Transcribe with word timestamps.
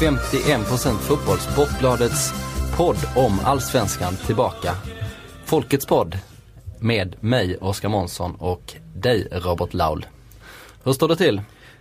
51% 0.00 0.98
fotboll 0.98 1.38
Sportbladets 1.38 2.32
podd 2.76 2.96
om 3.16 3.40
Allsvenskan 3.44 4.16
tillbaka. 4.26 4.72
Folkets 5.44 5.86
podd 5.86 6.18
med 6.80 7.16
mig 7.20 7.56
Oskar 7.60 7.88
Månsson 7.88 8.34
och 8.38 8.74
dig 8.94 9.28
Robert 9.32 9.74
Laul. 9.74 10.06
Hur 10.84 10.92
står 10.92 11.08
det 11.08 11.16
till? 11.16 11.40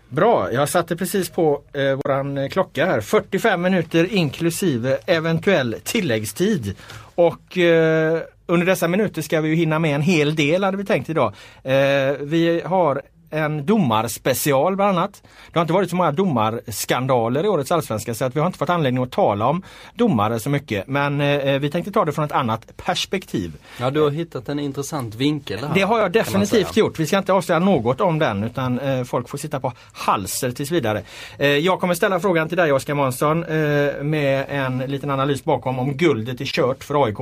Bra, 0.10 0.52
jag 0.54 0.70
satte 0.70 0.96
precis 0.96 1.30
på 1.30 1.62
eh, 1.74 2.00
våran 2.06 2.50
klocka 2.50 2.86
här. 2.86 3.02
45 3.02 3.62
minuter 3.62 4.14
inklusive 4.14 4.98
eventuell 5.06 5.76
tilläggstid. 5.84 6.76
Och 7.16 7.58
eh, 7.58 8.22
under 8.46 8.66
dessa 8.66 8.88
minuter 8.88 9.22
ska 9.22 9.42
vi 9.42 9.50
ju 9.50 9.56
hinna 9.56 9.80
med 9.80 9.96
en 9.96 10.02
hel 10.02 10.36
del 10.36 10.64
hade 10.64 10.78
vi 10.78 10.86
tänkt 10.86 11.10
idag. 11.10 11.34
Eh, 11.64 11.74
vi 12.20 12.62
har 12.66 13.02
en 13.36 13.66
domarspecial 13.66 14.76
bland 14.76 14.98
annat. 14.98 15.24
Det 15.52 15.60
har 15.60 15.62
inte 15.62 15.74
varit 15.74 15.90
så 15.90 15.96
många 15.96 16.12
domarskandaler 16.12 17.44
i 17.46 17.48
årets 17.48 17.72
allsvenska 17.72 18.14
så 18.14 18.26
att 18.26 18.36
vi 18.36 18.40
har 18.40 18.48
inte 18.48 18.60
fått 18.60 18.70
anledning 18.70 19.04
att 19.04 19.12
tala 19.12 19.48
om 19.48 19.64
domare 19.94 20.40
så 20.40 20.50
mycket. 20.50 20.88
Men 20.88 21.22
eh, 21.22 21.60
vi 21.60 21.72
tänkte 21.72 21.92
ta 21.92 22.06
det 22.06 22.12
från 22.12 22.26
ett 22.26 22.32
annat 22.32 22.78
perspektiv. 22.78 23.54
Ja, 23.80 23.92
du 23.92 24.02
har 24.02 24.10
hittat 24.10 24.50
en 24.50 24.60
intressant 24.60 25.16
vinkel 25.16 25.60
här, 25.60 25.74
Det 25.74 25.82
har 25.82 26.00
jag 26.00 26.12
definitivt 26.12 26.78
gjort. 26.78 27.00
Vi 27.00 27.08
ska 27.08 27.18
inte 27.18 27.34
avslöja 27.34 27.60
något 27.60 28.02
om 28.02 28.20
den 28.20 28.44
utan 28.44 28.80
eh, 28.80 29.04
folk 29.04 29.30
får 29.30 29.38
sitta 29.38 29.60
på 29.60 29.74
halser 29.94 30.52
tills 30.52 30.72
vidare. 30.72 31.02
Eh, 31.38 31.48
jag 31.48 31.80
kommer 31.80 31.94
ställa 31.94 32.20
frågan 32.20 32.48
till 32.48 32.58
dig 32.58 32.72
Oskar 32.72 32.94
Månsson 32.94 33.44
eh, 33.44 34.04
med 34.04 34.46
en 34.50 34.78
liten 34.78 35.10
analys 35.10 35.44
bakom 35.44 35.80
om 35.80 35.94
guldet 35.94 36.42
är 36.42 36.46
kört 36.46 36.84
för 36.84 37.06
AIK. 37.06 37.20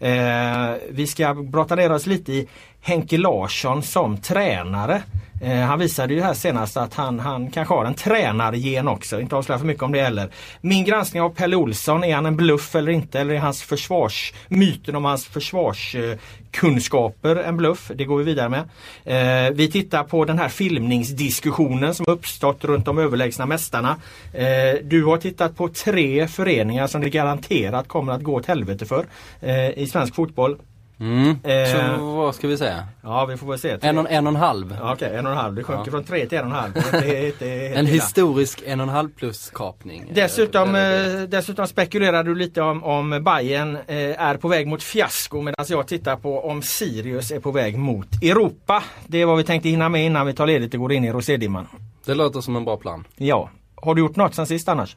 Eh, 0.00 0.74
vi 0.90 1.06
ska 1.06 1.34
brotta 1.34 1.74
ner 1.74 1.92
oss 1.92 2.06
lite 2.06 2.32
i 2.32 2.48
Henke 2.80 3.18
Larsson 3.18 3.82
som 3.82 4.16
tränare. 4.16 5.02
Eh, 5.40 5.58
han 5.58 5.78
visade 5.78 6.14
ju 6.14 6.20
här 6.20 6.34
senast 6.34 6.76
att 6.76 6.94
han, 6.94 7.18
han 7.18 7.50
kanske 7.50 7.74
har 7.74 7.84
en 7.84 7.94
tränargen 7.94 8.88
också. 8.88 9.20
Inte 9.20 9.36
avslöja 9.36 9.58
för 9.58 9.66
mycket 9.66 9.82
om 9.82 9.92
det 9.92 10.02
heller. 10.02 10.28
Min 10.60 10.84
granskning 10.84 11.22
av 11.22 11.30
Pelle 11.30 11.56
Olsson, 11.56 12.04
är 12.04 12.14
han 12.14 12.26
en 12.26 12.36
bluff 12.36 12.74
eller 12.74 12.92
inte? 12.92 13.20
Eller 13.20 13.34
är 13.34 13.38
hans 13.38 13.62
försvars, 13.62 14.32
myten 14.48 14.96
om 14.96 15.04
hans 15.04 15.26
försvarskunskaper 15.26 17.36
en 17.36 17.56
bluff? 17.56 17.90
Det 17.94 18.04
går 18.04 18.18
vi 18.18 18.24
vidare 18.24 18.48
med. 18.48 18.60
Eh, 19.04 19.50
vi 19.54 19.70
tittar 19.70 20.04
på 20.04 20.24
den 20.24 20.38
här 20.38 20.48
filmningsdiskussionen 20.48 21.94
som 21.94 22.06
uppstått 22.08 22.64
runt 22.64 22.84
de 22.84 22.98
överlägsna 22.98 23.46
mästarna. 23.46 23.96
Eh, 24.34 24.74
du 24.82 25.04
har 25.04 25.16
tittat 25.16 25.56
på 25.56 25.68
tre 25.68 26.28
föreningar 26.28 26.86
som 26.86 27.00
det 27.00 27.10
garanterat 27.10 27.88
kommer 27.88 28.12
att 28.12 28.22
gå 28.22 28.34
åt 28.34 28.46
helvete 28.46 28.86
för 28.86 29.06
eh, 29.40 29.70
i 29.70 29.86
svensk 29.86 30.14
fotboll. 30.14 30.56
Mm. 31.00 31.30
Eh, 31.42 31.96
Så 31.98 32.04
vad 32.16 32.34
ska 32.34 32.48
vi 32.48 32.56
säga? 32.58 32.86
Ja 33.02 33.24
vi 33.26 33.36
får 33.36 33.46
väl 33.46 33.58
se. 33.58 33.76
En 33.80 33.98
och 33.98 34.10
en, 34.10 34.26
och 34.26 34.30
en 34.32 34.36
halv? 34.36 34.76
Ja, 34.80 34.92
Okej, 34.92 35.16
en 35.16 35.26
och 35.26 35.32
en 35.32 35.38
halv. 35.38 35.54
Det 35.54 35.64
sjunker 35.64 35.84
Ja. 35.86 35.90
från 35.90 36.04
tre 36.04 36.26
till 36.26 36.38
en 36.38 36.44
och 36.44 36.50
en 36.50 36.56
halv. 36.56 36.72
Det 36.92 37.38
det 37.38 37.68
En 37.76 37.86
historisk 37.86 38.62
en 38.66 38.80
och 38.80 38.84
en 38.86 38.92
halv 38.94 39.08
plus 39.16 39.50
kapning. 39.50 40.10
Dessutom, 40.14 40.68
Eh, 40.68 40.72
det- 40.82 41.14
eh, 41.22 41.28
dessutom 41.28 41.66
spekulerar 41.66 42.24
du 42.24 42.34
lite 42.34 42.62
om, 42.62 42.84
om 42.84 43.10
Bayern 43.24 43.76
eh, 43.76 44.20
är 44.22 44.36
på 44.36 44.48
väg 44.48 44.66
mot 44.66 44.82
fiasko 44.82 45.40
medan 45.42 45.66
jag 45.68 45.86
tittar 45.88 46.16
på 46.16 46.44
om 46.48 46.62
Sirius 46.62 47.30
är 47.30 47.40
på 47.40 47.50
väg 47.50 47.78
mot 47.78 48.22
Europa. 48.22 48.82
Det 49.06 49.22
är 49.22 49.26
vad 49.26 49.36
vi 49.36 49.44
tänkte 49.44 49.68
hinna 49.68 49.88
med 49.88 50.06
innan 50.06 50.26
vi 50.26 50.32
tar 50.32 50.46
ledigt 50.46 50.74
och 50.74 50.80
går 50.80 50.92
in 50.92 51.04
i 51.04 51.12
rosédimman. 51.12 51.66
Det 52.06 52.14
låter 52.14 52.40
som 52.40 52.56
en 52.56 52.64
bra 52.64 52.76
plan. 52.76 53.04
Ja. 53.16 53.50
Har 53.74 53.94
du 53.94 54.00
gjort 54.00 54.16
något 54.16 54.34
sen 54.34 54.46
sist 54.46 54.68
annars? 54.68 54.96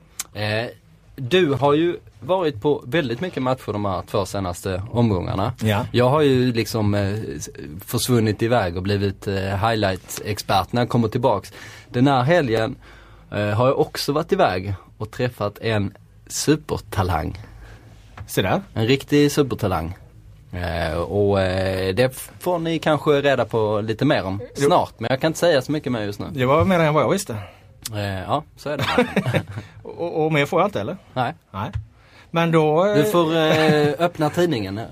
Du 1.30 1.54
har 1.54 1.74
ju 1.74 1.98
varit 2.20 2.62
på 2.62 2.84
väldigt 2.88 3.22
mycket 3.22 3.44
matcher 3.44 3.74
de 3.74 3.86
här 3.86 4.02
två 4.02 4.26
senaste 4.26 4.84
omgångarna. 4.92 5.54
Ja. 5.64 5.86
Jag 5.92 6.10
har 6.10 6.22
ju 6.22 6.54
liksom 6.54 6.94
eh, 6.94 7.16
försvunnit 7.86 8.42
iväg 8.42 8.78
och 8.78 8.84
blivit 8.84 9.28
eh, 9.28 9.34
highlight-expert 9.34 10.74
när 10.74 10.82
jag 10.82 10.90
kommer 10.90 11.08
tillbaks. 11.08 11.54
Den 11.90 12.08
här 12.08 12.24
helgen 12.24 12.76
eh, 13.32 13.50
har 13.50 13.68
jag 13.68 13.80
också 13.80 14.12
varit 14.12 14.32
iväg 14.32 14.74
och 14.98 15.12
träffat 15.12 15.60
en 15.60 15.94
supertalang. 16.28 17.40
Se 18.28 18.42
där. 18.42 18.62
En 18.74 18.88
riktig 18.88 19.32
supertalang. 19.32 19.98
Eh, 20.52 20.98
och 20.98 21.42
eh, 21.42 21.96
det 21.96 22.16
får 22.40 22.60
ni 22.60 22.80
kanske 22.80 23.12
reda 23.12 23.46
på 23.46 23.82
lite 23.82 24.06
mer 24.06 24.24
om 24.24 24.42
snart. 24.56 25.00
Men 25.00 25.12
jag 25.12 25.22
kan 25.22 25.28
inte 25.28 25.40
säga 25.40 25.62
så 25.62 25.72
mycket 25.72 25.92
mer 25.92 26.02
just 26.02 26.20
nu. 26.20 26.26
Det 26.32 26.46
var 26.46 26.66
mer 26.66 26.80
än 26.80 26.94
vad 26.94 27.04
jag 27.04 27.10
visste. 27.10 27.38
Eh, 27.96 28.22
ja, 28.22 28.44
så 28.56 28.70
är 28.70 28.78
det. 28.78 28.86
Och, 29.84 30.26
och 30.26 30.32
mer 30.34 30.46
får 30.46 30.62
jag 30.62 30.68
inte 30.68 30.82
eller? 30.82 30.98
Nej. 31.14 31.34
Nej. 31.52 31.72
Men 32.32 32.52
då... 32.52 32.86
eh, 32.86 32.96
Du 32.96 33.04
får 33.04 33.36
eh, 33.38 33.94
öppna 34.00 34.30
tidningen 34.30 34.78
eh, 34.78 34.86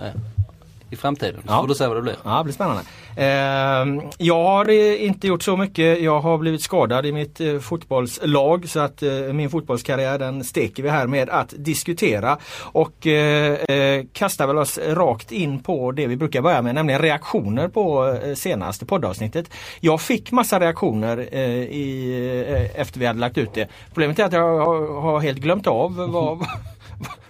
i 0.91 0.95
framtiden. 0.95 1.41
Så 1.45 1.53
Ja. 1.53 1.61
får 1.61 1.67
du 1.67 1.75
se 1.75 1.87
vad 1.87 1.97
det 1.97 2.01
blir. 2.01 2.15
Ja, 2.23 2.37
det 2.37 2.43
blir 2.43 2.53
spännande. 2.53 2.81
Eh, 3.15 4.03
jag 4.17 4.43
har 4.43 4.69
eh, 4.69 5.05
inte 5.05 5.27
gjort 5.27 5.43
så 5.43 5.57
mycket. 5.57 6.01
Jag 6.01 6.19
har 6.19 6.37
blivit 6.37 6.61
skadad 6.61 7.05
i 7.05 7.11
mitt 7.11 7.39
eh, 7.41 7.59
fotbollslag 7.59 8.69
så 8.69 8.79
att 8.79 9.03
eh, 9.03 9.11
min 9.11 9.49
fotbollskarriär 9.49 10.19
den 10.19 10.43
steker 10.43 10.83
vi 10.83 10.89
här 10.89 11.07
med 11.07 11.29
att 11.29 11.53
diskutera 11.57 12.37
och 12.61 13.07
eh, 13.07 13.53
eh, 13.53 14.05
kastar 14.13 14.47
väl 14.47 14.57
oss 14.57 14.77
rakt 14.87 15.31
in 15.31 15.63
på 15.63 15.91
det 15.91 16.07
vi 16.07 16.15
brukar 16.15 16.41
börja 16.41 16.61
med, 16.61 16.75
nämligen 16.75 17.01
reaktioner 17.01 17.67
på 17.67 18.17
senaste 18.35 18.85
poddavsnittet. 18.85 19.49
Jag 19.79 20.01
fick 20.01 20.31
massa 20.31 20.59
reaktioner 20.59 21.19
i, 21.19 22.71
efter 22.75 22.99
vi 22.99 23.05
hade 23.05 23.19
lagt 23.19 23.37
ut 23.37 23.53
det. 23.53 23.67
Problemet 23.93 24.19
är 24.19 24.23
att 24.25 24.33
jag 24.33 24.57
har, 24.65 25.01
har 25.01 25.19
helt 25.19 25.37
glömt 25.39 25.67
av 25.67 25.95
vad 25.95 26.37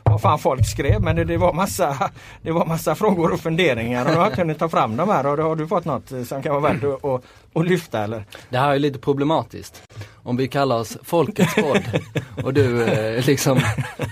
vad 0.09 0.21
fan 0.21 0.39
folk 0.39 0.65
skrev 0.65 1.01
men 1.01 1.15
det, 1.15 1.23
det, 1.23 1.37
var 1.37 1.53
massa, 1.53 2.11
det 2.41 2.51
var 2.51 2.65
massa 2.65 2.95
frågor 2.95 3.33
och 3.33 3.39
funderingar 3.39 4.05
och 4.05 4.11
jag 4.11 4.17
har 4.17 4.27
inte 4.27 4.41
hunnit 4.41 4.59
ta 4.59 4.69
fram 4.69 4.97
de 4.97 5.09
här 5.09 5.25
och 5.25 5.37
då 5.37 5.43
har 5.43 5.55
du 5.55 5.67
fått 5.67 5.85
något 5.85 6.09
som 6.27 6.41
kan 6.41 6.61
vara 6.61 6.73
värt 6.73 6.83
att, 6.83 7.05
att, 7.05 7.23
att 7.53 7.67
lyfta 7.67 8.03
eller? 8.03 8.25
Det 8.49 8.57
här 8.57 8.75
är 8.75 8.79
lite 8.79 8.99
problematiskt. 8.99 9.81
Om 10.23 10.37
vi 10.37 10.47
kallar 10.47 10.75
oss 10.77 10.97
Folkets 11.03 11.55
podd 11.55 11.81
och 12.43 12.53
du 12.53 12.83
eh, 12.83 13.25
liksom, 13.25 13.59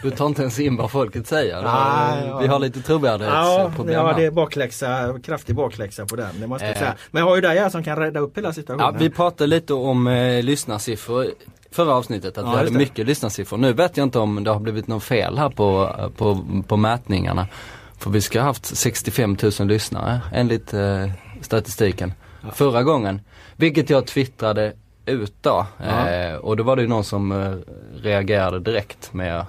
du 0.03 0.11
tar 0.11 0.25
inte 0.27 0.41
ens 0.41 0.59
in 0.59 0.75
vad 0.77 0.91
folket 0.91 1.27
säger. 1.27 1.61
Nej, 1.61 2.27
ja. 2.27 2.37
Vi 2.37 2.47
har 2.47 2.59
lite 2.59 2.79
Ja, 2.79 2.83
trovärdighetsproblem 2.83 3.95
ja, 3.95 4.13
det 4.17 4.25
är 4.25 4.31
bakläxa, 4.31 5.19
kraftig 5.23 5.55
bakläxa 5.55 6.05
på 6.05 6.15
den. 6.15 6.29
Det 6.41 6.47
måste 6.47 6.65
jag 6.65 6.73
Eh. 6.75 6.79
säga. 6.79 6.95
Men 7.11 7.19
jag 7.19 7.27
har 7.29 7.35
ju 7.35 7.41
dig 7.41 7.59
här 7.59 7.69
som 7.69 7.83
kan 7.83 7.95
rädda 7.97 8.19
upp 8.19 8.37
hela 8.37 8.47
Ja, 8.49 8.53
situationen. 8.53 8.99
vi 8.99 9.09
pratade 9.09 9.47
lite 9.47 9.73
om 9.73 10.07
eh, 10.07 10.43
lyssnarsiffror 10.43 11.25
förra 11.71 11.93
avsnittet, 11.93 12.37
att 12.37 12.45
Ja, 12.45 12.51
vi 12.51 12.57
hade 12.57 12.69
det. 12.69 12.77
mycket 12.77 13.05
lyssnarsiffror. 13.07 13.57
Nu 13.57 13.73
vet 13.73 13.97
jag 13.97 14.03
inte 14.05 14.19
om 14.19 14.43
det 14.43 14.51
har 14.51 14.59
blivit 14.59 14.87
något 14.87 15.03
fel 15.03 15.37
här 15.37 15.49
på, 15.49 15.89
på, 16.17 16.45
på 16.67 16.77
mätningarna. 16.77 17.47
För 17.99 18.09
vi 18.09 18.21
ska 18.21 18.39
ha 18.39 18.45
haft 18.45 18.65
65 18.77 19.37
000 19.59 19.67
lyssnare 19.67 20.19
enligt 20.33 20.73
eh, 20.73 21.09
statistiken 21.41 22.13
förra 22.53 22.83
gången. 22.83 23.21
Vilket 23.55 23.89
jag 23.89 24.07
twittrade 24.07 24.73
ut 25.05 25.33
då. 25.41 25.65
Eh, 25.79 26.35
och 26.35 26.57
då 26.57 26.63
var 26.63 26.75
det 26.75 26.81
ju 26.81 26.87
någon 26.87 27.03
som 27.03 27.31
eh, 27.31 27.53
reagerade 28.01 28.59
direkt 28.59 29.13
med 29.13 29.45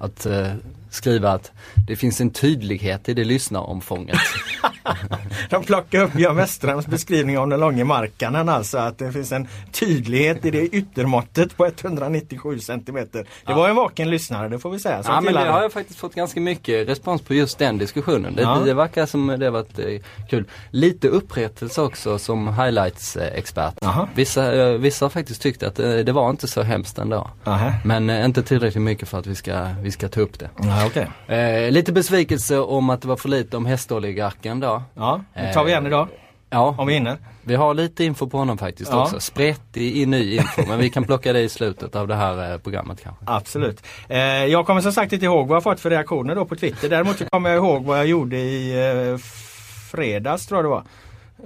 att 0.00 0.26
eh, 0.26 0.48
skriva 0.94 1.30
att 1.30 1.52
det 1.88 1.96
finns 1.96 2.20
en 2.20 2.30
tydlighet 2.30 3.08
i 3.08 3.14
det 3.14 3.24
lyssnaromfånget. 3.24 4.18
De 5.50 5.64
plockar 5.64 6.02
upp 6.02 6.12
Björn 6.12 6.36
Westerholms 6.36 6.86
beskrivning 6.86 7.38
om 7.38 7.48
den 7.50 7.60
långa 7.60 7.84
markanen 7.84 8.48
alltså 8.48 8.78
att 8.78 8.98
det 8.98 9.12
finns 9.12 9.32
en 9.32 9.48
tydlighet 9.72 10.44
i 10.44 10.50
det 10.50 10.66
yttermåttet 10.66 11.56
på 11.56 11.66
197 11.66 12.58
centimeter. 12.58 13.26
Det 13.46 13.54
var 13.54 13.68
en 13.68 13.76
vaken 13.76 14.10
lyssnare, 14.10 14.48
det 14.48 14.58
får 14.58 14.70
vi 14.70 14.78
säga. 14.78 15.02
Ja 15.04 15.20
men 15.20 15.34
det 15.34 15.40
har 15.40 15.62
jag 15.62 15.72
faktiskt 15.72 15.98
fått 15.98 16.14
ganska 16.14 16.40
mycket 16.40 16.88
respons 16.88 17.22
på 17.22 17.34
just 17.34 17.58
den 17.58 17.78
diskussionen. 17.78 18.34
Det, 18.36 18.42
Ja. 18.42 18.62
det 18.64 18.74
verkar 18.74 19.06
som 19.06 19.26
det 19.26 19.50
varit 19.50 19.78
eh, 19.78 19.84
kul. 20.30 20.44
Lite 20.70 21.08
upprättelse 21.08 21.82
också 21.82 22.18
som 22.18 22.48
highlights-expert. 22.48 23.74
Vissa, 24.14 24.54
eh, 24.54 24.68
vissa 24.78 25.04
har 25.04 25.10
faktiskt 25.10 25.42
tyckt 25.42 25.62
att 25.62 25.78
eh, 25.78 25.90
det 25.96 26.12
var 26.12 26.30
inte 26.30 26.48
så 26.48 26.62
hemskt 26.62 26.98
ändå. 26.98 27.30
Aha. 27.44 27.72
Men 27.84 28.10
inte 28.10 28.42
tillräckligt 28.42 28.82
mycket 28.82 29.08
för 29.08 29.18
att 29.18 29.26
vi 29.26 29.34
ska, 29.34 29.66
vi 29.82 29.90
ska 29.90 30.08
ta 30.08 30.20
upp 30.20 30.38
det. 30.38 30.50
Ja, 30.62 30.81
okej. 30.86 31.36
Eh, 31.38 31.70
lite 31.70 31.92
besvikelse 31.92 32.58
om 32.58 32.90
att 32.90 33.02
det 33.02 33.08
var 33.08 33.16
för 33.16 33.28
lite 33.28 33.56
om 33.56 33.66
hästoligarken 33.66 34.60
då. 34.60 34.82
Ja, 34.94 35.20
det 35.34 35.52
tar 35.52 35.64
vi 35.64 35.70
igen 35.70 35.86
idag. 35.86 36.08
Ja, 36.50 36.74
Om 36.78 36.86
vi 36.86 36.94
hinner. 36.94 37.16
vi 37.42 37.54
har 37.54 37.74
lite 37.74 38.04
info 38.04 38.26
på 38.28 38.38
honom 38.38 38.58
faktiskt 38.58 38.90
Ja. 38.92 39.02
också. 39.02 39.20
Spretig 39.20 39.96
i 39.96 40.06
ny 40.06 40.36
info 40.36 40.62
men 40.68 40.78
vi 40.78 40.90
kan 40.90 41.04
plocka 41.04 41.32
det 41.32 41.40
i 41.40 41.48
slutet 41.48 41.96
av 41.96 42.08
det 42.08 42.14
här 42.14 42.52
eh, 42.52 42.58
programmet 42.58 43.00
kanske. 43.02 43.24
Absolut. 43.26 43.82
Eh, 44.08 44.18
jag 44.22 44.66
kommer 44.66 44.80
som 44.80 44.92
sagt 44.92 45.12
inte 45.12 45.24
ihåg 45.24 45.48
vad 45.48 45.56
jag 45.56 45.62
fått 45.62 45.80
för 45.80 45.90
reaktioner 45.90 46.34
då 46.34 46.44
på 46.44 46.56
Twitter. 46.56 46.88
Däremot 46.88 47.18
så 47.18 47.24
kommer 47.24 47.50
jag 47.50 47.56
ihåg 47.56 47.84
vad 47.84 47.98
jag 47.98 48.06
gjorde 48.06 48.36
i 48.36 48.72
eh, 49.12 49.18
fredags 49.90 50.46
tror 50.46 50.58
jag 50.58 50.64
det 50.64 50.68
var. 50.68 50.82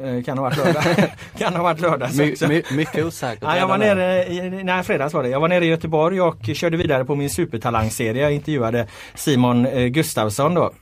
Eh, 0.03 0.23
kan 0.23 0.39
ha 0.39 0.45
varit 0.45 0.57
lördag. 0.57 0.83
kan 1.39 1.55
ha 1.55 1.63
varit 1.63 1.81
lördag 1.81 2.11
my, 2.15 2.35
my, 2.49 2.63
Mycket 2.71 3.05
osäkert. 3.05 3.43
Ja, 3.43 3.57
jag 3.57 3.69
var 3.69 3.79
nere, 3.79 4.27
i, 4.27 4.51
nej 4.65 4.83
fredags 4.83 5.15
var 5.15 5.23
det. 5.23 5.29
Jag 5.29 5.41
var 5.41 5.49
nere 5.49 5.65
i 5.65 5.69
Göteborg 5.69 6.21
och 6.21 6.37
körde 6.55 6.77
vidare 6.77 7.05
på 7.05 7.15
min 7.15 7.31
supertalangserie. 7.31 8.23
Jag 8.23 8.33
intervjuade 8.33 8.87
Simon 9.15 9.67
eh, 9.67 9.87
Gustavsson 9.87 10.55
då. 10.55 10.73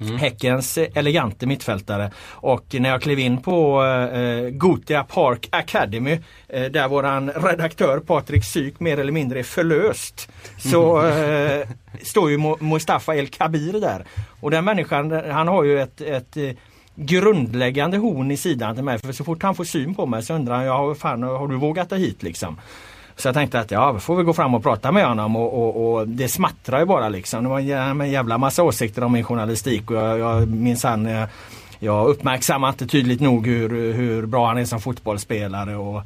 Mm. 0.00 0.16
Häckens 0.16 0.78
elegante 0.78 1.46
mittfältare. 1.46 2.10
Och 2.28 2.64
när 2.78 2.90
jag 2.90 3.02
klev 3.02 3.18
in 3.18 3.42
på 3.42 3.84
eh, 3.84 4.48
Gotia 4.50 5.04
Park 5.04 5.48
Academy 5.52 6.18
eh, 6.48 6.64
där 6.64 6.88
våran 6.88 7.30
redaktör 7.30 7.98
Patrik 7.98 8.44
Syk 8.44 8.80
mer 8.80 8.98
eller 8.98 9.12
mindre 9.12 9.38
är 9.38 9.42
förlöst. 9.42 10.30
Så 10.58 11.06
eh, 11.06 11.68
står 12.02 12.30
ju 12.30 12.38
Mustafa 12.60 13.14
El 13.14 13.28
Kabir 13.28 13.80
där. 13.80 14.04
Och 14.40 14.50
den 14.50 14.64
människan 14.64 15.10
han 15.30 15.48
har 15.48 15.64
ju 15.64 15.80
ett, 15.80 16.00
ett 16.00 16.36
eh, 16.36 16.50
grundläggande 16.96 17.96
horn 17.96 18.30
i 18.30 18.36
sidan 18.36 18.74
till 18.74 18.84
mig. 18.84 18.98
För 18.98 19.12
så 19.12 19.24
fort 19.24 19.42
han 19.42 19.54
får 19.54 19.64
syn 19.64 19.94
på 19.94 20.06
mig 20.06 20.22
så 20.22 20.34
undrar 20.34 20.54
han, 20.54 20.64
ja, 20.64 20.94
fan, 20.94 21.22
har 21.22 21.48
du 21.48 21.56
vågat 21.56 21.90
dig 21.90 22.00
hit 22.00 22.22
liksom? 22.22 22.56
Så 23.16 23.28
jag 23.28 23.34
tänkte 23.34 23.60
att 23.60 23.70
ja, 23.70 23.98
får 23.98 24.16
vi 24.16 24.22
gå 24.22 24.32
fram 24.32 24.54
och 24.54 24.62
prata 24.62 24.92
med 24.92 25.06
honom 25.06 25.36
och, 25.36 25.54
och, 25.54 25.94
och 25.94 26.08
det 26.08 26.28
smattrar 26.28 26.80
ju 26.80 26.86
bara 26.86 27.08
liksom. 27.08 27.42
Det 27.44 27.50
var 27.50 27.60
en 27.60 28.10
jävla 28.10 28.38
massa 28.38 28.62
åsikter 28.62 29.04
om 29.04 29.12
min 29.12 29.24
journalistik 29.24 29.90
och 29.90 29.96
jag, 29.96 30.18
jag 30.18 30.48
minsann 30.48 31.06
eh, 31.06 31.24
jag 31.78 32.06
uppmärksammar 32.06 32.68
inte 32.68 32.86
tydligt 32.86 33.20
nog 33.20 33.46
hur, 33.46 33.92
hur 33.92 34.26
bra 34.26 34.46
han 34.46 34.58
är 34.58 34.64
som 34.64 34.80
fotbollsspelare 34.80 35.76
och 35.76 36.02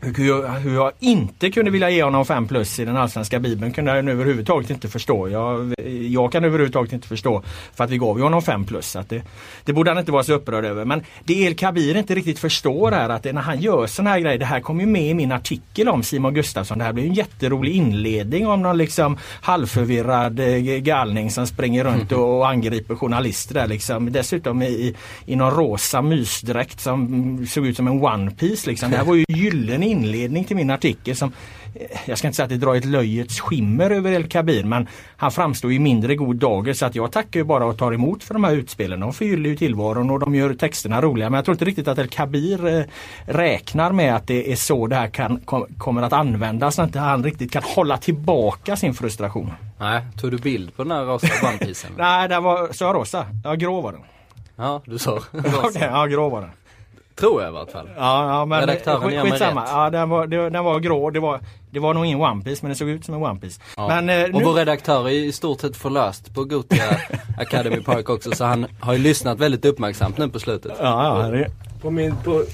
hur 0.00 0.28
jag, 0.28 0.48
hur 0.48 0.74
jag 0.74 0.92
inte 0.98 1.50
kunde 1.50 1.70
vilja 1.70 1.90
ge 1.90 2.02
honom 2.02 2.26
5 2.26 2.48
plus 2.48 2.78
i 2.78 2.84
den 2.84 2.96
allsvenska 2.96 3.40
bibeln 3.40 3.72
kunde 3.72 3.96
jag 3.96 4.08
överhuvudtaget 4.08 4.70
inte 4.70 4.88
förstå. 4.88 5.28
Jag, 5.28 5.74
jag 6.08 6.32
kan 6.32 6.44
överhuvudtaget 6.44 6.92
inte 6.92 7.08
förstå 7.08 7.42
för 7.74 7.84
att 7.84 7.90
vi 7.90 7.98
gav 7.98 8.18
ju 8.18 8.22
honom 8.22 8.42
5 8.42 8.64
plus. 8.64 8.96
Att 8.96 9.08
det, 9.08 9.22
det 9.64 9.72
borde 9.72 9.90
han 9.90 9.98
inte 9.98 10.12
vara 10.12 10.22
så 10.22 10.32
upprörd 10.34 10.64
över. 10.64 10.84
Men 10.84 11.02
det 11.24 11.34
El 11.34 11.54
Kabir 11.54 11.96
inte 11.96 12.14
riktigt 12.14 12.38
förstår 12.38 12.92
är 12.92 13.08
att 13.08 13.22
det, 13.22 13.32
när 13.32 13.42
han 13.42 13.60
gör 13.60 13.86
sådana 13.86 14.10
här 14.10 14.20
grejer, 14.20 14.38
det 14.38 14.44
här 14.44 14.60
kom 14.60 14.80
ju 14.80 14.86
med 14.86 15.10
i 15.10 15.14
min 15.14 15.32
artikel 15.32 15.88
om 15.88 16.02
Simon 16.02 16.34
Gustafsson. 16.34 16.78
Det 16.78 16.84
här 16.84 16.92
blir 16.92 17.04
en 17.04 17.14
jätterolig 17.14 17.72
inledning 17.72 18.46
om 18.46 18.62
någon 18.62 18.78
liksom 18.78 19.18
halvförvirrad 19.40 20.40
eh, 20.40 20.78
galning 20.78 21.30
som 21.30 21.46
springer 21.46 21.84
runt 21.84 22.12
och 22.12 22.48
angriper 22.48 22.94
journalister 22.94 23.54
där 23.54 23.66
liksom. 23.66 24.12
Dessutom 24.12 24.62
i, 24.62 24.94
i 25.26 25.36
någon 25.36 25.50
rosa 25.50 26.02
mysdräkt 26.02 26.80
som 26.80 27.06
mm, 27.06 27.46
såg 27.46 27.66
ut 27.66 27.76
som 27.76 27.86
en 27.86 28.04
One 28.04 28.30
Piece 28.30 28.70
liksom. 28.70 28.90
Det 28.90 28.96
här 28.96 29.04
var 29.04 29.14
ju 29.14 29.24
gyllene 29.28 29.87
inledning 29.88 30.44
till 30.44 30.56
min 30.56 30.70
artikel 30.70 31.16
som 31.16 31.32
eh, 31.74 31.98
jag 32.06 32.18
ska 32.18 32.26
inte 32.26 32.36
säga 32.36 32.44
att 32.44 32.50
det 32.50 32.56
drar 32.56 32.74
ett 32.74 32.84
löjets 32.84 33.40
skimmer 33.40 33.90
över 33.90 34.12
El 34.12 34.28
Kabir 34.28 34.64
men 34.64 34.86
han 35.16 35.30
framstår 35.32 35.72
i 35.72 35.78
mindre 35.78 36.14
god 36.14 36.36
dager 36.36 36.72
så 36.74 36.86
att 36.86 36.94
jag 36.94 37.12
tackar 37.12 37.40
ju 37.40 37.44
bara 37.44 37.64
och 37.64 37.78
tar 37.78 37.92
emot 37.92 38.24
för 38.24 38.34
de 38.34 38.44
här 38.44 38.52
utspelen. 38.52 39.00
De 39.00 39.12
förgyller 39.12 39.50
ju 39.50 39.56
tillvaron 39.56 40.10
och 40.10 40.20
de 40.20 40.34
gör 40.34 40.54
texterna 40.54 41.02
roliga 41.02 41.30
men 41.30 41.38
jag 41.38 41.44
tror 41.44 41.54
inte 41.54 41.64
riktigt 41.64 41.88
att 41.88 41.98
El 41.98 42.08
Kabir 42.08 42.66
eh, 42.66 42.84
räknar 43.26 43.92
med 43.92 44.16
att 44.16 44.26
det 44.26 44.52
är 44.52 44.56
så 44.56 44.86
det 44.86 44.96
här 44.96 45.08
kan, 45.08 45.40
kom, 45.40 45.66
kommer 45.78 46.02
att 46.02 46.12
användas 46.12 46.78
när 46.78 46.84
inte 46.84 46.98
han 46.98 47.24
riktigt 47.24 47.52
kan 47.52 47.62
hålla 47.62 47.98
tillbaka 47.98 48.76
sin 48.76 48.94
frustration. 48.94 49.52
Nej, 49.78 50.02
tog 50.20 50.30
du 50.30 50.38
bild 50.38 50.76
på 50.76 50.82
den 50.82 50.92
här 50.92 51.04
rosa 51.04 51.28
bandpisen? 51.42 51.90
Nej, 51.98 52.28
det 52.28 52.40
var, 52.40 52.72
så 52.72 52.92
rosa? 52.92 53.26
Ja, 53.44 53.54
grå 53.54 53.80
var 53.80 53.92
den. 53.92 54.00
Ja, 54.56 54.82
du 54.84 54.98
sa 54.98 55.14
rosa. 55.32 55.80
ja, 55.80 56.06
grå 56.06 56.28
var 56.28 56.40
den. 56.40 56.50
Tror 57.18 57.42
jag 57.42 57.50
i 57.50 57.52
vart 57.52 57.70
fall. 57.70 57.88
Ja, 57.96 58.28
ja 58.28 58.44
men 58.44 58.60
Redaktören 58.60 59.00
skit, 59.00 59.20
skitsamma. 59.20 59.64
Ja, 59.66 59.90
den 59.90 60.08
var, 60.08 60.26
det, 60.26 60.50
den 60.50 60.64
var 60.64 60.80
grå. 60.80 61.10
Det 61.10 61.20
var, 61.20 61.40
det 61.70 61.78
var 61.78 61.94
nog 61.94 62.06
ingen 62.06 62.20
One 62.20 62.44
Piece 62.44 62.62
men 62.62 62.68
det 62.68 62.74
såg 62.76 62.88
ut 62.88 63.04
som 63.04 63.14
en 63.14 63.22
One 63.22 63.40
Piece. 63.40 63.60
Ja. 63.76 63.88
Men, 63.88 64.08
eh, 64.08 64.36
och 64.36 64.42
vår 64.42 64.52
redaktör 64.52 65.08
är 65.08 65.12
i 65.12 65.32
stort 65.32 65.60
sett 65.60 65.76
förlöst 65.76 66.34
på 66.34 66.44
Gotia 66.44 66.84
Academy 67.38 67.80
Park 67.80 68.10
också 68.10 68.30
så 68.32 68.44
han 68.44 68.66
har 68.80 68.92
ju 68.92 68.98
lyssnat 68.98 69.38
väldigt 69.38 69.64
uppmärksamt 69.64 70.18
nu 70.18 70.28
på 70.28 70.38
slutet. 70.38 70.72
Ja, 70.80 71.22
ja. 71.22 71.28
Det... 71.28 71.50
På 71.82 71.90
min, 71.90 72.16
på, 72.24 72.44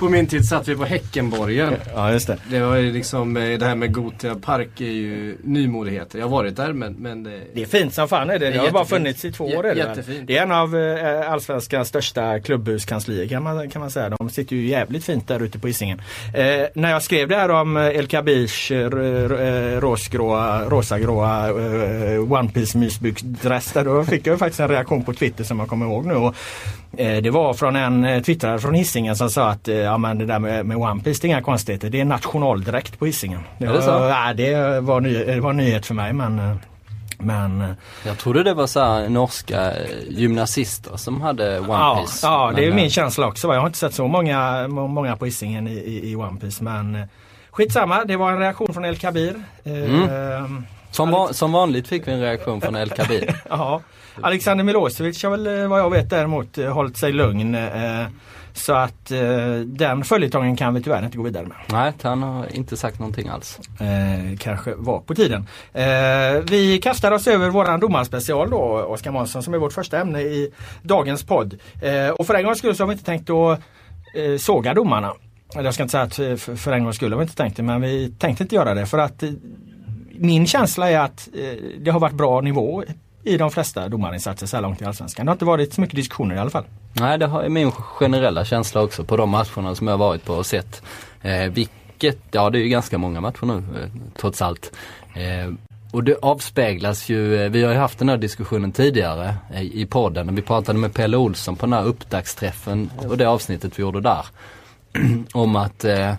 på 0.00 0.08
min 0.08 0.26
tid 0.26 0.44
satt 0.44 0.68
vi 0.68 0.76
på 0.76 0.84
Häckenborgen. 0.84 1.74
Ja, 1.94 2.12
just 2.12 2.26
det. 2.26 2.36
Det 2.50 2.60
var 2.60 2.76
ju 2.76 2.92
liksom, 2.92 3.36
eh, 3.36 3.58
det 3.58 3.66
här 3.66 3.74
med 3.74 3.94
Gotia 3.94 4.34
Park 4.34 4.80
är 4.80 4.84
ju 4.84 5.36
nymodigheter. 5.44 6.18
Jag 6.18 6.26
har 6.26 6.30
varit 6.30 6.56
där 6.56 6.72
men... 6.72 6.92
men 6.92 7.22
det, 7.22 7.40
det 7.54 7.62
är 7.62 7.66
fint 7.66 7.94
som 7.94 8.08
fan 8.08 8.30
är 8.30 8.38
det. 8.38 8.46
Det, 8.46 8.50
det 8.50 8.58
har 8.58 8.70
bara 8.70 8.84
funnits 8.84 9.24
i 9.24 9.32
två 9.32 9.44
år. 9.44 9.62
Det, 9.62 9.74
jättefint. 9.74 10.26
det 10.26 10.38
är 10.38 10.42
en 10.42 10.52
av 10.52 10.76
eh, 10.76 11.32
Allsvenskans 11.32 11.88
största 11.88 12.40
klubbhuskanslier 12.40 13.28
kan 13.28 13.42
man, 13.42 13.70
kan 13.70 13.80
man 13.80 13.90
säga. 13.90 14.08
De 14.08 14.30
sitter 14.30 14.56
ju 14.56 14.66
jävligt 14.66 15.04
fint 15.04 15.28
där 15.28 15.42
ute 15.42 15.58
på 15.58 15.66
Hisingen. 15.66 16.02
Eh, 16.34 16.66
när 16.74 16.90
jag 16.90 17.02
skrev 17.02 17.28
det 17.28 17.36
här 17.36 17.50
om 17.50 17.76
eh, 17.76 17.86
El 17.86 18.06
Kabirs 18.06 18.70
eh, 18.70 18.88
rosagråa, 19.80 20.64
rosagråa 20.64 21.48
eh, 21.48 22.32
One 22.32 22.48
Piece 22.48 22.78
mysbyxdress 22.78 23.72
då 23.72 24.04
fick 24.04 24.26
jag 24.26 24.38
faktiskt 24.38 24.60
en 24.60 24.68
reaktion 24.68 25.04
på 25.04 25.12
Twitter 25.12 25.44
som 25.44 25.58
jag 25.58 25.68
kommer 25.68 25.86
ihåg 25.86 26.06
nu. 26.06 26.14
Och, 26.14 26.34
eh, 26.96 27.22
det 27.22 27.30
var 27.30 27.54
från 27.54 27.76
en 27.76 28.22
twittrare 28.22 28.58
från 28.58 28.74
Hisingen 28.74 29.16
som 29.16 29.30
sa 29.30 29.50
att 29.50 29.68
ja 29.90 29.98
men 29.98 30.18
det 30.18 30.26
där 30.26 30.38
med, 30.38 30.66
med 30.66 30.76
One 30.76 31.02
Piece 31.02 31.22
det 31.22 31.26
är 31.26 31.28
inga 31.28 31.42
konstigheter. 31.42 31.90
Det 31.90 32.00
är 32.00 32.04
nationaldräkt 32.04 32.98
på 32.98 33.06
Hisingen. 33.06 33.40
Det 33.58 33.66
var, 33.66 33.74
det, 33.74 34.08
ja, 34.08 34.34
det 34.34 34.80
var, 34.80 35.00
ny, 35.00 35.24
det 35.24 35.40
var 35.40 35.52
nyhet 35.52 35.86
för 35.86 35.94
mig 35.94 36.12
men 36.12 36.38
eh, 36.38 36.56
men 37.18 37.60
eh, 37.60 37.70
Jag 38.06 38.18
trodde 38.18 38.42
det 38.42 38.54
var 38.54 38.66
så 38.66 39.08
norska 39.08 39.72
gymnasister 40.08 40.96
som 40.96 41.20
hade 41.20 41.60
One 41.60 41.68
ja, 41.68 41.96
Piece. 42.00 42.26
Ja, 42.26 42.52
det 42.56 42.66
är 42.66 42.72
min 42.72 42.90
känsla 42.90 43.26
också. 43.26 43.48
Jag 43.48 43.60
har 43.60 43.66
inte 43.66 43.78
sett 43.78 43.94
så 43.94 44.08
många, 44.08 44.68
många 44.68 45.16
på 45.16 45.24
Hisingen 45.24 45.68
i, 45.68 45.72
i, 45.72 46.10
i 46.10 46.16
One 46.16 46.40
Piece 46.40 46.64
men 46.64 47.08
Skitsamma, 47.50 48.04
det 48.04 48.16
var 48.16 48.32
en 48.32 48.38
reaktion 48.38 48.74
från 48.74 48.84
El 48.84 48.96
Kabir. 48.96 49.34
Mm. 49.64 50.02
Eh, 50.02 50.50
som, 50.90 51.10
va 51.10 51.32
som 51.32 51.52
vanligt 51.52 51.88
fick 51.88 52.08
vi 52.08 52.12
en 52.12 52.20
reaktion 52.20 52.60
från 52.60 52.76
El 52.76 52.90
Kabir. 52.90 53.34
ja. 53.48 53.80
Alexander 54.20 54.64
Milosevic 54.64 55.22
har 55.22 55.30
väl 55.30 55.68
vad 55.68 55.80
jag 55.80 55.90
vet 55.90 56.10
däremot 56.10 56.56
hållit 56.56 56.96
sig 56.96 57.12
lugn. 57.12 57.54
Eh, 57.54 58.06
så 58.52 58.72
att 58.72 59.10
eh, 59.10 59.54
den 59.66 60.04
följetongen 60.04 60.56
kan 60.56 60.74
vi 60.74 60.82
tyvärr 60.82 61.04
inte 61.04 61.16
gå 61.16 61.22
vidare 61.22 61.46
med. 61.46 61.56
Nej, 61.66 61.92
han 62.02 62.22
har 62.22 62.56
inte 62.56 62.76
sagt 62.76 62.98
någonting 62.98 63.28
alls. 63.28 63.60
Eh, 63.80 64.38
kanske 64.38 64.74
var 64.74 65.00
på 65.00 65.14
tiden. 65.14 65.46
Eh, 65.72 66.42
vi 66.50 66.80
kastar 66.82 67.12
oss 67.12 67.26
över 67.26 67.50
våran 67.50 67.80
domarspecial 67.80 68.50
då, 68.50 68.58
Oskar 68.82 69.10
Månsson, 69.10 69.42
som 69.42 69.54
är 69.54 69.58
vårt 69.58 69.72
första 69.72 70.00
ämne 70.00 70.20
i 70.20 70.52
dagens 70.82 71.24
podd. 71.24 71.58
Eh, 71.82 72.08
och 72.08 72.26
för 72.26 72.34
en 72.34 72.44
gångs 72.44 72.58
skull 72.58 72.76
så 72.76 72.82
har 72.82 72.88
vi 72.88 72.92
inte 72.92 73.04
tänkt 73.04 73.30
att 73.30 73.60
eh, 74.14 74.36
såga 74.38 74.74
domarna. 74.74 75.12
Eller 75.54 75.64
jag 75.64 75.74
ska 75.74 75.82
inte 75.82 75.92
säga 75.92 76.04
att 76.04 76.18
eh, 76.18 76.36
för, 76.36 76.56
för 76.56 76.72
en 76.72 76.84
gångs 76.84 76.96
skull 76.96 77.12
har 77.12 77.18
vi 77.18 77.22
inte 77.22 77.36
tänkt 77.36 77.56
det, 77.56 77.62
men 77.62 77.80
vi 77.80 78.14
tänkte 78.18 78.42
inte 78.42 78.54
göra 78.54 78.74
det 78.74 78.86
för 78.86 78.98
att 78.98 79.24
min 80.10 80.46
känsla 80.46 80.90
är 80.90 80.98
att 80.98 81.28
det 81.78 81.90
har 81.90 82.00
varit 82.00 82.14
bra 82.14 82.40
nivå 82.40 82.84
i 83.24 83.36
de 83.36 83.50
flesta 83.50 83.88
domarinsatser 83.88 84.46
så 84.46 84.56
här 84.56 84.62
långt 84.62 84.82
i 84.82 84.84
Allsvenskan. 84.84 85.26
Det 85.26 85.30
har 85.30 85.34
inte 85.34 85.44
varit 85.44 85.74
så 85.74 85.80
mycket 85.80 85.96
diskussioner 85.96 86.34
i 86.34 86.38
alla 86.38 86.50
fall. 86.50 86.64
Nej 86.92 87.18
det 87.18 87.24
är 87.24 87.48
min 87.48 87.72
generella 87.72 88.44
känsla 88.44 88.82
också 88.82 89.04
på 89.04 89.16
de 89.16 89.30
matcherna 89.30 89.74
som 89.74 89.86
jag 89.86 89.98
varit 89.98 90.24
på 90.24 90.34
och 90.34 90.46
sett. 90.46 90.82
Eh, 91.22 91.44
vilket, 91.52 92.18
ja 92.30 92.50
det 92.50 92.58
är 92.58 92.62
ju 92.62 92.68
ganska 92.68 92.98
många 92.98 93.20
matcher 93.20 93.46
nu 93.46 93.54
eh, 93.56 93.88
trots 94.16 94.42
allt. 94.42 94.72
Eh, 95.14 95.52
och 95.92 96.04
det 96.04 96.16
avspeglas 96.22 97.08
ju, 97.08 97.44
eh, 97.44 97.50
vi 97.50 97.62
har 97.62 97.72
ju 97.72 97.78
haft 97.78 97.98
den 97.98 98.08
här 98.08 98.16
diskussionen 98.16 98.72
tidigare 98.72 99.34
eh, 99.54 99.62
i 99.62 99.86
podden 99.86 100.26
när 100.26 100.32
vi 100.32 100.42
pratade 100.42 100.78
med 100.78 100.94
Pelle 100.94 101.16
Olsson 101.16 101.56
på 101.56 101.66
den 101.66 101.72
här 101.72 101.84
uppdaktsträffen 101.84 102.90
och 103.08 103.16
det 103.16 103.26
avsnittet 103.26 103.78
vi 103.78 103.82
gjorde 103.82 104.00
där. 104.00 104.26
om 105.32 105.56
att 105.56 105.84
eh, 105.84 106.14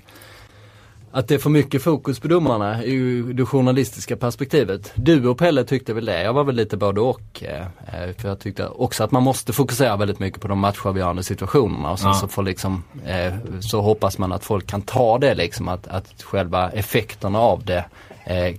att 1.11 1.27
det 1.27 1.35
är 1.35 1.39
för 1.39 1.49
mycket 1.49 1.83
fokus 1.83 2.19
på 2.19 2.27
domarna 2.27 2.83
i 2.83 3.21
det 3.21 3.45
journalistiska 3.45 4.17
perspektivet. 4.17 4.91
Du 4.95 5.27
och 5.27 5.37
Pelle 5.37 5.63
tyckte 5.63 5.93
väl 5.93 6.05
det, 6.05 6.23
jag 6.23 6.33
var 6.33 6.43
väl 6.43 6.55
lite 6.55 6.77
både 6.77 7.01
och. 7.01 7.43
Eh, 7.43 7.61
eh, 7.61 8.15
för 8.17 8.27
jag 8.27 8.39
tyckte 8.39 8.67
också 8.67 9.03
att 9.03 9.11
man 9.11 9.23
måste 9.23 9.53
fokusera 9.53 9.97
väldigt 9.97 10.19
mycket 10.19 10.41
på 10.41 10.47
de 10.47 10.59
matchavgörande 10.59 11.23
situationerna 11.23 11.91
och 11.91 11.99
sen 11.99 12.07
ja. 12.07 12.13
så 12.13 12.27
får 12.27 12.43
liksom, 12.43 12.83
eh, 13.05 13.33
så 13.59 13.81
hoppas 13.81 14.17
man 14.17 14.31
att 14.31 14.45
folk 14.45 14.67
kan 14.67 14.81
ta 14.81 15.17
det 15.17 15.35
liksom 15.35 15.67
att, 15.67 15.87
att 15.87 16.23
själva 16.23 16.69
effekterna 16.69 17.39
av 17.39 17.65
det 17.65 17.85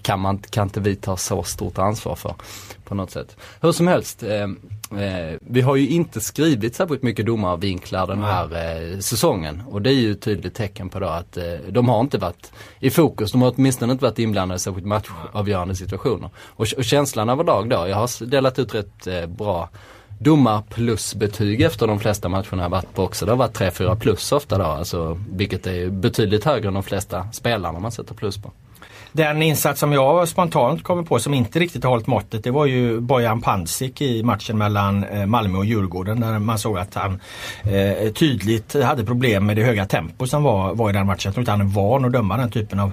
kan 0.03 0.21
man 0.21 0.39
kan 0.39 0.63
inte 0.63 0.81
vi 0.81 0.97
ta 0.97 1.17
så 1.17 1.43
stort 1.43 1.79
ansvar 1.79 2.15
för 2.15 2.35
på 2.85 2.95
något 2.95 3.11
sätt. 3.11 3.37
Hur 3.61 3.73
som 3.73 3.87
helst, 3.87 4.25
Eh, 4.99 5.39
vi 5.41 5.61
har 5.61 5.77
ju 5.77 5.89
inte 5.89 6.21
skrivit 6.21 6.75
särskilt 6.75 7.03
mycket 7.03 7.27
domarvinklar 7.27 8.07
den 8.07 8.23
här 8.23 8.45
eh, 8.45 8.99
säsongen 8.99 9.63
och 9.71 9.83
det 9.83 9.91
är 9.91 9.95
ju 9.95 10.13
ett 10.13 10.21
tydligt 10.21 10.55
tecken 10.55 10.89
på 10.89 11.01
då 11.01 11.07
att 11.07 11.37
eh, 11.37 11.45
de 11.69 11.89
har 11.89 12.01
inte 12.01 12.19
varit 12.19 12.53
i 12.81 12.91
fokus. 12.91 13.33
De 13.33 13.43
har 13.43 13.55
åtminstone 13.57 13.93
inte 13.93 14.05
varit 14.05 14.19
inblandade 14.19 14.57
i 14.57 14.59
särskilt 14.59 14.87
matchavgörande 14.87 15.75
situationer. 15.75 16.31
Och, 16.37 16.67
och 16.77 16.85
känslan 16.85 17.29
överlag 17.29 17.69
då, 17.69 17.89
jag 17.89 17.97
har 17.97 18.27
delat 18.27 18.59
ut 18.59 18.75
rätt 18.75 19.07
eh, 19.07 19.27
bra 19.27 19.69
domar 20.19 20.63
plus 20.71 21.15
betyg 21.15 21.61
efter 21.61 21.87
de 21.87 22.01
flesta 22.01 22.29
matcherna 22.29 22.63
jag 22.63 22.71
varit 22.71 22.95
på 22.95 23.03
också. 23.03 23.27
Det 23.27 23.33
har 23.33 23.37
varit 23.37 23.59
3-4 23.59 23.97
plus 23.97 24.33
ofta 24.33 24.59
då, 24.59 24.65
alltså, 24.65 25.21
vilket 25.31 25.67
är 25.67 25.91
betydligt 25.91 26.45
högre 26.45 26.69
än 26.69 26.75
de 26.75 26.83
flesta 26.83 27.27
spelarna 27.33 27.79
man 27.79 27.93
sätter 27.93 28.15
plus 28.15 28.39
på. 28.39 28.53
Den 29.13 29.43
insats 29.43 29.81
som 29.81 29.93
jag 29.93 30.29
spontant 30.29 30.83
kommer 30.83 31.03
på 31.03 31.19
som 31.19 31.35
inte 31.35 31.59
riktigt 31.59 31.85
har 31.85 31.91
hållit 31.91 32.07
måttet 32.07 32.45
det 32.45 32.51
var 32.51 32.67
ju 32.67 33.01
Bojan 33.01 33.41
Pancic 33.41 34.01
i 34.01 34.23
matchen 34.23 34.59
mellan 34.59 35.05
eh, 35.05 35.27
Malmö 35.27 35.59
och 35.59 35.65
Djurgården 35.65 36.21
där 36.21 36.39
man 36.39 36.59
såg 36.59 36.79
att 36.79 36.95
han 36.95 37.21
eh, 37.63 38.13
tydligt 38.13 38.83
hade 38.83 39.05
problem 39.05 39.47
med 39.47 39.57
det 39.57 39.65
höga 39.65 39.87
tempo 39.87 40.27
som 40.27 40.43
var, 40.43 40.75
var 40.75 40.91
i 40.91 40.93
den 40.93 41.07
matchen. 41.07 41.23
Jag 41.25 41.35
tror 41.35 41.43
inte 41.43 41.51
han 41.51 41.61
är 41.61 41.65
van 41.65 42.05
att 42.05 42.13
döma 42.13 42.37
den 42.37 42.51
typen 42.51 42.81
av 42.81 42.93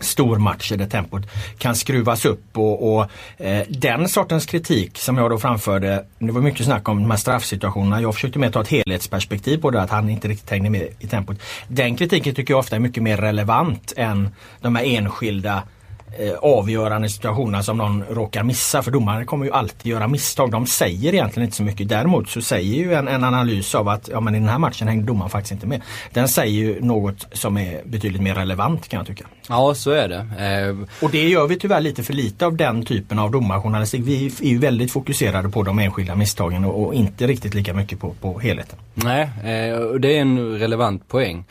stormatcher 0.00 0.76
där 0.76 0.86
tempot 0.86 1.22
kan 1.58 1.76
skruvas 1.76 2.24
upp 2.24 2.58
och, 2.58 2.96
och 2.96 3.10
eh, 3.38 3.66
den 3.68 4.08
sortens 4.08 4.46
kritik 4.46 4.98
som 4.98 5.16
jag 5.16 5.30
då 5.30 5.38
framförde, 5.38 6.04
det 6.18 6.32
var 6.32 6.40
mycket 6.40 6.66
snack 6.66 6.88
om 6.88 7.02
de 7.02 7.10
här 7.10 7.18
straffsituationerna. 7.18 8.00
Jag 8.00 8.14
försökte 8.14 8.38
mer 8.38 8.50
ta 8.50 8.60
ett 8.60 8.68
helhetsperspektiv 8.68 9.58
på 9.58 9.70
det, 9.70 9.82
att 9.82 9.90
han 9.90 10.10
inte 10.10 10.28
riktigt 10.28 10.50
hängde 10.50 10.70
med 10.70 10.88
i 10.98 11.06
tempot. 11.06 11.36
Den 11.68 11.96
kritiken 11.96 12.34
tycker 12.34 12.54
jag 12.54 12.58
ofta 12.58 12.76
är 12.76 12.80
mycket 12.80 13.02
mer 13.02 13.16
relevant 13.16 13.92
än 13.96 14.28
de 14.60 14.76
här 14.76 14.84
enskilda 14.84 15.62
eh, 16.18 16.32
avgörande 16.42 17.08
situationerna 17.08 17.62
som 17.62 17.76
någon 17.78 18.04
råkar 18.10 18.42
missa. 18.42 18.82
För 18.82 18.90
domare 18.90 19.24
kommer 19.24 19.44
ju 19.46 19.52
alltid 19.52 19.86
göra 19.92 20.08
misstag. 20.08 20.50
De 20.50 20.66
säger 20.66 21.14
egentligen 21.14 21.44
inte 21.44 21.56
så 21.56 21.62
mycket. 21.62 21.88
Däremot 21.88 22.28
så 22.28 22.40
säger 22.42 22.74
ju 22.84 22.94
en, 22.94 23.08
en 23.08 23.24
analys 23.24 23.74
av 23.74 23.88
att 23.88 24.08
ja, 24.12 24.20
men 24.20 24.34
i 24.34 24.38
den 24.38 24.48
här 24.48 24.58
matchen 24.58 24.88
hängde 24.88 25.06
domaren 25.06 25.30
faktiskt 25.30 25.52
inte 25.52 25.66
med. 25.66 25.82
Den 26.12 26.28
säger 26.28 26.52
ju 26.54 26.80
något 26.80 27.26
som 27.32 27.56
är 27.58 27.82
betydligt 27.84 28.22
mer 28.22 28.34
relevant 28.34 28.88
kan 28.88 28.98
jag 28.98 29.06
tycka. 29.06 29.24
Ja, 29.48 29.74
så 29.74 29.90
är 29.90 30.08
det. 30.08 30.16
Eh, 30.44 31.04
Och 31.04 31.10
det 31.10 31.28
gör 31.28 31.46
vi 31.46 31.58
tyvärr 31.58 31.80
lite 31.80 32.02
för 32.02 32.12
lite 32.12 32.46
av 32.46 32.56
den 32.56 32.84
typen 32.84 33.18
av 33.18 33.30
domarjournalistik. 33.30 34.02
Vi 34.04 34.26
är 34.26 34.48
ju 34.48 34.58
väldigt 34.58 34.92
fokuserade 34.92 35.48
på 35.48 35.62
de 35.62 35.78
enskilda 35.78 36.14
misstagen 36.14 36.64
och, 36.64 36.86
och 36.86 36.94
inte 36.94 37.26
riktigt 37.26 37.54
lika 37.54 37.74
mycket 37.74 38.00
på, 38.00 38.14
på 38.20 38.38
helheten. 38.38 38.78
nej, 38.94 39.22
eh, 39.22 39.78
det 40.00 40.16
är 40.16 40.20
en 40.20 40.58
relevant 40.58 41.08
poäng. 41.08 41.44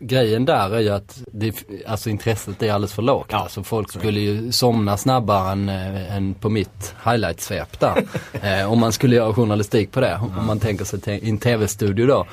Grejen 0.00 0.44
där 0.44 0.74
är 0.74 0.80
ju 0.80 0.88
att 0.88 1.22
det, 1.32 1.54
alltså 1.86 2.10
intresset 2.10 2.62
är 2.62 2.72
alldeles 2.72 2.92
för 2.92 3.02
lågt. 3.02 3.26
Ja, 3.30 3.38
alltså 3.38 3.62
folk 3.62 3.92
skulle 3.92 4.20
ju 4.20 4.52
somna 4.52 4.96
snabbare 4.96 5.52
än, 5.52 5.68
eh, 5.68 6.16
än 6.16 6.34
på 6.34 6.48
mitt 6.48 6.94
highlight-svep 7.04 7.80
där. 7.80 8.02
eh, 8.60 8.72
om 8.72 8.78
man 8.80 8.92
skulle 8.92 9.16
göra 9.16 9.34
journalistik 9.34 9.92
på 9.92 10.00
det. 10.00 10.20
Om 10.38 10.46
man 10.46 10.60
tänker 10.60 10.84
sig 10.84 11.00
i 11.06 11.30
en 11.30 11.38
tv-studio 11.38 12.06
då. 12.06 12.26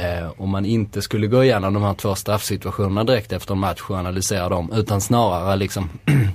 Eh, 0.00 0.30
om 0.36 0.50
man 0.50 0.64
inte 0.64 1.02
skulle 1.02 1.26
gå 1.26 1.44
igenom 1.44 1.74
de 1.74 1.82
här 1.82 1.94
två 1.94 2.14
straffsituationerna 2.14 3.04
direkt 3.04 3.32
efter 3.32 3.54
en 3.54 3.58
match 3.60 3.82
och 3.88 3.96
analysera 3.96 4.48
dem. 4.48 4.72
Utan 4.72 5.00
snarare 5.00 5.56
liksom 5.56 5.88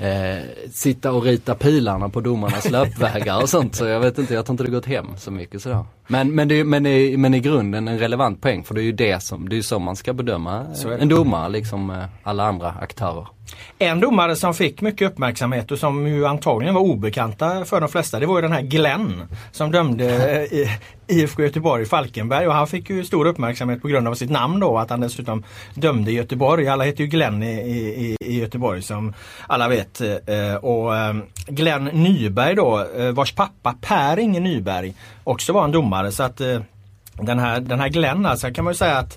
eh, 0.00 0.42
sitta 0.72 1.12
och 1.12 1.22
rita 1.22 1.54
pilarna 1.54 2.08
på 2.08 2.20
domarnas 2.20 2.70
löpvägar 2.70 3.42
och 3.42 3.48
sånt. 3.48 3.74
Så 3.74 3.86
jag 3.86 4.00
vet 4.00 4.18
inte, 4.18 4.34
jag 4.34 4.46
tror 4.46 4.54
inte 4.54 4.64
det 4.64 4.70
gått 4.70 4.86
hem 4.86 5.06
så 5.16 5.30
mycket 5.30 5.62
sådär. 5.62 5.84
Men, 6.06 6.34
men, 6.34 6.48
det, 6.48 6.64
men, 6.64 6.82
det, 6.82 7.18
men 7.18 7.34
i 7.34 7.40
grunden 7.40 7.88
en 7.88 7.98
relevant 7.98 8.40
poäng 8.40 8.64
för 8.64 8.74
det 8.74 8.80
är 8.80 8.84
ju 8.84 8.92
det 8.92 9.22
som, 9.22 9.48
det 9.48 9.54
är 9.54 9.56
ju 9.56 9.62
så 9.62 9.78
man 9.78 9.96
ska 9.96 10.12
bedöma 10.12 10.66
en 11.00 11.08
domare 11.08 11.48
liksom 11.48 11.90
eh, 11.90 12.04
alla 12.22 12.44
andra 12.44 12.74
aktörer. 12.80 13.26
En 13.78 14.00
domare 14.00 14.36
som 14.36 14.54
fick 14.54 14.80
mycket 14.80 15.10
uppmärksamhet 15.10 15.70
och 15.70 15.78
som 15.78 16.06
ju 16.06 16.26
antagligen 16.26 16.74
var 16.74 16.82
obekanta 16.82 17.64
för 17.64 17.80
de 17.80 17.88
flesta 17.88 18.18
det 18.20 18.26
var 18.26 18.36
ju 18.36 18.42
den 18.42 18.52
här 18.52 18.62
Glenn 18.62 19.22
som 19.52 19.70
dömde 19.72 20.32
eh, 20.36 20.42
i- 20.58 20.70
IFK 21.06 21.42
Göteborg 21.42 21.86
Falkenberg 21.86 22.46
och 22.46 22.54
han 22.54 22.66
fick 22.66 22.90
ju 22.90 23.04
stor 23.04 23.26
uppmärksamhet 23.26 23.82
på 23.82 23.88
grund 23.88 24.08
av 24.08 24.14
sitt 24.14 24.30
namn 24.30 24.60
då 24.60 24.78
att 24.78 24.90
han 24.90 25.00
dessutom 25.00 25.44
dömde 25.74 26.10
i 26.10 26.14
Göteborg. 26.14 26.68
Alla 26.68 26.84
heter 26.84 27.00
ju 27.04 27.06
Glenn 27.06 27.42
i, 27.42 27.50
i, 27.60 28.16
i 28.24 28.38
Göteborg 28.40 28.82
som 28.82 29.14
alla 29.46 29.68
vet. 29.68 30.00
Eh, 30.00 30.54
och 30.62 30.96
eh, 30.96 31.14
Glenn 31.46 31.84
Nyberg 31.84 32.54
då 32.54 32.86
vars 33.12 33.32
pappa 33.32 33.74
Per-Inge 33.80 34.40
Nyberg 34.40 34.94
också 35.24 35.52
var 35.52 35.64
en 35.64 35.72
domare 35.72 36.12
så 36.12 36.22
att 36.22 36.40
den 37.22 37.38
här, 37.38 37.60
den 37.60 37.80
här 37.80 37.88
Glenn 37.88 38.26
alltså 38.26 38.50
kan 38.50 38.64
man 38.64 38.72
ju 38.72 38.76
säga 38.76 38.98
att 38.98 39.16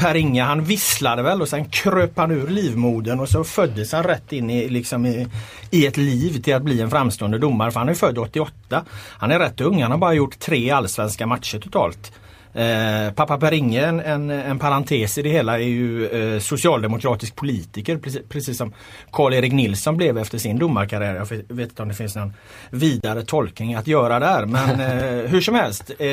Per-Inge 0.00 0.42
han 0.42 0.64
visslade 0.64 1.22
väl 1.22 1.42
och 1.42 1.48
sen 1.48 1.64
kröp 1.64 2.16
han 2.16 2.30
ur 2.30 2.46
livmodern 2.46 3.20
och 3.20 3.28
så 3.28 3.44
föddes 3.44 3.92
han 3.92 4.02
rätt 4.02 4.32
in 4.32 4.50
i, 4.50 4.68
liksom 4.68 5.06
i, 5.06 5.26
i 5.70 5.86
ett 5.86 5.96
liv 5.96 6.42
till 6.42 6.54
att 6.54 6.62
bli 6.62 6.80
en 6.80 6.90
framstående 6.90 7.38
domare. 7.38 7.70
För 7.70 7.80
han 7.80 7.88
är 7.88 7.94
född 7.94 8.18
88. 8.18 8.84
Han 9.10 9.30
är 9.30 9.38
rätt 9.38 9.60
ung, 9.60 9.82
han 9.82 9.90
har 9.90 9.98
bara 9.98 10.14
gjort 10.14 10.38
tre 10.38 10.70
allsvenska 10.70 11.26
matcher 11.26 11.58
totalt. 11.58 12.12
Eh, 12.54 13.12
pappa 13.14 13.38
Per-Inge, 13.38 13.86
en, 13.86 14.00
en, 14.00 14.30
en 14.30 14.58
parentes 14.58 15.18
i 15.18 15.22
det 15.22 15.28
hela, 15.28 15.54
är 15.58 15.62
ju 15.64 16.06
eh, 16.34 16.40
socialdemokratisk 16.40 17.36
politiker 17.36 17.96
precis, 17.96 18.22
precis 18.28 18.58
som 18.58 18.72
Karl-Erik 19.12 19.52
Nilsson 19.52 19.96
blev 19.96 20.18
efter 20.18 20.38
sin 20.38 20.58
domarkarriär. 20.58 21.14
Jag 21.14 21.26
vet 21.56 21.68
inte 21.68 21.82
om 21.82 21.88
det 21.88 21.94
finns 21.94 22.16
någon 22.16 22.32
vidare 22.70 23.22
tolkning 23.22 23.74
att 23.74 23.86
göra 23.86 24.18
där 24.18 24.46
men 24.46 24.70
eh, 24.80 25.30
hur 25.30 25.40
som 25.40 25.54
helst. 25.54 25.90
Eh, 25.98 26.06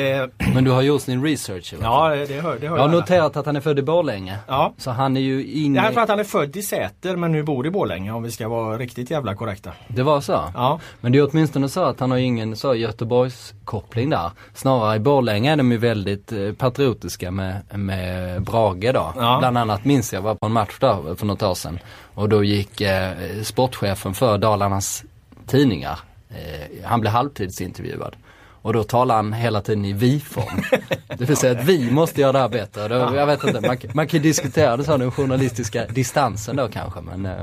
Men 0.54 0.64
du 0.64 0.70
har 0.70 0.82
gjort 0.82 1.06
din 1.06 1.24
research 1.24 1.70
fall. 1.70 1.78
ja 1.82 2.08
det 2.28 2.40
hör, 2.40 2.58
det 2.60 2.68
hör 2.68 2.76
Jag 2.76 2.82
har 2.82 2.88
alla. 2.88 2.92
noterat 2.92 3.36
att 3.36 3.46
han 3.46 3.56
är 3.56 3.60
född 3.60 3.78
i 3.78 3.82
Borlänge. 3.82 4.36
Ja. 4.48 4.74
Så 4.78 4.90
han 4.90 5.16
är 5.16 5.20
ju 5.20 5.46
inne... 5.46 5.78
Jag 5.84 5.92
tror 5.92 6.02
att 6.02 6.08
han 6.08 6.20
är 6.20 6.24
född 6.24 6.56
i 6.56 6.62
Säter 6.62 7.16
men 7.16 7.32
nu 7.32 7.42
bor 7.42 7.66
i 7.66 7.70
Borlänge 7.70 8.12
om 8.12 8.22
vi 8.22 8.30
ska 8.30 8.48
vara 8.48 8.78
riktigt 8.78 9.10
jävla 9.10 9.34
korrekta. 9.34 9.70
Det 9.88 10.02
var 10.02 10.20
så? 10.20 10.32
Ja. 10.54 10.80
Men 11.00 11.12
det 11.12 11.18
är 11.18 11.28
åtminstone 11.32 11.68
så 11.68 11.84
att 11.84 12.00
han 12.00 12.10
har 12.10 12.18
ingen 12.18 12.56
så 12.56 12.74
Göteborgskoppling 12.74 14.10
där. 14.10 14.30
Snarare 14.54 14.96
i 14.96 14.98
Borlänge 14.98 15.52
är 15.52 15.56
de 15.56 15.72
ju 15.72 15.78
väldigt 15.78 16.31
eh, 16.32 16.52
patriotiska 16.52 17.30
med, 17.30 17.62
med 17.74 18.42
Brage 18.42 18.92
då. 18.92 19.12
Ja. 19.16 19.36
Bland 19.38 19.58
annat 19.58 19.84
minns 19.84 20.12
jag 20.12 20.22
var 20.22 20.34
på 20.34 20.46
en 20.46 20.52
match 20.52 20.76
där 20.80 21.14
för 21.14 21.26
något 21.26 21.42
år 21.42 21.54
sedan. 21.54 21.78
Och 22.14 22.28
då 22.28 22.44
gick 22.44 22.80
eh, 22.80 23.42
sportchefen 23.42 24.14
för 24.14 24.38
Dalarnas 24.38 25.04
tidningar, 25.46 25.98
eh, 26.30 26.84
han 26.84 27.00
blev 27.00 27.12
halvtidsintervjuad. 27.12 28.16
Och 28.62 28.72
då 28.72 28.82
talar 28.82 29.16
han 29.16 29.32
hela 29.32 29.60
tiden 29.60 29.84
i 29.84 29.92
vi-form. 29.92 30.62
Det 31.18 31.24
vill 31.24 31.36
säga 31.36 31.60
att 31.60 31.64
vi 31.64 31.90
måste 31.90 32.20
göra 32.20 32.32
det 32.32 32.38
här 32.38 32.48
bättre. 32.48 32.88
Då, 32.88 32.94
jag 32.94 33.26
vet 33.26 33.44
inte, 33.44 33.60
man, 33.60 33.76
man 33.94 34.06
kan 34.06 34.22
diskutera 34.22 34.76
det 34.76 34.84
så, 34.84 34.96
den 34.96 35.10
journalistiska 35.10 35.86
distansen 35.86 36.56
då 36.56 36.68
kanske. 36.68 37.00
Men, 37.00 37.26
eh, 37.26 37.42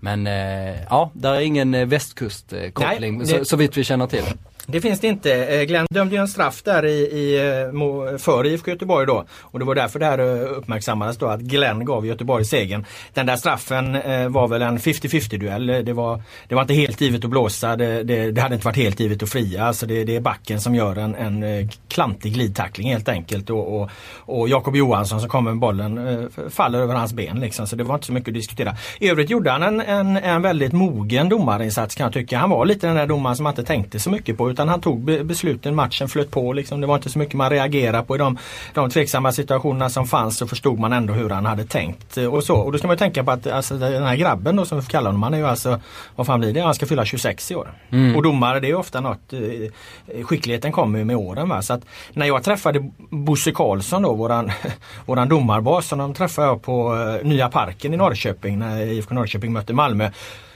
men 0.00 0.26
eh, 0.26 0.82
ja, 0.90 1.10
där 1.12 1.34
är 1.34 1.40
ingen 1.40 1.88
västkustkoppling 1.88 3.18
Nej, 3.18 3.26
så, 3.26 3.44
så 3.44 3.56
vitt 3.56 3.76
vi 3.76 3.84
känner 3.84 4.06
till. 4.06 4.24
Det 4.72 4.80
finns 4.80 5.00
det 5.00 5.06
inte. 5.06 5.44
Eh, 5.44 5.62
Glenn 5.62 5.86
dömde 5.90 6.14
ju 6.14 6.20
en 6.20 6.28
straff 6.28 6.62
där 6.62 6.86
i, 6.86 6.90
i, 6.90 7.38
eh, 8.12 8.18
för 8.18 8.46
IFK 8.46 8.70
Göteborg 8.70 9.06
då. 9.06 9.24
Och 9.40 9.58
det 9.58 9.64
var 9.64 9.74
därför 9.74 9.98
det 9.98 10.06
här 10.06 10.18
eh, 10.18 10.58
uppmärksammades 10.58 11.18
då 11.18 11.26
att 11.26 11.40
Glenn 11.40 11.84
gav 11.84 12.06
Göteborg 12.06 12.44
segern. 12.44 12.84
Den 13.14 13.26
där 13.26 13.36
straffen 13.36 13.92
var 14.32 14.48
väl 14.48 14.62
en 14.62 14.78
50-50 14.78 15.38
duell. 15.38 15.66
Det 15.66 15.92
var, 15.92 16.22
det 16.48 16.54
var 16.54 16.62
inte 16.62 16.74
helt 16.74 17.00
givet 17.00 17.24
att 17.24 17.30
blåsa. 17.30 17.76
Det, 17.76 18.02
det, 18.02 18.30
det 18.30 18.40
hade 18.40 18.54
inte 18.54 18.66
varit 18.66 18.76
helt 18.76 19.00
givet 19.00 19.22
att 19.22 19.30
fria. 19.30 19.64
Alltså 19.64 19.86
det, 19.86 20.04
det 20.04 20.16
är 20.16 20.20
backen 20.20 20.60
som 20.60 20.74
gör 20.74 20.96
en, 20.96 21.14
en 21.14 21.68
klantig 21.88 22.34
glidtackling 22.34 22.92
helt 22.92 23.08
enkelt. 23.08 23.50
Och, 23.50 23.80
och, 23.80 23.90
och 24.16 24.48
Jakob 24.48 24.76
Johansson 24.76 25.20
som 25.20 25.28
kommer 25.28 25.50
med 25.50 25.60
bollen 25.60 26.30
faller 26.50 26.78
över 26.78 26.94
hans 26.94 27.12
ben 27.12 27.40
liksom. 27.40 27.66
Så 27.66 27.76
det 27.76 27.84
var 27.84 27.94
inte 27.94 28.06
så 28.06 28.12
mycket 28.12 28.28
att 28.28 28.34
diskutera. 28.34 28.76
I 28.98 29.08
övrigt 29.08 29.30
gjorde 29.30 29.50
han 29.50 29.62
en, 29.62 29.80
en, 29.80 30.16
en 30.16 30.42
väldigt 30.42 30.72
mogen 30.72 31.28
domarinsats 31.28 31.94
kan 31.94 32.04
jag 32.04 32.12
tycka. 32.12 32.38
Han 32.38 32.50
var 32.50 32.66
lite 32.66 32.86
den 32.86 32.96
där 32.96 33.06
domaren 33.06 33.36
som 33.36 33.44
man 33.44 33.52
inte 33.52 33.64
tänkte 33.64 34.00
så 34.00 34.10
mycket 34.10 34.38
på 34.38 34.48
utan 34.60 34.68
han 34.68 34.80
tog 34.80 35.00
be- 35.04 35.24
besluten, 35.24 35.74
matchen 35.74 36.08
flöt 36.08 36.30
på 36.30 36.52
liksom. 36.52 36.80
Det 36.80 36.86
var 36.86 36.94
inte 36.96 37.10
så 37.10 37.18
mycket 37.18 37.34
man 37.34 37.50
reagerade 37.50 38.02
på 38.04 38.14
i 38.14 38.18
de, 38.18 38.38
de 38.74 38.90
tveksamma 38.90 39.32
situationerna 39.32 39.90
som 39.90 40.06
fanns 40.06 40.36
så 40.38 40.46
förstod 40.46 40.78
man 40.78 40.92
ändå 40.92 41.12
hur 41.12 41.30
han 41.30 41.46
hade 41.46 41.64
tänkt 41.64 42.16
eh, 42.16 42.24
och 42.24 42.44
så. 42.44 42.56
Och 42.56 42.72
då 42.72 42.78
ska 42.78 42.86
man 42.86 42.94
ju 42.94 42.98
tänka 42.98 43.24
på 43.24 43.30
att 43.30 43.46
alltså, 43.46 43.78
den 43.78 44.02
här 44.02 44.16
grabben 44.16 44.56
då 44.56 44.64
som 44.64 44.78
vi 44.78 44.82
får 44.82 44.90
kalla 44.90 45.08
honom, 45.08 45.22
han 45.22 45.34
är 45.34 45.38
ju 45.38 45.46
alltså, 45.46 45.80
vad 46.16 46.26
fan 46.26 46.40
blir 46.40 46.52
det? 46.52 46.60
Han 46.60 46.74
ska 46.74 46.86
fylla 46.86 47.04
26 47.04 47.50
i 47.50 47.54
år. 47.54 47.72
Och 48.16 48.22
domare 48.22 48.60
det 48.60 48.66
är 48.66 48.68
ju 48.68 48.74
ofta 48.74 49.00
något, 49.00 49.32
eh, 49.32 50.22
skickligheten 50.24 50.72
kommer 50.72 50.98
ju 50.98 51.04
med 51.04 51.16
åren 51.16 51.48
va. 51.48 51.62
Så 51.62 51.72
att 51.72 51.82
när 52.12 52.26
jag 52.26 52.42
träffade 52.44 52.90
Bosse 53.10 53.52
Karlsson 53.52 54.02
då, 54.02 54.14
våran, 54.14 54.50
våran 55.06 55.28
domarbas, 55.28 55.90
honom 55.90 56.14
träffade 56.14 56.48
jag 56.48 56.62
på 56.62 56.96
eh, 57.22 57.26
Nya 57.26 57.48
Parken 57.48 57.94
i 57.94 57.96
Norrköping 57.96 58.58
när 58.58 58.80
IFK 58.80 59.14
Norrköping 59.14 59.52
mötte 59.52 59.72
Malmö. 59.72 60.10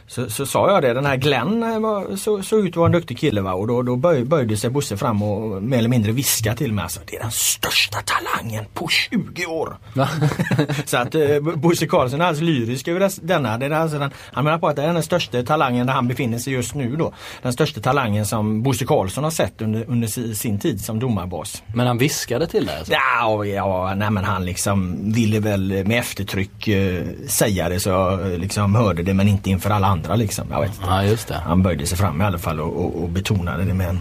Så, 0.07 0.31
så 0.31 0.47
sa 0.47 0.71
jag 0.71 0.83
det, 0.83 0.95
den 0.95 1.07
här 1.07 1.17
Glenn 1.17 1.63
eh, 1.63 1.79
var, 1.81 2.17
så, 2.17 2.43
såg 2.43 2.61
ut 2.67 2.73
att 2.73 2.77
vara 2.77 2.87
en 2.87 2.93
duktig 2.93 3.19
kille 3.19 3.41
va? 3.41 3.53
och 3.53 3.67
då, 3.67 3.83
då 3.83 3.97
böj, 3.97 4.25
böjde 4.25 4.57
sig 4.57 4.71
Bosse 4.71 4.97
fram 4.97 5.23
och 5.23 5.63
mer 5.63 5.79
eller 5.79 5.89
mindre 5.89 6.13
viskade 6.13 6.57
till 6.57 6.73
mig 6.73 6.83
alltså, 6.83 7.01
det 7.07 7.17
är 7.17 7.21
den 7.21 7.31
största 7.31 7.99
talangen 8.05 8.65
på 8.75 8.89
20 8.89 9.47
år. 9.47 9.77
Så 10.85 10.97
att 10.97 11.15
eh, 11.15 11.41
Bosse 11.41 11.87
Karlsson 11.87 12.21
är 12.21 12.25
alldeles 12.25 12.49
lyrisk 12.59 12.89
över 12.89 13.11
denna. 13.27 13.59
Det 13.59 13.67
är 13.67 13.71
alltså 13.71 13.99
den, 13.99 14.11
han 14.33 14.45
menar 14.45 14.59
på 14.59 14.69
att 14.69 14.77
det 14.77 14.83
är 14.83 14.93
den 14.93 15.03
största 15.03 15.43
talangen 15.43 15.87
där 15.87 15.95
han 15.95 16.09
befinner 16.09 16.39
sig 16.39 16.53
just 16.53 16.75
nu 16.75 16.97
då. 16.97 17.13
Den 17.43 17.53
största 17.53 17.81
talangen 17.81 18.27
som 18.27 18.63
Bosse 18.63 18.85
Karlsson 18.85 19.25
har 19.25 19.31
sett 19.31 19.63
under, 19.63 19.85
under 19.89 20.09
si- 20.09 20.35
sin 20.35 20.59
tid 20.59 20.81
som 20.85 20.99
domarbas. 21.01 21.63
Men 21.75 21.87
han 21.87 21.99
viskade 21.99 22.47
till 22.47 22.67
det 22.67 22.79
alltså. 22.79 22.93
Ja, 22.93 23.45
ja, 23.45 23.95
nej 23.97 24.11
men 24.11 24.25
han 24.25 24.45
liksom 24.47 24.97
ville 25.13 25.41
väl 25.41 25.85
med 25.87 25.99
eftertryck 25.99 26.69
eh, 26.69 27.03
säga 27.29 27.69
det 27.69 27.81
så 27.81 27.89
jag 27.89 28.33
eh, 28.33 28.39
liksom 28.39 28.75
hörde 28.75 29.03
det 29.03 29.15
men 29.15 29.29
inte 29.29 29.51
inför 29.51 29.71
alla 29.71 29.87
andra 29.95 30.17
liksom. 30.17 30.47
Jag 30.51 30.61
vet 30.61 30.71
inte. 30.71 30.85
Ja 30.87 31.05
just 31.05 31.29
det. 31.29 31.35
Han 31.35 31.63
böjde 31.63 31.87
sig 31.87 31.99
fram 31.99 32.21
i 32.23 32.25
alla 32.25 32.39
fall 32.39 32.61
och, 32.61 32.85
och, 32.85 33.03
och 33.03 33.09
betonade 33.09 33.65
det 33.65 33.75
med 33.75 33.89
en, 33.89 34.01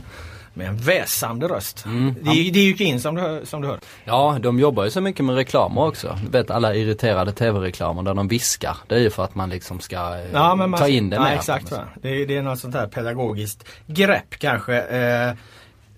med 0.53 0.67
en 0.67 0.77
väsande 0.77 1.47
röst. 1.47 1.85
det, 2.21 2.31
det 2.31 2.59
gick 2.59 2.81
in 2.81 2.99
som 3.01 3.15
du, 3.15 3.21
hör- 3.21 3.45
som 3.45 3.61
du 3.61 3.67
hör. 3.67 3.79
Ja, 4.05 4.37
de 4.41 4.59
jobbar 4.59 4.83
ju 4.83 4.89
så 4.91 5.01
mycket 5.01 5.25
med 5.25 5.35
reklamer 5.35 5.81
också. 5.83 6.19
Du 6.25 6.31
vet 6.37 6.51
alla 6.51 6.75
irriterade 6.75 7.31
tv-reklamer 7.31 8.03
där 8.03 8.13
de 8.13 8.27
viskar. 8.27 8.77
Det 8.87 8.95
är 8.95 8.99
ju 8.99 9.09
för 9.09 9.23
att 9.23 9.35
man 9.35 9.49
liksom 9.49 9.79
ska 9.79 9.95
eh, 9.95 10.25
Ja, 10.33 10.55
man, 10.55 10.73
ta 10.73 10.87
in 10.87 11.09
det 11.09 11.15
ja, 11.15 11.23
mer. 11.23 11.31
exakt. 11.35 11.73
Det, 12.01 12.09
är- 12.09 12.27
det 12.27 12.37
är 12.37 12.41
något 12.41 12.59
sånt 12.59 12.75
här 12.75 12.87
pedagogiskt 12.87 13.65
grepp 13.87 14.35
kanske. 14.39 14.81
Eh, 14.81 15.33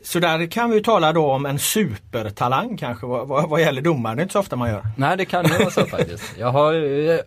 så 0.06 0.20
där 0.20 0.46
kan 0.46 0.70
vi 0.70 0.84
tala 0.84 1.14
då 1.14 1.32
om 1.32 1.46
en 1.46 1.60
supertalang 1.60 2.78
kanske 2.78 3.06
vad, 3.06 3.28
vad, 3.28 3.50
vad 3.50 3.62
gäller 3.62 3.82
domare. 3.82 4.16
Det 4.16 4.20
är 4.20 4.24
inte 4.24 4.34
så 4.34 4.40
ofta 4.40 4.56
man 4.56 4.70
gör. 4.70 4.84
Nej 4.98 5.18
det 5.18 5.26
kan 5.26 5.46
ju 5.46 5.58
vara 5.58 5.70
så 5.70 5.86
faktiskt. 5.86 6.24
Jag 6.40 6.52
har 6.52 6.74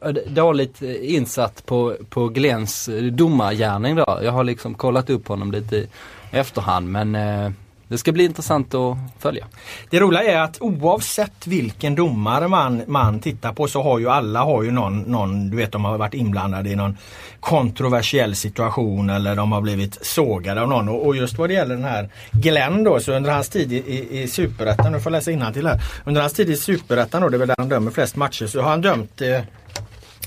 eh, 0.06 0.12
dåligt 0.26 0.82
eh, 0.82 1.14
insatt 1.14 1.66
på, 1.66 1.96
på 2.08 2.28
Glens 2.28 2.88
eh, 2.88 3.02
domargärning 3.02 3.96
då. 3.96 4.20
Jag 4.22 4.32
har 4.32 4.44
liksom 4.44 4.74
kollat 4.74 5.10
upp 5.10 5.28
honom 5.28 5.52
lite 5.52 5.76
i 5.76 5.88
efterhand 6.30 6.88
men 6.88 7.14
eh, 7.14 7.50
det 7.88 7.98
ska 7.98 8.12
bli 8.12 8.24
intressant 8.24 8.74
att 8.74 8.98
följa. 9.18 9.46
Det 9.90 10.00
roliga 10.00 10.22
är 10.22 10.40
att 10.40 10.60
oavsett 10.60 11.46
vilken 11.46 11.94
domare 11.94 12.48
man, 12.48 12.82
man 12.86 13.20
tittar 13.20 13.52
på 13.52 13.68
så 13.68 13.82
har 13.82 13.98
ju 13.98 14.08
alla 14.08 14.40
har 14.40 14.62
ju 14.62 14.70
någon, 14.70 15.00
någon, 15.00 15.50
du 15.50 15.56
vet 15.56 15.72
de 15.72 15.84
har 15.84 15.98
varit 15.98 16.14
inblandade 16.14 16.70
i 16.70 16.76
någon 16.76 16.96
kontroversiell 17.40 18.36
situation 18.36 19.10
eller 19.10 19.36
de 19.36 19.52
har 19.52 19.60
blivit 19.60 20.06
sågade 20.06 20.62
av 20.62 20.68
någon. 20.68 20.88
Och, 20.88 21.06
och 21.06 21.16
just 21.16 21.38
vad 21.38 21.50
det 21.50 21.54
gäller 21.54 21.74
den 21.74 21.84
här 21.84 22.08
Glenn 22.32 22.84
då, 22.84 23.00
så 23.00 23.12
under 23.12 23.30
hans 23.30 23.48
tid 23.48 23.72
i, 23.72 23.76
i, 23.76 24.22
i 24.22 24.28
Superettan, 24.28 24.92
nu 24.92 25.00
får 25.00 25.12
jag 25.12 25.38
läsa 25.38 25.52
till 25.52 25.66
här. 25.66 25.80
Under 26.04 26.20
hans 26.20 26.32
tid 26.32 26.50
i 26.50 26.56
Superettan 26.56 27.22
då, 27.22 27.28
det 27.28 27.36
är 27.36 27.38
väl 27.38 27.48
där 27.48 27.54
han 27.58 27.68
dömer 27.68 27.90
flest 27.90 28.16
matcher, 28.16 28.46
så 28.46 28.62
har 28.62 28.70
han 28.70 28.80
dömt 28.80 29.20
eh, 29.20 29.40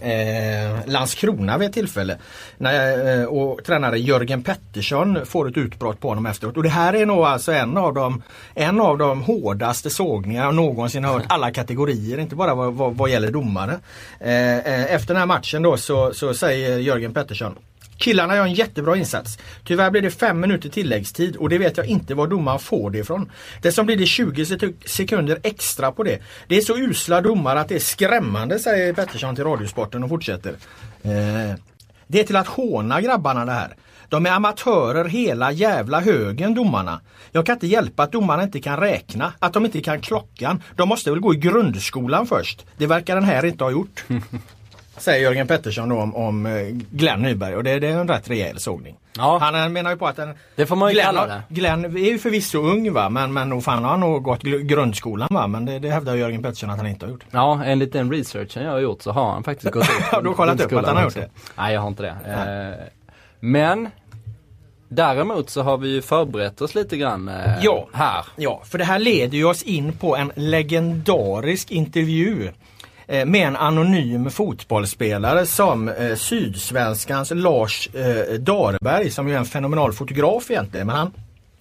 eh, 0.02 0.86
Landskrona 0.86 1.58
vid 1.58 1.68
ett 1.68 1.74
tillfälle. 1.74 2.18
När, 2.58 3.20
eh, 3.20 3.26
och 3.26 3.64
tränare 3.64 4.00
Jörgen 4.00 4.44
Pettersson 4.44 5.26
får 5.26 5.50
ett 5.50 5.58
utbrott 5.58 6.00
på 6.00 6.10
honom 6.10 6.26
efteråt. 6.26 6.58
Och 6.58 6.64
det 6.64 6.70
här 6.70 6.94
är 6.94 7.06
nog 7.06 7.20
alltså 7.20 7.52
en 7.52 7.78
av 7.78 7.94
de, 7.94 8.24
en 8.54 8.82
av 8.82 8.98
de 8.98 9.22
hårdaste 9.22 9.90
sågningar 9.90 10.46
jag 10.46 10.56
någonsin 10.56 11.04
hört. 11.04 11.24
Alla 11.28 11.52
kategorier, 11.52 12.18
inte 12.18 12.36
bara 12.36 12.56
vad, 12.56 12.74
vad, 12.74 12.98
vad 12.98 13.10
gäller 13.10 13.32
domare. 13.32 13.80
Eh, 14.20 14.58
eh 14.58 14.94
efter 14.94 15.08
den 15.08 15.18
här 15.18 15.26
matchen 15.26 15.62
då 15.62 15.78
så, 15.78 16.14
så 16.14 16.34
säger 16.34 16.78
Jörgen 16.78 17.14
Pettersson 17.14 17.56
Killarna 18.02 18.36
gör 18.36 18.44
en 18.44 18.54
jättebra 18.54 18.98
insats. 18.98 19.38
Tyvärr 19.66 19.92
blir 19.92 20.02
det 20.02 20.12
fem 20.12 20.40
minuter 20.40 20.70
tilläggstid 20.70 21.36
och 21.36 21.50
det 21.50 21.58
vet 21.58 21.78
jag 21.78 21.86
inte 21.86 22.16
var 22.16 22.28
domaren 22.28 22.60
får 22.60 22.90
det 22.90 22.98
ifrån. 22.98 23.32
Dessutom 23.62 23.86
blir 23.86 23.98
det 23.98 24.06
20 24.06 24.46
sekunder 24.86 25.40
extra 25.44 25.92
på 25.92 26.04
det. 26.04 26.20
Det 26.48 26.58
är 26.58 26.62
så 26.62 26.78
usla 26.78 27.22
domare 27.22 27.60
att 27.60 27.70
det 27.70 27.76
är 27.76 27.80
skrämmande 27.80 28.60
säger 28.60 28.94
Pettersson 28.94 29.36
till 29.36 29.44
Radiosporten 29.44 30.04
och 30.04 30.10
fortsätter. 30.10 30.52
Eh, 31.04 31.56
det 32.08 32.20
är 32.20 32.24
till 32.24 32.36
att 32.36 32.48
håna 32.48 33.02
grabbarna 33.02 33.46
det 33.46 33.52
här. 33.52 33.76
De 34.10 34.26
är 34.26 34.32
amatörer 34.32 35.06
hela 35.06 35.52
jävla 35.52 36.00
högen 36.00 36.54
domarna. 36.54 37.02
Jag 37.32 37.46
kan 37.46 37.54
inte 37.54 37.68
hjälpa 37.68 38.04
att 38.04 38.12
domarna 38.12 38.44
inte 38.44 38.60
kan 38.60 38.80
räkna, 38.80 39.34
att 39.40 39.54
de 39.54 39.66
inte 39.66 39.82
kan 39.82 40.02
klockan. 40.02 40.64
De 40.76 40.90
måste 40.90 41.10
väl 41.10 41.20
gå 41.20 41.34
i 41.34 41.38
grundskolan 41.38 42.28
först. 42.28 42.66
Det 42.78 42.88
verkar 42.88 43.16
den 43.16 43.24
här 43.24 43.46
inte 43.46 43.64
ha 43.64 43.72
gjort. 43.72 44.04
Säger 44.98 45.24
Jörgen 45.24 45.48
Pettersson 45.48 45.90
då 45.90 45.96
om, 45.96 46.16
om 46.16 46.46
eh, 46.46 46.52
Glenn 46.92 47.22
Nyberg 47.22 47.56
och 47.56 47.64
det, 47.64 47.80
det 47.80 47.88
är 47.88 47.98
en 47.98 48.08
rätt 48.08 48.30
rejäl 48.30 48.60
sågning. 48.60 48.98
Ja. 49.18 49.38
Han 49.42 49.74
menar 49.74 49.92
ju 49.92 49.98
på 49.98 50.08
att 50.08 50.16
den, 50.16 50.34
det 50.56 50.66
får 50.66 50.76
man 50.76 50.90
ju 50.90 50.94
Glenn, 50.94 51.06
kalla 51.06 51.28
det. 51.28 51.42
Glenn 51.50 51.86
är 51.86 52.12
ju 52.12 52.20
förvisso 52.20 52.58
ung 52.58 52.94
va 52.94 53.10
men, 53.10 53.34
men 53.34 53.50
nog 53.50 53.64
fan 53.64 53.84
har 53.84 53.92
han 53.92 54.00
nog 54.00 54.24
gått 54.24 54.42
grundskolan 54.44 55.28
va 55.32 55.48
men 55.48 55.66
det, 55.66 55.80
det 55.80 55.90
hävdar 55.90 56.16
Jörgen 56.16 56.44
Pettersson 56.44 56.70
att 56.70 56.78
han 56.78 56.88
inte 56.88 57.06
har 57.06 57.12
gjort. 57.12 57.24
Ja 57.32 57.64
enligt 57.66 57.94
den 57.94 58.12
researchen 58.12 58.64
jag 58.64 58.72
har 58.72 58.80
gjort 58.80 59.02
så 59.02 59.12
har 59.12 59.32
han 59.32 59.44
faktiskt 59.44 59.74
gått 59.74 59.84
ut 59.84 59.90
Har 60.12 60.22
du 60.22 60.34
kollat 60.34 60.62
upp 60.62 60.74
att 60.74 60.86
han 60.86 60.96
har 60.96 61.04
gjort 61.04 61.14
det? 61.14 61.30
Nej 61.58 61.74
jag 61.74 61.82
har 61.82 61.88
inte 61.88 62.04
det. 62.04 62.80
Eh, 62.80 62.88
men 63.40 63.90
Däremot 64.94 65.50
så 65.50 65.62
har 65.62 65.78
vi 65.78 65.90
ju 65.90 66.02
förberett 66.02 66.62
oss 66.62 66.76
lite 66.76 66.98
grann 66.98 67.28
eh, 67.28 67.54
ja. 67.62 67.88
här. 67.94 68.26
Ja, 68.36 68.62
för 68.66 68.78
det 68.78 68.84
här 68.84 69.00
leder 69.00 69.38
ju 69.38 69.46
oss 69.46 69.64
in 69.64 69.94
på 69.94 70.16
en 70.16 70.32
legendarisk 70.36 71.72
intervju 71.72 72.52
Eh, 73.12 73.26
med 73.26 73.48
en 73.48 73.56
anonym 73.56 74.30
fotbollsspelare 74.30 75.46
som 75.46 75.90
eh, 75.90 76.16
Sydsvenskans 76.16 77.32
Lars 77.36 77.90
eh, 77.96 78.34
Darberg 78.34 79.10
som 79.10 79.28
ju 79.28 79.34
är 79.34 79.38
en 79.38 79.46
fenomenal 79.46 79.94
fotograf 79.94 80.52
egentligen. 80.52 80.88
Men 80.88 80.96
han 80.96 81.12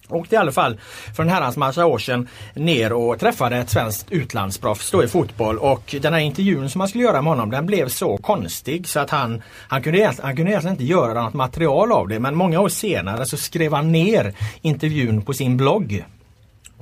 åkte 0.09 0.35
i 0.35 0.37
alla 0.37 0.51
fall 0.51 0.79
för 1.15 1.23
en 1.23 1.29
herrans 1.29 1.57
massa 1.57 1.85
år 1.85 1.97
sedan 1.97 2.27
ner 2.53 2.93
och 2.93 3.19
träffade 3.19 3.57
ett 3.57 3.69
svenskt 3.69 4.11
utlandsproffs 4.11 4.91
då 4.91 5.03
i 5.03 5.07
fotboll 5.07 5.57
och 5.57 5.95
den 6.01 6.13
här 6.13 6.19
intervjun 6.19 6.69
som 6.69 6.79
man 6.79 6.87
skulle 6.87 7.03
göra 7.03 7.21
med 7.21 7.31
honom 7.31 7.51
den 7.51 7.65
blev 7.65 7.87
så 7.87 8.17
konstig 8.17 8.87
så 8.87 8.99
att 8.99 9.09
han, 9.09 9.41
han, 9.67 9.81
kunde, 9.81 10.13
han 10.21 10.35
kunde 10.35 10.51
egentligen 10.51 10.73
inte 10.73 10.85
göra 10.85 11.23
något 11.23 11.33
material 11.33 11.91
av 11.91 12.07
det 12.07 12.19
men 12.19 12.35
många 12.35 12.59
år 12.59 12.69
senare 12.69 13.25
så 13.25 13.37
skrev 13.37 13.73
han 13.73 13.91
ner 13.91 14.33
intervjun 14.61 15.21
på 15.21 15.33
sin 15.33 15.57
blogg. 15.57 16.03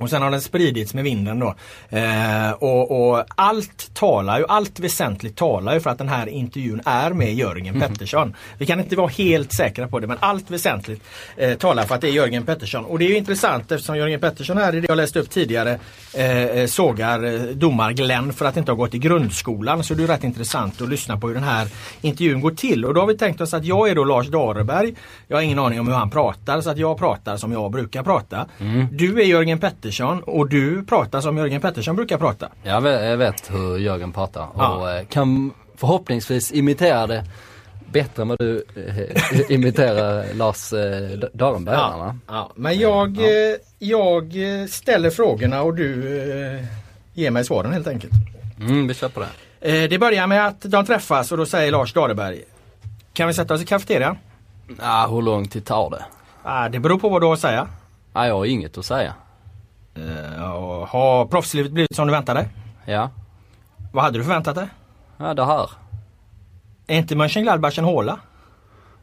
Och 0.00 0.10
sen 0.10 0.22
har 0.22 0.30
den 0.30 0.40
spridits 0.40 0.94
med 0.94 1.04
vinden 1.04 1.38
då. 1.38 1.54
Eh, 1.88 2.50
och, 2.50 3.10
och, 3.10 3.24
allt 3.34 3.94
talar 3.94 4.38
ju, 4.38 4.44
allt 4.48 4.80
väsentligt 4.80 5.36
talar 5.36 5.74
ju 5.74 5.80
för 5.80 5.90
att 5.90 5.98
den 5.98 6.08
här 6.08 6.28
intervjun 6.28 6.80
är 6.84 7.10
med 7.10 7.34
Jörgen 7.34 7.74
mm. 7.74 7.88
Pettersson. 7.88 8.34
Vi 8.58 8.66
kan 8.66 8.80
inte 8.80 8.96
vara 8.96 9.08
helt 9.08 9.52
säkra 9.52 9.88
på 9.88 9.98
det 9.98 10.06
men 10.06 10.16
allt 10.20 10.50
väsentligt 10.50 11.02
eh, 11.36 11.58
talar 11.58 11.84
för 11.84 11.94
att 11.94 12.00
det 12.00 12.08
är 12.08 12.12
Jörgen 12.12 12.46
Pettersson. 12.46 12.84
Och 12.84 12.98
det 12.98 13.04
är 13.04 13.08
ju 13.08 13.16
intressant 13.16 13.72
eftersom 13.72 13.96
Jörgen 13.96 14.20
Pettersson 14.20 14.56
här 14.56 14.74
i 14.74 14.80
det 14.80 14.88
jag 14.88 14.96
läste 14.96 15.18
upp 15.20 15.30
tidigare 15.30 15.78
eh, 16.14 16.66
sågar 16.66 17.24
eh, 17.24 17.40
domar 17.40 17.92
Glenn 17.92 18.32
för 18.32 18.44
att 18.44 18.56
inte 18.56 18.70
ha 18.70 18.76
gått 18.76 18.94
i 18.94 18.98
grundskolan. 18.98 19.84
Så 19.84 19.94
det 19.94 20.02
är 20.02 20.06
rätt 20.06 20.24
intressant 20.24 20.80
att 20.80 20.88
lyssna 20.88 21.16
på 21.16 21.26
hur 21.26 21.34
den 21.34 21.44
här 21.44 21.68
intervjun 22.00 22.40
går 22.40 22.50
till. 22.50 22.84
Och 22.84 22.94
då 22.94 23.00
har 23.00 23.06
vi 23.06 23.18
tänkt 23.18 23.40
oss 23.40 23.54
att 23.54 23.64
jag 23.64 23.88
är 23.88 23.94
då 23.94 24.04
Lars 24.04 24.28
Dareberg. 24.28 24.94
Jag 25.28 25.36
har 25.36 25.42
ingen 25.42 25.58
aning 25.58 25.80
om 25.80 25.88
hur 25.88 25.94
han 25.94 26.10
pratar 26.10 26.60
så 26.60 26.70
att 26.70 26.78
jag 26.78 26.98
pratar 26.98 27.36
som 27.36 27.52
jag 27.52 27.70
brukar 27.70 28.02
prata. 28.02 28.46
Mm. 28.58 28.86
Du 28.92 29.20
är 29.20 29.24
Jörgen 29.24 29.58
Pettersson 29.58 29.89
Pettersson 29.90 30.22
och 30.22 30.48
du 30.48 30.84
pratar 30.84 31.20
som 31.20 31.36
Jörgen 31.38 31.60
Pettersson 31.60 31.96
brukar 31.96 32.18
prata. 32.18 32.48
Jag 32.62 32.80
vet, 32.80 33.04
jag 33.04 33.16
vet 33.16 33.50
hur 33.50 33.78
Jörgen 33.78 34.12
pratar 34.12 34.42
och 34.42 34.62
ja. 34.62 34.98
Eh, 34.98 35.06
kan 35.06 35.52
förhoppningsvis 35.76 36.52
imitera 36.52 37.06
det 37.06 37.24
bättre 37.92 38.22
än 38.22 38.28
vad 38.28 38.38
du 38.38 38.64
äh, 38.76 39.40
imiterar 39.50 40.34
Lars 40.34 40.72
äh. 40.72 41.18
Ja, 41.38 42.14
ja, 42.26 42.52
Men 42.54 42.78
jag, 42.78 43.16
ja. 43.20 43.56
jag 43.78 44.34
ställer 44.70 45.10
frågorna 45.10 45.62
och 45.62 45.74
du 45.74 46.20
äh, 46.58 46.64
ger 47.14 47.30
mig 47.30 47.44
svaren 47.44 47.72
helt 47.72 47.88
enkelt. 47.88 48.12
Mm, 48.60 48.88
vi 48.88 48.94
kör 48.94 49.08
på 49.08 49.20
det. 49.20 49.88
Det 49.88 49.98
börjar 49.98 50.26
med 50.26 50.46
att 50.46 50.62
de 50.62 50.86
träffas 50.86 51.32
och 51.32 51.38
då 51.38 51.46
säger 51.46 51.72
Lars 51.72 51.92
Dareberg 51.92 52.42
Kan 53.12 53.28
vi 53.28 53.34
sätta 53.34 53.54
oss 53.54 53.62
i 53.62 53.66
kafeterian? 53.66 54.18
Ja, 54.80 55.08
hur 55.10 55.22
lång 55.22 55.48
tid 55.48 55.64
tar 55.64 55.90
det? 55.90 56.04
Det 56.70 56.78
beror 56.78 56.98
på 56.98 57.08
vad 57.08 57.22
du 57.22 57.26
har 57.26 57.34
att 57.34 57.40
säga. 57.40 57.68
Ja, 58.12 58.26
jag 58.26 58.34
har 58.34 58.44
inget 58.44 58.78
att 58.78 58.84
säga. 58.84 59.14
Uh, 59.98 60.86
har 60.86 61.26
proffslivet 61.26 61.72
blivit 61.72 61.96
som 61.96 62.06
du 62.06 62.12
väntade? 62.12 62.48
Ja. 62.84 63.10
Vad 63.92 64.04
hade 64.04 64.18
du 64.18 64.24
förväntat 64.24 64.54
dig? 64.54 64.68
Ja, 65.16 65.34
det 65.34 65.44
här. 65.44 65.70
Är 66.86 66.98
inte 66.98 67.16
Mönchengladbach 67.16 67.78
en 67.78 67.84
håla? 67.84 68.20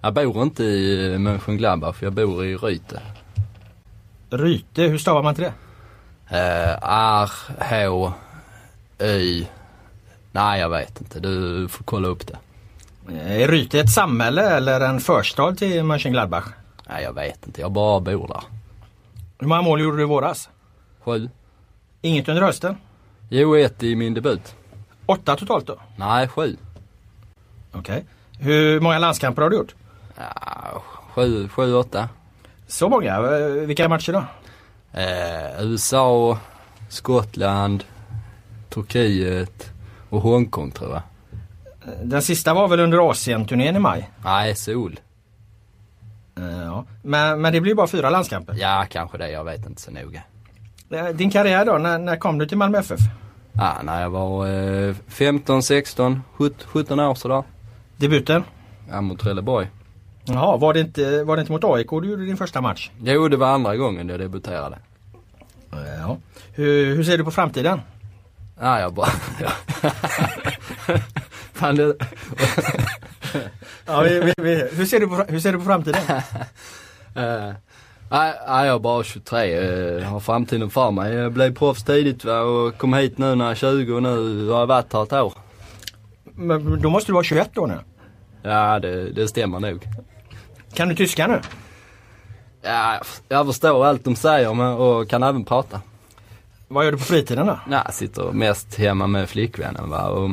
Jag 0.02 0.14
bor 0.14 0.42
inte 0.42 0.64
i 0.64 1.18
Mönchengladbach, 1.18 1.96
jag 2.00 2.14
bor 2.14 2.46
i 2.46 2.58
Ryte. 2.58 3.02
Ryte, 4.30 4.82
hur 4.82 4.98
stavar 4.98 5.24
man 5.24 5.36
till 5.36 5.44
det? 5.44 5.54
Uh, 6.32 6.78
R, 6.90 7.32
H, 7.60 8.14
Y. 9.00 9.48
Nej, 10.32 10.60
jag 10.60 10.70
vet 10.70 11.02
inte. 11.02 11.20
Du 11.20 11.68
får 11.68 11.84
kolla 11.84 12.08
upp 12.08 12.28
det. 12.28 12.38
Är 13.14 13.48
Ryte 13.48 13.80
ett 13.80 13.92
samhälle 13.92 14.50
eller 14.50 14.82
en 14.82 15.00
förstad 15.00 15.56
till 15.56 15.84
Mönchengladbach? 15.84 16.46
Nej, 16.90 17.04
jag 17.04 17.14
vet 17.14 17.48
inte. 17.48 17.62
Jag 17.62 17.72
bara 17.72 18.00
bor 18.00 18.28
där. 18.28 18.44
Hur 19.40 19.48
många 19.48 19.62
mål 19.62 19.82
gjorde 19.82 19.98
du 19.98 20.04
i 20.04 20.06
våras? 20.06 20.50
Sju. 21.08 21.30
Inget 22.02 22.30
under 22.30 22.42
hösten? 22.42 22.78
Jo, 23.30 23.56
ett 23.56 23.84
i 23.84 23.96
min 23.96 24.14
debut. 24.14 24.56
Åtta 25.06 25.36
totalt 25.36 25.68
då? 25.68 25.78
Nej, 25.96 26.28
sju. 26.28 26.58
Okej. 27.72 27.80
Okay. 27.80 28.04
Hur 28.40 28.80
många 28.80 29.00
landskamper 29.00 29.42
har 29.42 29.50
du 29.50 29.58
gjort? 29.58 29.76
Ja, 30.18 30.84
sju, 31.14 31.48
sju, 31.48 31.74
åtta. 31.74 32.10
Så 32.68 32.90
många? 32.90 33.22
Vilka 33.66 33.90
matcher 33.90 34.14
då? 34.14 34.24
Eh, 35.00 35.66
USA, 35.66 36.40
Skottland, 36.90 37.84
Turkiet 38.70 39.72
och 40.10 40.22
Hongkong 40.22 40.72
tror 40.72 40.92
jag. 40.92 41.02
Den 42.04 42.22
sista 42.22 42.54
var 42.54 42.68
väl 42.68 42.80
under 42.80 43.10
Asien-turnén 43.10 43.76
i 43.76 43.80
maj? 43.80 44.10
Nej, 44.24 44.56
Sol. 44.56 45.00
Eh, 46.38 46.64
ja. 46.64 46.86
Men, 47.02 47.42
men 47.42 47.54
det 47.54 47.62
blir 47.62 47.76
bara 47.76 47.88
fyra 47.88 48.10
landskamper? 48.10 48.56
Ja, 48.60 48.86
kanske 48.90 49.18
det. 49.18 49.30
Jag 49.32 49.44
vet 49.44 49.66
inte 49.66 49.82
så 49.82 49.92
noga. 49.92 50.24
Eh, 50.90 51.08
din 51.08 51.32
karriär 51.32 51.66
då, 51.66 51.78
när, 51.78 51.98
när 51.98 52.16
kom 52.16 52.38
du 52.38 52.46
till 52.46 52.58
Malmö 52.58 52.78
FF? 52.80 53.00
Ja, 53.54 53.82
när 53.84 54.02
jag 54.02 54.10
var 54.10 54.48
eh, 54.48 54.96
15, 55.08 55.64
16, 55.64 56.22
17 56.66 57.00
år 57.00 57.16
sådär. 57.16 57.44
Debuten? 57.98 58.44
Ja, 58.90 59.02
mot 59.02 59.20
Trelleborg. 59.20 59.68
Jaha, 60.26 60.58
var 60.58 60.74
det, 60.74 60.80
inte, 60.80 61.24
var 61.24 61.36
det 61.36 61.40
inte 61.40 61.52
mot 61.52 61.64
AIK 61.64 61.90
du 61.90 62.10
gjorde 62.10 62.26
din 62.26 62.38
första 62.38 62.62
match? 62.62 62.92
Jo, 63.02 63.28
det 63.28 63.38
var 63.38 63.48
andra 63.48 63.76
gången 63.76 64.10
jag 64.10 64.20
debuterade. 64.20 64.80
Ja. 65.72 66.18
Hur, 66.54 66.96
hur 66.96 67.04
ser 67.04 67.18
du 67.18 67.24
på 67.24 67.32
framtiden? 67.32 67.82
Ja, 68.60 68.80
jag 68.80 68.94
bara... 68.94 69.08
Fan, 71.54 71.76
det... 71.76 71.84
ja, 73.86 74.02
vi, 74.02 74.20
vi, 74.20 74.34
vi, 74.38 74.70
hur, 74.74 74.86
ser 74.86 75.00
du 75.00 75.08
på, 75.08 75.16
hur 75.16 75.40
ser 75.40 75.52
du 75.52 75.58
på 75.58 75.66
framtiden? 75.66 76.02
uh, 77.18 77.54
Nej, 78.12 78.34
jag 78.48 78.68
är 78.68 78.80
bara 78.80 79.04
23. 79.04 79.50
Jag 80.00 80.08
har 80.08 80.20
framtiden 80.20 80.70
för 80.70 80.92
mig. 80.92 81.14
Jag 81.14 81.32
blev 81.34 81.56
proffs 81.56 81.84
tidigt 81.84 82.26
va, 82.26 82.40
och 82.40 82.78
kom 82.78 82.94
hit 82.94 83.18
nu 83.18 83.36
när 83.36 83.46
jag 83.46 83.52
är 83.52 83.56
20 83.56 83.94
och 83.94 84.04
nu 84.04 84.48
har 84.50 84.60
jag 84.60 84.68
varit 84.68 84.94
här 84.94 85.04
ett 85.04 85.14
år. 85.14 85.34
Men 86.24 86.82
då 86.82 86.90
måste 86.90 87.10
du 87.10 87.14
vara 87.14 87.24
21 87.24 87.50
då 87.54 87.66
nu? 87.66 87.80
Ja, 88.42 88.80
det, 88.80 89.10
det 89.10 89.28
stämmer 89.28 89.60
nog. 89.60 89.88
Kan 90.74 90.90
du 90.90 90.96
tyska 90.96 91.28
nu? 91.28 91.42
Ja, 92.62 93.02
jag 93.30 93.46
förstår 93.46 93.86
allt 93.86 94.04
de 94.04 94.16
säger 94.16 94.80
och 94.80 95.10
kan 95.10 95.24
även 95.24 95.46
prata. 95.46 95.82
Vad 96.68 96.86
gör 96.86 96.92
du 96.92 96.98
på 96.98 97.04
fritiden 97.04 97.48
då? 97.48 97.60
Ja, 97.72 97.82
jag 97.86 97.94
sitter 97.94 98.32
mest 98.32 98.76
hemma 98.76 99.08
med 99.08 99.30
flickvännen 99.30 99.90
va. 99.90 100.08
Och 100.08 100.30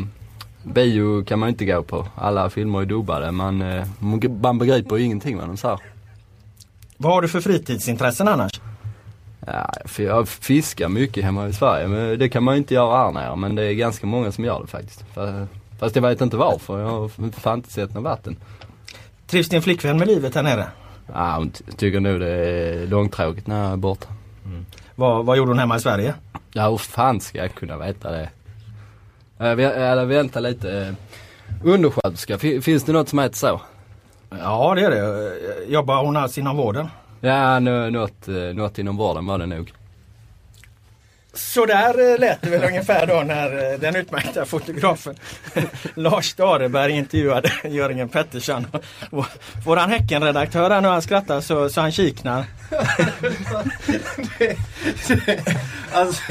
bio 0.63 1.25
kan 1.25 1.39
man 1.39 1.49
inte 1.49 1.65
gå 1.65 1.83
på. 1.83 2.07
Alla 2.17 2.51
filmer 2.51 2.81
är 2.81 2.85
dubbade. 2.85 3.31
Man, 3.31 3.63
eh, 3.63 3.87
man 4.43 4.59
begriper 4.59 4.97
ju 4.97 5.05
ingenting 5.05 5.39
vad 5.39 5.47
de 5.49 5.57
säger. 5.57 5.79
Vad 6.97 7.13
har 7.13 7.23
du 7.23 7.29
för 7.29 7.41
fritidsintressen 7.41 8.29
annars? 8.29 8.61
Ja, 9.47 9.71
för 9.85 10.03
jag 10.03 10.29
fiskar 10.29 10.89
mycket 10.89 11.25
hemma 11.25 11.49
i 11.49 11.53
Sverige 11.53 11.89
men 11.89 12.19
det 12.19 12.29
kan 12.29 12.43
man 12.45 12.55
ju 12.55 12.59
inte 12.59 12.75
göra 12.75 12.97
här 13.05 13.13
nere 13.13 13.37
men 13.37 13.55
det 13.55 13.63
är 13.65 13.73
ganska 13.73 14.07
många 14.07 14.33
som 14.33 14.45
gör 14.45 14.61
det 14.61 14.67
faktiskt. 14.67 15.05
Fast 15.79 15.97
jag 15.97 16.03
vet 16.03 16.21
inte 16.21 16.37
varför, 16.37 16.81
jag 16.81 16.89
har 16.89 17.31
fan 17.41 17.59
inte 17.59 17.73
sett 17.73 17.95
något 17.95 18.05
vatten. 18.05 18.37
Trivs 19.27 19.49
din 19.49 19.63
flickvän 19.63 19.99
med 19.99 20.09
livet 20.09 20.35
här 20.35 20.43
nere? 20.43 20.67
Ja, 21.13 21.35
hon 21.37 21.51
ty- 21.51 21.65
tycker 21.77 22.01
nog 22.01 22.21
det 22.21 22.31
är 22.31 22.87
långtråkigt 22.87 23.47
när 23.47 23.63
jag 23.65 23.73
är 23.73 23.77
borta. 23.77 24.07
Vad, 24.95 25.25
vad 25.27 25.37
gjorde 25.37 25.51
hon 25.51 25.59
hemma 25.59 25.77
i 25.77 25.81
Sverige? 25.81 26.15
Ja, 26.53 26.71
hur 26.71 26.77
fan 26.77 27.21
ska 27.21 27.39
jag 27.39 27.55
kunna 27.55 27.77
veta 27.79 28.11
det? 28.11 28.29
Vä- 29.39 29.73
Eller 29.73 30.05
vänta 30.05 30.41
lite. 30.41 30.73
eh, 30.79 30.95
Undersköterska, 31.65 32.39
fi- 32.39 32.61
finns 32.61 32.85
det 32.85 32.93
något 32.93 33.09
som 33.09 33.19
heter 33.19 33.37
så? 33.37 33.61
Ja 34.42 34.75
det 34.75 34.81
är 34.85 34.90
det. 34.90 35.33
Jobbar 35.73 36.05
hon 36.05 36.16
alls 36.16 36.38
inom 36.38 36.57
vården? 36.57 36.88
Ja, 37.20 37.59
något, 37.61 38.27
något 38.55 38.79
inom 38.79 38.97
vården 38.97 39.27
var 39.27 39.38
det 39.38 39.47
nog. 39.47 39.73
Så 41.35 41.66
där 41.66 42.12
eh, 42.12 42.18
lät 42.18 42.42
det 42.42 42.51
väl 42.51 42.64
ungefär 42.64 43.07
då 43.07 43.23
när 43.27 43.73
eh, 43.73 43.79
den 43.79 43.97
utmärkta 43.97 44.44
fotografen 44.44 45.14
Lars 45.94 46.31
Stareberg 46.31 46.92
intervjuade 46.92 47.53
Jörgen 47.64 48.09
Pettersson. 48.09 48.66
Våran 49.64 49.90
Häckenredaktör 49.90 50.70
här 50.70 50.81
nu 50.81 50.88
han 50.88 51.03
skrattar 51.03 51.40
så, 51.40 51.68
så 51.68 51.81
han 51.81 51.92
kiknar. 51.92 52.44
Alltså, 55.92 56.23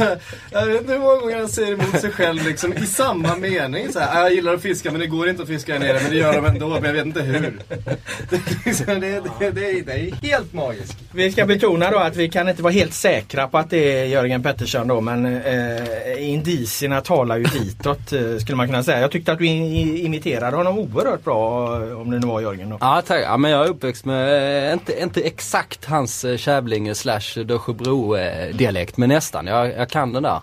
jag 0.51 0.65
vet 0.65 0.81
inte 0.81 0.93
hur 0.93 0.99
många 0.99 1.15
gånger 1.19 1.37
han 1.37 1.49
säger 1.49 1.73
emot 1.73 2.01
sig 2.01 2.11
själv 2.11 2.45
liksom 2.45 2.73
i 2.73 2.85
samma 2.85 3.35
mening. 3.35 3.91
Så 3.93 3.99
här, 3.99 4.17
"Ah, 4.17 4.21
jag 4.21 4.33
gillar 4.33 4.53
att 4.53 4.61
fiska 4.61 4.91
men 4.91 4.99
det 4.99 5.07
går 5.07 5.29
inte 5.29 5.41
att 5.41 5.47
fiska 5.47 5.73
här 5.73 5.79
nere 5.79 5.99
men 6.01 6.11
det 6.11 6.17
gör 6.17 6.33
de 6.33 6.45
ändå 6.45 6.69
men 6.69 6.83
jag 6.83 6.93
vet 6.93 7.05
inte 7.05 7.21
hur. 7.21 7.59
Det, 8.29 8.35
är 8.35 8.65
liksom, 8.65 8.99
det, 8.99 9.51
det 9.81 9.93
är 9.93 10.15
helt 10.21 10.53
magiskt. 10.53 10.97
Vi 11.11 11.31
ska 11.31 11.45
betona 11.45 11.91
då 11.91 11.97
att 11.97 12.15
vi 12.15 12.29
kan 12.29 12.49
inte 12.49 12.63
vara 12.63 12.73
helt 12.73 12.93
säkra 12.93 13.47
på 13.47 13.57
att 13.57 13.69
det 13.69 13.99
är 14.01 14.05
Jörgen 14.05 14.43
Pettersson 14.43 14.87
då 14.93 15.01
men 15.01 15.25
eh, 15.25 16.29
indicierna 16.34 17.01
talar 17.01 17.38
ju 17.38 17.43
ditåt 17.43 18.13
eh, 18.13 18.38
skulle 18.38 18.56
man 18.56 18.67
kunna 18.67 18.84
säga. 18.84 18.99
Jag 18.99 19.12
tyckte 19.12 19.32
att 19.32 19.39
du 19.39 19.45
imiterade 19.45 20.58
honom 20.58 20.77
oerhört 20.79 21.23
bra 21.23 21.75
eh, 21.84 22.01
om 22.01 22.12
det 22.12 22.19
nu 22.19 22.27
var 22.27 22.41
Jörgen 22.41 22.69
då. 22.69 22.77
Ja, 22.82 23.01
tack. 23.08 23.23
Ja, 23.23 23.38
men 23.38 23.51
jag 23.51 23.65
är 23.65 23.69
uppväxt 23.69 24.06
med, 24.06 24.67
eh, 24.67 24.73
inte, 24.73 25.01
inte 25.01 25.21
exakt 25.21 25.86
hans 25.86 26.25
eh, 26.25 26.38
Kävlinge 26.38 26.95
slash 26.95 27.43
Dösjebro 27.45 28.15
eh, 28.15 28.56
dialekt 28.56 28.97
men 28.97 29.10
nästan. 29.10 29.47
Jag, 29.47 29.73
jag 29.77 29.89
kan 29.89 30.13
den 30.13 30.23
där. 30.23 30.41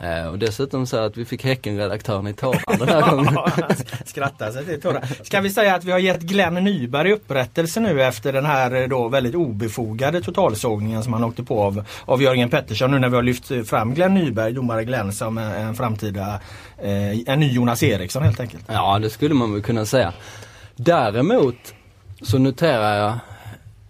Eh, 0.00 0.26
och 0.26 0.38
dessutom 0.38 0.86
så 0.86 0.96
att 0.96 1.16
vi 1.16 1.24
fick 1.24 1.44
Häckenredaktören 1.44 2.26
i 2.26 2.32
tårar 2.32 2.78
den 2.78 2.88
här 2.88 3.10
gången. 3.10 3.38
Skrattar 4.04 4.50
sig 4.50 4.64
till 4.64 4.80
tårar. 4.80 5.24
Ska 5.24 5.40
vi 5.40 5.50
säga 5.50 5.74
att 5.74 5.84
vi 5.84 5.92
har 5.92 5.98
gett 5.98 6.20
Glenn 6.20 6.54
Nyberg 6.54 7.12
upprättelse 7.12 7.80
nu 7.80 8.02
efter 8.02 8.32
den 8.32 8.46
här 8.46 8.74
eh, 8.74 8.88
då 8.88 9.08
väldigt 9.08 9.34
obefogade 9.34 10.20
totalsågningen 10.20 11.02
som 11.02 11.12
han 11.12 11.24
åkte 11.24 11.42
på 11.42 11.62
av, 11.62 11.84
av 12.04 12.22
Jörgen 12.22 12.50
Pettersson 12.50 12.90
nu 12.90 12.98
när 12.98 13.08
vi 13.08 13.16
har 13.16 13.22
lyft 13.22 13.68
fram 13.68 13.94
Glenn 13.94 14.14
Nyberg, 14.14 14.52
domare 14.52 14.84
Glenn 14.84 15.12
som 15.12 15.38
en, 15.38 15.52
en 15.52 15.74
framtida, 15.74 16.40
eh, 16.78 17.18
en 17.26 17.40
ny 17.40 17.52
Jonas 17.52 17.82
Eriksson 17.82 18.22
helt 18.22 18.40
enkelt. 18.40 18.64
Ja, 18.66 18.98
det 18.98 19.10
skulle 19.10 19.34
man 19.34 19.52
väl 19.52 19.62
kunna 19.62 19.86
säga. 19.86 20.12
Däremot 20.76 21.74
så 22.22 22.38
noterar 22.38 22.96
jag 22.96 23.18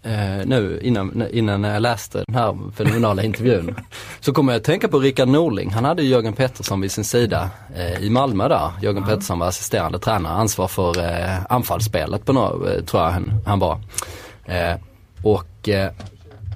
eh, 0.09 0.47
nu 0.47 0.81
innan, 0.83 1.25
innan 1.33 1.65
jag 1.65 1.83
läste 1.83 2.25
den 2.27 2.35
här 2.35 2.57
fenomenala 2.75 3.23
intervjun. 3.23 3.75
Så 4.21 4.33
kommer 4.33 4.53
jag 4.53 4.61
att 4.61 4.65
tänka 4.65 4.89
på 4.89 4.99
Rickard 4.99 5.29
Norling. 5.29 5.71
Han 5.71 5.85
hade 5.85 6.03
ju 6.03 6.09
Jörgen 6.09 6.33
Pettersson 6.33 6.81
vid 6.81 6.93
sin 6.93 7.05
sida 7.05 7.51
eh, 7.77 8.03
i 8.03 8.11
Malmö 8.11 8.49
där. 8.49 8.71
Jörgen 8.83 9.05
Pettersson 9.05 9.39
var 9.39 9.47
assisterande 9.47 9.99
tränare, 9.99 10.33
ansvar 10.33 10.69
för 10.69 10.99
eh, 10.99 11.39
anfallsspelet 11.49 12.25
på 12.25 12.33
något, 12.33 12.69
eh, 12.69 12.85
tror 12.85 13.03
jag 13.03 13.11
han, 13.11 13.41
han 13.47 13.59
var. 13.59 13.81
Eh, 14.45 14.77
och 15.23 15.69
eh, 15.69 15.93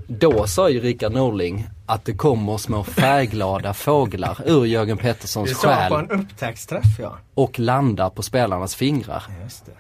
då 0.06 0.46
sa 0.46 0.70
ju 0.70 0.80
Rickard 0.80 1.12
Norling 1.12 1.68
att 1.86 2.04
det 2.04 2.14
kommer 2.14 2.56
små 2.56 2.84
färgglada 2.84 3.74
fåglar 3.74 4.38
ur 4.46 4.64
Jörgen 4.64 4.96
Petterssons 4.96 5.48
Det 5.48 5.54
sa 5.54 5.68
på 5.68 5.74
själ 5.74 5.92
en 5.92 6.20
upptäcktsträff 6.20 6.98
ja. 6.98 7.18
och 7.34 7.58
landar 7.58 8.10
på 8.10 8.22
spelarnas 8.22 8.74
fingrar. 8.74 9.22
Just 9.42 9.66
det. 9.66 9.72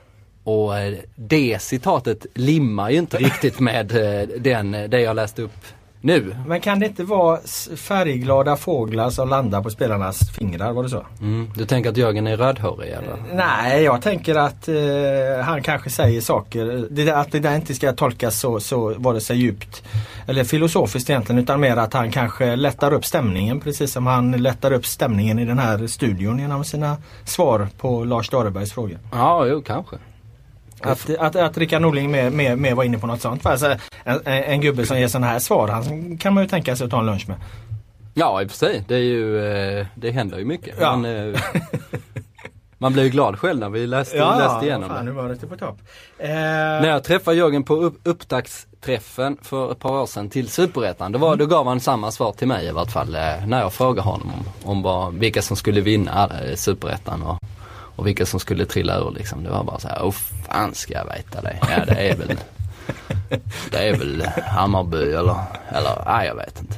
Och 0.44 0.78
eh, 0.78 0.94
det 1.16 1.62
citatet 1.62 2.26
limmar 2.34 2.90
ju 2.90 2.98
inte 2.98 3.16
riktigt 3.16 3.60
med 3.60 3.92
eh, 4.22 4.28
den, 4.40 4.70
det 4.70 5.00
jag 5.00 5.16
läste 5.16 5.42
upp 5.42 5.64
nu. 6.04 6.36
Men 6.46 6.60
kan 6.60 6.80
det 6.80 6.86
inte 6.86 7.04
vara 7.04 7.38
färgglada 7.76 8.56
fåglar 8.56 9.10
som 9.10 9.28
landar 9.28 9.62
på 9.62 9.70
spelarnas 9.70 10.30
fingrar? 10.30 10.72
Var 10.72 10.82
det 10.82 10.88
så? 10.88 11.06
Mm. 11.20 11.50
Du 11.56 11.64
tänker 11.66 11.90
att 11.90 11.96
Jörgen 11.96 12.26
är 12.26 12.36
rödhårig 12.36 12.90
eller? 12.90 13.16
Nej, 13.32 13.82
jag 13.82 14.02
tänker 14.02 14.34
att 14.34 14.68
eh, 14.68 15.44
han 15.44 15.62
kanske 15.62 15.90
säger 15.90 16.20
saker, 16.20 16.86
det, 16.90 17.04
där- 17.04 17.12
att 17.14 17.32
det 17.32 17.38
där 17.40 17.56
inte 17.56 17.74
ska 17.74 17.92
tolkas 17.92 18.40
så, 18.40 18.60
så 18.60 18.94
vare 18.96 19.20
sig 19.20 19.36
djupt 19.36 19.82
eller 20.26 20.44
filosofiskt 20.44 21.10
egentligen 21.10 21.42
utan 21.42 21.60
mer 21.60 21.76
att 21.76 21.92
han 21.94 22.10
kanske 22.10 22.56
lättar 22.56 22.92
upp 22.92 23.04
stämningen 23.04 23.60
precis 23.60 23.92
som 23.92 24.06
han 24.06 24.32
lättar 24.32 24.72
upp 24.72 24.86
stämningen 24.86 25.38
i 25.38 25.44
den 25.44 25.58
här 25.58 25.86
studion 25.86 26.38
genom 26.38 26.64
sina 26.64 26.96
svar 27.24 27.68
på 27.78 28.04
Lars 28.04 28.28
Darebergs 28.28 28.72
frågor. 28.72 28.98
Ja, 29.12 29.46
jo 29.46 29.62
kanske. 29.66 29.96
Att, 30.82 31.10
att, 31.18 31.36
att 31.36 31.58
Rickard 31.58 31.82
Norling 31.82 32.10
med, 32.10 32.32
med, 32.32 32.58
med 32.58 32.76
var 32.76 32.84
inne 32.84 32.98
på 32.98 33.06
något 33.06 33.20
sånt. 33.20 33.46
Alltså, 33.46 33.76
en, 34.04 34.20
en, 34.24 34.60
gubbe 34.60 34.86
som 34.86 34.98
ger 34.98 35.08
sådana 35.08 35.26
här 35.26 35.38
svar, 35.38 35.68
han 35.68 36.18
kan 36.18 36.34
man 36.34 36.42
ju 36.42 36.48
tänka 36.48 36.76
sig 36.76 36.84
att 36.84 36.90
ta 36.90 36.98
en 36.98 37.06
lunch 37.06 37.28
med. 37.28 37.36
Ja, 38.14 38.42
i 38.42 38.46
och 38.46 38.50
för 38.50 38.56
sig. 38.56 38.84
Det 38.88 38.94
är 38.94 38.98
ju, 38.98 39.46
eh, 39.78 39.86
det 39.94 40.10
händer 40.10 40.38
ju 40.38 40.44
mycket. 40.44 40.74
Ja. 40.80 40.96
Man, 40.96 41.04
eh, 41.04 41.40
man 42.78 42.92
blir 42.92 43.02
ju 43.02 43.08
glad 43.08 43.38
själv 43.38 43.60
när 43.60 43.68
vi 43.68 43.86
läste, 43.86 44.16
läste 44.16 44.66
igenom 44.66 44.88
fan, 44.88 45.06
det. 45.06 45.12
humöret 45.12 45.42
är 45.42 45.46
på 45.46 45.56
topp. 45.56 45.78
Eh, 46.18 46.28
När 46.28 46.88
jag 46.88 47.04
träffade 47.04 47.36
Jörgen 47.36 47.62
på 47.62 47.74
upp, 47.74 48.00
upptaktsträffen 48.04 49.36
för 49.42 49.72
ett 49.72 49.78
par 49.78 49.92
år 49.92 50.06
sedan 50.06 50.30
till 50.30 50.48
Superettan, 50.48 51.12
då, 51.12 51.18
var, 51.18 51.36
då 51.36 51.46
gav 51.46 51.66
han 51.66 51.80
samma 51.80 52.10
svar 52.10 52.32
till 52.32 52.48
mig 52.48 52.66
i 52.66 52.70
vart 52.70 52.90
fall 52.90 53.14
eh, 53.14 53.46
när 53.46 53.60
jag 53.60 53.72
frågade 53.72 54.08
honom 54.08 54.32
om, 54.32 54.70
om 54.70 54.82
vad, 54.82 55.14
vilka 55.14 55.42
som 55.42 55.56
skulle 55.56 55.80
vinna 55.80 56.30
Superettan 56.54 57.22
och, 57.22 57.38
och 57.96 58.06
vilka 58.06 58.26
som 58.26 58.40
skulle 58.40 58.66
trilla 58.66 58.98
ur 58.98 59.10
liksom. 59.10 59.44
Det 59.44 59.50
var 59.50 59.64
bara 59.64 59.78
så 59.78 59.88
här, 59.88 60.02
oh 60.02 60.14
fan 60.48 60.74
ska 60.74 60.92
jag 60.92 61.04
veta 61.04 61.40
det? 61.40 61.58
Ja 61.60 61.84
det 61.84 62.10
är 62.10 62.16
väl 62.16 62.36
det 63.70 63.88
är 63.88 63.96
väl 63.96 64.26
Hammarby 64.46 65.02
eller, 65.02 65.36
eller 65.68 66.02
nej 66.06 66.26
jag 66.26 66.34
vet 66.34 66.60
inte. 66.60 66.76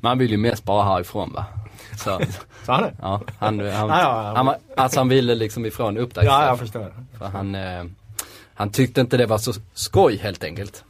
Man 0.00 0.18
vill 0.18 0.30
ju 0.30 0.36
mest 0.36 0.64
bara 0.64 0.84
härifrån 0.84 1.32
va. 1.32 1.44
Så, 1.96 2.20
sa 2.66 2.72
han 2.72 2.82
det? 2.82 2.94
ja, 3.02 3.20
han, 3.38 3.60
han, 3.60 3.90
han, 4.36 4.54
alltså 4.76 5.00
han 5.00 5.08
ville 5.08 5.34
liksom 5.34 5.66
ifrån 5.66 5.98
upptaktsträffen. 5.98 6.42
Ja, 6.42 6.46
jag 6.46 6.58
förstår. 6.58 6.92
För 7.18 7.26
han, 7.26 7.54
eh, 7.54 7.84
han 8.54 8.70
tyckte 8.70 9.00
inte 9.00 9.16
det 9.16 9.26
var 9.26 9.38
så 9.38 9.52
skoj 9.74 10.16
helt 10.16 10.44
enkelt. 10.44 10.84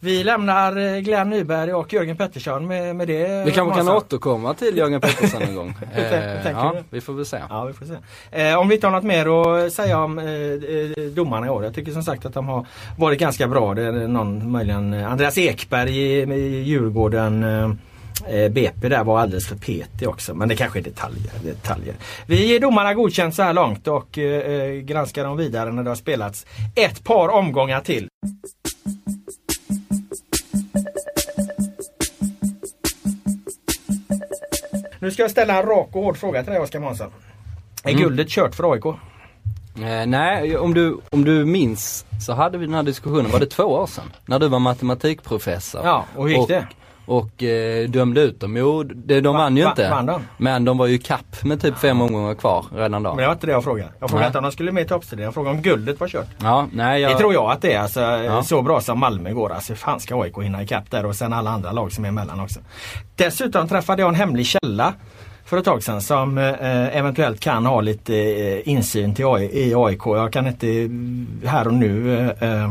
Vi 0.00 0.24
lämnar 0.24 0.76
eh, 0.76 1.00
Glenn 1.00 1.30
Nyberg 1.30 1.74
och 1.74 1.92
Jörgen 1.92 2.16
Pettersson 2.16 2.66
med, 2.66 2.96
med 2.96 3.08
det. 3.08 3.44
Vi 3.44 3.52
kanske 3.52 3.78
kan 3.78 3.88
återkomma 3.88 4.54
till 4.54 4.76
Jörgen 4.76 5.00
Pettersson 5.00 5.42
en 5.42 5.54
gång. 5.54 5.74
Eh, 5.94 6.50
ja, 6.50 6.72
du? 6.76 6.84
vi 6.90 7.00
får 7.00 7.12
väl 7.12 7.26
se. 7.26 7.38
Ja, 7.48 7.64
vi 7.64 7.72
får 7.72 7.86
se. 7.86 7.94
Eh, 8.30 8.58
om 8.58 8.68
vi 8.68 8.74
inte 8.74 8.86
har 8.86 8.92
något 8.92 9.04
mer 9.04 9.26
att 9.66 9.72
säga 9.72 9.98
om 9.98 10.18
eh, 10.18 10.26
eh, 10.26 11.04
domarna 11.14 11.46
i 11.46 11.50
år. 11.50 11.64
Jag 11.64 11.74
tycker 11.74 11.92
som 11.92 12.02
sagt 12.02 12.26
att 12.26 12.34
de 12.34 12.48
har 12.48 12.66
varit 12.98 13.18
ganska 13.18 13.48
bra. 13.48 13.74
Det 13.74 13.82
är 13.82 13.92
någon, 13.92 14.50
möjligen 14.50 14.94
eh, 14.94 15.12
Andreas 15.12 15.38
Ekberg 15.38 15.98
i, 15.98 16.22
i 16.22 16.62
Djurgården. 16.62 17.42
Eh, 18.28 18.48
BP 18.50 18.88
där 18.88 19.04
var 19.04 19.20
alldeles 19.20 19.48
för 19.48 19.56
petig 19.56 20.08
också. 20.08 20.34
Men 20.34 20.48
det 20.48 20.56
kanske 20.56 20.78
är 20.78 20.82
detaljer. 20.82 21.32
detaljer. 21.44 21.94
Vi 22.26 22.46
ger 22.46 22.60
domarna 22.60 22.94
godkänt 22.94 23.34
så 23.34 23.42
här 23.42 23.52
långt 23.52 23.88
och 23.88 24.18
eh, 24.18 24.72
granskar 24.72 25.24
dem 25.24 25.36
vidare 25.36 25.72
när 25.72 25.82
det 25.82 25.90
har 25.90 25.94
spelats 25.96 26.46
ett 26.74 27.04
par 27.04 27.28
omgångar 27.28 27.80
till. 27.80 28.08
Nu 34.98 35.10
ska 35.10 35.22
jag 35.22 35.30
ställa 35.30 35.58
en 35.58 35.66
rak 35.66 35.88
och 35.92 36.02
hård 36.02 36.16
fråga 36.16 36.42
till 36.42 36.52
dig 36.52 36.60
Oskar 36.62 36.80
Månsson. 36.80 37.10
Är 37.84 37.90
Mm. 37.90 38.02
guldet 38.02 38.28
kört 38.28 38.54
för 38.54 38.72
AIK? 38.72 38.84
Eh, 38.86 40.06
nej, 40.06 40.56
om 40.58 40.74
du, 40.74 40.98
om 41.10 41.24
du 41.24 41.44
minns 41.44 42.04
så 42.26 42.32
hade 42.32 42.58
vi 42.58 42.66
den 42.66 42.74
här 42.74 42.82
diskussionen, 42.82 43.30
var 43.30 43.40
det 43.40 43.46
två 43.46 43.62
år 43.64 43.86
sedan? 43.86 44.04
När 44.26 44.38
du 44.38 44.48
var 44.48 44.58
matematikprofessor. 44.58 45.80
Ja, 45.84 46.04
och 46.16 46.22
hur 46.24 46.30
gick 46.30 46.38
och, 46.42 46.48
det? 46.48 46.66
Och 47.08 47.42
eh, 47.42 47.88
dömde 47.88 48.20
ut 48.20 48.40
dem. 48.40 48.56
Jo, 48.56 48.82
det, 48.82 49.20
de 49.20 49.34
Va- 49.34 49.38
vann 49.42 49.56
ju 49.56 49.62
va- 49.64 49.70
inte. 49.70 49.90
vann 49.90 50.06
de? 50.06 50.22
Men 50.36 50.64
de 50.64 50.78
var 50.78 50.86
ju 50.86 50.98
kapp 50.98 51.44
med 51.44 51.60
typ 51.62 51.78
fem 51.78 52.00
omgångar 52.00 52.34
kvar 52.34 52.64
redan 52.76 53.02
då. 53.02 53.10
Men 53.10 53.16
det 53.18 53.26
var 53.26 53.32
inte 53.32 53.46
det 53.46 53.52
jag 53.52 53.64
frågade. 53.64 53.88
Jag 54.00 54.10
frågade 54.10 54.22
Nej. 54.22 54.26
inte 54.28 54.38
om 54.38 54.44
de 54.44 54.52
skulle 54.52 54.72
med 54.72 54.82
i 54.82 54.88
toppstriden. 54.88 55.24
Jag 55.24 55.34
frågade 55.34 55.56
om 55.56 55.62
guldet 55.62 56.00
var 56.00 56.08
kört. 56.08 56.26
Ja, 56.42 56.66
nej 56.72 57.00
jag... 57.00 57.12
Det 57.12 57.18
tror 57.18 57.32
jag 57.34 57.50
att 57.50 57.62
det 57.62 57.72
är. 57.72 57.80
Alltså, 57.80 58.00
Ja. 58.00 58.42
Så 58.42 58.62
bra 58.62 58.80
som 58.80 58.98
Malmö 58.98 59.32
går. 59.32 59.52
Alltså, 59.52 59.72
hur 59.72 59.76
fan 59.78 60.00
ska 60.00 60.22
AIK 60.22 60.34
hinna 60.42 60.62
ikapp 60.62 60.90
där 60.90 61.06
och 61.06 61.16
sen 61.16 61.32
alla 61.32 61.50
andra 61.50 61.72
lag 61.72 61.92
som 61.92 62.04
är 62.04 62.08
emellan 62.08 62.40
också. 62.40 62.60
Dessutom 63.16 63.68
träffade 63.68 64.02
jag 64.02 64.08
en 64.08 64.14
hemlig 64.14 64.46
källa 64.46 64.92
för 65.44 65.56
ett 65.56 65.64
tag 65.64 65.82
sedan 65.82 66.02
som 66.02 66.38
eh, 66.38 66.96
eventuellt 66.96 67.40
kan 67.40 67.66
ha 67.66 67.80
lite 67.80 68.14
eh, 68.16 68.68
insyn 68.68 69.14
till 69.14 69.24
AI, 69.26 69.68
i 69.68 69.74
AIK. 69.74 70.00
Jag 70.06 70.32
kan 70.32 70.46
inte 70.46 70.68
eh, 70.68 70.88
här 71.50 71.66
och 71.66 71.74
nu 71.74 72.18
eh, 72.40 72.52
eh, 72.62 72.70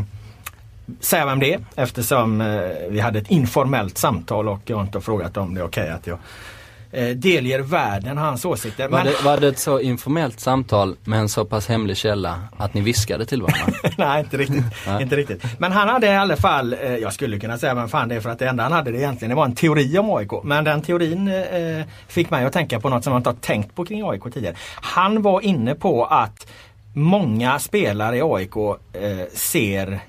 säga 1.00 1.26
vem 1.26 1.40
det 1.40 1.54
är 1.54 1.66
eftersom 1.76 2.42
eh, 2.42 2.48
vi 2.90 3.00
hade 3.00 3.20
ett 3.20 3.32
informellt 3.32 3.98
samtal 3.98 4.50
och 4.50 4.62
jag 4.66 4.78
har 4.78 4.84
inte 4.84 5.02
frågat 5.02 5.38
om 5.38 5.54
det 5.54 5.62
är 5.62 5.66
okej 5.66 5.90
att 5.90 6.08
jag 6.08 6.18
eh, 6.92 7.10
delger 7.10 7.60
världen 7.60 8.18
hans 8.18 8.46
åsikter. 8.46 8.88
Var 8.88 9.04
Men 9.04 9.08
det, 9.08 9.24
var 9.24 9.38
det 9.38 9.48
ett 9.48 9.60
så 9.60 9.80
informellt 9.80 10.40
samtal 10.40 10.96
med 11.04 11.20
en 11.20 11.30
så 11.30 11.46
pass 11.46 11.68
hemlig 11.68 11.98
källa 11.98 12.40
att 12.58 12.74
ni 12.74 12.82
viskade 12.82 13.26
till 13.26 13.42
varandra? 13.42 13.74
Nej, 13.98 14.20
inte 14.20 14.38
riktigt. 14.38 14.64
Inte 15.02 15.16
riktigt. 15.16 15.60
Men 15.60 15.72
han 15.72 15.90
hade 15.90 16.08
i 16.08 16.16
alla 16.16 16.38
fall, 16.38 16.74
eh, 16.74 16.96
jag 16.96 17.14
skulle 17.14 17.40
kunna 17.40 17.58
säga 17.58 17.74
vem 17.74 17.90
fan 17.90 18.10
det 18.10 18.16
är 18.16 18.20
för 18.20 18.30
att 18.30 18.40
det 18.40 18.48
enda 18.48 18.64
han 18.64 18.72
hade 18.72 18.92
det 18.92 18.98
egentligen 18.98 19.30
det 19.30 19.36
var 19.36 19.46
en 19.46 19.56
teori 19.56 19.98
om 19.98 20.12
AIK. 20.12 20.32
Men 20.44 20.64
den 20.64 20.82
teorin 20.82 21.28
eh, 21.28 21.86
fick 22.08 22.30
mig 22.30 22.46
att 22.46 22.54
tänka 22.54 22.80
på 22.80 22.90
något 22.90 23.04
som 23.04 23.14
jag 23.14 23.20
inte 23.20 23.30
har 23.30 23.38
tänkt 23.38 23.76
på 23.76 23.86
kring 23.86 24.10
AIK 24.10 24.24
tidigare. 24.34 24.56
Han 24.76 25.22
var 25.22 25.42
inne 25.42 25.76
på 25.76 26.06
att 26.06 26.48
många 26.94 27.60
spelare 27.60 28.18
i 28.18 28.22
AIK 28.22 28.56
eh, 28.58 29.28
ser 29.34 30.00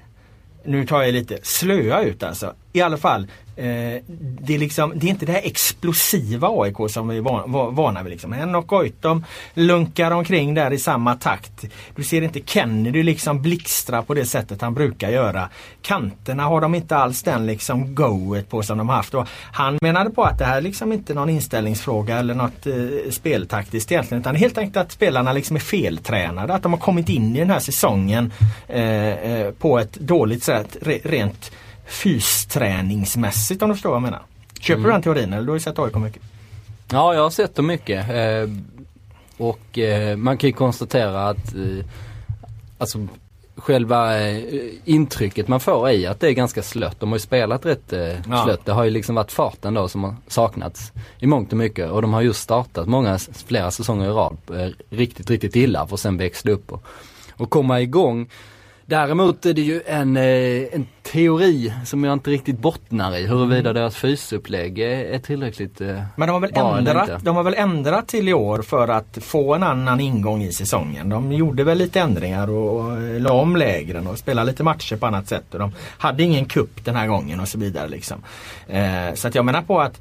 nu 0.64 0.86
tar 0.86 1.02
jag 1.02 1.12
lite 1.12 1.38
slöa 1.42 2.02
ut 2.02 2.22
alltså. 2.22 2.54
I 2.72 2.80
alla 2.80 2.96
fall, 2.96 3.26
Eh, 3.58 4.02
det, 4.40 4.54
är 4.54 4.58
liksom, 4.58 4.92
det 4.94 5.06
är 5.06 5.10
inte 5.10 5.26
det 5.26 5.32
här 5.32 5.42
explosiva 5.44 6.48
AIK 6.50 6.76
som 6.88 7.08
vi 7.08 7.16
är 7.16 7.20
van, 7.20 7.74
vana 7.74 8.02
vid. 8.02 8.10
Liksom. 8.10 8.32
Henok 8.32 8.66
Goitom 8.66 9.24
lunkar 9.54 10.10
omkring 10.10 10.54
där 10.54 10.72
i 10.72 10.78
samma 10.78 11.14
takt. 11.14 11.64
Du 11.96 12.02
ser 12.04 12.22
inte 12.22 12.40
Kennedy 12.40 13.02
liksom 13.02 13.42
blixtra 13.42 14.02
på 14.02 14.14
det 14.14 14.24
sättet 14.24 14.60
han 14.60 14.74
brukar 14.74 15.10
göra. 15.10 15.48
Kanterna 15.82 16.42
har 16.42 16.60
de 16.60 16.74
inte 16.74 16.96
alls 16.96 17.22
den 17.22 17.46
liksom 17.46 17.94
goet 17.94 18.50
på 18.50 18.62
som 18.62 18.78
de 18.78 18.88
haft. 18.88 19.14
Och 19.14 19.28
han 19.52 19.78
menade 19.82 20.10
på 20.10 20.22
att 20.22 20.38
det 20.38 20.44
här 20.44 20.56
är 20.56 20.60
liksom 20.60 20.92
inte 20.92 21.14
någon 21.14 21.30
inställningsfråga 21.30 22.18
eller 22.18 22.34
något 22.34 22.66
eh, 22.66 23.10
speltaktiskt 23.10 23.92
egentligen. 23.92 24.20
Utan 24.20 24.34
helt 24.34 24.58
enkelt 24.58 24.76
att 24.76 24.92
spelarna 24.92 25.32
liksom 25.32 25.56
är 25.56 25.60
feltränade. 25.60 26.54
Att 26.54 26.62
de 26.62 26.72
har 26.72 26.80
kommit 26.80 27.08
in 27.08 27.36
i 27.36 27.38
den 27.38 27.50
här 27.50 27.60
säsongen 27.60 28.32
eh, 28.68 29.08
eh, 29.08 29.50
på 29.50 29.78
ett 29.78 29.94
dåligt 29.94 30.42
sätt 30.42 30.76
re, 30.82 30.98
rent 31.04 31.50
fysträningsmässigt 31.88 33.62
om 33.62 33.68
du 33.68 33.74
förstår 33.74 33.90
vad 33.90 33.96
jag 33.96 34.02
menar. 34.02 34.22
Köper 34.60 34.82
du 34.82 34.90
den 34.90 35.02
teorin 35.02 35.32
eller 35.32 35.42
du 35.42 35.48
har 35.48 35.56
ju 35.56 35.60
sett 35.60 35.78
AIK 35.78 35.94
mycket? 35.94 36.22
Ja, 36.90 37.14
jag 37.14 37.22
har 37.22 37.30
sett 37.30 37.54
dem 37.54 37.66
mycket. 37.66 38.10
Eh, 38.10 38.50
och 39.36 39.78
eh, 39.78 40.16
man 40.16 40.38
kan 40.38 40.48
ju 40.48 40.54
konstatera 40.54 41.28
att 41.28 41.54
eh, 41.54 41.84
alltså, 42.78 43.06
själva 43.56 44.20
eh, 44.28 44.42
intrycket 44.84 45.48
man 45.48 45.60
får 45.60 45.88
är 45.88 46.10
att 46.10 46.20
det 46.20 46.28
är 46.28 46.32
ganska 46.32 46.62
slött. 46.62 47.00
De 47.00 47.08
har 47.08 47.16
ju 47.16 47.20
spelat 47.20 47.66
rätt 47.66 47.92
eh, 47.92 48.00
Ja. 48.00 48.44
slött. 48.44 48.64
Det 48.64 48.72
har 48.72 48.84
ju 48.84 48.90
liksom 48.90 49.14
varit 49.14 49.32
farten 49.32 49.74
då 49.74 49.88
som 49.88 50.04
har 50.04 50.14
saknats 50.28 50.92
i 51.18 51.26
mångt 51.26 51.52
och 51.52 51.58
mycket. 51.58 51.90
Och 51.90 52.02
de 52.02 52.12
har 52.12 52.22
just 52.22 52.40
startat 52.42 52.86
många, 52.88 53.18
flera 53.46 53.70
säsonger 53.70 54.06
i 54.06 54.12
rad 54.12 54.36
eh, 54.50 54.68
riktigt, 54.90 55.30
riktigt 55.30 55.56
illa 55.56 55.86
för 55.86 55.94
att 55.94 56.00
sen 56.00 56.16
växla 56.16 56.50
upp 56.52 56.72
och, 56.72 56.84
och 57.36 57.50
komma 57.50 57.80
igång. 57.80 58.28
Däremot 58.88 59.46
är 59.46 59.54
det 59.54 59.62
ju 59.62 59.82
en, 59.86 60.16
eh, 60.16 60.22
en 60.72 60.86
teori 61.02 61.72
som 61.84 62.04
jag 62.04 62.12
inte 62.12 62.30
riktigt 62.30 62.58
bottnar 62.58 63.16
i 63.16 63.26
huruvida 63.26 63.72
deras 63.72 63.96
fysupplägg 63.96 64.78
är, 64.78 65.04
är 65.04 65.18
tillräckligt 65.18 65.80
eh, 65.80 66.02
Men 66.16 66.28
de 66.28 66.32
har, 66.32 66.40
väl 66.40 66.52
ändrat, 66.56 67.24
de 67.24 67.36
har 67.36 67.42
väl 67.42 67.54
ändrat 67.54 68.08
till 68.08 68.28
i 68.28 68.34
år 68.34 68.62
för 68.62 68.88
att 68.88 69.18
få 69.20 69.54
en 69.54 69.62
annan 69.62 70.00
ingång 70.00 70.42
i 70.42 70.52
säsongen. 70.52 71.08
De 71.08 71.32
gjorde 71.32 71.64
väl 71.64 71.78
lite 71.78 72.00
ändringar 72.00 72.50
och, 72.50 72.80
och 72.80 73.20
la 73.20 73.32
om 73.32 73.56
lägren 73.56 74.06
och 74.06 74.18
spelade 74.18 74.50
lite 74.50 74.62
matcher 74.62 74.96
på 74.96 75.06
annat 75.06 75.28
sätt. 75.28 75.54
Och 75.54 75.58
de 75.58 75.72
hade 75.98 76.22
ingen 76.22 76.44
kupp 76.44 76.84
den 76.84 76.96
här 76.96 77.06
gången 77.06 77.40
och 77.40 77.48
så 77.48 77.58
vidare. 77.58 77.88
Liksom. 77.88 78.22
Eh, 78.68 79.14
så 79.14 79.28
att 79.28 79.34
jag 79.34 79.44
menar 79.44 79.62
på 79.62 79.80
att 79.80 80.00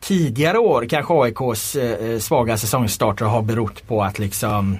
tidigare 0.00 0.58
år 0.58 0.86
kanske 0.90 1.14
AIKs 1.14 1.76
eh, 1.76 2.18
svaga 2.18 2.56
säsongstarter 2.56 3.24
har 3.24 3.42
berott 3.42 3.88
på 3.88 4.02
att 4.02 4.18
liksom 4.18 4.78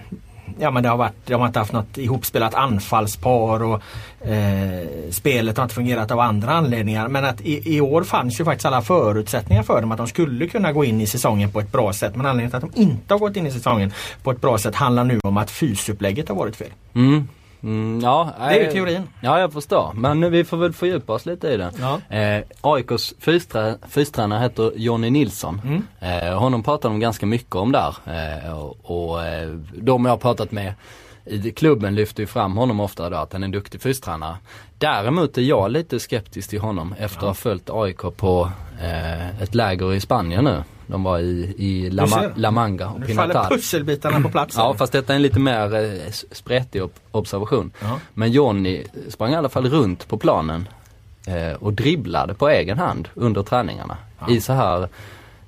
Ja 0.58 0.70
men 0.70 0.82
det 0.82 0.88
har 0.88 0.96
varit, 0.96 1.26
de 1.26 1.34
har 1.34 1.46
inte 1.46 1.58
haft 1.58 1.72
något 1.72 1.98
ihopspelat 1.98 2.54
anfallspar 2.54 3.62
och 3.62 3.82
eh, 4.28 4.88
spelet 5.10 5.56
har 5.56 5.64
inte 5.64 5.74
fungerat 5.74 6.10
av 6.10 6.20
andra 6.20 6.52
anledningar. 6.52 7.08
Men 7.08 7.24
att 7.24 7.40
i, 7.40 7.76
i 7.76 7.80
år 7.80 8.04
fanns 8.04 8.40
ju 8.40 8.44
faktiskt 8.44 8.66
alla 8.66 8.82
förutsättningar 8.82 9.62
för 9.62 9.80
dem 9.80 9.92
att 9.92 9.98
de 9.98 10.06
skulle 10.06 10.46
kunna 10.46 10.72
gå 10.72 10.84
in 10.84 11.00
i 11.00 11.06
säsongen 11.06 11.50
på 11.50 11.60
ett 11.60 11.72
bra 11.72 11.92
sätt. 11.92 12.16
Men 12.16 12.26
anledningen 12.26 12.50
till 12.50 12.66
att 12.66 12.74
de 12.74 12.80
inte 12.82 13.14
har 13.14 13.18
gått 13.18 13.36
in 13.36 13.46
i 13.46 13.50
säsongen 13.50 13.92
på 14.22 14.30
ett 14.30 14.40
bra 14.40 14.58
sätt 14.58 14.74
handlar 14.74 15.04
nu 15.04 15.20
om 15.22 15.36
att 15.36 15.50
fysupplägget 15.50 16.28
har 16.28 16.36
varit 16.36 16.56
fel. 16.56 16.70
Mm. 16.94 17.28
Mm, 17.62 18.00
ja, 18.02 18.32
Det 18.38 18.44
är 18.44 18.60
ju 18.60 18.66
eh, 18.66 18.72
teorin. 18.72 19.08
Ja, 19.20 19.40
jag 19.40 19.52
förstår. 19.52 19.92
Men 19.94 20.20
nu, 20.20 20.30
vi 20.30 20.44
får 20.44 20.56
väl 20.56 20.72
fördjupa 20.72 21.12
oss 21.12 21.26
lite 21.26 21.48
i 21.48 21.56
det. 21.56 21.70
Ja. 21.80 22.16
Eh, 22.16 22.44
AIKs 22.60 23.14
fysträ, 23.18 23.76
fystränare 23.88 24.40
heter 24.40 24.72
Jonny 24.76 25.10
Nilsson. 25.10 25.60
Mm. 25.64 25.82
Eh, 26.00 26.38
honom 26.38 26.62
pratar 26.62 26.88
de 26.88 27.00
ganska 27.00 27.26
mycket 27.26 27.54
om 27.54 27.72
där. 27.72 27.96
Eh, 28.06 28.58
och 28.58 28.76
och 28.82 29.24
eh, 29.24 29.48
de 29.74 30.04
jag 30.04 30.12
har 30.12 30.18
pratat 30.18 30.52
med 30.52 30.74
i 31.24 31.50
klubben 31.50 31.94
lyfter 31.94 32.22
ju 32.22 32.26
fram 32.26 32.56
honom 32.56 32.80
ofta 32.80 33.10
då 33.10 33.16
att 33.16 33.32
han 33.32 33.42
är 33.42 33.44
en 33.44 33.50
duktig 33.50 33.80
fystränare. 33.82 34.36
Däremot 34.78 35.38
är 35.38 35.42
jag 35.42 35.70
lite 35.70 36.00
skeptisk 36.00 36.50
till 36.50 36.60
honom 36.60 36.94
efter 36.98 37.18
att 37.18 37.24
ha 37.24 37.34
följt 37.34 37.70
AIK 37.70 38.16
på 38.16 38.50
eh, 38.82 39.42
ett 39.42 39.54
läger 39.54 39.94
i 39.94 40.00
Spanien 40.00 40.44
nu. 40.44 40.62
De 40.90 41.02
var 41.02 41.18
i, 41.18 41.54
i 41.58 41.90
La, 41.90 42.06
Ma-. 42.06 42.32
La 42.36 42.50
Manga 42.50 42.88
och 42.88 43.00
Nu 43.00 43.06
faller 43.14 43.44
pusselbitarna 43.48 44.20
på 44.20 44.28
plats. 44.28 44.56
Ja 44.56 44.74
fast 44.74 44.92
detta 44.92 45.12
är 45.12 45.16
en 45.16 45.22
lite 45.22 45.38
mer 45.38 45.74
eh, 45.74 46.10
spretig 46.32 46.82
ob- 46.82 46.90
observation. 47.10 47.70
Ja. 47.80 47.98
Men 48.14 48.32
Jonny 48.32 48.84
sprang 49.08 49.32
i 49.32 49.36
alla 49.36 49.48
fall 49.48 49.70
runt 49.70 50.08
på 50.08 50.18
planen 50.18 50.68
eh, 51.26 51.52
och 51.62 51.72
dribblade 51.72 52.34
på 52.34 52.48
egen 52.48 52.78
hand 52.78 53.08
under 53.14 53.42
träningarna. 53.42 53.96
I 54.28 54.40
så 54.40 54.52
här 54.52 54.82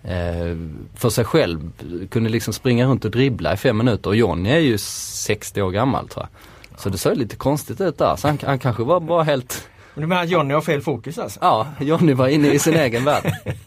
eh, 0.03 0.57
för 0.95 1.11
sig 1.11 1.25
själv, 1.25 1.71
kunde 2.11 2.31
liksom 2.31 2.53
springa 2.53 2.87
runt 2.87 3.05
och 3.05 3.11
dribbla 3.11 3.53
i 3.55 3.57
fem 3.57 3.77
minuter 3.79 4.11
och 4.11 4.17
Jonny 4.17 4.51
är 4.51 4.59
ju 4.59 4.79
60 4.79 5.63
år 5.63 5.71
gammal 5.71 6.09
tror 6.09 6.27
jag. 6.31 6.81
Så 6.81 6.89
det 6.89 6.99
såg 6.99 7.17
lite 7.17 7.37
konstigt 7.37 7.81
ut 7.81 7.99
där. 7.99 8.17
Så 8.17 8.29
han, 8.29 8.39
han 8.47 8.59
kanske 8.59 8.83
var 8.83 9.01
bara 9.01 9.23
helt, 9.23 9.69
Du 9.95 10.07
menar 10.07 10.23
att 10.23 10.29
Johnny 10.31 10.55
har 10.55 10.61
fel 10.61 10.81
fokus 10.81 11.19
alltså? 11.19 11.39
ja 11.43 11.67
Jonny 11.81 12.13
var 12.13 12.29
inne 12.29 12.53
i 12.53 12.59
sin 12.59 12.75
egen 12.75 13.05
värld. 13.05 13.33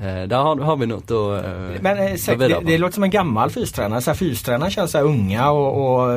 Eh, 0.00 0.28
där 0.28 0.36
har, 0.36 0.56
har 0.56 0.76
vi 0.76 0.86
något 0.86 1.10
att 1.10 1.44
eh, 1.44 1.50
Men 1.80 1.98
eh, 1.98 2.14
säkert, 2.16 2.38
det, 2.38 2.60
det 2.66 2.78
låter 2.78 2.94
som 2.94 3.02
en 3.04 3.10
gammal 3.10 3.50
fystränare. 3.50 4.00
Så 4.00 4.10
här, 4.10 4.16
fystränare 4.16 4.70
känns 4.70 4.90
så 4.90 4.98
här 4.98 5.04
unga 5.04 5.50
och, 5.50 6.00
och 6.02 6.16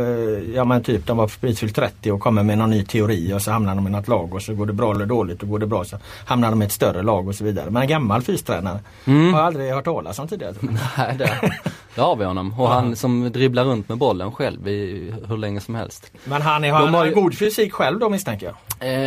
ja 0.56 0.66
men 0.66 0.84
typ 0.84 1.08
de 1.08 1.18
var 1.18 1.28
precis 1.28 1.60
fyllt 1.60 1.76
30 1.76 2.12
och 2.12 2.20
kommer 2.20 2.44
med 2.44 2.58
någon 2.58 2.70
ny 2.70 2.84
teori 2.86 3.34
och 3.34 3.42
så 3.42 3.52
hamnar 3.52 3.76
de 3.76 3.88
i 3.88 3.90
något 3.90 4.08
lag 4.08 4.34
och 4.34 4.42
så 4.42 4.54
går 4.54 4.66
det 4.66 4.74
bra 4.74 4.92
eller 4.96 5.06
dåligt 5.06 5.44
och 5.44 5.50
går 5.50 5.60
det 5.60 5.68
bra 5.68 5.84
så 5.86 5.98
hamnar 6.26 6.50
de 6.50 6.62
i 6.62 6.66
ett 6.66 6.72
större 6.72 7.02
lag 7.04 7.28
och 7.28 7.36
så 7.36 7.44
vidare. 7.44 7.70
Men 7.70 7.82
en 7.82 7.88
gammal 7.88 8.22
fystränare 8.22 8.80
Mm. 9.06 9.34
har 9.34 9.40
jag 9.40 9.48
aldrig 9.48 9.72
hört 9.74 9.86
talas 9.86 10.20
om 10.20 10.28
tidigare. 10.28 10.54
Nej, 10.98 11.16
där, 11.18 11.60
där 11.96 12.04
har 12.04 12.16
vi 12.16 12.26
honom. 12.26 12.60
Och 12.60 12.70
han 12.70 12.96
som 12.96 13.32
dribblar 13.32 13.64
runt 13.64 13.90
med 13.90 13.98
bollen 13.98 14.32
själv 14.32 14.68
i 14.68 15.14
hur 15.28 15.38
länge 15.38 15.62
som 15.62 15.76
helst. 15.76 16.12
Men 16.24 16.42
han 16.42 16.64
är, 16.64 16.72
har, 16.72 16.88
har 16.88 17.06
ju- 17.06 17.14
god 17.14 17.38
fysik 17.38 17.74
själv 17.74 18.00
då 18.00 18.10
misstänker 18.10 18.46
jag. 18.46 18.56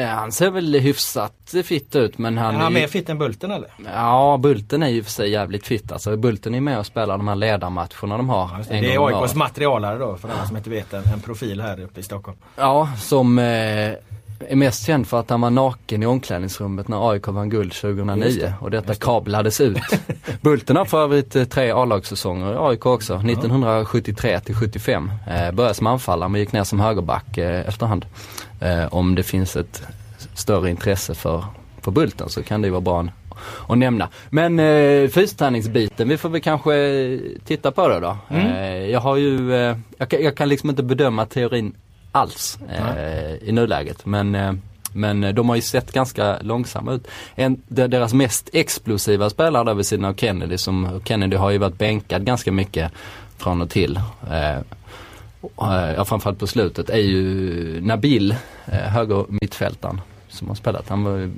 Eh, 0.03 0.09
han 0.09 0.33
ser 0.33 0.51
väl 0.51 0.75
hyfsat 0.75 1.55
fitt 1.65 1.97
ut 1.97 2.19
men 2.19 2.39
han 2.39 2.55
är 2.55 2.59
han 2.59 2.67
är 2.67 2.71
mer 2.75 2.81
ju, 2.81 2.89
fit 2.89 3.09
än 3.09 3.19
Bulten 3.19 3.51
eller? 3.51 3.69
Ja, 3.95 4.38
Bulten 4.39 4.83
är 4.83 4.89
ju 4.89 5.03
för 5.03 5.11
sig 5.11 5.31
jävligt 5.31 5.67
fitt. 5.67 5.93
Alltså 5.93 6.17
Bulten 6.17 6.55
är 6.55 6.61
med 6.61 6.79
och 6.79 6.87
spelar 6.87 7.19
de 7.19 7.29
här 7.29 7.37
ledarmatcherna 7.37 8.17
de 8.17 8.29
har. 8.29 8.59
Just 8.59 8.71
det, 8.71 8.81
det 8.81 8.95
är 8.95 9.21
AIKs 9.21 9.35
materialare 9.35 9.99
då 9.99 10.17
för 10.17 10.29
alla 10.29 10.47
som 10.47 10.57
inte 10.57 10.71
vet. 10.71 10.93
En, 10.93 11.05
en 11.05 11.21
profil 11.21 11.61
här 11.61 11.81
uppe 11.81 12.01
i 12.01 12.03
Stockholm. 12.03 12.39
Ja, 12.57 12.89
som 12.99 13.39
eh, 13.39 13.45
är 13.45 14.57
mest 14.57 14.87
känd 14.87 15.07
för 15.07 15.21
att 15.21 15.31
han 15.31 15.41
var 15.41 15.51
naken 15.51 16.03
i 16.03 16.07
omklädningsrummet 16.07 16.89
när 16.89 17.11
AIK 17.11 17.29
vann 17.29 17.51
guld 17.51 17.65
Just 17.65 17.81
2009 17.81 18.39
det, 18.41 18.55
och 18.61 18.71
detta 18.71 18.95
kablades 18.95 19.61
ut. 19.61 19.79
Bulten 20.41 20.77
har 20.77 20.85
för 20.85 21.03
övrigt 21.03 21.37
eh, 21.37 21.45
tre 21.45 21.71
A-lagssäsonger 21.71 22.53
i 22.53 22.57
AIK 22.57 22.87
också, 22.87 23.15
1973 23.15 24.41
till 24.41 24.55
75. 24.55 25.11
Eh, 25.27 25.53
började 25.53 25.75
som 25.75 25.87
anfallare 25.87 26.29
men 26.29 26.41
gick 26.41 26.53
ner 26.53 26.65
som 26.65 26.81
högerback 26.81 27.39
eh, 27.39 27.69
efterhand. 27.69 28.07
Eh, 28.61 28.95
om 28.95 29.15
det 29.15 29.23
finns 29.23 29.57
ett 29.57 29.83
större 30.35 30.71
intresse 30.71 31.15
för, 31.15 31.45
för 31.81 31.91
Bulten 31.91 32.29
så 32.29 32.43
kan 32.43 32.63
det 32.63 32.67
ju 32.67 32.73
vara 32.73 32.81
bra 32.81 33.07
att 33.69 33.79
nämna. 33.79 34.09
Men 34.31 34.59
eh, 34.59 35.09
fysträningsbiten, 35.09 36.09
vi 36.09 36.17
får 36.17 36.29
väl 36.29 36.41
kanske 36.41 37.19
titta 37.45 37.71
på 37.71 37.89
det 37.89 38.01
då. 38.01 38.17
Eh, 38.31 38.77
jag 38.91 39.01
har 39.01 39.17
ju, 39.17 39.55
eh, 39.55 39.77
jag, 39.99 40.09
kan, 40.09 40.23
jag 40.23 40.37
kan 40.37 40.49
liksom 40.49 40.71
inte 40.71 40.83
bedöma 40.83 41.27
teorin 41.27 41.73
alls 42.13 42.59
eh, 42.71 43.49
i 43.49 43.53
nuläget. 43.53 44.07
Men, 44.07 44.35
eh, 44.35 44.53
men 44.93 45.25
eh, 45.25 45.35
de 45.35 45.49
har 45.49 45.57
ju 45.57 45.63
sett 45.63 45.93
ganska 45.93 46.39
långsamma 46.41 46.93
ut. 46.93 47.07
En, 47.35 47.63
de- 47.69 47.89
deras 47.89 48.15
mest 48.15 48.51
explosiva 48.53 49.31
spelare 49.31 49.65
där 49.65 49.75
vid 49.75 49.87
sidan 49.87 50.05
av 50.05 50.15
Kennedy, 50.15 50.59
som 50.59 51.01
Kennedy 51.05 51.37
har 51.37 51.51
ju 51.51 51.59
varit 51.59 51.79
bänkad 51.79 52.25
ganska 52.25 52.53
mycket 52.53 52.93
från 53.37 53.63
och 53.63 53.71
till. 53.71 54.01
Eh, 54.31 54.57
eh, 54.57 55.93
ja, 55.97 56.05
framförallt 56.05 56.39
på 56.39 56.47
slutet 56.47 56.91
är 56.91 56.99
ju 56.99 57.81
Nabil, 57.81 58.35
eh, 58.67 58.75
höger 58.79 59.25
mittfältaren 59.29 60.01
som 60.29 60.49
har 60.49 60.55
spelat. 60.55 60.89
Han 60.89 61.05
var, 61.05 61.31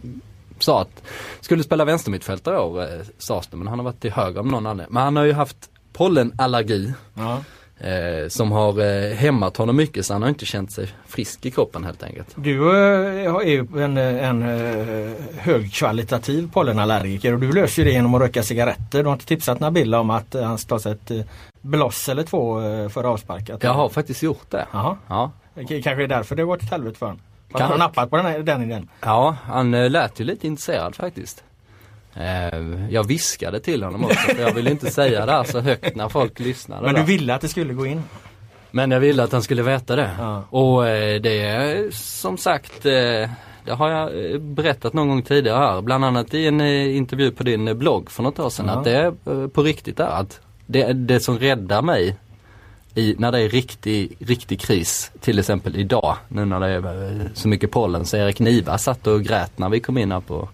sa 0.62 0.80
att 0.82 1.02
skulle 1.40 1.62
spela 1.62 1.84
vänstermittfältare 1.84 2.54
i 2.54 2.58
år, 2.58 2.82
eh, 2.82 2.88
sades 3.18 3.46
det, 3.46 3.56
men 3.56 3.66
han 3.68 3.78
har 3.78 3.84
varit 3.84 4.00
till 4.00 4.12
höger 4.12 4.38
av 4.40 4.46
någon 4.46 4.66
anledning. 4.66 4.94
Men 4.94 5.02
han 5.02 5.16
har 5.16 5.24
ju 5.24 5.32
haft 5.32 5.56
pollenallergi 5.92 6.92
Ja. 7.14 7.38
eh, 7.86 8.28
som 8.28 8.52
har 8.52 8.80
eh, 8.80 9.14
hämmat 9.14 9.56
honom 9.56 9.76
mycket 9.76 10.06
så 10.06 10.12
han 10.12 10.22
har 10.22 10.28
inte 10.28 10.46
känt 10.46 10.72
sig 10.72 10.88
frisk 11.06 11.46
i 11.46 11.50
kroppen 11.50 11.84
helt 11.84 12.02
enkelt. 12.02 12.28
Du 12.34 12.70
eh, 12.70 13.34
är 13.34 13.42
ju 13.46 13.82
en, 13.82 13.96
en 13.96 14.42
eh, 14.42 15.12
högkvalitativ 15.38 16.50
pollenallergiker 16.52 17.34
och 17.34 17.40
du 17.40 17.52
löser 17.52 17.84
det 17.84 17.90
genom 17.90 18.14
att 18.14 18.20
röka 18.20 18.42
cigaretter. 18.42 18.98
Du 19.02 19.04
har 19.04 19.12
inte 19.12 19.26
tipsat 19.26 19.60
Nabil 19.60 19.94
om 19.94 20.10
att 20.10 20.34
han 20.34 20.58
ska 20.58 20.78
ta 20.78 20.90
ett 20.90 21.10
eh, 21.10 21.20
bloss 21.60 22.08
eller 22.08 22.22
två 22.22 22.60
eh, 22.62 22.88
för 22.88 23.04
avsparkat? 23.04 23.62
Jag 23.62 23.74
har 23.74 23.88
faktiskt 23.88 24.22
gjort 24.22 24.50
det. 24.50 24.66
Jaha. 24.72 24.96
Ja, 25.08 25.30
Kanske 25.54 25.90
är 26.04 26.08
därför 26.08 26.36
det 26.36 26.42
har 26.42 26.46
gått 26.46 26.62
åt 26.62 26.70
helvete 26.70 26.98
för 26.98 27.06
honom. 27.06 27.20
Kan- 27.58 27.70
Han 27.70 27.78
nappat 27.78 28.10
på 28.10 28.16
den, 28.16 28.26
här, 28.26 28.38
den 28.38 28.62
idén. 28.62 28.88
ja 29.00 29.36
han 29.44 29.74
eh, 29.74 29.90
lät 29.90 30.20
ju 30.20 30.24
lite 30.24 30.46
intresserad 30.46 30.94
faktiskt. 30.94 31.44
Eh, 32.14 32.58
jag 32.90 33.06
viskade 33.06 33.60
till 33.60 33.82
honom 33.82 34.04
också 34.04 34.34
för 34.34 34.42
jag 34.42 34.54
ville 34.54 34.70
inte 34.70 34.90
säga 34.90 35.26
det 35.26 35.32
här 35.32 35.44
så 35.44 35.60
högt 35.60 35.96
när 35.96 36.08
folk 36.08 36.38
lyssnade. 36.38 36.82
Men 36.82 36.94
du 36.94 37.02
ville 37.02 37.34
att 37.34 37.40
det 37.40 37.48
skulle 37.48 37.74
gå 37.74 37.86
in? 37.86 38.02
Men 38.70 38.90
jag 38.90 39.00
ville 39.00 39.22
att 39.22 39.32
han 39.32 39.42
skulle 39.42 39.62
veta 39.62 39.96
det. 39.96 40.10
Ja. 40.18 40.44
Och 40.50 40.88
eh, 40.88 41.20
det 41.20 41.40
är 41.42 41.90
som 41.92 42.38
sagt 42.38 42.82
det 42.82 43.30
har 43.72 43.90
jag 43.90 44.40
berättat 44.42 44.92
någon 44.92 45.08
gång 45.08 45.22
tidigare 45.22 45.58
här, 45.58 45.80
bland 45.80 46.04
annat 46.04 46.34
i 46.34 46.46
en 46.46 46.60
intervju 46.60 47.30
på 47.30 47.42
din 47.42 47.78
blogg 47.78 48.10
för 48.10 48.22
något 48.22 48.38
år 48.38 48.50
sedan. 48.50 48.66
Ja. 48.66 48.72
Att 48.78 48.84
det 48.84 48.92
är 48.96 49.48
på 49.48 49.62
riktigt 49.62 49.96
där. 49.96 50.06
Att 50.20 50.40
det, 50.66 50.92
det 50.92 51.20
som 51.20 51.38
räddar 51.38 51.82
mig 51.82 52.16
i, 52.94 53.14
när 53.18 53.32
det 53.32 53.40
är 53.40 53.48
riktig, 53.48 54.16
riktig 54.18 54.60
kris, 54.60 55.10
till 55.20 55.38
exempel 55.38 55.76
idag, 55.76 56.16
nu 56.28 56.44
när 56.44 56.60
det 56.60 56.66
är 56.66 57.30
så 57.34 57.48
mycket 57.48 57.70
pollen, 57.70 58.04
så 58.06 58.16
Erik 58.16 58.40
Niva 58.40 58.78
satt 58.78 59.06
och 59.06 59.22
grät 59.22 59.58
när 59.58 59.68
vi 59.68 59.80
kom 59.80 59.98
in 59.98 60.12
här 60.12 60.20
på 60.20 60.48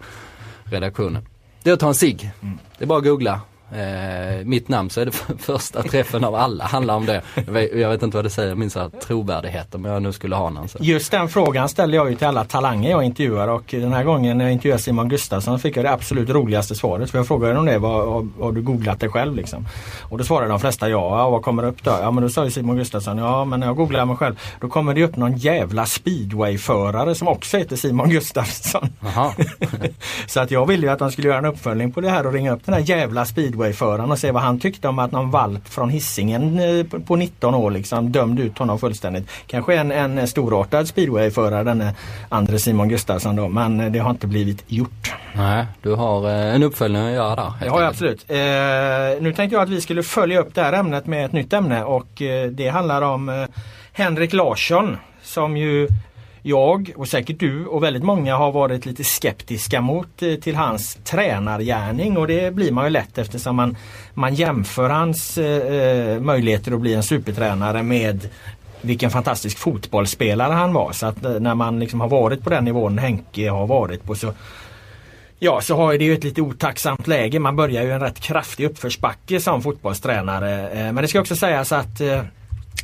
redaktionen. 0.64 1.26
Det 1.62 1.70
är 1.70 1.74
att 1.74 1.80
ta 1.80 1.88
en 1.88 1.94
cigg. 1.94 2.30
Det 2.78 2.84
är 2.84 2.88
bara 2.88 2.98
att 2.98 3.04
googla. 3.04 3.40
Eh, 3.72 4.44
mitt 4.44 4.68
namn 4.68 4.90
så 4.90 5.00
är 5.00 5.04
det 5.04 5.12
för- 5.12 5.36
första 5.38 5.82
träffen 5.82 6.24
av 6.24 6.34
alla 6.34 6.64
handlar 6.64 6.94
om 6.94 7.06
det. 7.06 7.22
Jag 7.34 7.52
vet, 7.52 7.74
jag 7.74 7.90
vet 7.90 8.02
inte 8.02 8.16
vad 8.16 8.24
det 8.24 8.30
säger, 8.30 8.54
min 8.54 8.70
så 8.70 8.80
här 8.80 8.88
trovärdighet 8.88 9.74
om 9.74 9.84
jag 9.84 10.02
nu 10.02 10.12
skulle 10.12 10.36
ha 10.36 10.50
någon. 10.50 10.68
Så. 10.68 10.78
Just 10.80 11.10
den 11.10 11.28
frågan 11.28 11.68
ställer 11.68 11.96
jag 11.96 12.10
ju 12.10 12.16
till 12.16 12.26
alla 12.26 12.44
talanger 12.44 12.90
jag 12.90 13.04
intervjuar 13.04 13.48
och 13.48 13.64
den 13.68 13.92
här 13.92 14.04
gången 14.04 14.38
när 14.38 14.44
jag 14.44 14.52
intervjuade 14.52 14.82
Simon 14.82 15.08
Gustafsson 15.08 15.58
fick 15.58 15.76
jag 15.76 15.84
det 15.84 15.92
absolut 15.92 16.30
roligaste 16.30 16.74
svaret. 16.74 17.10
För 17.10 17.18
jag 17.18 17.26
frågade 17.26 17.58
om 17.58 17.66
det, 17.66 17.78
vad, 17.78 18.28
har, 18.40 18.52
du 18.52 18.62
googlat 18.62 19.00
det 19.00 19.08
själv 19.08 19.36
liksom? 19.36 19.66
Och 20.02 20.18
då 20.18 20.24
svarade 20.24 20.50
de 20.50 20.60
flesta 20.60 20.88
ja, 20.88 21.18
ja 21.18 21.30
vad 21.30 21.42
kommer 21.42 21.64
upp 21.64 21.84
då? 21.84 21.90
Ja 21.90 22.10
men 22.10 22.22
då 22.22 22.28
sa 22.28 22.44
ju 22.44 22.50
Simon 22.50 22.76
Gustafsson, 22.76 23.18
ja 23.18 23.44
men 23.44 23.60
när 23.60 23.66
jag 23.66 23.76
googlar 23.76 24.04
mig 24.04 24.16
själv 24.16 24.40
då 24.60 24.68
kommer 24.68 24.94
det 24.94 25.04
upp 25.04 25.16
någon 25.16 25.36
jävla 25.36 25.86
speedwayförare 25.86 27.14
som 27.14 27.28
också 27.28 27.56
heter 27.56 27.76
Simon 27.76 28.10
Gustafsson. 28.10 28.88
Så 30.26 30.40
att 30.40 30.50
jag 30.50 30.66
ville 30.66 30.86
ju 30.86 30.92
att 30.92 30.98
de 30.98 31.12
skulle 31.12 31.28
göra 31.28 31.38
en 31.38 31.44
uppföljning 31.44 31.92
på 31.92 32.00
det 32.00 32.10
här 32.10 32.26
och 32.26 32.32
ringa 32.32 32.52
upp 32.52 32.60
den 32.64 32.74
här 32.74 32.80
jävla 32.80 33.24
speedwayföraren 33.56 34.10
och 34.10 34.18
se 34.18 34.30
vad 34.30 34.42
han 34.42 34.60
tyckte 34.60 34.88
om 34.88 34.98
att 34.98 35.12
någon 35.12 35.30
valp 35.30 35.68
från 35.68 35.90
Hisingen 35.90 36.58
eh, 36.58 36.84
på- 36.86 37.00
på 37.00 37.16
19 37.16 37.54
år 37.54 37.70
liksom 37.70 38.12
dömde 38.12 38.42
ut 38.42 38.58
honom 38.58 38.78
fullständigt. 38.78 39.28
Kanske 39.46 39.74
en, 39.76 39.92
en 39.92 40.28
storartad 40.28 40.88
speedwayförare 40.88 41.64
denne 41.64 41.94
andre 42.28 42.58
Simon 42.58 42.88
Gustafsson 42.88 43.36
då 43.36 43.48
men 43.48 43.92
det 43.92 43.98
har 43.98 44.10
inte 44.10 44.26
blivit 44.26 44.64
gjort. 44.66 45.14
Nej, 45.34 45.66
du 45.82 45.94
har 45.94 46.28
eh, 46.28 46.54
en 46.54 46.62
uppföljning 46.62 47.02
att 47.06 47.12
göra 47.12 47.34
där. 47.36 47.52
jag 47.60 47.72
enkelt. 47.72 47.82
absolut. 47.90 48.24
Eh, 48.30 49.22
nu 49.22 49.32
tänkte 49.36 49.54
jag 49.56 49.62
att 49.62 49.68
vi 49.68 49.80
skulle 49.80 50.02
följa 50.02 50.40
upp 50.40 50.54
det 50.54 50.62
här 50.62 50.72
ämnet 50.72 51.06
med 51.06 51.24
ett 51.24 51.32
nytt 51.32 51.52
ämne 51.52 51.84
och 51.84 52.22
eh, 52.22 52.48
det 52.50 52.68
handlar 52.68 53.02
om 53.02 53.28
eh, 53.28 53.34
Henrik 53.92 54.32
Larsson 54.32 54.96
som 55.22 55.56
ju 55.56 55.88
jag 56.46 56.92
och 56.96 57.08
säkert 57.08 57.40
du 57.40 57.66
och 57.66 57.82
väldigt 57.82 58.02
många 58.02 58.36
har 58.36 58.52
varit 58.52 58.86
lite 58.86 59.04
skeptiska 59.04 59.80
mot 59.80 60.22
eh, 60.22 60.34
till 60.34 60.56
hans 60.56 60.98
tränargärning 61.04 62.16
och 62.16 62.26
det 62.26 62.54
blir 62.54 62.72
man 62.72 62.84
ju 62.84 62.90
lätt 62.90 63.18
eftersom 63.18 63.56
man, 63.56 63.76
man 64.14 64.34
jämför 64.34 64.90
hans 64.90 65.38
eh, 65.38 65.74
eh 65.74 66.20
möjligheter 66.20 66.72
att 66.72 66.80
bli 66.80 66.94
en 66.94 67.02
supertränare 67.02 67.82
med 67.82 68.28
vilken 68.80 69.10
fantastisk 69.10 69.58
fotbollsspelare 69.58 70.52
han 70.52 70.72
var. 70.72 70.92
Så 70.92 71.06
att 71.06 71.24
eh, 71.24 71.32
när 71.32 71.54
man 71.54 71.80
liksom 71.80 72.00
har 72.00 72.08
varit 72.08 72.44
på 72.44 72.50
den 72.50 72.64
nivån 72.64 72.98
Henke 72.98 73.50
har 73.50 73.66
varit 73.66 74.04
på 74.04 74.14
så 74.14 74.32
Ja, 75.38 75.60
så 75.60 75.76
har 75.76 75.92
ju 75.92 75.98
det 75.98 76.04
ju 76.04 76.14
ett 76.14 76.24
lite 76.24 76.42
otacksamt 76.42 77.06
läge. 77.06 77.38
Man 77.38 77.56
börjar 77.56 77.82
ju 77.82 77.92
en 77.92 78.00
rätt 78.00 78.20
kraftig 78.20 78.64
uppförsbacke 78.64 79.40
som 79.40 79.62
fotbollstränare. 79.62 80.70
Men 80.92 80.96
det 80.96 81.08
ska 81.08 81.20
också 81.20 81.36
sägas 81.36 81.72
att 81.72 82.00
eh, 82.00 82.22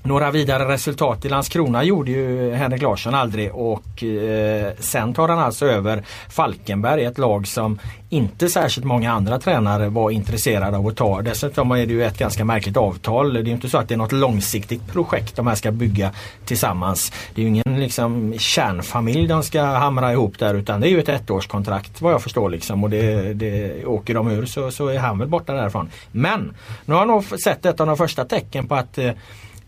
några 0.03 0.31
vidare 0.31 0.69
resultat 0.69 1.25
i 1.25 1.29
Landskrona 1.29 1.85
gjorde 1.85 2.11
ju 2.11 2.53
Henrik 2.53 2.83
Larsson 2.83 3.15
aldrig 3.15 3.55
och 3.55 4.05
eh, 4.05 4.73
sen 4.79 5.15
tar 5.15 5.29
han 5.29 5.39
alltså 5.39 5.67
över 5.67 6.03
Falkenberg, 6.29 7.05
ett 7.05 7.19
lag 7.19 7.47
som 7.47 7.79
inte 8.09 8.49
särskilt 8.49 8.87
många 8.87 9.13
andra 9.13 9.39
tränare 9.39 9.89
var 9.89 10.11
intresserade 10.11 10.77
av 10.77 10.87
att 10.87 10.97
ta. 10.97 11.23
Dessutom 11.23 11.71
är 11.71 11.87
det 11.87 11.93
ju 11.93 12.05
ett 12.05 12.19
ganska 12.19 12.45
märkligt 12.45 12.77
avtal. 12.77 13.33
Det 13.33 13.41
är 13.41 13.45
ju 13.45 13.53
inte 13.53 13.69
så 13.69 13.79
att 13.79 13.89
det 13.89 13.95
är 13.95 13.99
något 13.99 14.13
långsiktigt 14.13 14.93
projekt 14.93 15.37
de 15.37 15.47
här 15.47 15.55
ska 15.55 15.71
bygga 15.71 16.11
tillsammans. 16.45 17.13
Det 17.35 17.41
är 17.41 17.43
ju 17.43 17.49
ingen 17.49 17.81
liksom 17.81 18.35
kärnfamilj 18.39 19.27
de 19.27 19.43
ska 19.43 19.63
hamra 19.63 20.13
ihop 20.13 20.39
där 20.39 20.55
utan 20.55 20.81
det 20.81 20.89
är 20.89 20.91
ju 20.91 21.01
ett 21.01 21.09
ettårskontrakt 21.09 22.01
vad 22.01 22.13
jag 22.13 22.23
förstår 22.23 22.51
liksom 22.51 22.85
och 22.85 22.91
det, 22.91 23.35
det 23.35 23.85
åker 23.85 24.15
de 24.15 24.29
ur 24.29 24.47
så, 24.47 24.71
så 24.71 24.89
är 24.89 24.99
han 24.99 25.19
väl 25.19 25.29
borta 25.29 25.53
därifrån. 25.53 25.91
Men 26.11 26.55
nu 26.85 26.95
har 26.95 27.01
jag 27.01 27.09
nog 27.09 27.41
sett 27.41 27.67
ett 27.67 27.81
av 27.81 27.87
de 27.87 27.97
första 27.97 28.25
tecken 28.25 28.69
på 28.69 28.75
att 28.75 28.99
eh, 28.99 29.11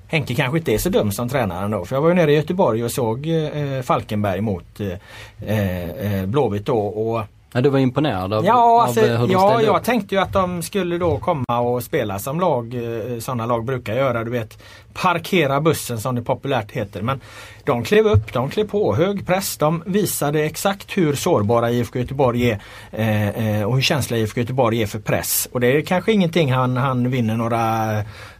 Henke 0.06 0.34
kanske 0.34 0.58
inte 0.58 0.72
är 0.74 0.78
så 0.78 0.88
dum 0.88 1.12
som 1.12 1.28
tränare 1.28 1.64
ändå. 1.64 1.84
För 1.84 1.96
jag 1.96 2.00
var 2.00 2.08
ju 2.08 2.14
nere 2.14 2.32
i 2.32 2.36
Göteborg 2.36 2.84
och 2.84 2.92
såg 2.92 3.26
eh, 3.26 3.82
Falkenberg 3.82 4.40
mot 4.40 4.80
eh, 4.80 6.18
eh, 6.20 6.26
Blåvitt 6.26 6.66
då. 6.66 6.78
Och 6.78 7.22
Ja, 7.56 7.60
du 7.60 7.68
var 7.68 7.78
imponerad 7.78 8.32
av, 8.32 8.44
Ja, 8.44 8.82
alltså, 8.82 9.00
av 9.00 9.06
eh, 9.06 9.20
hur 9.20 9.26
de 9.26 9.32
ja 9.32 9.62
jag 9.62 9.76
upp. 9.76 9.84
tänkte 9.84 10.14
ju 10.14 10.20
att 10.20 10.32
de 10.32 10.62
skulle 10.62 10.98
då 10.98 11.18
komma 11.18 11.60
och 11.60 11.82
spela 11.82 12.18
som 12.18 12.40
lag, 12.40 12.74
eh, 12.74 13.18
sådana 13.18 13.46
lag 13.46 13.64
brukar 13.64 13.94
göra. 13.94 14.24
Du 14.24 14.30
vet, 14.30 14.58
parkera 14.92 15.60
bussen 15.60 16.00
som 16.00 16.14
det 16.14 16.22
populärt 16.22 16.70
heter. 16.70 17.02
Men 17.02 17.20
de 17.64 17.84
klev 17.84 18.06
upp, 18.06 18.32
de 18.32 18.50
klev 18.50 18.68
på, 18.68 18.94
hög 18.94 19.26
press. 19.26 19.56
De 19.56 19.82
visade 19.86 20.44
exakt 20.44 20.96
hur 20.96 21.14
sårbara 21.14 21.70
IFK 21.70 21.98
Göteborg 21.98 22.50
är 22.50 22.58
eh, 22.92 23.28
eh, 23.60 23.64
och 23.64 23.74
hur 23.74 23.82
känsliga 23.82 24.20
IFK 24.20 24.40
Göteborg 24.40 24.82
är 24.82 24.86
för 24.86 24.98
press. 24.98 25.48
Och 25.52 25.60
det 25.60 25.66
är 25.76 25.80
kanske 25.80 26.12
ingenting 26.12 26.52
han, 26.52 26.76
han 26.76 27.10
vinner 27.10 27.36
några, 27.36 27.86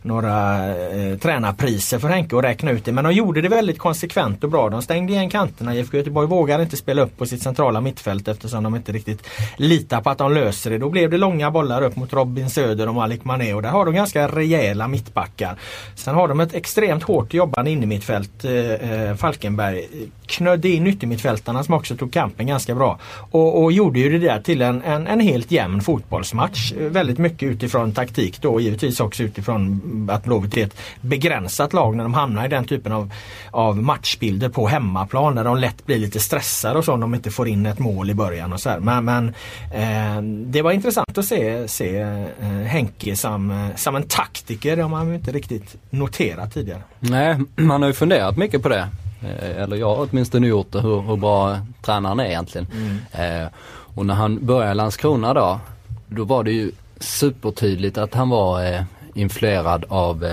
några 0.04 0.66
eh, 0.68 1.18
tränarpriser 1.18 1.98
för 1.98 2.08
Henke 2.08 2.38
att 2.38 2.44
räkna 2.44 2.70
ut 2.70 2.84
det. 2.84 2.92
Men 2.92 3.04
de 3.04 3.12
gjorde 3.12 3.40
det 3.40 3.48
väldigt 3.48 3.78
konsekvent 3.78 4.44
och 4.44 4.50
bra. 4.50 4.70
De 4.70 4.82
stängde 4.82 5.12
igen 5.12 5.30
kanterna. 5.30 5.74
IFK 5.74 5.96
Göteborg 5.96 6.28
vågade 6.28 6.62
inte 6.62 6.76
spela 6.76 7.02
upp 7.02 7.18
på 7.18 7.26
sitt 7.26 7.42
centrala 7.42 7.80
mittfält 7.80 8.28
eftersom 8.28 8.64
de 8.64 8.76
inte 8.76 8.92
riktigt 8.92 9.26
litar 9.56 10.00
på 10.00 10.10
att 10.10 10.18
de 10.18 10.32
löser 10.32 10.70
det. 10.70 10.78
Då 10.78 10.90
blev 10.90 11.10
det 11.10 11.18
långa 11.18 11.50
bollar 11.50 11.82
upp 11.82 11.96
mot 11.96 12.12
Robin 12.12 12.50
Söder 12.50 12.88
och 12.88 12.94
Malik 12.94 13.24
Mané 13.24 13.54
och 13.54 13.62
där 13.62 13.70
har 13.70 13.84
de 13.84 13.94
ganska 13.94 14.28
rejäla 14.28 14.88
mittbackar. 14.88 15.56
Sen 15.94 16.14
har 16.14 16.28
de 16.28 16.40
ett 16.40 16.54
extremt 16.54 17.02
hårt 17.02 17.34
jobbande 17.34 17.70
innermittfält, 17.70 18.44
eh, 18.44 18.52
eh, 18.52 19.16
Falkenberg. 19.16 19.88
Knödde 20.26 20.68
in 20.68 20.86
yttermittfältarna 20.86 21.64
som 21.64 21.74
också 21.74 21.96
tog 21.96 22.12
kampen 22.12 22.46
ganska 22.46 22.74
bra. 22.74 22.98
Och, 23.30 23.62
och 23.62 23.72
gjorde 23.72 23.98
ju 23.98 24.18
det 24.18 24.26
där 24.26 24.40
till 24.40 24.62
en, 24.62 24.82
en, 24.82 25.06
en 25.06 25.20
helt 25.20 25.50
jämn 25.50 25.80
fotbollsmatch. 25.80 26.72
Eh, 26.72 26.86
väldigt 26.86 27.18
mycket 27.18 27.42
utifrån 27.42 27.92
taktik 27.92 28.42
då 28.42 28.52
och 28.52 28.60
givetvis 28.60 29.00
också 29.00 29.22
utifrån 29.22 29.80
att 30.12 30.24
Blåvitt 30.24 30.56
är 30.56 30.64
ett 30.64 30.76
begränsat 31.00 31.72
lag 31.72 31.96
när 31.96 32.04
de 32.04 32.14
hamnar 32.14 32.44
i 32.44 32.48
den 32.48 32.64
typen 32.64 32.92
av, 32.92 33.12
av 33.50 33.82
matchbilder 33.82 34.48
på 34.48 34.66
hemmaplan 34.66 35.34
där 35.34 35.44
de 35.44 35.56
lätt 35.56 35.86
blir 35.86 35.98
lite 35.98 36.20
stressade 36.20 36.78
och 36.78 36.84
så 36.84 36.92
om 36.92 37.00
de 37.00 37.14
inte 37.14 37.30
får 37.30 37.48
in 37.48 37.66
ett 37.66 37.78
mål 37.78 38.10
i 38.10 38.14
början 38.14 38.52
och 38.52 38.60
så 38.60 38.70
här. 38.70 38.80
Men, 38.80 39.04
men 39.04 39.28
eh, 39.74 40.22
det 40.46 40.62
var 40.62 40.72
intressant 40.72 41.18
att 41.18 41.24
se, 41.24 41.68
se 41.68 41.98
eh, 41.98 42.48
Henke 42.48 43.16
som, 43.16 43.50
eh, 43.50 43.76
som 43.76 43.96
en 43.96 44.02
taktiker. 44.08 44.76
Det 44.76 44.82
har 44.82 44.88
man 44.88 45.08
ju 45.08 45.14
inte 45.14 45.32
riktigt 45.32 45.76
noterat 45.90 46.54
tidigare. 46.54 46.82
Nej, 47.00 47.36
man 47.56 47.82
har 47.82 47.88
ju 47.88 47.94
funderat 47.94 48.36
mycket 48.36 48.62
på 48.62 48.68
det. 48.68 48.88
Eh, 49.24 49.62
Eller 49.62 49.76
jag 49.76 49.96
har 49.96 50.08
åtminstone 50.10 50.46
gjort 50.46 50.72
det, 50.72 50.80
hur, 50.80 51.00
hur 51.00 51.16
bra 51.16 51.58
tränaren 51.82 52.20
är 52.20 52.24
egentligen. 52.24 52.66
Eh, 53.12 53.46
och 53.94 54.06
när 54.06 54.14
han 54.14 54.46
började 54.46 54.72
i 54.72 54.74
Landskrona 54.74 55.34
då, 55.34 55.60
då 56.08 56.24
var 56.24 56.44
det 56.44 56.52
ju 56.52 56.70
supertydligt 57.00 57.98
att 57.98 58.14
han 58.14 58.28
var 58.28 58.64
eh, 58.72 58.82
influerad 59.14 59.84
av 59.88 60.24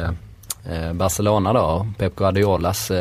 Barcelona 0.94 1.54
då, 1.54 1.88
Pep 1.98 2.16
Guardiolas, 2.16 2.92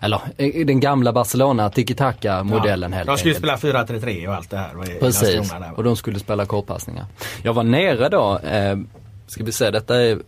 eller 0.00 0.20
den 0.64 0.80
gamla 0.80 1.12
Barcelona 1.12 1.70
tiki-taka 1.70 2.42
modellen 2.42 2.92
helt 2.92 3.06
De 3.06 3.18
skulle 3.18 3.34
enkelt. 3.34 3.58
spela 3.60 3.84
4-3-3 3.84 4.26
och 4.28 4.34
allt 4.34 4.50
det 4.50 4.56
här. 4.56 4.98
Precis, 5.00 5.52
och 5.76 5.84
de 5.84 5.96
skulle 5.96 6.18
spela 6.18 6.46
kortpassningar. 6.46 7.04
Jag 7.42 7.52
var 7.54 7.62
nere 7.62 8.08
då, 8.08 8.38
eh, 8.38 8.78
ska 9.26 9.44
vi 9.44 9.52
se, 9.52 9.70
detta 9.70 10.02
är 10.02 10.18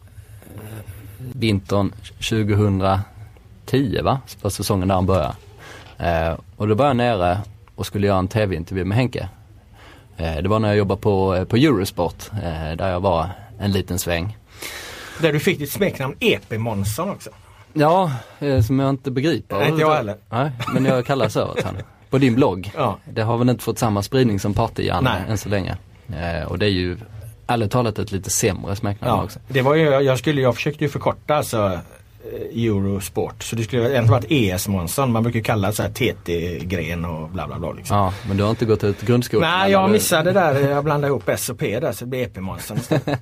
vintern 1.33 1.93
2010 3.73 4.03
va? 4.03 4.21
På 4.43 4.51
säsongen 4.51 4.89
där 4.89 4.95
han 4.95 5.07
började. 5.07 5.35
Eh, 5.99 6.39
och 6.57 6.69
då 6.69 6.75
var 6.75 6.87
jag 6.87 6.97
nere 6.97 7.39
och 7.75 7.87
skulle 7.87 8.07
göra 8.07 8.19
en 8.19 8.29
tv-intervju 8.29 8.85
med 8.85 8.97
Henke. 8.99 9.29
Eh, 10.17 10.37
det 10.37 10.49
var 10.49 10.59
när 10.59 10.69
jag 10.69 10.77
jobbade 10.77 11.01
på, 11.01 11.35
eh, 11.35 11.45
på 11.45 11.57
Eurosport, 11.57 12.31
eh, 12.33 12.77
där 12.77 12.91
jag 12.91 13.01
var 13.01 13.29
en 13.59 13.73
liten 13.73 13.99
sväng. 13.99 14.39
Där 15.21 15.33
du 15.33 15.41
fick 15.41 15.59
ditt 15.59 15.73
smeknamn 15.73 16.15
EP-Månsson 16.21 17.11
också. 17.11 17.31
Ja, 17.73 18.13
eh, 18.41 18.61
som 18.61 18.79
jag 18.79 18.91
inte 18.91 19.11
begriper. 19.11 19.57
Nej, 19.59 19.69
inte 19.69 19.81
jag 19.81 19.95
heller. 19.95 20.17
Nej, 20.31 20.51
men 20.75 20.85
jag 20.85 21.07
kallar 21.07 21.29
så 21.29 21.57
han. 21.65 21.77
På 22.11 22.19
din 22.19 22.35
blogg. 22.35 22.73
Ja. 22.77 22.99
Det 23.05 23.23
har 23.23 23.39
väl 23.39 23.49
inte 23.49 23.65
fått 23.65 23.79
samma 23.79 24.03
spridning 24.03 24.41
som 24.41 24.55
Party-Janne 24.55 25.25
än 25.29 25.39
så 25.39 25.49
länge. 25.49 25.77
Eh, 26.09 26.49
och 26.49 26.59
det 26.59 26.67
är 26.67 26.71
ju 26.71 26.97
ärligt 27.47 27.71
talat 27.71 27.99
ett 27.99 28.13
lite 28.13 28.31
sämre 28.31 28.77
smeknamn 28.77 29.17
Ja, 29.19 29.25
också. 29.25 29.39
det 29.49 29.63
var 29.63 29.75
ju, 29.75 29.85
jag, 29.85 30.19
skulle, 30.19 30.41
jag 30.41 30.55
försökte 30.55 30.85
ju 30.85 30.91
förkorta 30.91 31.35
alltså 31.37 31.81
Eurosport. 32.55 33.43
Så 33.43 33.57
det 33.57 33.63
skulle 33.65 33.83
egentligen 33.83 34.11
varit 34.11 34.27
ES 34.31 34.69
Månsson. 34.69 35.13
Man 35.13 35.23
brukar 35.23 35.39
ju 35.39 35.45
kalla 35.45 35.69
det 35.69 35.75
så 35.75 35.83
här 35.83 35.91
TT-gren 35.91 37.05
och 37.05 37.29
bla 37.29 37.47
bla 37.47 37.59
bla. 37.59 37.73
Liksom. 37.73 37.97
Ja, 37.97 38.15
men 38.29 38.37
du 38.37 38.43
har 38.43 38.51
inte 38.51 38.65
gått 38.65 38.85
ut 38.85 39.01
grundskolan? 39.03 39.51
Nej, 39.51 39.73
jag 39.73 39.91
missade 39.91 40.33
där. 40.33 40.61
Jag 40.71 40.85
blandade 40.85 41.11
ihop 41.11 41.29
S 41.29 41.49
och 41.49 41.59
P 41.59 41.81
där 41.81 41.93
så 41.93 42.05
det 42.05 42.09
blir 42.09 42.23
EP-Månsson. 42.23 42.79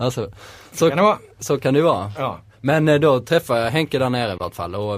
Alltså, 0.00 0.30
så, 0.72 0.88
Kan 0.88 0.96
det 0.96 1.02
vara? 1.02 1.18
så 1.38 1.58
kan 1.58 1.74
det 1.74 1.82
vara. 1.82 2.12
Ja. 2.18 2.38
Men 2.60 2.88
eh, 2.88 2.94
då 2.98 3.20
träffade 3.20 3.60
jag 3.60 3.70
Henke 3.70 3.98
där 3.98 4.10
nere 4.10 4.32
i 4.32 4.36
vart 4.36 4.54
fall 4.54 4.74
och 4.74 4.94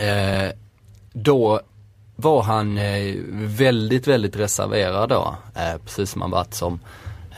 eh, 0.00 0.50
då 1.12 1.60
var 2.16 2.42
han 2.42 2.78
eh, 2.78 3.14
väldigt, 3.34 4.06
väldigt 4.06 4.36
reserverad 4.36 5.08
då. 5.08 5.34
Eh, 5.54 5.78
precis 5.84 6.10
som 6.10 6.22
han 6.22 6.30
varit 6.30 6.54
som, 6.54 6.80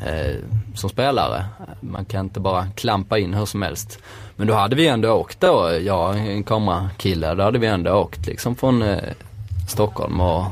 eh, 0.07 0.37
som 0.75 0.91
spelare. 0.91 1.45
Man 1.81 2.05
kan 2.05 2.25
inte 2.25 2.41
bara 2.41 2.67
klampa 2.75 3.19
in 3.19 3.35
hur 3.35 3.47
som 3.47 3.63
helst. 3.63 3.99
Men 4.37 4.47
då 4.47 4.55
hade 4.55 4.77
vi 4.77 4.87
ändå 4.87 5.13
åkt 5.13 5.41
då, 5.41 5.79
jag 5.81 6.19
en 6.19 6.45
kamerakille, 6.45 7.35
då 7.35 7.43
hade 7.43 7.59
vi 7.59 7.67
ändå 7.67 7.93
åkt 7.93 8.27
liksom 8.27 8.57
från 8.57 8.83
eh, 8.83 8.99
Stockholm 9.69 10.21
och 10.21 10.45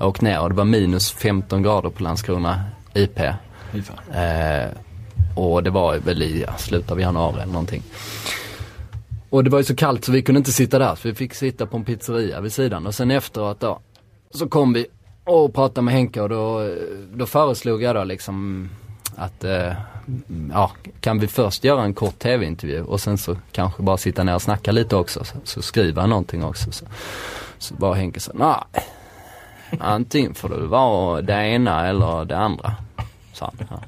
åkt 0.00 0.20
ner 0.20 0.40
och 0.40 0.48
det 0.48 0.54
var 0.54 0.64
minus 0.64 1.10
15 1.10 1.62
grader 1.62 1.90
på 1.90 2.02
Landskrona 2.02 2.64
IP. 2.94 3.18
Eh, 3.18 4.68
och 5.36 5.62
det 5.62 5.70
var 5.70 5.96
väl 5.96 6.22
i 6.22 6.42
ja, 6.46 6.56
slutet 6.56 6.90
av 6.90 7.00
januari 7.00 7.42
eller 7.42 7.52
någonting. 7.52 7.82
Och 9.30 9.44
det 9.44 9.50
var 9.50 9.58
ju 9.58 9.64
så 9.64 9.76
kallt 9.76 10.04
så 10.04 10.12
vi 10.12 10.22
kunde 10.22 10.38
inte 10.38 10.52
sitta 10.52 10.78
där 10.78 10.94
så 10.94 11.08
vi 11.08 11.14
fick 11.14 11.34
sitta 11.34 11.66
på 11.66 11.76
en 11.76 11.84
pizzeria 11.84 12.40
vid 12.40 12.52
sidan 12.52 12.86
och 12.86 12.94
sen 12.94 13.10
efteråt 13.10 13.60
då 13.60 13.78
så 14.30 14.48
kom 14.48 14.72
vi 14.72 14.86
och 15.24 15.54
pratade 15.54 15.82
med 15.82 15.94
Henke 15.94 16.20
och 16.20 16.28
då, 16.28 16.74
då 17.14 17.26
föreslog 17.26 17.82
jag 17.82 17.96
då 17.96 18.04
liksom 18.04 18.68
att 19.16 19.44
eh, 19.44 19.72
ja, 20.52 20.70
kan 21.00 21.18
vi 21.18 21.26
först 21.28 21.64
göra 21.64 21.82
en 21.82 21.94
kort 21.94 22.18
tv-intervju 22.18 22.82
och 22.82 23.00
sen 23.00 23.18
så 23.18 23.36
kanske 23.52 23.82
bara 23.82 23.96
sitta 23.96 24.24
ner 24.24 24.34
och 24.34 24.42
snacka 24.42 24.72
lite 24.72 24.96
också 24.96 25.24
så, 25.24 25.36
så 25.44 25.62
skriva 25.62 26.06
någonting 26.06 26.44
också. 26.44 26.72
Så, 26.72 26.84
så 27.58 27.74
bara 27.74 27.94
Henke 27.94 28.20
sa, 28.20 28.32
nej 28.34 28.84
antingen 29.80 30.34
får 30.34 30.48
det 30.48 30.66
vara 30.66 31.22
det 31.22 31.32
ena 31.32 31.86
eller 31.88 32.24
det 32.24 32.36
andra. 32.38 32.74
Han. 33.40 33.56
Ja. 33.70 33.80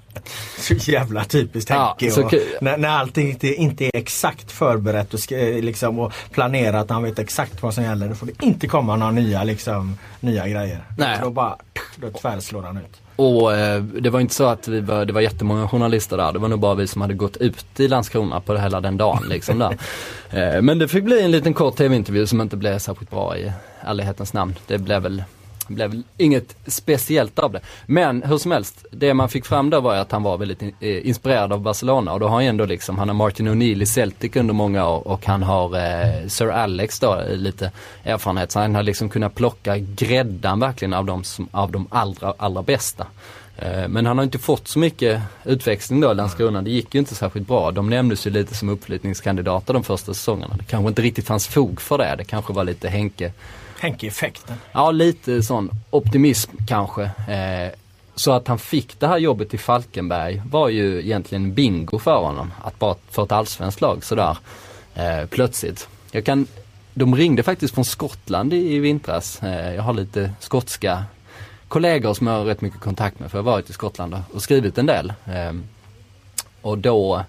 Så 0.58 0.74
jävla 0.74 1.24
typiskt 1.24 1.70
Ja, 1.70 1.96
Henke. 2.00 2.14
så 2.14 2.24
och 2.24 2.34
när, 2.60 2.76
när 2.78 2.88
allting 2.88 3.30
inte, 3.30 3.54
inte 3.54 3.84
är 3.84 3.90
exakt 3.96 4.52
förberett 4.52 5.14
och, 5.14 5.20
sk- 5.20 5.62
liksom, 5.62 5.98
och 5.98 6.12
planerat, 6.30 6.90
han 6.90 7.02
vet 7.02 7.18
exakt 7.18 7.62
vad 7.62 7.74
som 7.74 7.84
gäller. 7.84 8.08
Då 8.08 8.14
får 8.14 8.26
det 8.26 8.42
inte 8.44 8.66
komma 8.68 8.96
några 8.96 9.12
nya, 9.12 9.44
liksom, 9.44 9.98
nya 10.20 10.48
grejer. 10.48 10.84
Nej. 10.98 11.18
Då 11.22 11.30
bara 11.30 11.56
då 11.96 12.10
tvärslår 12.10 12.62
han 12.62 12.76
ut. 12.76 13.00
Och 13.20 13.54
eh, 13.54 13.82
det 13.82 14.10
var 14.10 14.20
inte 14.20 14.34
så 14.34 14.44
att 14.44 14.68
vi 14.68 14.80
var, 14.80 15.04
det 15.04 15.12
var 15.12 15.20
jättemånga 15.20 15.68
journalister 15.68 16.16
där. 16.16 16.32
Det 16.32 16.38
var 16.38 16.48
nog 16.48 16.60
bara 16.60 16.74
vi 16.74 16.86
som 16.86 17.00
hade 17.00 17.14
gått 17.14 17.36
ut 17.36 17.80
i 17.80 17.88
Landskrona 17.88 18.40
på 18.40 18.56
hela 18.56 18.80
den 18.80 18.96
dagen 18.96 19.24
liksom 19.28 19.58
där. 19.58 19.78
Eh, 20.32 20.62
men 20.62 20.78
det 20.78 20.88
fick 20.88 21.04
bli 21.04 21.22
en 21.22 21.30
liten 21.30 21.54
kort 21.54 21.76
tv-intervju 21.76 22.26
som 22.26 22.40
inte 22.40 22.56
blev 22.56 22.78
särskilt 22.78 23.10
bra 23.10 23.36
i 23.36 23.52
ärlighetens 23.80 24.32
namn. 24.32 24.54
Det 24.66 24.78
blev 24.78 25.02
väl 25.02 25.24
blev 25.74 26.02
inget 26.16 26.56
speciellt 26.66 27.38
av 27.38 27.52
det. 27.52 27.60
Men 27.86 28.22
hur 28.22 28.38
som 28.38 28.50
helst, 28.50 28.86
det 28.90 29.14
man 29.14 29.28
fick 29.28 29.44
fram 29.44 29.70
där 29.70 29.80
var 29.80 29.96
att 29.96 30.12
han 30.12 30.22
var 30.22 30.38
väldigt 30.38 30.62
in, 30.62 30.72
eh, 30.80 31.06
inspirerad 31.06 31.52
av 31.52 31.60
Barcelona 31.60 32.12
och 32.12 32.20
då 32.20 32.26
har 32.26 32.34
han 32.34 32.44
ju 32.44 32.48
ändå 32.48 32.64
liksom, 32.64 32.98
han 32.98 33.08
har 33.08 33.14
Martin 33.14 33.48
O'Neill 33.48 33.82
i 33.82 33.86
Celtic 33.86 34.36
under 34.36 34.54
många 34.54 34.88
år 34.88 35.08
och 35.08 35.26
han 35.26 35.42
har 35.42 35.76
eh, 35.76 36.26
Sir 36.28 36.48
Alex 36.48 37.00
då 37.00 37.20
eh, 37.20 37.36
lite 37.36 37.72
erfarenhet. 38.04 38.52
Så 38.52 38.60
han 38.60 38.74
har 38.74 38.82
liksom 38.82 39.08
kunnat 39.08 39.34
plocka 39.34 39.78
gräddan 39.78 40.60
verkligen 40.60 40.94
av 40.94 41.04
de, 41.04 41.24
som, 41.24 41.48
av 41.52 41.72
de 41.72 41.86
allra, 41.90 42.34
allra 42.38 42.62
bästa. 42.62 43.06
Eh, 43.56 43.88
men 43.88 44.06
han 44.06 44.18
har 44.18 44.24
inte 44.24 44.38
fått 44.38 44.68
så 44.68 44.78
mycket 44.78 45.22
utväxling 45.44 46.00
då 46.00 46.12
i 46.12 46.14
Landskrona. 46.14 46.62
Det 46.62 46.70
gick 46.70 46.94
ju 46.94 46.98
inte 46.98 47.14
särskilt 47.14 47.46
bra. 47.46 47.70
De 47.70 47.90
nämndes 47.90 48.26
ju 48.26 48.30
lite 48.30 48.54
som 48.54 48.68
uppflyttningskandidater 48.68 49.74
de 49.74 49.82
första 49.82 50.14
säsongerna. 50.14 50.54
Det 50.58 50.64
kanske 50.64 50.88
inte 50.88 51.02
riktigt 51.02 51.26
fanns 51.26 51.46
fog 51.46 51.80
för 51.80 51.98
det. 51.98 52.14
Det 52.18 52.24
kanske 52.24 52.52
var 52.52 52.64
lite 52.64 52.88
Henke 52.88 53.32
Henke-effekten. 53.80 54.56
Ja, 54.72 54.90
lite 54.90 55.42
sån 55.42 55.70
optimism 55.90 56.50
kanske. 56.68 57.02
Eh, 57.04 57.72
så 58.14 58.32
att 58.32 58.48
han 58.48 58.58
fick 58.58 59.00
det 59.00 59.06
här 59.06 59.18
jobbet 59.18 59.54
i 59.54 59.58
Falkenberg 59.58 60.42
var 60.50 60.68
ju 60.68 61.00
egentligen 61.00 61.54
bingo 61.54 61.98
för 61.98 62.16
honom. 62.18 62.52
Att 62.64 62.78
bara 62.78 62.94
få 63.10 63.22
ett 63.22 63.32
allsvenskt 63.32 63.80
lag 63.80 64.04
sådär 64.04 64.38
eh, 64.94 65.26
plötsligt. 65.30 65.88
Jag 66.10 66.24
kan, 66.24 66.46
de 66.94 67.14
ringde 67.16 67.42
faktiskt 67.42 67.74
från 67.74 67.84
Skottland 67.84 68.52
i, 68.52 68.74
i 68.74 68.78
vintras. 68.78 69.42
Eh, 69.42 69.74
jag 69.74 69.82
har 69.82 69.92
lite 69.94 70.32
skotska 70.40 71.04
kollegor 71.68 72.14
som 72.14 72.26
jag 72.26 72.34
har 72.34 72.44
rätt 72.44 72.60
mycket 72.60 72.80
kontakt 72.80 73.20
med 73.20 73.30
för 73.30 73.38
jag 73.38 73.44
har 73.44 73.52
varit 73.52 73.70
i 73.70 73.72
Skottland 73.72 74.16
och- 74.32 74.42
skrivit 74.42 74.78
en 74.78 74.86
del. 74.86 75.12
Eh, 75.26 75.52
och 76.62 76.78
då 76.78 77.24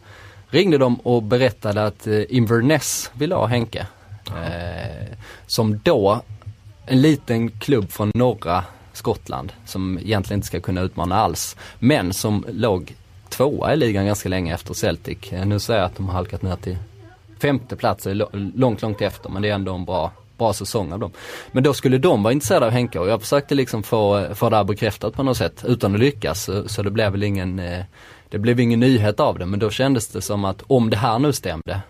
ringde 0.49 0.77
de 0.77 0.95
och 0.95 1.23
berättade 1.23 1.85
att 1.85 2.07
eh, 2.07 2.21
Inverness 2.29 3.11
ville 3.13 3.35
ha 3.35 3.45
Henke. 3.45 3.87
Eh, 4.27 5.17
som 5.47 5.79
då 5.83 6.21
en 6.91 7.01
liten 7.01 7.51
klubb 7.51 7.91
från 7.91 8.11
norra 8.13 8.63
Skottland 8.93 9.53
som 9.65 9.99
egentligen 9.99 10.37
inte 10.37 10.47
ska 10.47 10.59
kunna 10.59 10.81
utmana 10.81 11.15
alls. 11.15 11.55
Men 11.79 12.13
som 12.13 12.45
låg 12.49 12.95
tvåa 13.29 13.73
i 13.73 13.77
ligan 13.77 14.05
ganska 14.05 14.29
länge 14.29 14.53
efter 14.53 14.73
Celtic. 14.73 15.33
Eh, 15.33 15.45
nu 15.45 15.59
säger 15.59 15.79
jag 15.79 15.85
att 15.85 15.95
de 15.95 16.05
har 16.05 16.13
halkat 16.13 16.41
ner 16.41 16.55
till 16.55 16.77
femte 17.39 17.75
plats, 17.75 18.07
eh, 18.07 18.11
är 18.11 18.57
långt, 18.57 18.81
långt 18.81 19.01
efter 19.01 19.29
men 19.29 19.41
det 19.41 19.49
är 19.49 19.53
ändå 19.53 19.73
en 19.73 19.85
bra, 19.85 20.11
bra 20.37 20.53
säsong 20.53 20.93
av 20.93 20.99
dem. 20.99 21.11
Men 21.51 21.63
då 21.63 21.73
skulle 21.73 21.97
de 21.97 22.23
vara 22.23 22.33
intresserade 22.33 22.65
av 22.65 22.71
Henke 22.71 22.99
och 22.99 23.09
jag 23.09 23.21
försökte 23.21 23.55
liksom 23.55 23.83
få, 23.83 24.27
få 24.35 24.49
det 24.49 24.55
här 24.55 24.63
bekräftat 24.63 25.13
på 25.13 25.23
något 25.23 25.37
sätt 25.37 25.63
utan 25.67 25.93
att 25.93 25.99
lyckas. 25.99 26.43
Så, 26.43 26.67
så 26.67 26.83
det 26.83 26.91
blev 26.91 27.11
väl 27.11 27.23
ingen, 27.23 27.59
eh, 27.59 27.83
det 28.29 28.39
blev 28.39 28.59
ingen 28.59 28.79
nyhet 28.79 29.19
av 29.19 29.39
det 29.39 29.45
men 29.45 29.59
då 29.59 29.69
kändes 29.69 30.07
det 30.07 30.21
som 30.21 30.45
att 30.45 30.63
om 30.67 30.89
det 30.89 30.97
här 30.97 31.19
nu 31.19 31.33
stämde 31.33 31.81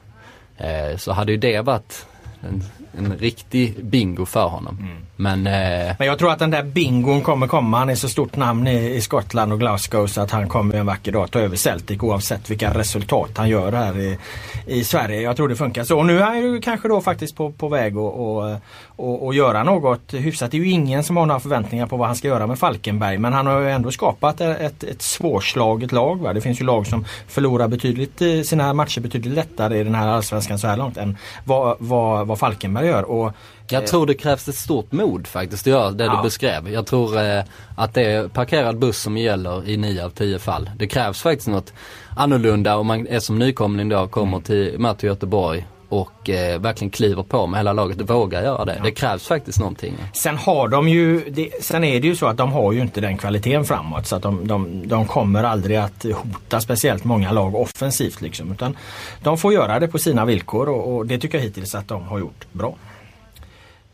så 0.98 1.12
hade 1.12 1.32
ju 1.32 1.38
det 1.38 1.62
varit 1.62 2.06
en, 2.42 2.64
en 2.98 3.18
riktig 3.18 3.86
bingo 3.86 4.26
för 4.26 4.48
honom. 4.48 4.78
Men 5.16 5.48
eh, 5.48 5.96
Men 6.00 6.08
jag 6.08 6.20
tror 6.20 6.32
att 6.32 6.40
den 6.40 6.52
där 6.52 6.64
bingon 6.64 7.22
kommer 7.22 7.48
komma. 7.48 7.78
Han 7.78 7.90
är 7.90 7.96
så 7.96 8.10
stort 8.10 8.36
namn 8.36 8.68
i, 8.68 8.96
i 8.96 9.02
Skottland 9.02 9.54
och 9.54 9.60
Glasgow 9.60 10.08
så 10.08 10.22
att 10.22 10.32
han 10.32 10.48
kommer 10.50 10.76
en 10.76 10.86
vacker 10.86 11.12
dag 11.12 11.32
ta 11.32 11.40
över 11.40 11.56
Celtic 11.56 12.02
oavsett 12.02 12.50
vilka 12.50 12.74
resultat 12.74 13.30
han 13.38 13.50
gör 13.50 13.72
här 13.72 14.00
i, 14.00 14.18
i 14.66 14.84
Sverige. 14.84 15.22
Jag 15.22 15.36
tror 15.36 15.48
det 15.48 15.56
funkar 15.56 15.84
så. 15.84 15.98
Och 15.98 16.06
nu 16.06 16.20
är 16.20 16.24
han 16.24 16.42
ju 16.42 16.62
kanske 16.62 16.88
då 16.88 17.02
faktiskt 17.02 17.36
på, 17.36 17.52
på 17.52 17.68
väg 17.68 17.98
att 17.98 18.14
och, 18.14 18.52
och, 18.96 19.26
och 19.26 19.34
göra 19.34 19.64
något 19.64 20.14
hyfsat. 20.14 20.52
Det 20.52 20.58
är 20.58 20.60
ju 20.60 20.70
ingen 20.70 21.04
som 21.04 21.18
har 21.18 21.26
några 21.26 21.40
förväntningar 21.40 21.86
på 21.88 21.98
vad 21.98 22.08
han 22.08 22.16
ska 22.16 22.28
göra 22.28 22.48
med 22.48 22.60
Falkenberg. 22.60 23.18
Men 23.18 23.34
han 23.34 23.48
har 23.48 23.60
ju 23.60 23.72
ändå 23.72 23.92
skapat 23.92 24.42
ett, 24.42 24.60
ett, 24.60 24.84
ett 24.84 25.02
svårslaget 25.02 25.92
lag. 25.92 26.22
Va? 26.22 26.34
Det 26.34 26.42
finns 26.42 26.62
ju 26.62 26.66
lag 26.66 26.88
som 26.88 27.06
förlorar 27.28 27.68
betydligt, 27.68 28.22
eh, 28.22 28.42
sina 28.42 28.74
matcher 28.74 29.02
betydligt 29.02 29.34
lättare 29.34 29.80
i 29.80 29.84
den 29.84 29.96
här 29.96 30.08
allsvenskan 30.08 30.60
så 30.60 30.68
här 30.68 30.78
långt 30.78 30.98
än 30.98 31.18
vad, 31.46 31.78
vad, 31.80 32.28
vad 32.32 32.40
Falkenberg 32.40 32.86
gör. 32.88 33.04
Och, 33.04 33.32
Jag 33.70 33.88
tror 33.88 34.06
det 34.06 34.14
krävs 34.14 34.48
ett 34.48 34.56
stort 34.56 34.92
mod 34.92 35.28
faktiskt 35.28 35.64
att 35.64 35.72
göra 35.72 35.92
det 35.92 36.04
Ja. 36.04 36.16
du 36.16 36.24
beskrev. 36.24 36.70
Jag 36.70 36.86
tror 36.86 37.18
eh, 37.22 37.44
att 37.78 37.94
det 37.94 38.02
är 38.02 38.28
parkerad 38.28 38.80
buss 38.80 38.98
som 39.02 39.18
gäller 39.18 39.70
i 39.70 39.78
9 39.78 40.06
av 40.06 40.10
10 40.10 40.40
fall. 40.40 40.70
Det 40.78 40.88
krävs 40.88 41.22
faktiskt 41.22 41.48
något 41.48 41.74
annorlunda 42.18 42.76
om 42.78 42.88
man 42.88 43.08
är 43.08 43.20
som 43.20 43.40
nykomling 43.40 43.90
då, 43.90 44.08
kommer 44.08 44.40
till, 44.40 44.80
möter 44.80 45.08
Göteborg 45.08 45.66
och 45.92 46.30
eh, 46.30 46.60
verkligen 46.60 46.92
kliver 46.92 47.24
på 47.24 47.48
med 47.48 47.60
hela 47.60 47.74
laget 47.74 48.02
och 48.02 48.08
vågar 48.08 48.44
göra 48.44 48.66
det. 48.66 48.82
Det 48.84 48.92
krävs 48.92 49.28
faktiskt 49.28 49.60
någonting. 49.60 49.98
Sen 50.14 50.38
har 50.38 50.68
de 50.68 50.90
ju, 50.90 51.30
det, 51.30 51.64
sen 51.64 51.84
är 51.84 52.00
det 52.00 52.08
ju 52.08 52.16
så 52.16 52.28
att 52.28 52.38
de 52.38 52.52
har 52.52 52.72
ju 52.72 52.82
inte 52.82 53.02
den 53.02 53.18
kvaliteten 53.18 53.66
framåt 53.66 54.08
så 54.08 54.16
att 54.16 54.22
de, 54.22 54.48
de, 54.48 54.88
de 54.88 55.06
kommer 55.06 55.44
aldrig 55.44 55.78
att 55.78 56.04
hota 56.04 56.62
speciellt 56.62 57.04
många 57.04 57.32
lag 57.32 57.56
offensivt 57.56 58.22
liksom. 58.22 58.52
Utan 58.52 58.78
de 59.24 59.38
får 59.38 59.54
göra 59.54 59.80
det 59.80 59.88
på 59.88 59.98
sina 59.98 60.26
villkor 60.26 60.70
och, 60.70 60.96
och 60.96 61.06
det 61.06 61.20
tycker 61.20 61.38
jag 61.38 61.46
hittills 61.46 61.76
att 61.76 61.88
de 61.88 62.04
har 62.04 62.20
gjort 62.20 62.46
bra. 62.52 62.76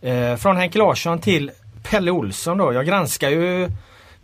Eh, 0.01 0.35
från 0.35 0.57
Henke 0.57 0.77
Larsson 0.77 1.19
till 1.19 1.51
Pelle 1.83 2.11
Olsson 2.11 2.57
då. 2.57 2.73
Jag 2.73 2.85
granskar 2.85 3.29
ju 3.29 3.69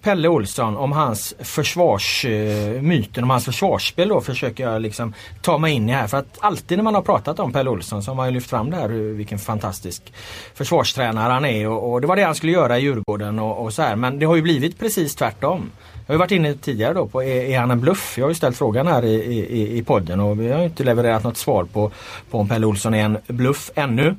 Pelle 0.04 0.28
Olsson 0.28 0.78
om 0.78 0.92
hans 0.92 1.36
försvarsmyten, 1.40 3.14
eh, 3.16 3.24
om 3.24 3.30
hans 3.30 3.46
försvarsspel 3.46 4.08
då 4.10 4.22
försöker 4.22 4.64
jag 4.70 4.82
liksom 4.82 5.14
ta 5.42 5.58
mig 5.58 5.74
in 5.74 5.90
i 5.90 5.92
här. 5.92 6.08
För 6.08 6.18
att 6.18 6.38
alltid 6.40 6.78
när 6.78 6.84
man 6.84 6.96
har 6.96 7.02
pratat 7.02 7.40
om 7.40 7.54
Pelle 7.54 7.70
Olsson 7.70 8.04
så 8.04 8.12
har 8.12 8.16
man 8.16 8.28
ju 8.28 8.34
lyft 8.34 8.50
fram 8.50 8.70
det 8.70 8.78
här 8.78 8.90
hur- 8.90 9.14
vilken 9.14 9.40
fantastisk 9.40 10.14
försvarstränare 10.56 11.32
han 11.34 11.46
är 11.46 11.70
och, 11.70 11.92
och 11.94 12.02
det 12.02 12.08
var 12.08 12.16
det 12.16 12.24
han 12.24 12.36
skulle 12.36 12.52
göra 12.52 12.80
i 12.80 12.82
Djurgården 12.82 13.40
och, 13.40 13.64
och 13.66 13.74
så 13.74 13.82
här. 13.82 13.96
Men 13.96 14.20
det 14.20 14.26
har 14.26 14.36
ju 14.36 14.42
blivit 14.42 14.80
precis 14.80 15.16
tvärtom. 15.16 15.72
Jag 15.94 16.08
har 16.08 16.16
ju 16.16 16.20
varit 16.20 16.32
inne 16.32 16.54
tidigare 16.54 16.94
då 16.94 17.08
på 17.08 17.24
är, 17.24 17.44
är 17.46 17.60
han 17.60 17.72
en 17.72 17.82
bluff? 17.82 18.18
Jag 18.18 18.26
har 18.26 18.30
ju 18.30 18.36
ställt 18.36 18.58
frågan 18.58 18.88
här 18.88 19.06
i, 19.06 19.16
i, 19.16 19.78
i 19.78 19.84
podden 19.84 20.20
och 20.20 20.40
vi 20.42 20.52
har 20.52 20.60
ju 20.60 20.66
inte 20.66 20.84
levererat 20.84 21.24
något 21.24 21.38
svar 21.38 21.64
på, 21.64 21.92
på 22.32 22.40
om 22.40 22.50
Pelle 22.50 22.66
Olsson 22.66 22.94
är 22.94 23.06
en 23.06 23.18
bluff 23.28 23.72
ännu. 23.76 24.16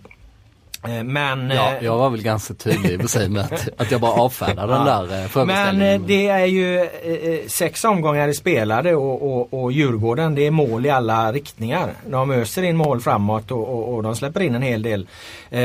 Eh, 0.89 1.03
Men 1.05 1.51
Ja, 1.51 1.72
eh, 1.72 1.85
jag 1.85 1.99
var 1.99 2.11
väl 2.11 2.22
ganska 2.22 2.55
tydlig 2.55 3.05
i 3.05 3.09
sig 3.09 3.28
med 3.28 3.43
att, 3.45 3.68
att 3.76 3.91
jag 3.91 4.01
bara 4.01 4.12
avfärdar 4.12 4.66
den 4.68 4.85
där 4.85 5.03
eh, 5.03 5.09
Men 5.20 5.28
frågeställningen. 5.28 6.01
eh, 6.01 6.07
det 6.07 6.28
är 6.28 6.47
ju 6.47 6.89
sex 7.49 7.85
omgångar 7.85 8.28
i 8.28 8.35
spelade 8.35 8.95
och, 8.95 9.22
och, 9.37 9.62
och 9.62 9.72
Djurgården 9.72 10.35
det 10.35 10.47
är 10.47 10.51
mål 10.51 10.87
i 10.87 10.91
alla 10.91 11.32
riktningar. 11.32 11.91
De 12.11 12.30
öser 12.30 12.62
in 12.62 12.76
mål 12.76 13.01
framåt 13.01 13.51
och, 13.51 13.68
och, 13.68 13.95
och 13.95 14.03
de 14.03 14.16
släpper 14.16 14.41
in 14.41 14.55
en 14.55 14.62
hel 14.62 14.82
del 14.82 15.07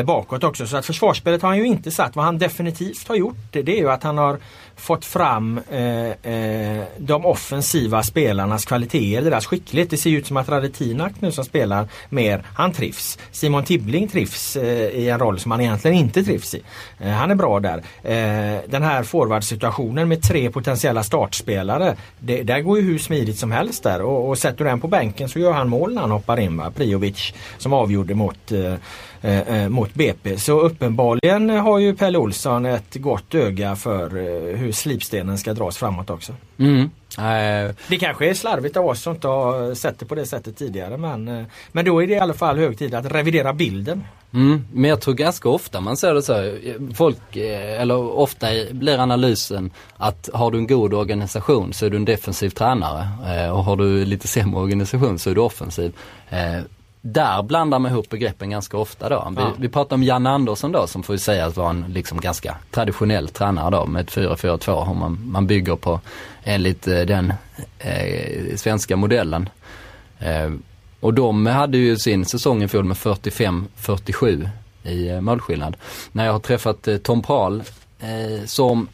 bakåt 0.05 0.43
också. 0.43 0.67
Så 0.67 0.77
att 0.77 0.85
försvarsspelet 0.85 1.41
har 1.41 1.49
han 1.49 1.57
ju 1.57 1.65
inte 1.67 1.91
satt. 1.91 2.15
Vad 2.15 2.25
han 2.25 2.37
definitivt 2.37 3.07
har 3.07 3.15
gjort 3.15 3.35
det 3.51 3.59
är 3.59 3.77
ju 3.77 3.91
att 3.91 4.03
han 4.03 4.17
har 4.17 4.37
fått 4.79 5.05
fram 5.05 5.59
eh, 5.71 6.33
eh, 6.33 6.83
de 6.97 7.25
offensiva 7.25 8.03
spelarnas 8.03 8.65
kvaliteter, 8.65 9.21
deras 9.21 9.45
skicklighet. 9.45 9.89
Det 9.89 9.97
ser 9.97 10.09
ut 10.09 10.27
som 10.27 10.37
att 10.37 10.49
Radetinak 10.49 11.11
nu 11.19 11.31
som 11.31 11.45
spelar 11.45 11.87
mer, 12.09 12.43
han 12.53 12.73
trivs. 12.73 13.17
Simon 13.31 13.63
Tibbling 13.63 14.07
trivs 14.07 14.55
eh, 14.55 14.89
i 14.89 15.09
en 15.09 15.19
roll 15.19 15.39
som 15.39 15.51
han 15.51 15.61
egentligen 15.61 15.97
inte 15.97 16.23
trivs 16.23 16.55
i. 16.55 16.61
Eh, 16.99 17.09
han 17.09 17.31
är 17.31 17.35
bra 17.35 17.59
där. 17.59 17.77
Eh, 18.03 18.61
den 18.67 18.83
här 18.83 19.03
forwardsituationen 19.03 20.07
med 20.07 20.23
tre 20.23 20.51
potentiella 20.51 21.03
startspelare. 21.03 21.95
Det, 22.19 22.43
där 22.43 22.61
går 22.61 22.79
ju 22.79 22.85
hur 22.85 22.97
smidigt 22.97 23.37
som 23.37 23.51
helst 23.51 23.83
där 23.83 24.01
och, 24.01 24.29
och 24.29 24.37
sätter 24.37 24.57
du 24.57 24.69
den 24.69 24.81
på 24.81 24.87
bänken 24.87 25.29
så 25.29 25.39
gör 25.39 25.51
han 25.51 25.69
mål 25.69 25.93
när 25.93 26.01
han 26.01 26.11
hoppar 26.11 26.39
in. 26.39 26.57
Va? 26.57 26.71
Priovic 26.71 27.33
som 27.57 27.73
avgjorde 27.73 28.15
mot 28.15 28.51
eh, 28.51 28.73
eh, 29.21 29.39
eh, 29.39 29.63
eh 29.63 29.69
mot 29.69 29.93
BP. 29.93 30.37
Så 30.37 30.59
uppenbarligen 30.59 31.49
har 31.49 31.79
ju 31.79 31.95
Pelle 31.95 32.17
Olsson 32.17 32.65
ett 32.65 32.95
gott 32.95 33.35
öga 33.35 33.75
för 33.75 34.17
eh, 34.17 34.57
hur 34.57 34.71
slipstenen 34.71 35.37
ska 35.37 35.53
dras 35.53 35.77
framåt 35.77 36.09
också. 36.09 36.33
Mm. 36.57 36.89
Uh, 37.17 37.73
det 37.87 37.97
kanske 37.99 38.29
är 38.29 38.33
slarvigt 38.33 38.77
av 38.77 38.85
oss 38.85 39.01
som 39.01 39.13
inte 39.13 39.27
har 39.27 39.75
sett 39.75 39.99
det 39.99 40.05
på 40.05 40.15
det 40.15 40.25
sättet 40.25 40.57
tidigare 40.57 40.97
men, 40.97 41.45
men 41.71 41.85
då 41.85 42.03
är 42.03 42.07
det 42.07 42.13
i 42.13 42.19
alla 42.19 42.33
fall 42.33 42.57
hög 42.57 42.77
tid 42.77 42.93
att 42.93 43.11
revidera 43.11 43.53
bilden. 43.53 44.03
Mm, 44.33 44.65
men 44.73 44.89
jag 44.89 45.01
tror 45.01 45.13
ganska 45.13 45.49
ofta 45.49 45.81
man 45.81 45.97
ser 45.97 46.13
det 46.13 46.21
så. 46.21 46.57
Folk, 46.93 47.35
eh, 47.35 47.81
eller 47.81 47.95
ofta 47.95 48.47
blir 48.71 48.97
analysen 48.97 49.71
att 49.97 50.29
har 50.33 50.51
du 50.51 50.57
en 50.57 50.67
god 50.67 50.93
organisation 50.93 51.73
så 51.73 51.85
är 51.85 51.89
du 51.89 51.97
en 51.97 52.05
defensiv 52.05 52.49
tränare. 52.49 53.07
och 53.51 53.63
har 53.63 53.75
du 53.75 54.05
lite 54.05 54.27
sämre 54.27 54.59
organisation 54.59 55.19
så 55.19 55.29
är 55.29 55.35
du 55.35 55.41
offensiv 55.41 55.93
där 57.01 57.43
blandar 57.43 57.79
man 57.79 57.91
ihop 57.91 58.09
begreppen 58.09 58.49
ganska 58.49 58.77
ofta 58.77 59.09
då. 59.09 59.33
Vi, 59.35 59.41
ja. 59.41 59.53
vi 59.57 59.69
pratar 59.69 59.95
om 59.95 60.03
Janne 60.03 60.29
Andersson 60.29 60.71
då 60.71 60.87
som 60.87 61.03
får 61.03 61.17
sägas 61.17 61.57
vara 61.57 61.69
en 61.69 61.85
liksom 61.93 62.19
ganska 62.19 62.57
traditionell 62.71 63.27
tränare 63.27 63.69
då 63.69 63.85
med 63.85 64.09
4-4-2. 64.09 64.95
Man, 64.95 65.19
man 65.25 65.47
bygger 65.47 65.75
på 65.75 65.99
enligt 66.43 66.87
eh, 66.87 67.01
den 67.01 67.33
eh, 67.79 68.55
svenska 68.55 68.95
modellen. 68.95 69.49
Eh, 70.19 70.51
och 70.99 71.13
de 71.13 71.45
hade 71.45 71.77
ju 71.77 71.97
sin 71.97 72.25
säsong 72.25 72.63
i 72.63 72.67
fjol 72.67 72.83
med 72.83 72.97
45-47 72.97 74.49
i 74.83 75.09
eh, 75.09 75.21
målskillnad. 75.21 75.77
När 76.11 76.25
jag 76.25 76.31
har 76.31 76.39
träffat 76.39 76.87
eh, 76.87 76.97
Tom 76.97 77.21
Prahl 77.21 77.63
eh, 77.99 78.45
som 78.45 78.87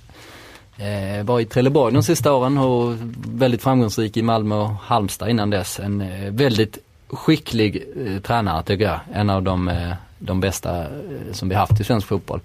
Eh, 0.78 1.24
var 1.24 1.40
i 1.40 1.46
Trelleborg 1.46 1.94
de 1.94 2.04
sista 2.04 2.34
åren 2.34 2.58
och 2.58 2.96
väldigt 3.28 3.64
framgångsrik 3.64 4.18
i 4.18 4.22
Malmö 4.22 4.56
och 4.56 4.70
Halmstad 4.70 5.30
innan 5.30 5.50
dess. 5.50 5.80
En 5.80 6.04
väldigt 6.36 6.78
skicklig 7.16 7.84
eh, 8.06 8.22
tränare 8.22 8.64
tycker 8.64 8.86
jag. 8.86 9.00
En 9.14 9.30
av 9.30 9.44
de, 9.44 9.68
eh, 9.68 9.94
de 10.20 10.40
bästa 10.40 10.82
eh, 10.82 10.88
som 11.32 11.50
vi 11.50 11.56
haft 11.56 11.80
i 11.80 11.84
svensk 11.84 12.08
fotboll. 12.08 12.40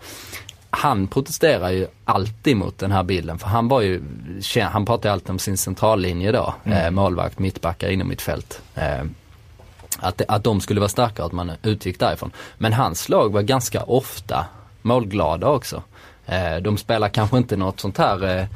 Han 0.71 1.07
protesterar 1.07 1.71
ju 1.71 1.87
alltid 2.05 2.57
mot 2.57 2.79
den 2.79 2.93
här 2.93 3.03
bilden 3.03 3.39
för 3.39 3.49
han 3.49 3.69
var 3.69 3.81
ju, 3.81 4.03
han 4.63 4.85
pratar 4.85 5.11
alltid 5.11 5.31
om 5.31 5.39
sin 5.39 5.57
centrallinje 5.57 6.33
då. 6.33 6.55
Mm. 6.65 6.79
Eh, 6.79 6.91
målvakt, 6.91 7.39
mittbackar 7.39 7.89
inom 7.89 8.09
mitt 8.09 8.23
fält. 8.23 8.63
Eh, 8.75 9.03
att, 9.99 10.23
att 10.29 10.45
de 10.45 10.61
skulle 10.61 10.81
vara 10.81 10.89
starka 10.89 11.23
och 11.23 11.27
att 11.27 11.33
man 11.33 11.53
utgick 11.63 11.99
därifrån. 11.99 12.31
Men 12.59 12.73
hans 12.73 13.09
lag 13.09 13.33
var 13.33 13.43
ganska 13.43 13.83
ofta 13.83 14.47
målglada 14.83 15.49
också. 15.49 15.83
Eh, 16.27 16.57
de 16.57 16.77
spelar 16.79 17.09
kanske 17.09 17.37
inte 17.37 17.57
något 17.57 17.81
sånt 17.81 17.99
här 17.99 18.49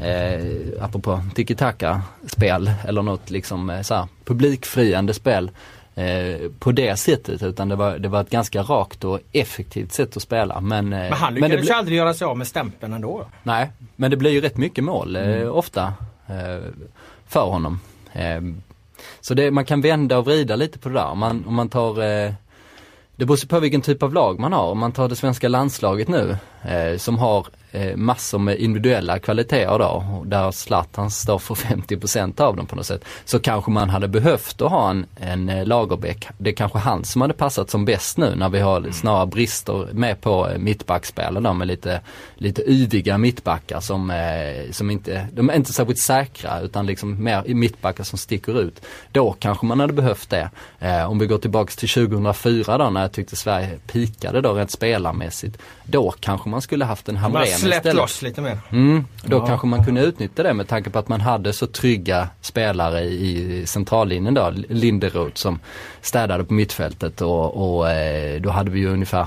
eh, 0.00 0.84
apropå 0.84 1.20
tiki-taka-spel 1.34 2.70
eller 2.84 3.02
något 3.02 3.30
liksom 3.30 3.70
eh, 3.70 3.82
så 3.82 3.94
här, 3.94 4.08
publikfriande 4.24 5.14
spel 5.14 5.50
eh, 5.94 6.50
på 6.58 6.72
det 6.72 6.96
sättet 6.96 7.42
utan 7.42 7.68
det 7.68 7.76
var, 7.76 7.98
det 7.98 8.08
var 8.08 8.20
ett 8.20 8.30
ganska 8.30 8.62
rakt 8.62 9.04
och 9.04 9.20
effektivt 9.32 9.92
sätt 9.92 10.16
att 10.16 10.22
spela. 10.22 10.60
Men, 10.60 10.92
eh, 10.92 10.98
men 10.98 11.12
han 11.12 11.34
lyckades 11.34 11.68
ju 11.68 11.72
aldrig 11.72 11.98
göra 11.98 12.14
sig 12.14 12.24
av 12.24 12.38
med 12.38 12.46
stämpeln 12.46 12.92
ändå. 12.92 13.26
Nej, 13.42 13.70
men 13.96 14.10
det 14.10 14.16
blir 14.16 14.30
ju 14.30 14.40
rätt 14.40 14.56
mycket 14.56 14.84
mål 14.84 15.16
mm. 15.16 15.50
ofta 15.50 15.94
för 17.26 17.44
honom. 17.44 17.80
så 19.20 19.34
det, 19.34 19.50
man 19.50 19.64
kan 19.64 19.80
vända 19.80 20.18
och 20.18 20.24
vrida 20.24 20.56
lite 20.56 20.78
på 20.78 20.88
det 20.88 20.94
där. 20.94 21.14
Man, 21.14 21.44
om 21.46 21.54
man 21.54 21.68
tar 21.68 22.00
det 23.20 23.26
beror 23.26 23.46
på 23.46 23.60
vilken 23.60 23.80
typ 23.80 24.02
av 24.02 24.14
lag 24.14 24.38
man 24.38 24.52
har. 24.52 24.70
Om 24.70 24.78
man 24.78 24.92
tar 24.92 25.08
det 25.08 25.16
svenska 25.16 25.48
landslaget 25.48 26.08
nu 26.08 26.36
eh, 26.62 26.96
som 26.96 27.18
har 27.18 27.46
massor 27.96 28.38
med 28.38 28.58
individuella 28.58 29.18
kvaliteter 29.18 29.78
då, 29.78 30.22
där 30.26 30.50
Zlatan 30.50 31.10
står 31.10 31.38
för 31.38 31.54
50% 31.54 32.40
av 32.40 32.56
dem 32.56 32.66
på 32.66 32.76
något 32.76 32.86
sätt. 32.86 33.04
Så 33.24 33.38
kanske 33.38 33.70
man 33.70 33.90
hade 33.90 34.08
behövt 34.08 34.62
att 34.62 34.70
ha 34.70 34.90
en, 34.90 35.06
en 35.16 35.48
eh, 35.48 35.66
Lagerbäck. 35.66 36.28
Det 36.38 36.50
är 36.50 36.54
kanske 36.54 36.78
han 36.78 37.04
som 37.04 37.20
hade 37.20 37.34
passat 37.34 37.70
som 37.70 37.84
bäst 37.84 38.18
nu 38.18 38.34
när 38.34 38.48
vi 38.48 38.60
har 38.60 38.76
mm. 38.76 38.92
snarare 38.92 39.26
brister 39.26 39.88
med 39.92 40.20
på 40.20 40.48
eh, 40.48 40.58
mittbackspelen 40.58 41.42
då 41.42 41.52
med 41.52 41.68
lite, 41.68 42.00
lite 42.34 42.70
yviga 42.70 43.18
mittbackar 43.18 43.80
som, 43.80 44.10
eh, 44.10 44.70
som 44.70 44.90
inte, 44.90 45.26
de 45.32 45.50
är 45.50 45.54
inte 45.54 45.72
särskilt 45.72 45.98
säkra 45.98 46.60
utan 46.60 46.86
liksom 46.86 47.24
mer 47.24 47.54
mittbackar 47.54 48.04
som 48.04 48.18
sticker 48.18 48.60
ut. 48.60 48.80
Då 49.12 49.36
kanske 49.38 49.66
man 49.66 49.80
hade 49.80 49.92
behövt 49.92 50.30
det. 50.30 50.50
Eh, 50.78 51.10
om 51.10 51.18
vi 51.18 51.26
går 51.26 51.38
tillbaks 51.38 51.76
till 51.76 51.88
2004 51.88 52.78
då 52.78 52.90
när 52.90 53.00
jag 53.00 53.12
tyckte 53.12 53.36
Sverige 53.36 53.78
pikade 53.86 54.40
då 54.40 54.52
rent 54.52 54.70
spelarmässigt. 54.70 55.58
Då 55.84 56.14
kanske 56.20 56.48
man 56.48 56.62
skulle 56.62 56.84
haft 56.84 57.08
en 57.08 57.16
Hamrén 57.16 57.59
istället. 57.66 57.82
Släppt 57.82 57.96
loss 57.96 58.22
lite 58.22 58.40
mer. 58.40 58.58
Mm, 58.70 59.04
då 59.24 59.36
ja. 59.36 59.46
kanske 59.46 59.66
man 59.66 59.84
kunde 59.84 60.00
utnyttja 60.00 60.42
det 60.42 60.54
med 60.54 60.68
tanke 60.68 60.90
på 60.90 60.98
att 60.98 61.08
man 61.08 61.20
hade 61.20 61.52
så 61.52 61.66
trygga 61.66 62.28
spelare 62.40 63.00
i 63.04 63.62
centrallinjen 63.66 64.34
då. 64.34 64.52
Linderoth 64.68 65.34
som 65.34 65.60
städade 66.00 66.44
på 66.44 66.54
mittfältet 66.54 67.20
och, 67.20 67.76
och 67.76 67.90
eh, 67.90 68.40
då 68.40 68.50
hade 68.50 68.70
vi 68.70 68.80
ju 68.80 68.88
ungefär 68.88 69.26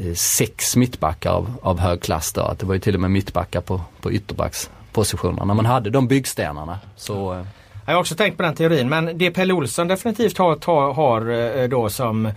eh, 0.00 0.14
sex 0.14 0.76
mittbackar 0.76 1.30
av, 1.30 1.52
av 1.62 1.80
hög 1.80 2.00
klass 2.00 2.32
då. 2.32 2.40
Att 2.40 2.58
det 2.58 2.66
var 2.66 2.74
ju 2.74 2.80
till 2.80 2.94
och 2.94 3.00
med 3.00 3.10
mittbackar 3.10 3.60
på, 3.60 3.80
på 4.00 4.12
ytterbackspositionerna. 4.12 5.44
När 5.44 5.54
man 5.54 5.66
hade 5.66 5.90
de 5.90 6.08
byggstenarna 6.08 6.78
så 6.96 7.32
eh, 7.34 7.42
jag 7.86 7.94
har 7.94 8.00
också 8.00 8.14
tänkt 8.14 8.36
på 8.36 8.42
den 8.42 8.54
teorin 8.54 8.88
men 8.88 9.18
det 9.18 9.30
Pelle 9.30 9.52
Olsson 9.52 9.88
definitivt 9.88 10.38
har, 10.38 10.92
har 10.92 11.68
då 11.68 11.90
som 11.90 12.30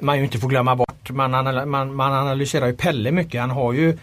man 0.00 0.18
ju 0.18 0.24
inte 0.24 0.38
får 0.38 0.48
glömma 0.48 0.76
bort. 0.76 1.10
Man, 1.10 1.30
man, 1.70 1.94
man 1.94 2.12
analyserar 2.12 2.66
ju 2.66 2.76
Pelle 2.76 3.10
mycket. 3.10 3.40
Han 3.40 3.50
har 3.50 3.72
ju 3.72 3.98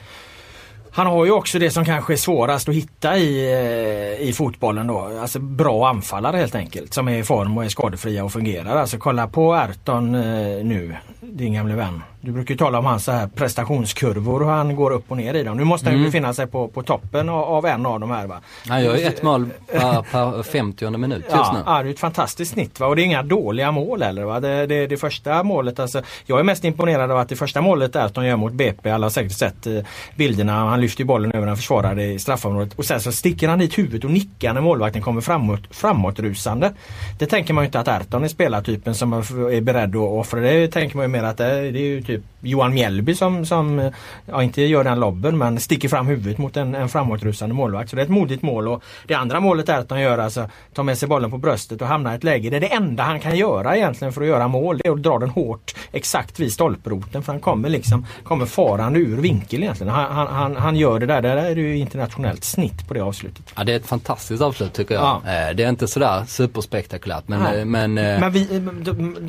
han 0.93 1.07
har 1.07 1.25
ju 1.25 1.31
också 1.31 1.59
det 1.59 1.71
som 1.71 1.85
kanske 1.85 2.13
är 2.13 2.17
svårast 2.17 2.69
att 2.69 2.75
hitta 2.75 3.17
i, 3.17 3.53
eh, 3.53 4.27
i 4.27 4.33
fotbollen 4.33 4.87
då. 4.87 5.19
Alltså 5.21 5.39
bra 5.39 5.89
anfallare 5.89 6.37
helt 6.37 6.55
enkelt. 6.55 6.93
Som 6.93 7.07
är 7.07 7.17
i 7.17 7.23
form 7.23 7.57
och 7.57 7.65
är 7.65 7.69
skadefria 7.69 8.23
och 8.23 8.31
fungerar. 8.31 8.75
Alltså 8.77 8.97
kolla 8.97 9.27
på 9.27 9.55
Erton 9.55 10.15
eh, 10.15 10.65
nu, 10.65 10.95
din 11.19 11.53
gamle 11.53 11.75
vän. 11.75 12.01
Du 12.23 12.31
brukar 12.31 12.53
ju 12.53 12.57
tala 12.57 12.79
om 12.79 12.85
hans 12.85 13.07
här 13.07 13.27
prestationskurvor 13.27 14.41
och 14.41 14.49
han 14.49 14.75
går 14.75 14.91
upp 14.91 15.11
och 15.11 15.17
ner 15.17 15.33
i 15.33 15.43
dem. 15.43 15.57
Nu 15.57 15.63
måste 15.63 15.85
han 15.85 15.93
ju 15.93 15.97
mm. 15.97 16.07
befinna 16.07 16.33
sig 16.33 16.47
på, 16.47 16.67
på 16.67 16.83
toppen 16.83 17.29
av, 17.29 17.43
av, 17.43 17.65
en 17.65 17.85
av 17.85 17.99
de 17.99 18.11
här 18.11 18.27
va. 18.27 18.41
Han 18.67 18.83
gör 18.83 18.95
ju 18.95 19.03
ett 19.03 19.23
mål 19.23 19.49
per, 19.71 20.01
per 20.01 20.43
50 20.43 20.89
minut 20.89 21.23
just 21.23 21.35
ja, 21.35 21.51
nu. 21.53 21.59
Ja, 21.65 21.83
det 21.83 21.89
är 21.89 21.93
ett 21.93 21.99
fantastiskt 21.99 22.51
snitt 22.51 22.79
va? 22.79 22.87
och 22.87 22.95
det 22.95 23.01
är 23.01 23.03
inga 23.03 23.23
dåliga 23.23 23.71
mål 23.71 24.03
heller. 24.03 24.23
Va? 24.23 24.39
Det, 24.39 24.65
det, 24.65 24.87
det 24.87 24.97
första 24.97 25.43
målet, 25.43 25.79
alltså, 25.79 26.01
jag 26.25 26.39
är 26.39 26.43
mest 26.43 26.63
imponerad 26.63 27.11
av 27.11 27.17
att 27.17 27.29
det 27.29 27.35
första 27.35 27.61
målet 27.61 27.95
Erton 27.95 28.25
gör 28.25 28.35
mot 28.35 28.53
BP, 28.53 28.89
alla 28.89 29.05
har 29.05 29.11
säkert 29.11 29.37
sett 29.37 29.67
eh, 29.67 29.79
bilderna. 30.15 30.53
Han 30.53 30.81
lyfter 30.81 31.03
bollen 31.03 31.31
över 31.31 31.47
en 31.47 31.57
försvarare 31.57 32.03
i 32.03 32.19
straffområdet 32.19 32.73
och 32.73 32.85
sen 32.85 33.01
så 33.01 33.11
sticker 33.11 33.47
han 33.47 33.59
dit 33.59 33.77
huvudet 33.77 34.03
och 34.03 34.11
nickar 34.11 34.53
när 34.53 34.61
målvakten 34.61 35.01
kommer 35.01 35.21
framåt, 35.21 35.61
framåtrusande. 35.69 36.73
Det 37.19 37.25
tänker 37.25 37.53
man 37.53 37.63
ju 37.63 37.65
inte 37.65 37.79
att 37.79 37.87
Erton 37.87 38.23
är 38.23 38.27
spelartypen 38.27 38.95
som 38.95 39.13
är 39.13 39.61
beredd 39.61 39.95
att 39.95 40.01
offra. 40.01 40.39
Det 40.39 40.67
tänker 40.67 40.95
man 40.95 41.03
ju 41.03 41.09
mer 41.09 41.23
att 41.23 41.37
det, 41.37 41.71
det 41.71 41.79
är 41.79 41.83
ju 41.83 42.01
typ 42.11 42.23
Johan 42.41 42.73
Mjällby 42.73 43.15
som, 43.15 43.45
som 43.45 43.91
ja, 44.25 44.43
inte 44.43 44.61
gör 44.61 44.83
den 44.83 44.99
lobben 44.99 45.37
men 45.37 45.59
sticker 45.59 45.89
fram 45.89 46.07
huvudet 46.07 46.37
mot 46.37 46.57
en, 46.57 46.75
en 46.75 46.89
framåtrusande 46.89 47.55
målvakt. 47.55 47.89
Så 47.89 47.95
det 47.95 48.01
är 48.01 48.03
ett 48.03 48.11
modigt 48.11 48.41
mål 48.41 48.67
och 48.67 48.83
det 49.07 49.13
andra 49.13 49.39
målet 49.39 49.69
är 49.69 49.77
att 49.77 49.89
han 49.89 50.01
gör 50.01 50.17
alltså, 50.17 50.49
tar 50.73 50.83
med 50.83 50.97
sig 50.97 51.07
bollen 51.07 51.31
på 51.31 51.37
bröstet 51.37 51.81
och 51.81 51.87
hamnar 51.87 52.13
i 52.13 52.15
ett 52.15 52.23
läge. 52.23 52.49
Det 52.49 52.55
är 52.55 52.61
det 52.61 52.73
enda 52.73 53.03
han 53.03 53.19
kan 53.19 53.37
göra 53.37 53.77
egentligen 53.77 54.13
för 54.13 54.21
att 54.21 54.27
göra 54.27 54.47
mål. 54.47 54.77
Det 54.77 54.87
är 54.87 54.91
att 54.91 55.03
dra 55.03 55.19
den 55.19 55.29
hårt 55.29 55.75
exakt 55.91 56.39
vid 56.39 56.53
stolproten 56.53 57.23
för 57.23 57.33
han 57.33 57.41
kommer 57.41 57.69
liksom 57.69 58.05
kommer 58.23 58.45
farande 58.45 58.99
ur 58.99 59.17
vinkel 59.17 59.63
egentligen. 59.63 59.93
Han, 59.93 60.27
han, 60.27 60.55
han 60.55 60.75
gör 60.75 60.99
det 60.99 61.05
där. 61.05 61.21
Det 61.21 61.29
där 61.29 61.37
är 61.37 61.55
ju 61.55 61.77
internationellt 61.77 62.43
snitt 62.43 62.87
på 62.87 62.93
det 62.93 63.01
avslutet. 63.01 63.53
Ja 63.55 63.63
det 63.63 63.71
är 63.73 63.77
ett 63.77 63.85
fantastiskt 63.85 64.41
avslut 64.41 64.73
tycker 64.73 64.95
jag. 64.95 65.03
Ja. 65.03 65.49
Eh, 65.49 65.55
det 65.55 65.63
är 65.63 65.69
inte 65.69 65.87
sådär 65.87 66.23
superspektakulärt 66.27 67.27
men... 67.27 67.39
Nej. 67.39 67.65
Men, 67.65 67.97
eh, 67.97 68.19
men 68.19 68.31
vi, 68.31 68.59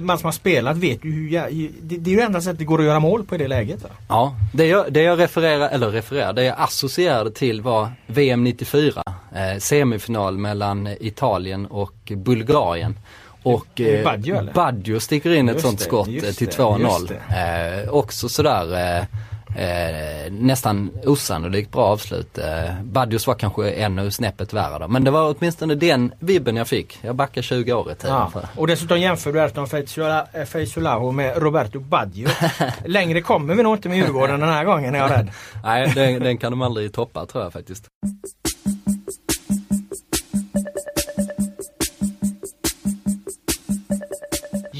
man 0.03 0.19
som 0.19 0.25
har 0.25 0.33
spelat 0.33 0.77
vet 0.77 1.05
ju 1.05 1.13
hur 1.13 1.31
det, 1.83 1.97
det 1.97 2.11
är 2.11 2.15
ju 2.15 2.21
enda 2.21 2.41
sättet 2.41 2.67
går 2.73 2.79
att 2.79 2.87
göra 2.87 3.01
mål 3.01 3.25
på 3.25 3.35
i 3.35 3.39
det 3.39 3.49
läget. 3.49 3.83
Va? 3.83 3.89
Ja, 4.09 4.37
det 4.53 4.67
jag, 4.67 4.93
det 4.93 5.03
jag 5.03 5.19
refererar, 5.19 5.69
eller 5.69 5.91
refererar, 5.91 6.33
det 6.33 6.45
jag 6.45 6.55
associerade 6.59 7.31
till 7.31 7.61
var 7.61 7.93
VM 8.07 8.45
94. 8.45 9.03
Eh, 9.35 9.59
semifinal 9.59 10.39
mellan 10.39 10.89
Italien 11.01 11.67
och 11.67 12.13
Bulgarien. 12.17 12.99
Och 13.43 13.81
eh, 13.81 14.05
Baggio, 14.05 14.49
Baggio 14.55 15.01
sticker 15.01 15.35
in 15.35 15.49
ett 15.49 15.61
sånt 15.61 15.79
det, 15.79 15.85
skott 15.85 16.37
till 16.37 16.49
2-0. 16.49 17.83
Eh, 17.85 17.91
också 17.91 18.29
sådär 18.29 18.99
eh, 18.99 19.05
Eh, 19.57 20.33
nästan 20.33 20.91
osannolikt 21.05 21.73
bra 21.73 21.85
avslut. 21.85 22.39
Eh, 22.39 22.83
Badius 22.83 23.27
var 23.27 23.35
kanske 23.35 23.71
ännu 23.71 24.11
snäppet 24.11 24.53
värre 24.53 24.79
då. 24.79 24.89
Men 24.89 25.05
det 25.05 25.11
var 25.11 25.35
åtminstone 25.39 25.75
den 25.75 26.13
vibben 26.19 26.57
jag 26.57 26.69
fick. 26.69 26.99
Jag 27.03 27.17
backar 27.17 27.43
20 27.43 27.73
år 27.73 27.93
i 27.93 27.95
tiden. 27.95 28.15
Ja. 28.15 28.43
Och 28.57 28.67
dessutom 28.67 29.01
jämför 29.01 29.33
du 29.33 29.41
Erton 29.41 29.67
Feisulao 30.47 31.13
med 31.13 31.43
Roberto 31.43 31.81
Baggio. 31.81 32.29
Längre 32.85 33.21
kommer 33.21 33.55
vi 33.55 33.63
nog 33.63 33.77
inte 33.77 33.89
med 33.89 33.99
Djurgården 33.99 34.41
den 34.41 34.49
här 34.49 34.65
gången 34.65 34.95
är 34.95 34.99
jag 34.99 35.11
rädd. 35.11 35.31
Nej, 35.65 35.93
den, 35.95 36.23
den 36.23 36.39
kan 36.39 36.53
de 36.53 36.63
aldrig 36.63 36.93
toppa 36.93 37.27
tror 37.27 37.45
jag 37.45 37.53
faktiskt. 37.53 37.89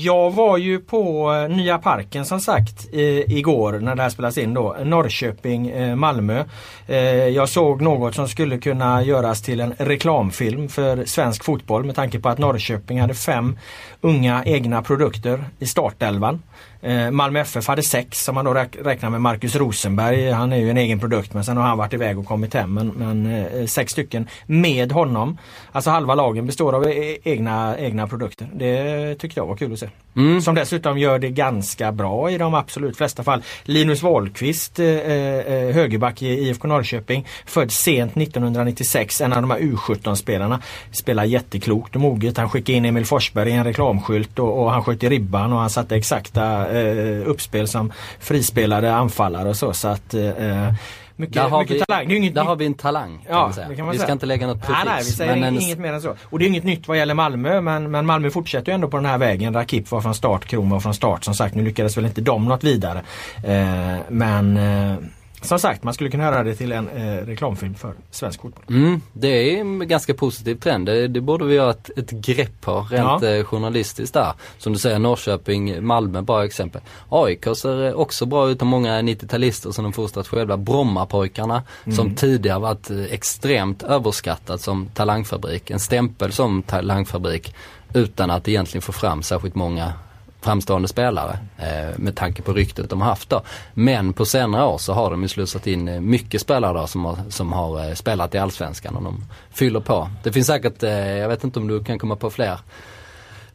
Jag 0.05 0.31
var 0.31 0.59
ju 0.59 0.79
på 0.79 1.33
eh, 1.33 1.57
Nya 1.57 1.79
Parken 1.79 2.25
som 2.25 2.41
sagt 2.41 2.95
i, 2.95 3.25
igår 3.39 3.73
när 3.73 3.95
det 3.95 4.03
här 4.03 4.11
spelas 4.11 4.39
in 4.39 4.55
då. 4.55 4.77
Norrköping, 4.85 5.71
eh, 5.71 5.97
Malmö. 5.97 6.45
Eh, 6.87 6.99
jag 7.29 7.49
såg 7.49 7.83
något 7.83 8.15
som 8.15 8.29
skulle 8.29 8.59
kunna 8.59 9.03
göras 9.03 9.43
till 9.43 9.61
en 9.61 9.75
reklamfilm 9.79 10.69
för 10.69 11.05
svensk 11.05 11.45
fotboll 11.45 11.85
med 11.85 11.95
tanke 11.95 12.21
på 12.21 12.29
att 12.29 12.39
Norrköping 12.39 13.01
hade 13.01 13.15
fem 13.15 13.59
unga 14.01 14.45
egna 14.45 14.83
produkter 14.83 15.45
i 15.59 15.67
startelvan. 15.67 16.43
Eh, 16.83 17.11
Malmö 17.11 17.41
FF 17.41 17.67
hade 17.69 17.83
sex 17.83 18.25
som 18.25 18.35
man 18.35 18.45
då 18.45 18.55
räk- 18.55 18.85
räknar 18.85 19.11
med 19.11 19.21
Marcus 19.21 19.57
Rosenberg. 19.57 20.31
Han 20.31 20.53
är 20.53 20.57
ju 20.57 20.71
en 20.71 20.77
egen 20.77 21.01
produkt 21.01 21.35
men 21.35 21.45
sen 21.45 21.57
har 21.57 21.65
han 21.65 21.79
varit 21.79 21.93
iväg 21.93 22.19
och 22.19 22.27
kommit 22.27 22.55
hem. 22.55 22.75
Men, 22.75 22.89
men 22.89 23.27
eh, 23.45 23.67
sex 23.67 23.93
stycken 23.93 24.29
med 24.47 24.93
honom. 24.93 25.39
Alltså 25.73 25.91
halva 25.91 26.15
lagen 26.15 26.47
består 26.47 26.73
av 26.75 26.87
e- 26.89 27.19
egna, 27.25 27.79
egna 27.79 28.07
produkter. 28.07 28.49
Det 28.55 29.15
tyckte 29.15 29.41
jag 29.41 29.47
var 29.47 29.57
kul 29.57 29.73
att 29.73 29.79
se. 29.79 29.89
Som 30.43 30.55
dessutom 30.55 30.99
gör 30.99 31.19
det 31.19 31.31
ganska 31.31 31.93
bra 31.93 32.31
i 32.31 32.39
de 32.39 32.55
absolut 32.55 32.97
flesta 32.97 33.23
fall. 33.25 33.43
Linus 33.65 34.03
Wahlqvist, 34.03 34.79
eh, 34.79 34.87
högerback 35.75 36.23
i 36.23 36.27
IFK 36.49 36.69
Norrköping, 36.69 37.27
född 37.47 37.73
sent 37.73 38.17
1996. 38.17 39.21
En 39.21 39.33
av 39.33 39.41
de 39.43 39.51
här 39.51 39.59
U17-spelarna. 39.59 40.61
Spelar 40.91 41.25
jätteklokt 41.25 41.95
och 41.95 42.01
moget. 42.01 42.37
Han 42.37 42.51
skickade 42.51 42.79
in 42.79 42.85
Emil 42.85 43.05
Forsberg 43.07 43.51
i 43.51 43.53
en 43.53 43.65
reklamskylt 43.65 44.39
och, 44.39 44.63
och 44.63 44.71
han 44.73 44.83
sköt 44.85 45.03
i 45.03 45.09
ribban 45.09 45.53
och 45.53 45.59
han 45.59 45.71
satte 45.71 45.97
exakta 45.97 46.67
eh, 46.77 47.29
uppspel 47.29 47.69
som 47.69 47.93
frispelade 48.21 48.95
anfallare 48.95 49.49
och 49.49 49.57
så. 49.57 49.73
så 49.73 49.89
att, 49.89 50.15
eh, 50.15 50.73
mycket, 51.17 51.35
Där 51.35 51.49
har, 51.49 51.65
vi, 51.65 51.81
talang. 51.81 52.11
Inget 52.13 52.35
där 52.35 52.43
har 52.45 52.57
vi 52.57 52.67
en 52.67 52.75
talang 52.75 53.19
kan 53.27 53.37
Ja, 53.37 53.53
säga. 53.53 53.67
kan 53.77 53.87
vi 53.89 53.93
säga. 53.97 54.03
ska 54.05 54.13
inte 54.13 54.27
lägga 54.27 54.47
något 54.47 54.61
prefix. 54.61 54.85
Nej, 54.85 54.95
nej, 54.95 55.05
vi 55.05 55.11
säger 55.11 55.35
men 55.37 55.45
en- 55.45 55.61
inget 55.63 55.79
mer 55.79 55.93
än 55.93 56.01
så. 56.03 56.15
Och 56.25 56.39
det 56.39 56.45
är 56.45 56.47
inget 56.47 56.65
nytt 56.65 56.89
vad 56.89 56.97
gäller 56.99 57.15
Malmö 57.15 57.61
men, 57.61 57.91
men 57.91 58.07
Malmö 58.07 58.31
fortsätter 58.31 58.73
ju 58.73 58.75
ändå 58.75 58.89
på 58.89 58.97
den 58.97 59.07
här 59.07 59.19
vägen. 59.19 59.55
Rakip 59.55 59.91
var 59.91 60.01
från 60.01 60.15
start, 60.15 60.45
Kron 60.45 60.71
var 60.71 60.81
från 60.81 60.95
start. 60.95 61.25
Som 61.25 61.35
sagt, 61.35 61.55
nu 61.55 61.65
lyckades 61.65 61.97
väl 61.97 62.05
inte 62.07 62.21
de 62.21 62.45
något 62.45 62.65
vidare. 62.65 63.03
Eh, 63.45 63.97
men 64.09 64.57
eh, 64.57 64.95
som 65.43 65.59
sagt, 65.59 65.83
man 65.83 65.95
skulle 65.95 66.11
kunna 66.11 66.25
göra 66.25 66.43
det 66.43 66.55
till 66.55 66.73
en 66.73 66.89
eh, 66.89 67.27
reklamfilm 67.27 67.75
för 67.75 67.95
svensk 68.11 68.41
fotboll. 68.41 68.65
Mm, 68.69 69.01
det 69.13 69.29
är 69.29 69.61
en 69.61 69.89
ganska 69.89 70.15
positiv 70.15 70.55
trend. 70.55 70.87
Det, 70.87 71.09
det 71.09 71.21
borde 71.21 71.45
vi 71.45 71.55
göra 71.55 71.71
ett, 71.71 71.91
ett 71.97 72.11
grepp 72.11 72.61
på 72.61 72.87
rent 72.91 73.23
Ja. 73.23 73.29
eh, 73.29 73.45
journalistiskt 73.45 74.15
där. 74.15 74.33
Som 74.59 74.73
du 74.73 74.79
säger 74.79 74.99
Norrköping, 74.99 75.87
Malmö, 75.87 76.23
bra 76.23 76.45
exempel. 76.45 76.81
AIK 77.09 77.45
ser 77.57 77.87
eh, 77.87 77.93
också 77.93 78.27
bra 78.27 78.49
ut 78.51 78.61
och 78.61 78.67
många 78.67 79.03
90-talister 79.03 79.71
som 79.71 79.85
de 79.85 79.93
fostrat 79.93 80.29
själva. 80.29 80.57
Brommapojkarna 80.57 81.63
som 81.97 82.15
tidigare 82.15 82.59
varit 82.59 82.91
eh, 82.91 83.03
extremt 83.05 83.83
överskattat 83.83 84.61
som 84.61 84.87
talangfabrik. 84.95 85.71
En 85.71 85.81
stämpel 85.81 86.33
som 86.33 86.63
talangfabrik 86.63 87.55
utan 87.95 88.31
att 88.31 88.49
egentligen 88.49 88.83
få 88.83 88.93
fram 88.93 89.23
särskilt 89.23 89.55
många 89.55 89.93
framstående 90.43 90.89
spelare 90.89 91.39
eh, 91.59 91.99
med 91.99 92.17
tanke 92.17 92.43
på 92.43 92.53
ryktet 92.53 92.91
de 92.91 93.01
har 93.01 93.09
haft 93.09 93.31
då. 93.31 93.43
Men 93.75 94.13
på 94.13 94.25
senare 94.25 94.65
år 94.65 94.79
så 94.79 94.93
har 94.93 95.11
de 95.11 95.23
ju 95.23 95.29
slussat 95.29 95.67
in 95.67 95.89
eh, 95.89 96.01
mycket 96.01 96.41
spelare 96.41 96.79
då 96.79 96.87
som 96.87 97.05
har, 97.05 97.17
som 97.29 97.53
har 97.53 97.89
eh, 97.89 97.95
spelat 97.95 98.35
i 98.35 98.39
Allsvenskan 98.39 98.97
och 98.97 99.03
de 99.03 99.25
fyller 99.51 99.81
på. 99.81 100.11
Det 100.23 100.33
finns 100.33 100.47
säkert, 100.47 100.83
eh, 100.83 101.17
jag 101.17 101.29
vet 101.29 101.45
inte 101.45 101.59
om 101.59 101.69
du 101.69 101.85
kan 101.85 101.99
komma 101.99 102.17
på 102.17 102.31
fler 102.31 102.59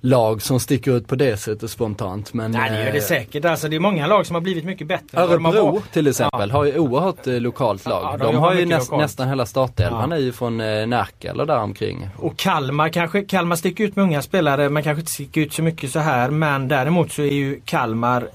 lag 0.08 0.42
som 0.42 0.60
sticker 0.60 0.92
ut 0.92 1.08
på 1.08 1.16
det 1.16 1.38
sättet 1.38 1.72
spontant. 1.72 2.34
Men, 2.34 2.52
Nej 2.52 2.70
det 2.72 2.78
gör 2.86 2.92
det 2.92 2.98
eh, 2.98 3.04
säkert. 3.04 3.46
Alltså, 3.46 3.68
det 3.68 3.76
är 3.76 3.80
många 3.80 4.08
lag 4.08 4.26
som 4.26 4.34
har 4.34 4.42
blivit 4.42 4.66
mycket 4.66 4.88
bättre. 4.88 5.18
har 5.20 5.28
Örebro 5.28 5.72
varit. 5.72 5.92
till 5.94 6.08
exempel 6.08 6.52
har 6.52 6.64
ju 6.66 6.78
oerhört 6.80 7.28
eh, 7.28 7.34
lokalt 7.40 7.86
lag. 7.86 8.04
Ja, 8.04 8.18
de 8.18 8.24
de, 8.26 8.36
har 8.36 8.48
har 8.48 8.54
ju 8.54 8.66
näst, 8.66 8.92
nästan 8.92 9.28
hela 9.28 9.46
startelvan 9.46 10.12
Ja. 10.12 10.16
är 10.18 10.22
ju 10.22 10.32
från 10.32 10.62
eh, 10.62 10.88
Närke 10.88 11.30
eller 11.30 11.46
där 11.46 11.60
omkring. 11.60 12.10
Och 12.18 12.38
Kalmar 12.38 12.90
kanske, 12.90 13.22
Kalmar 13.22 13.56
sticker 13.56 13.84
ut 13.84 13.96
med 13.96 14.04
unga 14.04 14.22
spelare, 14.22 14.70
man 14.70 14.84
kanske 14.84 15.00
inte 15.00 15.12
sticker 15.12 15.42
ut 15.42 15.54
så 15.54 15.64
mycket 15.64 15.92
så 15.92 16.00
här 16.00 16.30
men 16.30 16.68
däremot 16.68 17.12
så 17.12 17.22
är 17.22 17.34
ju 17.34 17.60
Kalmar 17.66 18.28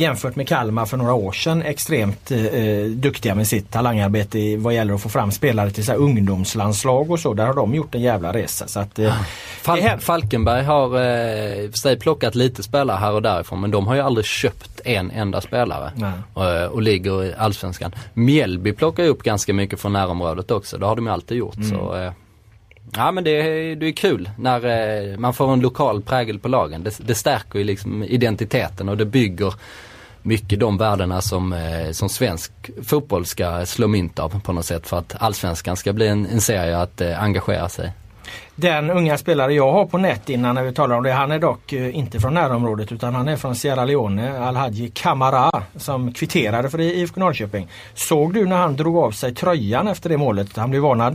jämfört 0.00 0.36
med 0.36 0.48
Kalmar 0.48 0.86
för 0.86 0.96
några 0.96 1.12
år 1.14 1.32
sedan 1.32 1.62
extremt 1.62 2.30
eh, 2.30 2.38
duktiga 2.90 3.34
med 3.34 3.46
sitt 3.46 3.70
talangarbete 3.70 4.38
i, 4.38 4.56
vad 4.56 4.74
gäller 4.74 4.94
att 4.94 5.00
få 5.02 5.08
fram 5.08 5.32
spelare 5.32 5.70
till 5.70 5.84
så 5.84 5.92
ungdomslandslag 5.92 7.10
och 7.10 7.20
så. 7.20 7.34
Där 7.34 7.46
har 7.46 7.54
de 7.54 7.74
gjort 7.74 7.94
en 7.94 8.00
jävla 8.00 8.32
resa. 8.32 8.68
Så 8.68 8.80
att, 8.80 8.98
eh, 8.98 9.14
Fal- 9.62 9.76
det 9.76 9.82
händer. 9.82 9.98
Falkenberg 10.04 10.64
har 10.64 10.84
eh, 10.86 11.70
för 11.70 11.78
sig 11.78 11.98
plockat 11.98 12.34
lite 12.34 12.62
spelare 12.62 12.96
här 12.96 13.12
och 13.12 13.22
därifrån 13.22 13.60
men 13.60 13.70
de 13.70 13.86
har 13.86 13.94
ju 13.94 14.00
aldrig 14.00 14.26
köpt 14.26 14.80
en 14.84 15.10
enda 15.10 15.40
spelare. 15.40 15.92
Och, 16.34 16.44
eh, 16.50 16.66
och 16.66 16.82
ligger 16.82 17.24
i 17.24 17.34
Allsvenskan. 17.38 17.92
Mjällby 18.14 18.72
plockar 18.72 19.02
ju 19.02 19.08
upp 19.08 19.22
ganska 19.22 19.52
mycket 19.54 19.80
från 19.80 19.92
närområdet 19.92 20.50
också. 20.50 20.78
Det 20.78 20.86
har 20.86 20.96
de 20.96 21.06
ju 21.06 21.12
alltid 21.12 21.36
gjort. 21.36 21.56
Så, 21.70 21.96
eh, 21.96 22.12
ja 22.96 23.10
men 23.12 23.24
det, 23.24 23.30
är- 23.30 23.76
det 23.76 23.86
är 23.86 23.92
kul 23.92 24.30
när 24.38 24.64
eh, 25.12 25.18
man 25.18 25.34
får 25.34 25.52
en 25.52 25.60
lokal 25.60 26.02
prägel 26.02 26.38
på 26.38 26.48
lagen. 26.48 26.82
Det, 26.82 26.98
det 27.06 27.14
stärker 27.14 27.58
ju 27.58 27.64
liksom 27.64 28.04
identiteten 28.04 28.88
och 28.88 28.96
det 28.96 29.04
bygger 29.04 29.54
mycket 30.22 30.60
de 30.60 30.78
värdena 30.78 31.20
som, 31.20 31.52
eh, 31.52 31.90
som 31.90 32.08
svensk 32.08 32.52
fotboll 32.82 33.26
ska 33.26 33.66
slå 33.66 33.88
mynt 33.88 34.18
av 34.18 34.40
på 34.40 34.52
något 34.52 34.66
sätt 34.66 34.86
för 34.86 34.98
att 34.98 35.16
allsvenskan 35.18 35.76
ska 35.76 35.92
bli 35.92 36.08
en, 36.08 36.26
en 36.26 36.40
serie 36.40 36.78
att 36.78 37.00
eh, 37.00 37.22
engagera 37.22 37.68
sig. 37.68 37.92
Den 38.54 38.90
unga 38.90 39.18
spelare 39.18 39.54
jag 39.54 39.72
har 39.72 39.86
på 39.86 39.98
nät 39.98 40.28
innan 40.28 40.54
när 40.54 40.62
vi 40.62 40.72
talar 40.72 40.96
om 40.96 41.02
det, 41.02 41.12
han 41.12 41.30
är 41.30 41.38
dock 41.38 41.72
eh, 41.72 41.96
inte 41.96 42.20
från 42.20 42.34
närområdet 42.34 42.92
utan 42.92 43.14
han 43.14 43.28
är 43.28 43.36
från 43.36 43.56
Sierra 43.56 43.84
Leone, 43.84 44.38
Alhaji 44.38 44.90
Kamara 44.94 45.62
som 45.76 46.12
kvitterade 46.12 46.70
för 46.70 46.80
IFK 46.80 47.20
Norrköping. 47.20 47.68
Såg 47.94 48.34
du 48.34 48.46
när 48.46 48.56
han 48.56 48.76
drog 48.76 48.96
av 48.96 49.10
sig 49.10 49.34
tröjan 49.34 49.88
efter 49.88 50.08
det 50.08 50.16
målet? 50.16 50.56
Han 50.56 50.70
blev 50.70 50.82
varnad 50.82 51.14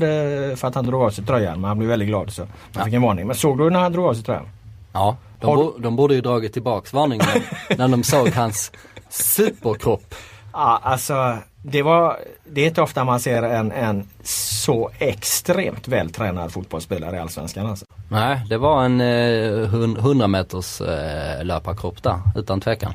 för 0.59 0.67
att 0.67 0.75
han 0.75 0.85
drog 0.85 1.03
av 1.03 1.09
sig 1.09 1.25
tröjan 1.25 1.61
men 1.61 1.67
han 1.67 1.77
blev 1.77 1.89
väldigt 1.89 2.07
glad 2.07 2.33
så 2.33 2.47
han 2.73 2.85
fick 2.85 2.93
en 2.93 3.01
varning. 3.01 3.27
Men 3.27 3.35
såg 3.35 3.57
du 3.57 3.69
när 3.69 3.79
han 3.79 3.91
drog 3.91 4.05
av 4.05 4.13
sig 4.13 4.23
tröjan? 4.23 4.45
Ja, 4.93 5.17
de, 5.39 5.55
bo, 5.55 5.73
de 5.77 5.95
borde 5.95 6.15
ju 6.15 6.21
dragit 6.21 6.53
tillbaks 6.53 6.93
varningen 6.93 7.27
när 7.77 7.87
de 7.87 8.03
såg 8.03 8.29
hans 8.29 8.71
superkropp. 9.13 10.15
Ja, 10.55 10.79
alltså 10.83 11.37
det, 11.61 11.81
var, 11.81 12.19
det 12.45 12.61
är 12.61 12.67
inte 12.67 12.81
ofta 12.81 13.03
man 13.03 13.19
ser 13.19 13.43
en, 13.43 13.71
en 13.71 14.07
så 14.23 14.89
extremt 14.99 15.87
vältränad 15.87 16.51
fotbollsspelare 16.51 17.15
i 17.15 17.19
Allsvenskan. 17.19 17.65
Alltså. 17.67 17.85
Nej, 18.09 18.41
det 18.49 18.57
var 18.57 18.85
en 18.85 19.01
eh, 19.01 19.67
hun- 19.69 19.97
100 19.97 20.27
meters 20.27 20.81
eh, 20.81 21.43
löparkropp 21.45 22.03
där, 22.03 22.19
utan 22.35 22.61
tvekan. 22.61 22.93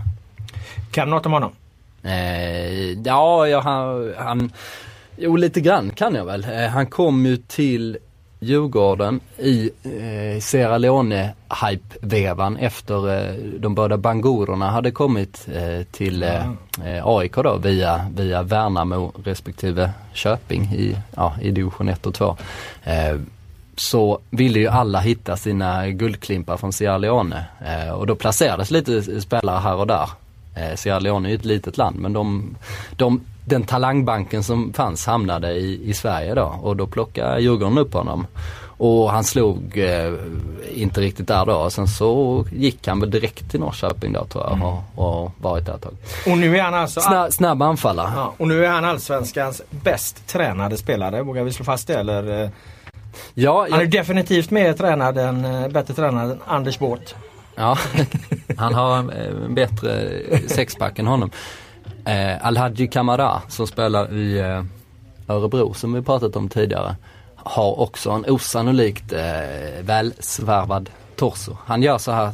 Kan 0.91 1.09
du 1.09 1.15
något 1.15 1.27
om 1.27 1.33
honom? 1.33 1.51
Eh, 2.03 2.93
ja, 2.93 3.49
ja, 3.49 3.61
han, 3.61 4.15
han, 4.19 4.53
jo 5.17 5.37
lite 5.37 5.61
grann 5.61 5.91
kan 5.91 6.15
jag 6.15 6.25
väl. 6.25 6.45
Eh, 6.45 6.67
han 6.69 6.87
kom 6.87 7.27
ju 7.27 7.37
till 7.37 7.99
Djurgården 8.41 9.21
i 9.39 9.71
eh, 9.83 10.41
Sierra 10.41 10.79
Leone-hype-vevan 10.79 12.57
efter 12.57 13.29
eh, 13.29 13.35
de 13.59 13.75
båda 13.75 13.97
Bangurerna 13.97 14.71
hade 14.71 14.91
kommit 14.91 15.49
eh, 15.55 15.83
till 15.91 16.23
eh, 16.23 16.51
eh, 16.85 17.07
AIK 17.07 17.35
då 17.35 17.57
via, 17.57 18.07
via 18.15 18.43
Värnamo 18.43 19.13
respektive 19.25 19.91
Köping 20.13 20.63
i, 20.63 20.97
ja, 21.17 21.35
i 21.43 21.51
division 21.51 21.89
1 21.89 22.07
och 22.07 22.15
2. 22.15 22.37
Eh, 22.85 23.17
så 23.77 24.19
ville 24.31 24.59
ju 24.59 24.69
alla 24.69 25.01
hitta 25.01 25.37
sina 25.37 25.89
guldklimpar 25.89 26.57
från 26.57 26.73
Sierra 26.73 26.99
Leone 26.99 27.45
eh, 27.67 27.91
och 27.91 28.07
då 28.07 28.15
placerades 28.15 28.71
lite 28.71 29.21
spelare 29.21 29.59
här 29.59 29.75
och 29.75 29.87
där. 29.87 30.09
Eh, 30.59 30.77
Sierra 30.77 30.99
Leone 30.99 31.29
är 31.29 31.31
ju 31.31 31.37
ett 31.37 31.45
litet 31.45 31.77
land 31.77 31.97
men 31.97 32.13
de, 32.13 32.57
de, 32.97 33.21
den 33.45 33.63
talangbanken 33.63 34.43
som 34.43 34.73
fanns 34.73 35.07
hamnade 35.07 35.53
i, 35.53 35.91
i 35.91 35.95
Sverige 35.95 36.35
då 36.35 36.55
och 36.63 36.77
då 36.77 36.87
plockade 36.87 37.41
Djurgården 37.41 37.79
upp 37.79 37.95
honom. 37.95 38.27
Och 38.81 39.11
han 39.11 39.25
slog 39.25 39.79
eh, 39.79 40.13
inte 40.75 41.01
riktigt 41.01 41.29
där 41.29 41.47
då 41.47 41.55
och 41.55 41.73
sen 41.73 41.89
så 41.89 42.45
gick 42.53 42.87
han 42.89 43.01
väl 43.01 43.11
direkt 43.11 43.51
till 43.51 43.61
Norrköping 43.61 44.13
då 44.13 44.25
tror 44.25 44.45
jag 44.45 44.83
och, 44.97 45.23
och 45.23 45.33
varit 45.41 45.67
där 45.67 45.75
ett 45.75 45.83
tag. 45.83 45.95
Och 46.27 46.39
nu 46.39 46.59
är 46.59 46.63
han 46.63 46.75
alltså 46.75 47.01
Snabb, 47.01 47.33
snabb 47.33 47.63
anfallare. 47.63 48.11
Ja, 48.17 48.35
och 48.37 48.49
nu 48.49 48.65
är 48.65 48.71
han 48.71 48.85
Allsvenskans 48.85 49.63
bäst 49.71 50.27
tränade 50.27 50.77
spelare, 50.77 51.23
vågar 51.23 51.45
vi 51.45 51.53
slå 51.53 51.65
fast 51.65 51.87
det? 51.87 51.95
Eller, 51.95 52.43
eh, 52.43 52.51
Ja, 53.35 53.67
Han 53.71 53.81
är 53.81 53.83
jag, 53.83 53.91
definitivt 53.91 54.51
mer 54.51 54.73
tränad 54.73 55.19
än, 55.19 55.45
eh, 55.45 55.69
bättre 55.69 55.95
tränad 55.95 56.31
än 56.31 56.39
Anders 56.47 56.79
Båth. 56.79 57.15
Ja 57.59 57.79
han 58.57 58.75
har 58.75 58.99
eh, 58.99 59.45
en 59.45 59.55
bättre 59.55 60.11
sexpack 60.49 60.99
än 60.99 61.07
honom. 61.07 61.31
Eh, 62.05 62.47
Alhaji 62.47 62.89
Kamara 62.89 63.43
som 63.49 63.67
spelar 63.67 64.15
i 64.15 64.39
eh, 64.39 64.65
Örebro 65.29 65.75
som 65.75 65.93
vi 65.93 66.03
pratat 66.03 66.37
om 66.37 66.49
tidigare 66.49 66.97
har 67.37 67.81
också 67.81 68.11
en 68.11 68.25
osannolikt 68.29 69.13
eh, 69.13 69.83
välsvarvad 69.83 70.91
torso. 71.17 71.57
Han 71.65 71.83
gör 71.83 71.99
så 71.99 72.13
här 72.13 72.33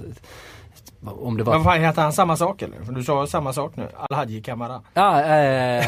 om 1.07 1.37
det 1.37 1.45
var 1.45 1.53
Men 1.55 1.63
vad 1.63 1.81
heter 1.81 2.03
han 2.03 2.13
samma 2.13 2.37
sak 2.37 2.63
eller? 2.63 2.85
För 2.85 2.93
du 2.93 3.05
sa 3.05 3.27
samma 3.27 3.53
sak 3.53 3.77
nu. 3.77 3.89
Alhaji 3.97 4.43
Kamara. 4.43 4.81
Ja, 4.95 5.23
eh, 5.23 5.87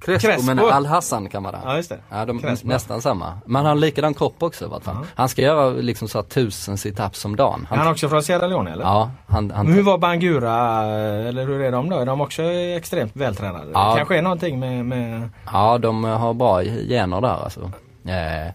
Crespo, 0.00 0.28
Crespo. 0.28 0.54
men 0.54 0.58
Al-Hassan 0.58 1.28
kan 1.28 1.42
man 1.42 1.54
Ja 1.64 1.76
just 1.76 1.88
det. 1.88 1.98
Ja, 2.10 2.24
de 2.24 2.38
Crespo. 2.38 2.68
nästan 2.68 3.02
samma. 3.02 3.38
Men 3.46 3.56
han 3.56 3.66
har 3.66 3.74
likadan 3.74 4.14
kropp 4.14 4.42
också 4.42 4.64
i 4.64 4.68
vart 4.68 4.84
fall. 4.84 4.96
Han 5.14 5.28
ska 5.28 5.42
göra 5.42 5.70
liksom 5.70 6.08
så 6.08 6.18
här 6.18 6.22
tusen 6.22 6.78
situps 6.78 7.24
om 7.24 7.36
dagen. 7.36 7.66
Är 7.70 7.76
han 7.76 7.88
också 7.88 8.08
från 8.08 8.22
Sierra 8.22 8.46
Leone 8.46 8.72
eller? 8.72 8.84
ja, 8.84 9.10
han, 9.26 9.50
han 9.50 9.66
hur 9.66 9.82
var 9.82 9.98
Bangura 9.98 10.84
eller 11.28 11.46
hur 11.46 11.60
är 11.60 11.72
de 11.72 11.90
då? 11.90 11.98
Är 11.98 12.06
de 12.06 12.20
också 12.20 12.42
extremt 12.52 13.16
vältränade? 13.16 13.70
Ja. 13.72 13.90
Det 13.90 13.96
kanske 13.96 14.18
är 14.18 14.22
någonting 14.22 14.58
med, 14.60 14.84
med... 14.84 15.28
Ja, 15.52 15.78
de 15.78 16.04
har 16.04 16.34
bra 16.34 16.62
gener 16.62 17.20
där 17.20 17.44
alltså. 17.44 17.70
Eh, 18.04 18.52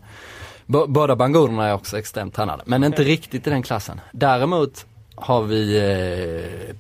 båda 0.88 1.16
bangurerna 1.16 1.68
är 1.68 1.74
också 1.74 1.98
extremt 1.98 2.36
tränade, 2.36 2.64
men 2.66 2.84
inte 2.84 3.04
riktigt 3.04 3.48
i 3.48 3.50
den 3.50 3.64
klassen. 3.64 4.02
Däremot 4.12 4.86
har 5.16 5.42
vi 5.42 5.78
eh, 5.78 6.76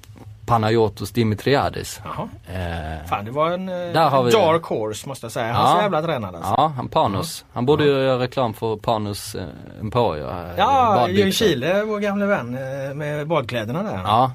Panayotos 0.54 1.12
Dimitriadis. 1.12 2.02
Jaha. 2.04 2.30
Eh, 2.48 3.08
Fan 3.10 3.26
det 3.26 3.32
var 3.32 3.52
en 3.52 3.70
eh, 3.70 3.76
Där 3.76 4.10
har 4.10 4.24
vi- 4.24 4.32
dark 4.32 4.64
horse 4.64 5.08
måste 5.08 5.26
jag 5.26 5.32
säga. 5.32 5.54
Han 5.54 5.66
är 5.66 5.70
Ja. 5.70 5.76
så 5.76 5.82
jävla 5.82 6.02
tränad 6.02 6.36
alltså. 6.36 6.54
ja, 6.58 6.74
han 6.76 6.88
Panus. 6.88 7.46
Han 7.54 7.66
borde 7.66 7.84
ju 7.84 7.90
göra 7.92 8.20
reklam 8.24 8.54
för 8.54 8.76
Panus 8.78 9.36
eh, 9.36 9.44
Emporio. 9.82 10.30
eh, 10.30 10.36
Ja, 10.58 10.94
badbyxor. 10.96 11.20
Ljungskile, 11.24 11.84
vår 11.84 12.00
gamle 12.00 12.26
vän 12.26 12.58
eh, 12.90 12.94
med 12.96 13.28
badkläderna 13.28 13.84
där. 13.84 14.00
Ja, 14.04 14.32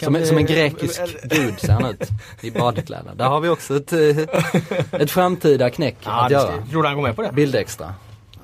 som, 0.00 0.14
vi- 0.14 0.26
som 0.26 0.38
en 0.38 0.46
grekisk 0.46 1.00
gud 1.24 1.60
ser 1.60 1.72
han 1.72 1.84
ut 1.86 2.08
i 2.40 2.50
badkläder. 2.50 3.12
Där 3.16 3.24
har 3.28 3.40
vi 3.40 3.48
också 3.48 3.76
ett, 3.76 3.92
eh, 3.92 5.00
ett 5.00 5.10
framtida 5.10 5.70
knäck 5.70 5.96
Ja, 6.04 6.24
att 6.24 6.30
göra. 6.30 6.52
tror 6.70 6.82
du 6.82 6.88
han 6.88 6.96
går 6.96 7.02
med 7.02 7.16
på 7.16 7.22
det? 7.22 7.32
Bildextra. 7.32 7.94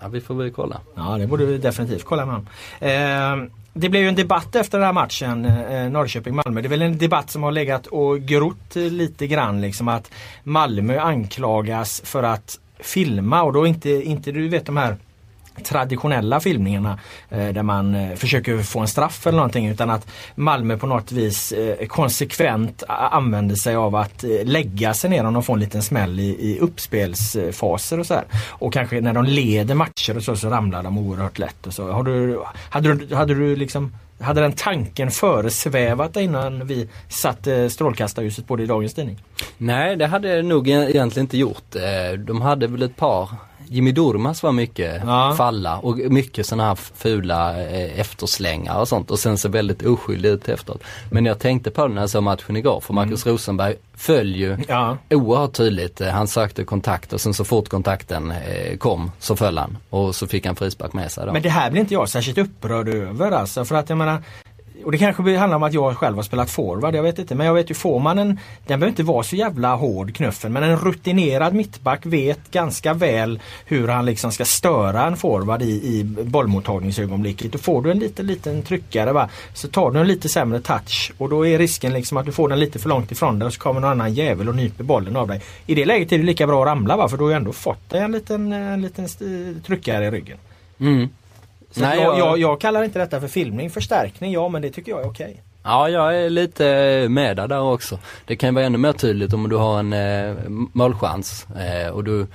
Ja, 0.03 0.09
vi 0.09 0.21
får 0.21 0.35
väl 0.35 0.51
kolla. 0.51 0.81
Ja, 0.97 1.03
det 1.19 1.27
borde 1.27 1.45
vi 1.45 1.59
definitivt 1.59 2.05
kolla 2.05 2.27
med 2.27 2.35
honom. 2.35 3.51
Det 3.73 3.89
blev 3.89 4.03
ju 4.03 4.09
en 4.09 4.15
debatt 4.15 4.57
efter 4.57 4.79
den 4.79 4.87
här 4.87 4.93
matchen, 4.93 5.45
eh, 5.45 5.91
Norrköping-Malmö. 5.91 6.61
Det 6.61 6.67
är 6.67 6.71
väl 6.71 6.83
en 6.83 6.99
debatt 6.99 7.31
som 7.31 7.43
har 7.43 7.53
legat 7.53 7.87
och 7.87 8.21
grott 8.21 8.75
lite 8.75 9.27
grann 9.27 9.61
liksom 9.61 9.89
att 9.89 10.11
Malmö 10.43 11.01
anklagas 11.01 12.03
för 12.05 12.23
att 12.23 12.59
filma 12.79 13.43
och 13.43 13.53
då 13.53 13.67
inte, 13.67 13.91
inte 13.91 14.33
du 14.33 14.49
vet 14.49 14.67
de 14.67 14.77
här 14.77 14.97
traditionella 15.61 16.41
filmningarna 16.41 16.99
eh, 17.31 17.49
där 17.49 17.63
man 17.63 17.95
eh, 17.95 18.17
försöker 18.17 18.63
få 18.63 18.81
en 18.81 18.89
straff 18.89 19.27
eller 19.27 19.37
någonting 19.37 19.69
utan 19.69 19.91
att 19.91 20.07
Malmö 20.35 20.77
på 20.77 20.87
något 20.87 21.13
vis 21.13 21.53
eh, 21.53 21.87
konsekvent 21.87 22.83
använder 22.89 23.57
sig 23.57 23.77
av 23.77 23.97
att 23.97 24.25
eh, 24.25 24.31
lägga 24.45 24.95
sig 24.95 25.11
ner 25.11 25.25
om 25.25 25.35
de 25.35 25.43
får 25.43 25.55
en 25.55 25.61
liten 25.61 25.83
smäll 25.83 26.21
i, 26.21 26.53
i 26.53 26.59
uppspelsfaser 26.59 28.01
och 28.01 28.07
så 28.07 28.15
här. 28.15 28.25
Och 28.49 28.73
kanske 28.73 29.01
när 29.01 29.13
de 29.13 29.25
leder 29.25 29.75
matcher 29.75 30.17
och 30.17 30.23
så, 30.23 30.37
så 30.37 30.49
ramlar 30.49 30.83
de 30.83 30.99
oerhört 30.99 31.39
lätt. 31.39 31.67
Och 31.67 31.73
så. 31.73 31.93
Har 31.93 32.03
du, 32.03 32.43
hade, 32.71 32.95
du, 32.95 33.15
hade 33.15 33.35
du 33.35 33.57
liksom 33.57 33.93
hade 34.21 34.41
den 34.41 34.53
tanken 34.53 35.11
föresvävat 35.11 36.17
innan 36.17 36.67
vi 36.67 36.89
satte 37.09 37.71
strålkastarljuset 37.71 38.47
på 38.47 38.57
det 38.57 38.63
i 38.63 38.67
dagens 38.67 38.95
tidning? 38.95 39.19
Nej, 39.59 39.97
det 39.97 40.07
hade 40.07 40.29
jag 40.37 40.45
nog 40.45 40.69
e- 40.69 40.73
egentligen 40.91 41.25
inte 41.25 41.39
gjort. 41.39 41.75
Eh, 41.77 42.19
De 42.19 42.41
hade 42.43 42.67
väl 42.67 42.83
ett 42.83 42.97
par 42.97 43.29
Jimmy 43.73 43.93
Durmaz 43.93 44.43
var 44.43 44.53
mycket 44.53 45.03
Ja. 45.07 45.35
falla 45.37 45.79
och 45.79 45.97
mycket 45.99 46.47
sådana 46.47 46.65
här 46.69 46.75
fula 46.75 47.63
eh, 47.63 48.01
efterslängar 48.01 48.79
och 48.81 48.89
sånt 48.89 49.11
och 49.11 49.19
sen 49.19 49.39
så 49.39 49.49
väldigt 49.49 49.83
oskyldig 49.87 50.29
ut 50.29 50.49
efteråt. 50.49 50.83
Men 51.11 51.27
jag 51.27 51.39
tänkte 51.39 51.71
på 51.71 51.87
det 51.89 51.95
när 51.95 52.03
jag 52.03 52.11
såg 52.11 52.23
matchen 52.23 52.57
igår 52.57 52.81
för 52.81 52.95
Marcus 52.95 53.27
Rosenberg 53.27 53.75
föll 54.01 54.35
ju 54.37 54.57
Ja. 54.69 54.99
oerhört 55.11 55.53
tydligt. 55.53 56.01
Eh, 56.01 56.09
Han 56.09 56.29
sökte 56.29 56.65
kontakt 56.65 57.13
och 57.13 57.21
sen 57.21 57.35
så 57.35 57.45
fort 57.45 57.69
kontakten 57.69 58.31
eh, 58.31 58.77
kom 58.79 59.11
så 59.19 59.37
föll 59.37 59.59
han 59.59 59.79
och 59.91 60.15
så 60.15 60.27
fick 60.27 60.47
han 60.47 60.57
frispark 60.57 60.93
med 60.93 61.13
sig 61.13 61.27
då. 61.27 61.33
Men 61.33 61.43
det 61.43 61.49
här 61.49 61.71
blir 61.71 61.81
inte 61.81 61.95
jag 61.95 62.09
särskilt 62.09 62.39
upprörd 62.39 62.89
över 62.89 63.31
alltså. 63.33 63.65
För 63.65 63.75
att 63.75 63.89
jag 63.89 63.99
menar 63.99 64.23
och 64.91 64.93
det 64.93 64.99
kanske 64.99 65.37
handlar 65.37 65.57
om 65.57 65.63
att 65.63 65.73
jag 65.73 65.97
själv 65.97 66.17
har 66.17 66.23
spelat 66.23 66.51
forward, 66.51 66.95
jag 66.95 67.03
vet 67.03 67.19
inte. 67.19 67.35
Men 67.35 67.47
jag 67.47 67.55
vet 67.55 67.71
ju, 67.71 67.75
får 67.75 68.01
man 68.01 68.19
en, 68.19 68.27
den 68.67 68.81
behöver 68.81 68.89
inte 68.89 69.03
vara 69.03 69.23
så 69.23 69.37
jävla 69.37 69.75
hård 69.75 70.15
knuffen. 70.15 70.53
Men 70.53 70.63
en 70.63 70.77
rutinerad 70.77 71.55
mittback 71.55 72.07
vet 72.07 72.51
ganska 72.51 72.95
väl 72.95 73.41
hur 73.67 73.89
han 73.89 74.07
liksom 74.07 74.33
ska 74.33 74.45
störa 74.45 75.07
en 75.07 75.17
forward 75.17 75.63
i, 75.63 75.71
i 75.71 76.05
bollmottagningsögonblicket. 76.05 77.53
Då 77.53 77.59
får 77.59 77.83
du 77.83 77.91
en 77.91 77.99
liten, 77.99 78.27
liten 78.27 78.63
tryckare 78.63 79.13
va. 79.13 79.29
Så 79.55 79.69
tar 79.69 79.91
du 79.91 80.01
en 80.01 80.07
lite 80.07 80.29
sämre 80.29 80.61
touch 80.61 81.13
och 81.19 81.29
då 81.29 81.47
är 81.47 81.59
risken 81.59 81.93
liksom 81.93 82.17
att 82.17 82.27
du 82.27 82.33
får 82.33 82.49
den 82.49 82.59
lite 82.59 82.79
för 82.79 82.89
långt 82.89 83.13
ifrån 83.13 83.39
dig 83.39 83.47
och 83.47 83.53
så 83.53 83.61
kommer 83.61 83.81
någon 83.81 83.91
annan 83.91 84.15
jävel 84.15 84.49
och 84.49 84.55
nyper 84.55 84.85
bollen 84.85 85.17
av 85.17 85.29
dig. 85.29 85.41
I 85.67 85.75
det 85.75 85.85
läget 85.85 86.13
är 86.13 86.19
det 86.19 86.25
lika 86.25 86.47
bra 86.47 86.63
att 86.63 86.69
ramla 86.69 86.97
va, 86.97 87.09
för 87.09 87.17
då 87.17 87.25
har 87.25 87.31
du 87.31 87.37
ändå 87.37 87.53
fått 87.53 87.91
dig 87.91 88.01
en 88.01 88.13
liten, 88.13 88.53
en 88.53 88.83
liten 88.83 89.09
tryckare 89.67 90.07
i 90.07 90.11
ryggen. 90.11 90.39
Mm. 90.81 91.09
Så 91.71 91.81
Nej, 91.81 92.01
jag, 92.01 92.19
jag- 92.19 92.39
jag, 92.39 92.61
kallar 92.61 92.83
inte 92.85 92.99
detta 92.99 93.21
för 93.21 93.29
filmning. 93.29 93.71
Förstärkning, 93.71 94.33
ja 94.33 94.49
men 94.49 94.63
det 94.63 94.71
tycker 94.71 94.93
jag 94.93 95.01
är 95.01 95.09
okej. 95.09 95.43
Ja, 95.63 95.89
jag 95.89 96.17
är 96.17 96.31
lite 96.31 96.65
med 97.09 97.37
där, 97.37 97.61
också. 97.61 97.99
Det 98.27 98.37
kan 98.37 98.55
vara 98.55 98.65
ännu 98.65 98.79
mer 98.79 98.93
tydligt 98.93 99.33
om 99.33 99.49
du 99.49 99.57
har 99.57 99.79
en 99.79 99.93
eh, 99.93 100.35
målchans 100.73 101.47
eh, 101.57 101.91
och 101.91 102.05
du, 102.05 102.27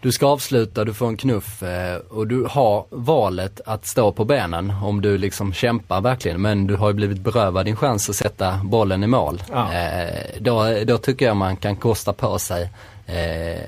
du 0.00 0.12
ska 0.12 0.26
avsluta, 0.26 0.84
du 0.84 0.94
får 0.94 1.08
en 1.08 1.16
knuff 1.16 1.62
eh, 1.62 1.96
och 1.96 2.26
du 2.26 2.46
har 2.50 2.84
valet 2.90 3.60
att 3.66 3.86
stå 3.86 4.12
på 4.12 4.24
benen 4.24 4.72
om 4.82 5.00
du 5.00 5.18
liksom 5.18 5.52
kämpar 5.52 6.00
verkligen. 6.00 6.42
Men 6.42 6.66
du 6.66 6.76
har 6.76 6.88
ju 6.88 6.94
blivit 6.94 7.18
berövad 7.20 7.64
din 7.66 7.76
chans 7.76 8.10
att 8.10 8.16
sätta 8.16 8.60
bollen 8.64 9.04
i 9.04 9.06
mål. 9.06 9.42
Ja. 9.52 9.72
Eh, 9.74 10.24
då, 10.40 10.78
då 10.84 10.98
tycker 10.98 11.26
jag 11.26 11.36
man 11.36 11.56
kan 11.56 11.76
kosta 11.76 12.12
på 12.12 12.38
sig 12.38 12.70
eh, 13.06 13.60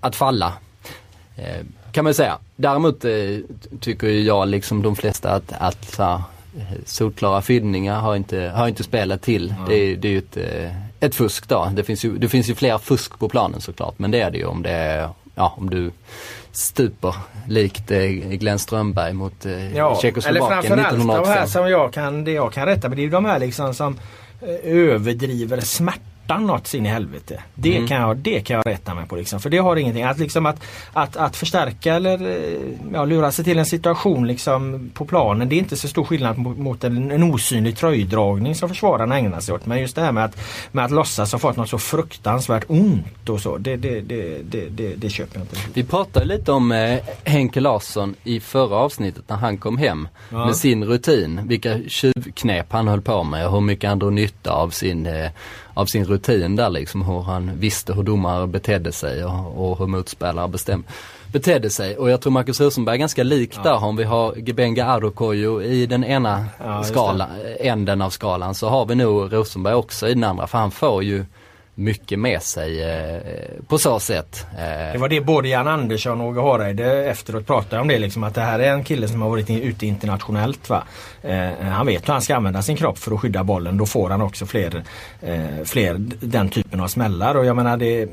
att 0.00 0.16
falla. 0.16 0.52
Kan 1.92 2.04
man 2.04 2.14
säga. 2.14 2.38
Däremot 2.56 3.04
eh, 3.04 3.10
tycker 3.80 4.06
jag 4.08 4.48
liksom 4.48 4.82
de 4.82 4.96
flesta 4.96 5.30
att, 5.30 5.52
att 5.58 5.84
så 5.90 6.02
här, 6.02 6.14
eh, 6.58 6.62
solklara 6.84 7.42
filmningar 7.42 8.00
har 8.00 8.16
inte, 8.16 8.52
har 8.56 8.68
inte 8.68 8.82
spelat 8.82 9.22
till. 9.22 9.54
Det, 9.68 9.74
är- 9.74 9.96
det 9.96 10.08
är 10.08 10.12
ju 10.12 10.18
ett, 10.18 10.36
eh, 10.36 10.70
ett 11.00 11.14
fusk 11.14 11.48
då. 11.48 11.70
Det 11.74 11.84
finns, 11.84 12.04
ju, 12.04 12.18
det 12.18 12.28
finns 12.28 12.50
ju 12.50 12.54
fler 12.54 12.78
fusk 12.78 13.18
på 13.18 13.28
planen 13.28 13.60
såklart 13.60 13.94
men 13.98 14.10
det 14.10 14.20
är 14.20 14.30
det 14.30 14.38
ju 14.38 14.44
om 14.44 14.62
det 14.62 14.70
är, 14.70 15.08
ja 15.34 15.54
om 15.56 15.70
du 15.70 15.90
stuper 16.52 17.14
likt 17.48 17.90
eh, 17.90 17.98
Glenn 18.08 18.58
Strömberg 18.58 19.12
mot 19.12 19.46
eh, 19.46 19.52
eller 19.52 20.00
Tjeckoslovakien 20.02 20.62
framförallt 20.62 20.68
de 20.68 20.80
här 20.82 21.20
1985. 21.20 21.48
som 21.48 21.68
jag 21.70 21.92
kan, 21.92 22.24
det 22.24 22.32
jag 22.32 22.52
kan 22.52 22.66
rätta 22.66 22.88
men 22.88 22.96
det 22.96 23.02
är 23.02 23.04
ju 23.04 23.10
de 23.10 23.24
här 23.24 23.38
liksom 23.38 23.74
som 23.74 23.98
eh, 24.42 24.48
överdriver 24.72 25.60
smärtan 26.30 26.46
något 26.46 26.66
sin 26.66 26.86
i 26.86 26.88
helvete. 26.88 27.42
Det, 27.54 27.76
Mm. 27.76 27.88
kan 27.88 28.00
jag, 28.00 28.16
det 28.16 28.40
kan 28.40 28.56
jag 28.56 28.66
rätta 28.66 28.94
mig 28.94 29.06
på 29.06 29.16
liksom. 29.16 29.40
För 29.40 29.50
det 29.50 29.58
har 29.58 29.76
ingenting. 29.76 30.02
Att, 30.04 30.18
liksom 30.18 30.46
att, 30.46 30.62
att, 30.92 31.16
att 31.16 31.36
förstärka 31.36 31.94
eller 31.94 32.22
eh, 32.28 32.72
ja, 32.92 33.04
lura 33.04 33.32
sig 33.32 33.44
till 33.44 33.58
en 33.58 33.66
situation 33.66 34.26
liksom 34.26 34.90
på 34.94 35.04
planen. 35.04 35.48
Det 35.48 35.54
är 35.54 35.58
inte 35.58 35.76
så 35.76 35.88
stor 35.88 36.04
skillnad 36.04 36.38
mot, 36.38 36.58
mot 36.58 36.84
en, 36.84 37.10
en 37.10 37.22
osynlig 37.22 37.76
tröjdragning 37.76 38.54
som 38.54 38.68
försvararna 38.68 39.18
ägnar 39.18 39.40
sig 39.40 39.54
åt. 39.54 39.66
Men 39.66 39.80
just 39.80 39.94
det 39.96 40.02
här 40.02 40.12
med 40.12 40.24
att, 40.24 40.36
med 40.72 40.84
att 40.84 40.90
låtsas 40.90 41.32
ha 41.32 41.38
fått 41.38 41.56
något 41.56 41.68
så 41.68 41.78
fruktansvärt 41.78 42.64
ont 42.68 43.28
och 43.28 43.40
så. 43.40 43.56
Det, 43.58 43.76
det, 43.76 44.00
det, 44.00 44.42
det, 44.42 44.68
det, 44.68 44.94
det 44.96 45.10
köper 45.10 45.38
jag 45.38 45.42
inte. 45.42 45.56
Vi 45.74 45.84
pratade 45.84 46.26
lite 46.26 46.52
om 46.52 46.72
eh, 46.72 46.98
Henke 47.24 47.60
Larsson 47.60 48.14
i 48.24 48.40
förra 48.40 48.76
avsnittet 48.76 49.24
när 49.28 49.36
han 49.36 49.58
kom 49.58 49.78
hem 49.78 50.08
Ja. 50.30 50.46
med 50.46 50.56
sin 50.56 50.84
rutin. 50.84 51.40
Vilka 51.44 51.78
tjuvknep 51.88 52.66
han 52.72 52.88
höll 52.88 53.00
på 53.00 53.24
med 53.24 53.46
och 53.46 53.52
hur 53.52 53.60
mycket 53.60 53.88
han 53.90 53.98
drog 53.98 54.12
nytta 54.12 54.52
av 54.52 54.70
sin, 54.70 55.06
eh, 55.06 55.30
av 55.74 55.86
sin 55.86 56.04
rutin 56.04 56.56
där 56.56 56.70
liksom. 56.70 57.02
Hur 57.02 57.22
han 57.22 57.50
visste 57.58 57.92
hur 57.92 58.02
domare 58.02 58.46
betedde 58.46 58.92
sig 58.92 59.24
och, 59.24 59.70
och 59.70 59.78
hur 59.78 59.86
motspelare 59.86 60.48
bestäm, 60.48 60.84
betedde 61.32 61.70
sig. 61.70 61.96
Och 61.96 62.10
jag 62.10 62.20
tror 62.20 62.32
Marcus 62.32 62.60
Rosenberg 62.60 62.94
är 62.94 62.98
ganska 62.98 63.22
lik 63.22 63.62
där. 63.62 63.84
Om 63.84 63.96
vi 63.96 64.04
har 64.04 64.34
Gebenga 64.36 64.86
Arokoyo 64.86 65.62
i 65.62 65.86
den 65.86 66.04
ena 66.04 66.44
Ja, 66.58 66.84
skala, 66.84 67.28
änden 67.60 68.02
av 68.02 68.10
skalan 68.10 68.54
så 68.54 68.68
har 68.68 68.86
vi 68.86 68.94
nog 68.94 69.32
Rosenberg 69.32 69.74
också 69.74 70.08
i 70.08 70.14
den 70.14 70.24
andra. 70.24 70.46
För 70.46 70.58
han 70.58 70.70
får 70.70 71.02
ju 71.04 71.24
mycket 71.80 72.18
med 72.18 72.42
sig 72.42 72.82
eh, 72.90 73.20
på 73.68 73.78
så 73.78 74.00
sätt. 74.00 74.46
Eh, 74.58 74.92
Det 74.92 74.98
var 74.98 75.08
det 75.08 75.20
både 75.20 75.48
Jan 75.48 75.68
Andersson 75.68 76.20
och 76.20 76.26
Åge 76.26 76.40
Hareide 76.40 77.04
efteråt 77.10 77.46
pratade 77.46 77.82
om 77.82 77.88
det 77.88 77.98
liksom 77.98 78.24
att 78.24 78.34
det 78.34 78.40
här 78.40 78.58
är 78.58 78.72
en 78.72 78.84
kille 78.84 79.08
som 79.08 79.22
har 79.22 79.28
varit 79.30 79.50
ute 79.50 79.86
internationellt. 79.86 80.68
Va? 80.68 80.82
Eh, 81.22 81.48
eh, 81.50 81.66
han 81.66 81.86
vet 81.86 82.08
hur 82.08 82.12
han 82.12 82.22
ska 82.22 82.36
använda 82.36 82.62
sin 82.62 82.76
kropp 82.76 82.98
för 82.98 83.14
att 83.14 83.20
skydda 83.20 83.44
bollen. 83.44 83.76
Då 83.76 83.86
får 83.86 84.10
han 84.10 84.22
också 84.22 84.46
fler, 84.46 84.82
eh, 85.22 85.64
fler 85.64 85.96
den 86.20 86.48
typen 86.48 86.80
av 86.80 86.88
smällar 86.88 87.34
och 87.34 87.44
jag 87.44 87.56
menar 87.56 87.76
det 87.76 88.08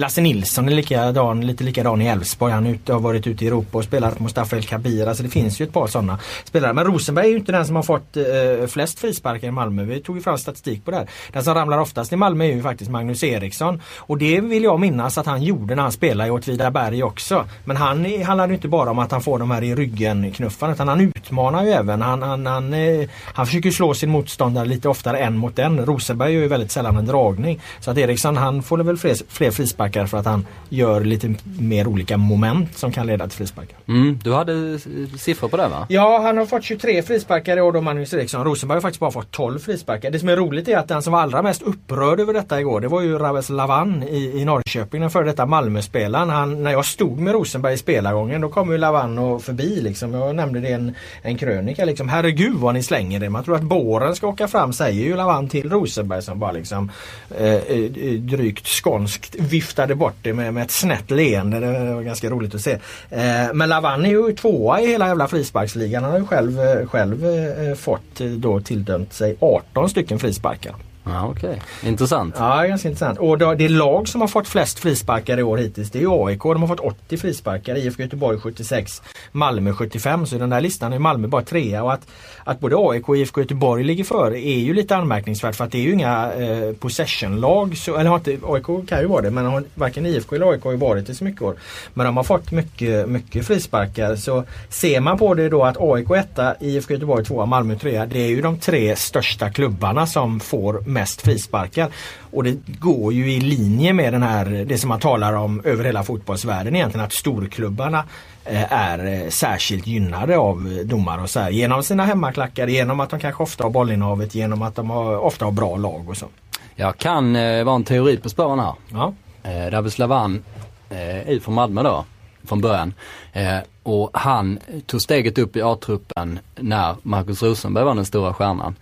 Lasse 0.00 0.20
Nilsson 0.20 0.68
är 0.68 0.72
likadan, 0.72 1.46
lite 1.46 1.64
likadan 1.64 2.02
i 2.02 2.06
Elfsborg. 2.06 2.52
Han 2.52 2.78
har 2.88 3.00
varit 3.00 3.26
ute 3.26 3.44
i 3.44 3.48
Europa 3.48 3.78
och 3.78 3.84
spelat 3.84 4.12
mot 4.12 4.20
Mustafa 4.20 4.56
El 4.56 4.62
Kabir. 4.62 5.06
Alltså 5.06 5.22
det 5.22 5.28
finns 5.28 5.60
ju 5.60 5.64
ett 5.64 5.72
par 5.72 5.86
sådana 5.86 6.18
spelare. 6.44 6.72
Men 6.72 6.84
Rosenberg 6.84 7.26
är 7.26 7.30
ju 7.30 7.36
inte 7.36 7.52
den 7.52 7.66
som 7.66 7.76
har 7.76 7.82
fått 7.82 8.16
eh, 8.16 8.66
flest 8.68 8.98
frisparkar 8.98 9.48
i 9.48 9.50
Malmö. 9.50 9.84
Vi 9.84 10.00
tog 10.00 10.16
ju 10.16 10.22
fram 10.22 10.38
statistik 10.38 10.84
på 10.84 10.90
det 10.90 10.96
här. 10.96 11.10
Den 11.32 11.44
som 11.44 11.54
ramlar 11.54 11.78
oftast 11.78 12.12
i 12.12 12.16
Malmö 12.16 12.44
är 12.44 12.52
ju 12.52 12.62
faktiskt 12.62 12.90
Magnus 12.90 13.24
Eriksson. 13.24 13.82
Och 13.96 14.18
det 14.18 14.40
vill 14.40 14.62
jag 14.62 14.80
minnas 14.80 15.18
att 15.18 15.26
han 15.26 15.42
gjorde 15.42 15.74
när 15.74 15.82
han 15.82 15.92
spelade 15.92 16.28
i 16.28 16.30
Åtvidaberg 16.30 17.02
också. 17.02 17.44
Men 17.64 17.76
han 17.76 18.22
handlar 18.22 18.48
ju 18.48 18.54
inte 18.54 18.68
bara 18.68 18.90
om 18.90 18.98
att 18.98 19.12
han 19.12 19.22
får 19.22 19.38
de 19.38 19.50
här 19.50 19.62
i 19.62 19.74
ryggen 19.74 20.32
knuffarna 20.32 20.72
utan 20.72 20.88
han 20.88 21.00
utmanar 21.00 21.64
ju 21.64 21.70
även. 21.70 22.02
Han, 22.02 22.22
han, 22.22 22.46
han, 22.46 22.74
eh, 22.74 23.08
han 23.24 23.46
försöker 23.46 23.70
slå 23.70 23.94
sin 23.94 24.10
motståndare 24.10 24.66
lite 24.66 24.88
oftare 24.88 25.18
en 25.18 25.36
mot 25.36 25.58
en. 25.58 25.86
Rosenberg 25.86 26.32
gör 26.32 26.42
ju 26.42 26.48
väldigt 26.48 26.70
sällan 26.70 26.96
en 26.96 27.06
dragning. 27.06 27.60
Så 27.80 27.90
att 27.90 27.98
Eriksson 27.98 28.36
han 28.36 28.62
får 28.62 28.78
väl 28.78 28.96
fler, 28.96 29.16
fler 29.28 29.50
frisparkar 29.50 29.89
för 29.90 30.18
att 30.18 30.26
han 30.26 30.46
gör 30.68 31.00
lite 31.00 31.34
mer 31.58 31.86
olika 31.86 32.16
moment 32.16 32.78
som 32.78 32.92
kan 32.92 33.06
leda 33.06 33.28
till 33.28 33.38
frisparkar. 33.38 33.78
mm, 33.88 34.18
du 34.24 34.32
hade 34.32 34.78
siffror 35.18 35.48
på 35.48 35.56
det 35.56 35.68
va? 35.68 35.86
Ja, 35.88 36.20
han 36.22 36.38
har 36.38 36.46
fått 36.46 36.64
23 36.64 37.02
frisparkar 37.02 37.56
i 37.56 37.60
år 37.60 37.72
då 37.72 37.80
Magnus 37.80 38.14
Eriksson. 38.14 38.44
Rosenberg 38.44 38.76
har 38.76 38.80
faktiskt 38.80 39.00
bara 39.00 39.10
fått 39.10 39.30
12 39.30 39.58
frisparkar. 39.58 40.10
Det 40.10 40.18
som 40.18 40.28
är 40.28 40.36
roligt 40.36 40.68
är 40.68 40.76
att 40.76 40.88
den 40.88 41.02
som 41.02 41.12
var 41.12 41.20
allra 41.20 41.42
mest 41.42 41.62
upprörd 41.62 42.20
över 42.20 42.32
detta 42.32 42.60
igår 42.60 42.80
det 42.80 42.88
var 42.88 43.00
ju 43.00 43.18
Raves 43.18 43.48
Lavan 43.48 44.02
i, 44.02 44.40
i 44.40 44.44
Norrköping, 44.44 45.00
den 45.00 45.10
före 45.10 45.24
detta 45.24 45.46
Malmöspelaren. 45.46 46.30
Han, 46.30 46.62
när 46.62 46.70
jag 46.70 46.84
stod 46.84 47.18
med 47.18 47.32
Rosenberg 47.32 47.74
i 47.74 47.78
spelargången 47.78 48.40
då 48.40 48.48
kom 48.48 48.70
ju 48.72 48.78
Lavan 48.78 49.18
och 49.18 49.42
förbi 49.42 49.80
liksom. 49.80 50.14
Jag 50.14 50.34
nämnde 50.36 50.60
det 50.60 50.68
i 50.68 50.72
en, 50.72 50.94
en 51.22 51.38
krönika 51.38 51.84
liksom. 51.84 52.08
Herregud 52.08 52.56
vad 52.56 52.74
ni 52.74 52.82
slänger 52.82 53.20
det. 53.20 53.30
Man 53.30 53.44
tror 53.44 53.56
att 53.56 53.62
båren 53.62 54.16
ska 54.16 54.26
åka 54.26 54.48
fram 54.48 54.72
säger 54.72 55.04
ju 55.04 55.16
Lavan 55.16 55.48
till 55.48 55.70
Rosenberg 55.70 56.22
som 56.22 56.38
bara 56.38 56.52
liksom 56.52 56.90
eh, 57.38 57.54
eh, 57.54 57.90
drygt 58.20 58.66
skånskt 58.66 59.34
viftar 59.34 59.69
viftade 59.70 59.94
bort 59.94 60.14
det 60.22 60.32
med, 60.32 60.54
med 60.54 60.62
ett 60.62 60.70
snett 60.70 61.10
leende. 61.10 61.60
Det 61.60 61.94
var 61.94 62.02
ganska 62.02 62.30
roligt 62.30 62.54
att 62.54 62.60
se. 62.60 62.72
Eh, 63.10 63.52
men 63.54 63.68
Lavan 63.68 64.04
är 64.04 64.10
ju 64.10 64.32
tvåa 64.32 64.80
i 64.80 64.86
hela 64.86 65.08
jävla 65.08 65.28
frisparksligan. 65.28 66.02
Han 66.02 66.12
har 66.12 66.18
ju 66.18 66.26
själv, 66.26 66.60
eh, 66.60 66.86
själv 66.86 67.26
eh, 67.26 67.74
fått 67.74 68.20
eh, 68.20 68.26
då 68.26 68.60
tilldömt 68.60 69.12
sig 69.12 69.36
18 69.40 69.90
stycken 69.90 70.18
frisparkar. 70.18 70.74
Ja, 71.04 71.26
Okej, 71.26 71.62
intressant. 71.82 72.34
Ja, 72.38 72.64
ganska 72.66 72.88
intressant. 72.88 73.18
Och 73.18 73.38
då, 73.38 73.54
det 73.54 73.68
lag 73.68 74.08
som 74.08 74.20
har 74.20 74.28
fått 74.28 74.48
flest 74.48 74.78
frisparkar 74.78 75.38
i 75.38 75.42
år 75.42 75.58
hittills 75.58 75.90
det 75.90 76.02
är 76.02 76.26
AIK. 76.26 76.42
De 76.42 76.60
har 76.62 76.68
fått 76.68 76.80
80 76.80 77.16
frisparkar. 77.16 77.74
IFK 77.74 78.02
Göteborg 78.02 78.38
76. 78.38 79.02
Malmö 79.32 79.72
75. 79.72 80.26
Så 80.26 80.36
i 80.36 80.38
den 80.38 80.50
där 80.50 80.60
listan 80.60 80.92
är 80.92 80.98
Malmö 80.98 81.28
bara 81.28 81.42
trea. 81.42 81.82
Och 81.82 81.92
att, 81.92 82.06
att 82.44 82.60
både 82.60 82.76
AIK 82.78 83.08
och 83.08 83.16
IFK 83.16 83.40
Göteborg 83.40 83.84
ligger 83.84 84.04
före 84.04 84.38
är 84.38 84.58
ju 84.58 84.74
lite 84.74 84.96
anmärkningsvärt 84.96 85.56
för 85.56 85.64
att 85.64 85.72
det 85.72 85.78
är 85.78 85.82
ju 85.82 85.92
inga 85.92 86.32
eh, 86.32 86.72
possessionlag. 86.72 87.76
Så, 87.76 87.96
eller 87.96 88.10
har 88.10 88.16
inte, 88.16 88.38
AIK 88.46 88.88
kan 88.88 89.00
ju 89.00 89.06
vara 89.06 89.22
det 89.22 89.30
men 89.30 89.46
har, 89.46 89.64
varken 89.74 90.06
IFK 90.06 90.36
eller 90.36 90.50
AIK 90.50 90.64
har 90.64 90.70
ju 90.70 90.78
varit 90.78 91.06
det 91.06 91.14
så 91.14 91.24
mycket 91.24 91.42
år. 91.42 91.54
Men 91.94 92.06
de 92.06 92.16
har 92.16 92.24
fått 92.24 92.50
mycket, 92.50 93.08
mycket 93.08 93.46
frisparkar. 93.46 94.16
Så 94.16 94.44
ser 94.68 95.00
man 95.00 95.18
på 95.18 95.34
det 95.34 95.48
då 95.48 95.64
att 95.64 95.76
AIK 95.80 96.10
etta, 96.10 96.54
IFK 96.60 96.94
Göteborg 96.94 97.24
tvåa, 97.24 97.46
Malmö 97.46 97.76
trea. 97.76 98.06
Det 98.06 98.18
är 98.18 98.28
ju 98.28 98.42
de 98.42 98.58
tre 98.58 98.96
största 98.96 99.50
klubbarna 99.50 100.06
som 100.06 100.40
får 100.40 100.89
mest 100.90 101.22
frisparkar. 101.22 101.88
Och 102.30 102.44
det 102.44 102.58
går 102.66 103.12
ju 103.12 103.32
i 103.32 103.40
linje 103.40 103.92
med 103.92 104.12
den 104.12 104.22
här, 104.22 104.64
det 104.68 104.78
som 104.78 104.88
man 104.88 105.00
talar 105.00 105.32
om 105.32 105.60
över 105.64 105.84
hela 105.84 106.02
fotbollsvärlden 106.02 106.76
egentligen 106.76 107.06
att 107.06 107.12
storklubbarna 107.12 108.04
eh, 108.44 108.72
är 108.72 109.06
eh, 109.06 109.28
särskilt 109.28 109.86
gynnade 109.86 110.38
av 110.38 110.78
eh, 110.78 110.86
domare 110.86 111.22
och 111.22 111.30
så 111.30 111.40
här, 111.40 111.50
genom 111.50 111.82
sina 111.82 112.04
hemmaklackar, 112.04 112.66
genom 112.66 113.00
att 113.00 113.10
de 113.10 113.20
kanske 113.20 113.42
ofta 113.42 113.64
har 113.64 113.70
bollinnehavet, 113.70 114.34
genom 114.34 114.62
att 114.62 114.76
de 114.76 114.90
har, 114.90 115.16
ofta 115.16 115.44
har 115.44 115.52
bra 115.52 115.76
lag 115.76 116.08
och 116.08 116.16
så. 116.16 116.26
Jag 116.74 116.98
kan 116.98 117.36
eh, 117.36 117.64
vara 117.64 117.76
en 117.76 117.84
teori 117.84 118.16
på 118.16 118.28
spåren 118.28 118.58
här. 118.58 118.74
Ja. 118.92 119.14
Eh, 119.42 119.70
David 119.70 119.92
Slavan 119.92 120.42
eh, 120.90 121.28
är 121.28 121.40
från 121.40 121.54
Malmö 121.54 121.82
då, 121.82 122.04
från 122.44 122.60
början. 122.60 122.94
Eh, 123.32 123.58
och 123.82 124.10
han 124.12 124.58
tog 124.86 125.02
steget 125.02 125.38
upp 125.38 125.56
i 125.56 125.62
A-truppen 125.62 126.38
när 126.56 126.96
Marcus 127.02 127.42
Rosenberg 127.42 127.84
var 127.84 127.94
den 127.94 128.04
stora 128.04 128.34
stjärnan. 128.34 128.76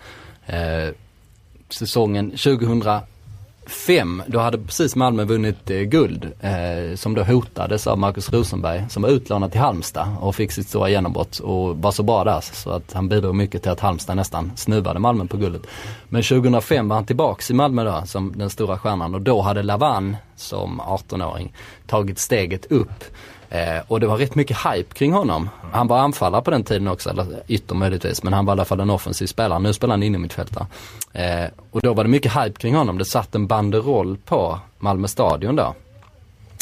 Säsongen 1.70 2.30
2005, 2.30 4.22
då 4.26 4.38
hade 4.38 4.58
precis 4.58 4.96
Malmö 4.96 5.24
vunnit 5.24 5.70
eh, 5.70 5.80
guld 5.80 6.32
eh, 6.40 6.96
som 6.96 7.14
då 7.14 7.22
hotades 7.22 7.86
av 7.86 7.98
Marcus 7.98 8.32
Rosenberg 8.32 8.84
som 8.88 9.02
var 9.02 9.10
utlånad 9.10 9.52
till 9.52 9.60
Halmstad 9.60 10.08
och 10.20 10.34
fick 10.34 10.52
sitt 10.52 10.68
stora 10.68 10.88
genombrott 10.88 11.38
och 11.38 11.76
var 11.76 11.92
så 11.92 12.02
bra 12.02 12.24
där 12.24 12.40
så 12.40 12.70
att 12.70 12.92
han 12.92 13.08
bidrog 13.08 13.34
mycket 13.34 13.62
till 13.62 13.70
att 13.70 13.80
Halmstad 13.80 14.16
nästan 14.16 14.52
snuvade 14.56 14.98
Malmö 14.98 15.26
på 15.26 15.36
guldet. 15.36 15.62
Men 16.08 16.22
2005 16.22 16.88
var 16.88 16.96
han 16.96 17.06
tillbaks 17.06 17.50
i 17.50 17.54
Malmö 17.54 17.84
då 17.84 18.02
som 18.06 18.32
den 18.36 18.50
stora 18.50 18.78
stjärnan 18.78 19.14
och 19.14 19.22
då 19.22 19.40
hade 19.40 19.62
Lavan 19.62 20.16
som 20.36 20.80
18-åring 20.80 21.52
tagit 21.86 22.18
steget 22.18 22.72
upp. 22.72 23.04
Eh, 23.50 23.78
och 23.88 24.00
det 24.00 24.06
var 24.06 24.16
rätt 24.16 24.34
mycket 24.34 24.56
hype 24.56 24.94
kring 24.94 25.12
honom. 25.12 25.48
Han 25.72 25.86
var 25.86 25.98
anfallare 25.98 26.42
på 26.42 26.50
den 26.50 26.64
tiden 26.64 26.88
också, 26.88 27.10
eller 27.10 27.26
ytter 27.48 27.74
möjligtvis, 27.74 28.22
men 28.22 28.32
han 28.32 28.46
var 28.46 28.52
i 28.52 28.54
alla 28.54 28.64
fall 28.64 28.80
en 28.80 28.90
offensiv 28.90 29.26
spelare. 29.26 29.58
Nu 29.58 29.72
spelar 29.72 29.92
han 29.92 30.02
inne 30.02 30.18
mittfältare. 30.18 30.66
Eh, 31.12 31.50
och 31.70 31.80
då 31.80 31.94
var 31.94 32.04
det 32.04 32.10
mycket 32.10 32.32
hype 32.32 32.60
kring 32.60 32.74
honom. 32.74 32.98
Det 32.98 33.04
satt 33.04 33.34
en 33.34 33.46
banderoll 33.46 34.16
på 34.24 34.58
Malmö 34.78 35.08
stadion 35.08 35.56
då. 35.56 35.74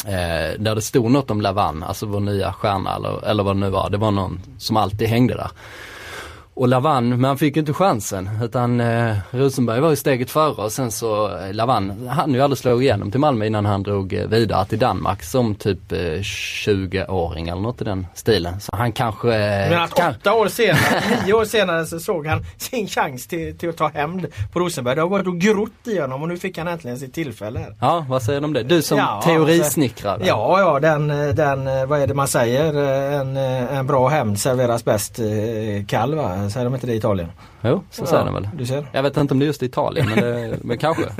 Eh, 0.05 0.59
där 0.59 0.75
det 0.75 0.81
stod 0.81 1.11
något 1.11 1.31
om 1.31 1.41
Lavan, 1.41 1.83
alltså 1.83 2.05
vår 2.05 2.19
nya 2.19 2.53
stjärna 2.53 2.95
eller, 2.95 3.27
eller 3.27 3.43
vad 3.43 3.55
det 3.55 3.59
nu 3.59 3.69
var. 3.69 3.89
Det 3.89 3.97
var 3.97 4.11
någon 4.11 4.41
som 4.57 4.77
alltid 4.77 5.07
hängde 5.07 5.33
där. 5.33 5.49
Och 6.59 6.67
Lavan, 6.67 7.09
men 7.09 7.23
han 7.23 7.37
fick 7.37 7.57
inte 7.57 7.73
chansen 7.73 8.29
utan 8.43 8.79
eh, 8.79 9.15
Rosenberg 9.31 9.79
var 9.79 9.89
ju 9.89 9.95
steget 9.95 10.29
före 10.31 10.63
och 10.63 10.71
sen 10.71 10.91
så 10.91 11.37
eh, 11.37 11.53
Lavan, 11.53 12.07
han 12.07 12.33
ju 12.33 12.41
aldrig 12.41 12.57
slå 12.57 12.81
igenom 12.81 13.11
till 13.11 13.19
Malmö 13.19 13.45
innan 13.45 13.65
han 13.65 13.83
drog 13.83 14.13
eh, 14.13 14.27
vidare 14.27 14.65
till 14.65 14.79
Danmark 14.79 15.23
som 15.23 15.55
typ 15.55 15.91
eh, 15.91 15.97
20-åring 15.97 17.47
eller 17.47 17.61
något 17.61 17.81
i 17.81 17.83
den 17.83 18.07
stilen. 18.13 18.59
Så 18.59 18.75
han 18.75 18.91
kanske... 18.91 19.27
Eh, 19.35 19.69
Men 19.69 19.81
att 19.81 19.93
kan, 19.93 20.11
åtta 20.11 20.33
år 20.33 20.47
senare, 20.47 21.03
nio 21.25 21.33
år 21.33 21.45
senare 21.45 21.85
så 21.85 21.99
såg 21.99 22.27
han 22.27 22.45
sin 22.57 22.87
chans 22.87 23.27
till, 23.27 23.57
till 23.57 23.69
att 23.69 23.77
ta 23.77 23.87
hämnd 23.87 24.27
på 24.53 24.59
Rosenberg. 24.59 24.95
Det 24.95 25.01
har 25.01 25.09
varit 25.09 25.27
och 25.27 25.39
grott 25.39 25.87
i 25.87 25.99
honom 25.99 26.21
och 26.21 26.27
nu 26.27 26.37
fick 26.37 26.57
han 26.57 26.67
äntligen 26.67 26.97
sitt 26.97 27.13
tillfälle 27.13 27.59
här. 27.59 27.75
ja, 27.81 28.05
vad 28.09 28.23
säger 28.23 28.39
du 28.41 28.45
om 28.45 28.53
det? 28.53 28.63
Du 28.63 28.81
som 28.81 28.97
Ja, 28.97 29.21
teorisnickrare. 29.25 30.23
Ja, 30.25 30.59
ja, 30.59 30.79
den, 30.79 31.07
den, 31.35 31.89
vad 31.89 32.01
är 32.01 32.07
det 32.07 32.13
man 32.13 32.27
säger? 32.27 32.73
En, 33.21 33.37
en 33.37 33.87
bra 33.87 34.07
hämnd 34.07 34.39
serveras 34.39 34.85
bäst 34.85 35.19
eh, 35.19 35.25
kall 35.87 36.15
va? 36.15 36.46
Säger 36.49 36.65
de 36.65 36.73
inte 36.73 36.87
det 36.87 36.93
i 36.93 36.97
Italien? 36.97 37.31
Jo, 37.61 37.83
så 37.91 38.05
säger 38.05 38.25
de 38.25 38.33
väl. 38.33 38.49
Du 38.53 38.65
ser. 38.65 38.85
Jag 38.91 39.03
vet 39.03 39.17
inte 39.17 39.33
om 39.33 39.39
det 39.39 39.45
är 39.45 39.47
just 39.47 39.63
i 39.63 39.65
Italien 39.65 40.09
men, 40.09 40.23
det, 40.23 40.57
men 40.63 40.77
kanske. 40.77 41.03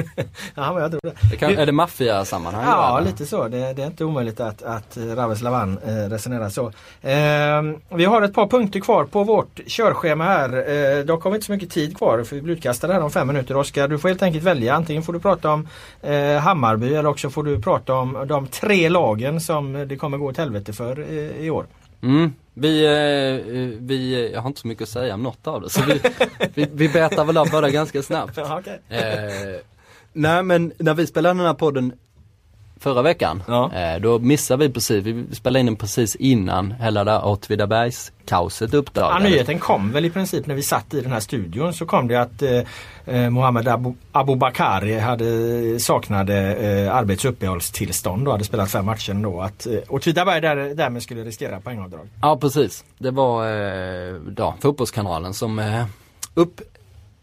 Ja, 0.56 0.74
men 0.74 0.82
jag 0.82 0.92
tror 0.92 1.02
det. 1.04 1.14
Det 1.32 1.38
kan, 1.38 1.58
är 1.58 1.66
det 1.66 1.72
maffiasammanhang? 1.72 2.64
Ja, 2.66 3.00
lite 3.00 3.26
så. 3.26 3.48
Det, 3.48 3.74
det 3.74 3.82
är 3.82 3.88
inte 3.88 4.06
omöjligt 4.06 4.40
att, 4.40 4.64
att 4.64 4.98
Raves 4.98 5.42
Lavan 5.42 5.78
eh, 5.86 5.94
resonerar 5.94 6.50
så. 6.50 6.66
Eh, 7.02 7.98
vi 7.98 8.06
har 8.06 8.22
ett 8.22 8.34
par 8.34 8.48
punkter 8.48 8.80
kvar 8.80 9.06
på 9.06 9.24
vårt 9.24 9.60
körschema 9.68 10.24
här. 10.24 10.50
Eh, 10.50 11.06
dock 11.06 11.24
har 11.24 11.32
vi 11.32 11.36
inte 11.36 11.46
så 11.46 11.52
mycket 11.52 11.70
tid 11.70 11.98
kvar 11.98 12.24
för 12.24 12.36
vi 12.36 12.42
blir 12.42 12.54
utkastade 12.54 12.94
här 12.94 13.02
om 13.02 13.12
fem 13.12 13.28
minuter. 13.28 13.58
Oskar, 13.58 13.88
du 13.88 14.00
får 14.00 14.10
helt 14.10 14.24
enkelt 14.24 14.44
välja. 14.44 14.74
Antingen 14.74 15.04
får 15.04 15.14
du 15.14 15.20
prata 15.20 15.52
om 15.52 15.68
eh, 16.02 16.38
Hammarby 16.38 16.94
eller 16.94 17.10
också 17.10 17.30
får 17.30 17.44
du 17.44 17.62
prata 17.62 17.94
om 17.94 18.26
de 18.28 18.48
tre 18.48 18.90
lagen 18.90 19.42
som 19.42 19.88
det 19.88 19.98
kommer 19.98 20.18
gå 20.18 20.26
åt 20.26 20.38
helvete 20.38 20.74
för 20.74 21.00
eh, 21.00 21.46
i 21.46 21.50
år. 21.50 21.66
Mm. 22.02 22.34
Vi, 22.54 22.86
eh, 22.86 23.80
vi, 23.80 24.30
jag 24.34 24.42
har 24.42 24.48
inte 24.48 24.62
så 24.62 24.68
mycket 24.68 24.84
att 24.84 24.90
säga 24.90 25.14
om 25.14 25.24
något 25.24 25.48
av 25.48 25.62
det 25.62 25.70
så 25.70 25.82
vi, 25.82 26.02
vi, 26.54 26.68
vi 26.74 26.90
betar 26.90 27.26
väl 27.26 27.38
av 27.38 27.50
båda 27.52 27.70
ganska 27.70 28.04
snabbt. 28.04 28.38
Ja, 28.38 28.60
okej. 28.60 28.82
Eh, 28.90 29.62
nej 30.14 30.44
men 30.44 30.74
när 30.78 30.94
vi 30.94 31.08
spelade 31.08 31.40
den 31.40 31.46
här 31.46 31.54
podden 31.54 31.94
förra 32.80 33.02
veckan, 33.02 33.44
Ja. 33.48 33.72
eh, 33.74 34.02
då 34.02 34.20
missade 34.20 34.68
vi 34.68 34.74
precis, 34.74 35.04
vi 35.06 35.36
spelade 35.36 35.60
in 35.60 35.66
den 35.66 35.76
precis 35.76 36.16
innan 36.16 36.72
hela 36.72 37.04
det 37.04 37.12
här 37.12 37.26
Åtvidabergs 37.26 38.12
kaoset 38.26 38.74
Ja, 38.74 38.80
uppdagades. 38.80 39.24
nyheten 39.24 39.60
kom 39.60 39.92
väl 39.92 40.06
i 40.06 40.10
princip 40.10 40.48
när 40.48 40.56
vi 40.56 40.62
satt 40.64 40.94
i 40.94 41.02
den 41.02 41.12
här 41.12 41.20
studion 41.20 41.74
så 41.74 41.86
kom 41.86 42.08
det 42.08 42.16
att 42.16 42.42
eh, 42.42 42.62
eh, 43.06 43.30
Mohammed 43.30 43.68
Abu, 43.68 43.94
Abu 44.12 44.36
Bakari 44.36 45.00
hade, 45.00 45.80
saknade 45.80 46.56
eh, 46.56 46.96
arbets 46.96 47.26
och 48.28 48.32
hade 48.32 48.44
spelat 48.44 48.72
fem 48.72 48.86
matcher 48.86 49.14
då. 49.14 49.42
Att 49.42 49.68
eh, 49.68 49.74
Åtvidaberg 49.88 50.42
där, 50.42 50.56
därmed 50.76 51.04
skulle 51.04 51.24
riskera 51.24 51.60
poängavdrag. 51.60 52.08
Ja 52.22 52.38
precis, 52.38 52.84
det 52.98 53.12
var 53.12 53.46
eh, 53.46 54.14
då, 54.16 54.54
fotbollskanalen 54.62 55.34
som 55.34 55.60
eh, 55.60 55.86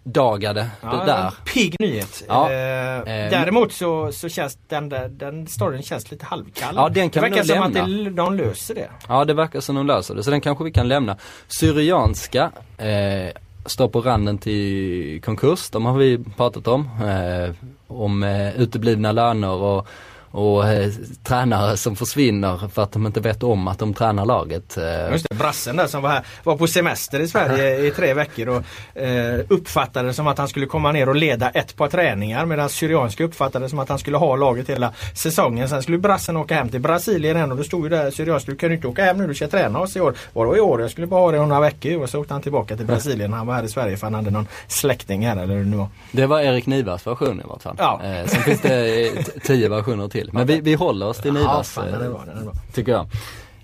uppdagade 0.06 0.66
det 0.80 1.02
där. 1.06 1.34
Pigg 1.44 1.76
nyhet. 1.80 2.22
Ja. 2.28 2.52
Eh, 2.52 2.84
Eh, 2.94 3.30
däremot 3.30 3.72
så, 3.72 4.12
så 4.12 4.28
känns 4.28 4.58
den, 4.68 4.88
där, 4.88 5.08
den 5.08 5.46
storyn 5.46 5.82
känns 5.82 6.10
lite 6.10 6.24
halvkall. 6.26 6.74
Ja, 6.76 6.88
den 6.88 7.10
kan 7.10 7.22
det 7.22 7.28
vi 7.28 7.36
verkar 7.36 7.54
nog 7.54 7.56
som 7.56 7.66
att 7.66 7.88
lämna. 7.88 8.10
det, 8.10 8.10
de 8.10 8.34
löser 8.36 8.74
det. 8.74 8.88
Ja 9.08 9.24
det 9.24 9.34
verkar 9.34 9.60
som 9.60 9.74
de 9.74 9.86
löser 9.86 10.14
det, 10.14 10.22
så 10.22 10.30
den 10.30 10.40
kanske 10.40 10.64
vi 10.64 10.72
kan 10.72 10.88
lämna. 10.88 11.16
Syrianska 11.48 12.50
eh, 12.78 13.32
står 13.66 13.88
på 13.88 14.00
randen 14.00 14.38
till 14.38 15.20
konkurs, 15.24 15.70
de 15.70 15.84
har 15.84 15.94
vi 15.98 16.18
pratat 16.36 16.68
om. 16.68 16.88
Eh, 17.04 17.54
om 17.86 18.22
eh, 18.22 18.60
uteblivna 18.60 19.12
löner 19.12 19.50
och, 19.52 19.86
och 20.34 20.68
eh, 20.68 20.92
tränare 21.22 21.76
som 21.76 21.96
försvinner 21.96 22.68
för 22.68 22.82
att 22.82 22.92
de 22.92 23.06
inte 23.06 23.20
vet 23.20 23.42
om 23.42 23.68
att 23.68 23.78
de 23.78 23.94
tränar 23.94 24.26
laget. 24.26 24.76
Eh, 24.76 25.12
Just 25.12 25.26
det, 25.30 25.34
brassen 25.34 25.76
där 25.76 25.86
som 25.86 26.02
var 26.02 26.10
här 26.10 26.22
var 26.44 26.56
på 26.56 26.66
semester 26.66 27.20
i 27.20 27.28
Sverige 27.28 27.86
i 27.86 27.90
tre 27.90 28.14
veckor 28.14 28.48
och 28.48 28.62
eh, 29.02 29.40
uppfattade 29.48 30.08
det 30.08 30.14
som 30.14 30.26
att 30.26 30.38
han 30.38 30.48
skulle 30.48 30.66
komma 30.66 30.92
ner 30.92 31.08
och 31.08 31.16
leda 31.16 31.50
ett 31.50 31.76
par 31.76 31.88
träningar 31.88 32.46
medan 32.46 32.68
Syrianska 32.68 33.24
uppfattade 33.24 33.64
det 33.64 33.68
som 33.68 33.78
att 33.78 33.88
han 33.88 33.98
skulle 33.98 34.16
ha 34.16 34.36
laget 34.36 34.68
hela 34.70 34.92
säsongen. 35.14 35.68
Sen 35.68 35.82
skulle 35.82 35.98
brassen 35.98 36.36
åka 36.36 36.54
hem 36.54 36.68
till 36.68 36.80
Brasilien 36.80 37.36
igen 37.36 37.50
och 37.50 37.56
då 37.56 37.64
stod 37.64 37.82
ju 37.82 37.88
där 37.88 38.10
Syrianska, 38.10 38.50
du 38.50 38.56
kan 38.56 38.68
ju 38.68 38.74
inte 38.76 38.88
åka 38.88 39.04
hem 39.04 39.18
nu, 39.18 39.26
du 39.26 39.34
ska 39.34 39.48
träna 39.48 39.78
oss 39.80 39.96
i 39.96 40.00
år. 40.00 40.14
Vadå 40.32 40.56
i 40.56 40.60
år? 40.60 40.80
Jag 40.80 40.90
skulle 40.90 41.06
bara 41.06 41.20
ha 41.20 41.30
det 41.32 41.38
några 41.38 41.60
veckor 41.60 42.02
och 42.02 42.10
så 42.10 42.20
åkte 42.20 42.34
han 42.34 42.42
tillbaka 42.42 42.76
till 42.76 42.86
Brasilien. 42.86 43.32
Han 43.32 43.46
var 43.46 43.54
här 43.54 43.62
i 43.62 43.68
Sverige 43.68 43.96
för 43.96 44.06
han 44.06 44.14
hade 44.14 44.30
någon 44.30 44.46
släkting 44.68 45.26
här 45.26 45.36
eller 45.36 45.54
hur 45.54 45.64
det 45.64 45.70
nu 45.70 45.76
var. 45.76 45.88
Det 46.12 46.26
var 46.26 46.40
Erik 46.40 46.66
Nivas 46.66 47.06
version 47.06 47.40
i 47.40 47.48
vart 47.48 47.62
fall. 47.62 47.76
Ja. 47.78 48.00
Eh, 48.04 48.26
sen 48.26 48.42
finns 48.42 48.60
det 48.60 49.06
eh, 49.06 49.12
tio 49.42 49.68
versioner 49.68 50.08
till. 50.08 50.23
Men 50.32 50.46
vi, 50.46 50.60
vi 50.60 50.74
håller 50.74 51.06
oss 51.06 51.18
till 51.18 51.34
Ja, 51.34 51.40
Nivas. 51.40 51.70
fan, 51.72 52.50
tycker 52.72 52.92
jag. 52.92 53.06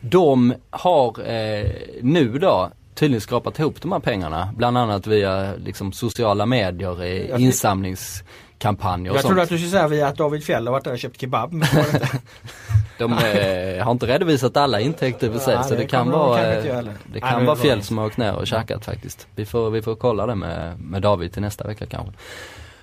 De 0.00 0.54
har 0.70 1.30
eh, 1.30 1.66
nu 2.02 2.38
då 2.38 2.70
tydligen 2.94 3.20
skrapat 3.20 3.58
ihop 3.58 3.82
de 3.82 3.92
här 3.92 3.98
pengarna. 4.00 4.48
Bland 4.56 4.78
annat 4.78 5.06
via 5.06 5.52
liksom, 5.56 5.92
sociala 5.92 6.46
medier, 6.46 7.02
eh, 7.02 7.42
insamlingskampanjer 7.42 9.10
och 9.10 9.16
Jag 9.16 9.22
sånt. 9.22 9.28
trodde 9.30 9.42
att 9.42 9.48
du 9.48 9.56
skulle 9.58 9.70
säga 9.70 9.88
via 9.88 10.08
att 10.08 10.16
David 10.16 10.44
Fjell 10.44 10.66
har 10.66 10.72
varit 10.72 10.84
där 10.84 10.92
och 10.92 10.98
köpt 10.98 11.20
kebab. 11.20 11.52
Men. 11.52 11.68
De 12.98 13.12
eh, 13.12 13.84
har 13.84 13.90
inte 13.92 14.06
redovisat 14.06 14.56
alla 14.56 14.80
intäkter 14.80 15.30
för 15.32 15.38
sig 15.38 15.54
Nej, 15.54 15.64
så 15.64 15.70
det 15.70 15.76
det 15.76 15.86
kan 15.86 16.06
de 16.10 16.18
vara, 16.18 16.56
inte 16.56 16.70
eh, 16.70 16.76
det 16.82 16.92
Nej, 17.12 17.20
kan 17.20 17.32
vara 17.34 17.44
var 17.44 17.56
Fjäll 17.56 17.82
som 17.82 17.98
har 17.98 18.06
åkt 18.06 18.16
ner 18.16 18.34
och 18.34 18.46
käkat 18.46 18.84
faktiskt. 18.84 19.26
Vi 19.34 19.46
får, 19.46 19.70
vi 19.70 19.82
får 19.82 19.94
kolla 19.94 20.26
det 20.26 20.34
med, 20.34 20.80
med 20.80 21.02
David 21.02 21.32
till 21.32 21.42
nästa 21.42 21.66
vecka 21.66 21.86
kanske. 21.86 22.12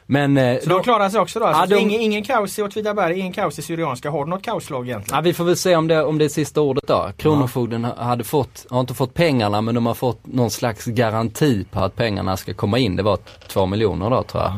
Men 0.10 0.38
eh, 0.38 0.60
Så 0.60 0.70
de 0.70 0.84
klarar 0.84 1.10
sig 1.10 1.20
också 1.20 1.39
då? 1.39 1.45
Alltså, 1.45 1.62
Ja, 1.62 1.80
de- 1.80 1.82
ingen, 1.84 2.01
ingen 2.01 2.24
kaos 2.24 2.60
i 2.60 2.64
Åtvidaberg, 2.64 3.20
ingen 3.20 3.34
kaos 3.34 3.60
i 3.60 3.62
Syrianska. 3.62 4.10
Har 4.10 4.26
du 4.26 4.30
något 4.30 4.41
kaoslag 4.43 4.88
egentligen? 4.88 5.16
Ja, 5.18 5.22
vi 5.22 5.34
får 5.34 5.43
väl 5.43 5.58
se 5.58 5.76
om 5.76 5.88
det, 5.88 6.03
om 6.03 6.18
det 6.18 6.26
är 6.26 6.30
sista 6.30 6.62
ordet 6.62 6.84
då. 6.88 7.10
Kronofogden 7.18 7.86
ha- 7.86 8.03
hade 8.03 8.24
fått, 8.24 8.66
har 8.70 8.80
inte 8.80 8.93
fått 8.93 9.14
pengarna 9.14 9.62
men 9.62 9.76
de 9.76 9.86
har 9.86 9.93
fått 9.93 10.20
någon 10.24 10.49
slags 10.51 10.86
garanti 10.86 11.66
på 11.72 11.80
att 11.80 11.95
pengarna 11.95 12.38
ska 12.38 12.53
komma 12.53 12.78
in. 12.78 12.95
Det 12.95 13.03
var 13.03 13.18
två 13.47 13.66
miljoner 13.66 14.10
då 14.10 14.24
tror 14.24 14.43
jag. 14.43 14.53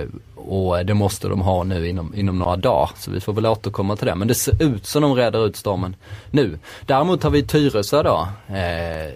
Eh, 0.00 0.04
och 0.36 0.86
det 0.86 0.94
måste 0.94 1.28
de 1.28 1.40
ha 1.40 1.62
nu 1.64 1.88
inom, 1.88 2.14
inom 2.14 2.38
några 2.38 2.56
dagar. 2.56 2.90
Så 2.96 3.10
vi 3.10 3.20
får 3.20 3.32
väl 3.32 3.46
återkomma 3.46 3.96
till 3.96 4.06
det. 4.06 4.14
Men 4.14 4.28
det 4.28 4.34
ser 4.34 4.62
ut 4.62 4.86
som 4.86 5.02
de 5.02 5.14
reder 5.14 5.46
ut 5.46 5.56
stormen 5.56 5.96
nu. 6.30 6.58
Däremot 6.86 7.22
har 7.22 7.30
vi 7.30 7.42
Tyresö 7.42 8.02
då. 8.02 8.28
Eh, 8.54 9.12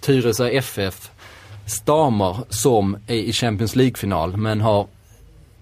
Tyresö 0.00 0.48
FF 0.48 1.10
Stamer 1.66 2.36
som 2.48 2.96
är 3.06 3.14
i 3.14 3.32
Champions 3.32 3.76
League-final 3.76 4.36
men 4.36 4.60
har 4.60 4.86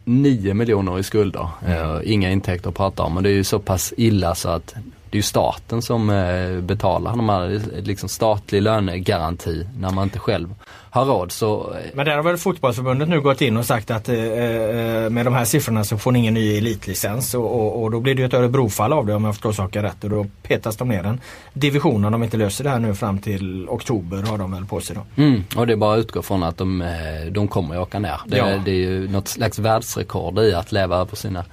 9 0.05 0.55
miljoner 0.55 0.99
i 0.99 1.03
skulder. 1.03 1.49
Eh, 1.67 2.01
inga 2.05 2.31
intäkter 2.31 2.69
att 2.69 2.77
prata 2.77 3.03
om. 3.03 3.15
Men 3.15 3.23
det 3.23 3.31
är 3.31 3.35
ju 3.35 3.45
så 3.45 3.59
pass 3.59 3.95
illa 3.97 4.35
så 4.35 4.49
att 4.49 4.75
det 5.13 5.17
är 5.17 5.19
ju 5.19 5.23
staten 5.23 5.83
som 5.83 6.11
eh, 6.11 6.61
betalar 6.61 7.11
här, 7.11 7.61
liksom 7.83 8.09
statlig 8.09 8.63
lönegaranti 8.63 9.67
när 9.79 9.91
man 9.91 10.05
inte 10.05 10.19
själv 10.19 10.55
har 10.91 11.05
råd. 11.05 11.33
Så, 11.33 11.75
eh, 11.75 11.91
Men 11.95 12.07
där 12.07 12.17
har 12.17 12.23
väl 12.23 12.37
fotbollsförbundet 12.37 13.09
nu 13.09 13.21
gått 13.21 13.41
in 13.41 13.57
och 13.57 13.67
sagt 13.67 13.91
att 13.91 14.09
eh, 14.09 14.17
eh, 14.17 15.11
med 15.11 15.27
de 15.27 15.35
här 15.35 15.45
siffrorna 15.45 15.85
så 15.85 15.99
får 15.99 16.13
ni 16.13 16.19
ingen 16.19 16.35
ny 16.35 16.59
elitlicens 16.59 17.35
och, 17.35 17.61
och, 17.61 17.83
och 17.83 17.91
då 17.91 18.01
blir 18.01 18.15
det 18.15 18.21
ju 18.23 18.27
ett 18.27 18.35
Örebrofall 18.35 18.93
av 18.93 19.07
det 19.07 19.15
om 19.15 19.25
jag 19.25 19.35
förstår 19.35 19.53
saken 19.53 19.83
rätt 19.83 20.05
och 20.05 20.11
då 20.11 20.27
petas 20.43 20.77
de 20.77 20.89
ner 20.89 21.05
en 21.05 21.21
division 21.53 22.05
om 22.05 22.13
de 22.13 22.23
inte 22.23 22.37
löser 22.37 22.65
det 22.65 22.71
här 22.71 22.79
nu 22.79 22.95
fram 22.95 23.19
till 23.19 23.69
oktober 23.69 24.23
har 24.23 24.39
de 24.39 24.53
väl 24.53 24.65
på 24.65 24.81
sig 24.81 24.97
då. 24.97 25.23
Mm, 25.23 25.45
och 25.57 25.67
det 25.67 25.73
är 25.73 25.77
bara 25.77 25.95
att 25.95 26.01
utgå 26.01 26.23
från 26.23 26.43
att 26.43 26.57
de, 26.57 26.85
de 27.31 27.49
kommer 27.49 27.75
att 27.75 27.81
åka 27.83 27.99
ner. 27.99 28.21
Det, 28.27 28.37
Ja. 28.37 28.47
det 28.65 28.71
är 28.71 28.75
ju 28.75 29.09
något 29.09 29.29
slags 29.29 29.59
världsrekord 29.59 30.39
i 30.39 30.55
att 30.55 30.73
leva 30.73 30.97
över 30.97 31.17
sina 31.17 31.45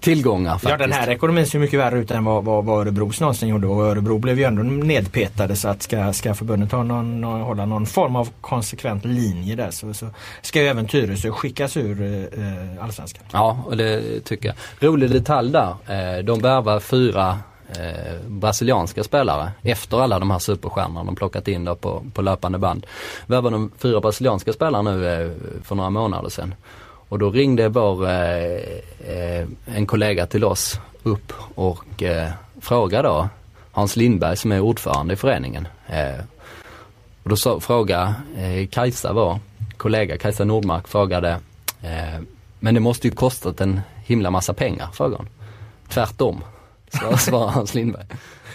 tillgångar 0.00 0.52
faktiskt. 0.52 0.70
Ja 0.70 0.76
den 0.76 0.92
här 0.92 1.10
ekonomin 1.10 1.46
ser 1.46 1.58
mycket 1.58 1.80
värre 1.80 1.98
ut 1.98 2.10
än 2.10 2.24
vad, 2.24 2.44
vad, 2.44 2.64
vad 2.64 2.80
Örebros 2.80 3.20
någonsin 3.20 3.48
gjorde 3.48 3.66
och 3.66 3.84
Örebro 3.86 4.18
blev 4.18 4.38
ju 4.38 4.44
ändå 4.44 4.62
nedpetade 4.62 5.56
så 5.56 5.68
att 5.68 5.82
ska, 5.82 6.12
ska 6.12 6.34
förbundet 6.34 6.72
ha 6.72 6.82
någon, 6.82 7.24
hålla 7.24 7.66
någon 7.66 7.86
form 7.86 8.16
av 8.16 8.28
konsekvent 8.40 9.04
linje 9.04 9.56
där 9.56 9.70
så, 9.70 9.94
så 9.94 10.06
ska 10.42 10.62
ju 10.62 10.68
även 10.68 10.86
Tyresö 10.86 11.30
skickas 11.30 11.76
ur 11.76 12.02
eh, 12.38 12.84
Allsvenskan. 12.84 13.24
Ja, 13.32 13.64
och 13.66 13.76
det 13.76 14.20
tycker 14.20 14.48
jag. 14.48 14.88
Rolig 14.88 15.10
detalj 15.10 15.52
där. 15.52 15.68
Eh, 15.68 16.24
de 16.24 16.40
värvar 16.40 16.80
fyra 16.80 17.38
eh, 17.68 18.26
brasilianska 18.26 19.04
spelare 19.04 19.50
efter 19.62 20.00
alla 20.00 20.18
de 20.18 20.30
här 20.30 20.38
superstjärnorna 20.38 21.04
de 21.04 21.16
plockat 21.16 21.48
in 21.48 21.64
då 21.64 21.74
på, 21.74 22.02
på 22.14 22.22
löpande 22.22 22.58
band. 22.58 22.86
Värvar 23.26 23.50
de 23.50 23.70
fyra 23.78 24.00
brasilianska 24.00 24.52
spelare 24.52 24.82
nu 24.82 25.08
eh, 25.08 25.30
för 25.62 25.74
några 25.74 25.90
månader 25.90 26.28
sedan. 26.28 26.54
Och 27.10 27.18
då 27.18 27.30
ringde 27.30 27.68
vår, 27.68 28.06
eh, 28.08 28.54
eh, 29.08 29.46
en 29.66 29.86
kollega 29.86 30.26
till 30.26 30.44
oss 30.44 30.80
upp 31.02 31.32
och 31.54 32.02
eh, 32.02 32.30
frågade 32.60 33.08
då 33.08 33.28
Hans 33.72 33.96
Lindberg 33.96 34.36
som 34.36 34.52
är 34.52 34.60
ordförande 34.60 35.14
i 35.14 35.16
föreningen. 35.16 35.68
Eh, 35.86 36.20
och 37.22 37.30
då 37.30 37.36
så, 37.36 37.60
fråga 37.60 38.14
eh, 38.36 38.66
Kajsa 38.66 39.12
var, 39.12 39.38
kollega 39.76 40.18
Kajsa 40.18 40.44
Nordmark 40.44 40.88
frågade 40.88 41.30
eh, 41.82 42.20
Men 42.60 42.74
det 42.74 42.80
måste 42.80 43.08
ju 43.08 43.14
kostat 43.14 43.60
en 43.60 43.80
himla 44.04 44.30
massa 44.30 44.54
pengar, 44.54 44.88
frågade 44.92 45.16
hon. 45.16 45.28
Tvärtom, 45.88 46.44
svarade 47.18 47.52
Hans 47.52 47.74
Lindberg. 47.74 48.06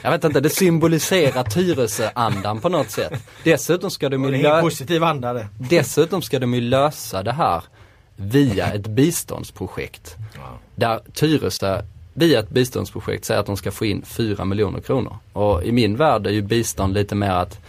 Jag 0.01 0.11
vet 0.11 0.23
inte, 0.23 0.39
det 0.39 0.49
symboliserar 0.49 1.43
Tyresö-andan 1.43 2.59
på 2.59 2.69
något 2.69 2.89
sätt. 2.89 3.13
Dessutom 3.43 3.91
ska 3.91 4.09
de 4.09 4.23
ju 4.23 4.29
är 4.29 4.33
ingen 4.33 4.51
lö- 4.51 4.61
positiv 4.61 5.03
anda 5.03 5.33
det. 5.33 5.47
Dessutom 5.57 6.21
ska 6.21 6.39
de 6.39 6.53
ju 6.53 6.61
lösa 6.61 7.23
det 7.23 7.31
här 7.31 7.63
via 8.15 8.73
ett 8.73 8.87
biståndsprojekt. 8.87 10.15
Där 10.75 10.99
Tyresö 11.13 11.81
via 12.13 12.39
ett 12.39 12.49
biståndsprojekt 12.49 13.25
säger 13.25 13.39
att 13.39 13.45
de 13.45 13.57
ska 13.57 13.71
få 13.71 13.85
in 13.85 14.01
4 14.05 14.45
miljoner 14.45 14.79
kronor. 14.79 15.17
Och 15.33 15.63
i 15.63 15.71
min 15.71 15.95
värld 15.95 16.27
är 16.27 16.31
ju 16.31 16.41
bistånd 16.41 16.93
lite 16.93 17.15
mer 17.15 17.31
att 17.31 17.59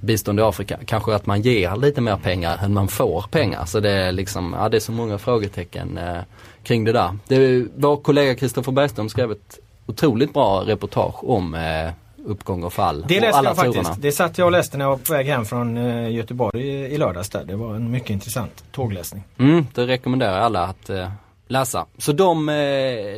bistånd 0.00 0.40
i 0.40 0.42
Afrika, 0.42 0.78
kanske 0.84 1.14
att 1.14 1.26
man 1.26 1.42
ger 1.42 1.76
lite 1.76 2.00
mer 2.00 2.16
pengar 2.16 2.58
än 2.62 2.74
man 2.74 2.88
får 2.88 3.24
pengar. 3.30 3.64
Så 3.64 3.80
det 3.80 3.90
är 3.90 4.12
liksom, 4.12 4.54
ja 4.58 4.68
det 4.68 4.76
är 4.76 4.80
så 4.80 4.92
många 4.92 5.18
frågetecken 5.18 5.98
eh, 5.98 6.18
kring 6.62 6.84
det 6.84 6.92
där. 6.92 7.18
Det 7.28 7.66
vår 7.76 7.96
kollega 7.96 8.34
Kristoffer 8.34 8.72
Bergström 8.72 9.08
skrev 9.08 9.32
ett 9.32 9.58
otroligt 9.86 10.32
bra 10.32 10.62
reportage 10.66 11.24
om 11.24 11.54
eh, 11.54 11.90
uppgång 12.28 12.64
och 12.64 12.72
fall. 12.72 13.04
Det 13.08 13.20
läste 13.20 13.44
jag 13.44 13.56
faktiskt. 13.56 13.74
turerna. 13.74 13.96
Det 13.98 14.12
satt 14.12 14.38
jag 14.38 14.44
och 14.46 14.52
läste 14.52 14.76
när 14.78 14.84
jag 14.84 14.90
var 14.90 14.96
på 14.96 15.12
väg 15.12 15.26
hem 15.26 15.44
från 15.44 15.76
eh, 15.76 16.10
Göteborg 16.10 16.60
i, 16.60 16.70
i 16.70 16.98
lördags 16.98 17.28
där. 17.30 17.44
Det 17.44 17.56
var 17.56 17.74
en 17.74 17.90
mycket 17.90 18.10
intressant 18.10 18.64
tågläsning. 18.72 19.22
Mm, 19.38 19.66
det 19.74 19.86
rekommenderar 19.86 20.32
jag 20.34 20.42
alla 20.42 20.64
att 20.64 20.90
eh, 20.90 21.10
läsa. 21.48 21.86
Så 21.98 22.12
de, 22.12 22.48
eh, 22.48 22.54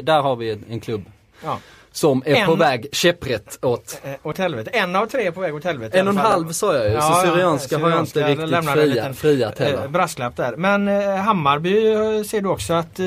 där 0.03 0.23
har 0.23 0.37
vi 0.37 0.59
en 0.71 0.81
klubb 0.81 1.05
Ja. 1.45 1.59
Som 1.93 2.23
är 2.27 2.35
En- 2.35 2.47
på 2.47 2.55
väg 2.55 2.87
käpprätt 2.93 3.59
åt 3.63 4.01
Eh, 4.05 4.11
åt 4.23 4.39
helvete. 4.39 4.71
En 4.73 4.97
av 4.97 5.07
tre 5.07 5.27
är 5.27 5.31
på 5.31 5.41
väg 5.41 5.55
åt 5.55 5.65
helvete. 5.65 5.99
en 5.99 6.09
och 6.09 6.15
en 6.15 6.19
halv 6.19 6.53
sa 6.53 6.75
jag 6.75 6.85
ju, 6.87 6.93
Ja, 6.93 7.01
så 7.01 7.31
syrianska 7.31 7.79
har 7.79 7.91
jag 7.91 8.01
inte 8.01 8.29
riktigt 8.29 8.71
fria, 8.71 9.13
friat 9.15 9.61
Eh, 9.61 9.67
heller. 9.67 9.89
brasklapp 9.89 10.37
där. 10.37 10.57
Men 10.57 10.89
eh, 10.89 11.15
Hammarby 11.17 11.93
eh, 11.93 12.23
ser 12.23 12.41
du 12.41 12.49
också 12.49 12.73
att 12.75 12.99
eh, 12.99 13.07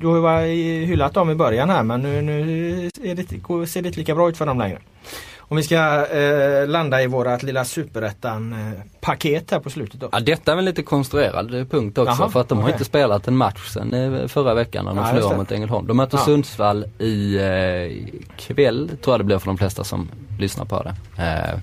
du 0.00 0.06
har 0.06 0.40
ju 0.40 0.84
hyllat 0.84 1.14
dem 1.14 1.30
i 1.30 1.34
början 1.34 1.70
här 1.70 1.82
men 1.82 2.02
nu, 2.02 2.22
nu 2.22 2.44
det, 2.94 3.26
ser 3.66 3.82
det 3.82 3.88
inte 3.88 3.98
lika 3.98 4.14
bra 4.14 4.28
ut 4.28 4.36
för 4.36 4.46
dem 4.46 4.58
längre. 4.58 4.78
Om 5.50 5.56
vi 5.56 5.62
ska 5.62 6.06
eh, 6.06 6.66
landa 6.68 7.02
i 7.02 7.06
vårat 7.06 7.42
lilla 7.42 7.64
superettan 7.64 8.52
eh, 8.52 8.80
paket 9.00 9.50
här 9.50 9.60
på 9.60 9.70
slutet 9.70 10.00
då. 10.00 10.08
Ja, 10.12 10.20
detta 10.20 10.52
är 10.52 10.56
väl 10.56 10.64
lite 10.64 10.82
konstruerad 10.82 11.70
punkt 11.70 11.98
också 11.98 12.16
Jaha, 12.22 12.28
för 12.30 12.40
att 12.40 12.48
de 12.48 12.58
har 12.58 12.64
okej. 12.64 12.72
inte 12.72 12.84
spelat 12.84 13.28
en 13.28 13.36
match 13.36 13.68
sen 13.68 13.94
eh, 13.94 14.26
förra 14.26 14.54
veckan 14.54 14.84
när 14.84 14.94
de 14.94 14.98
Ja, 14.98 15.06
förlorade 15.06 15.36
mot 15.36 15.52
Ängelholm. 15.52 15.86
De 15.86 15.96
möter 15.96 16.18
Ja. 16.18 16.24
Sundsvall 16.24 16.84
i 16.98 17.36
eh, 17.36 18.08
kväll, 18.36 18.90
tror 19.02 19.12
jag 19.14 19.20
det 19.20 19.24
blir 19.24 19.38
för 19.38 19.46
de 19.46 19.58
flesta 19.58 19.84
som 19.84 20.08
lyssnar 20.38 20.64
på 20.64 20.82
det. 20.82 21.22
Eh, 21.22 21.58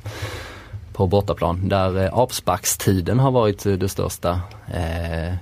på 0.95 1.07
bortaplan 1.07 1.69
där 1.69 2.03
eh, 2.03 2.13
avsparkstiden 2.13 3.19
har 3.19 3.31
varit 3.31 3.65
eh, 3.65 3.73
det 3.73 3.89
största 3.89 4.39
eh, 4.73 5.33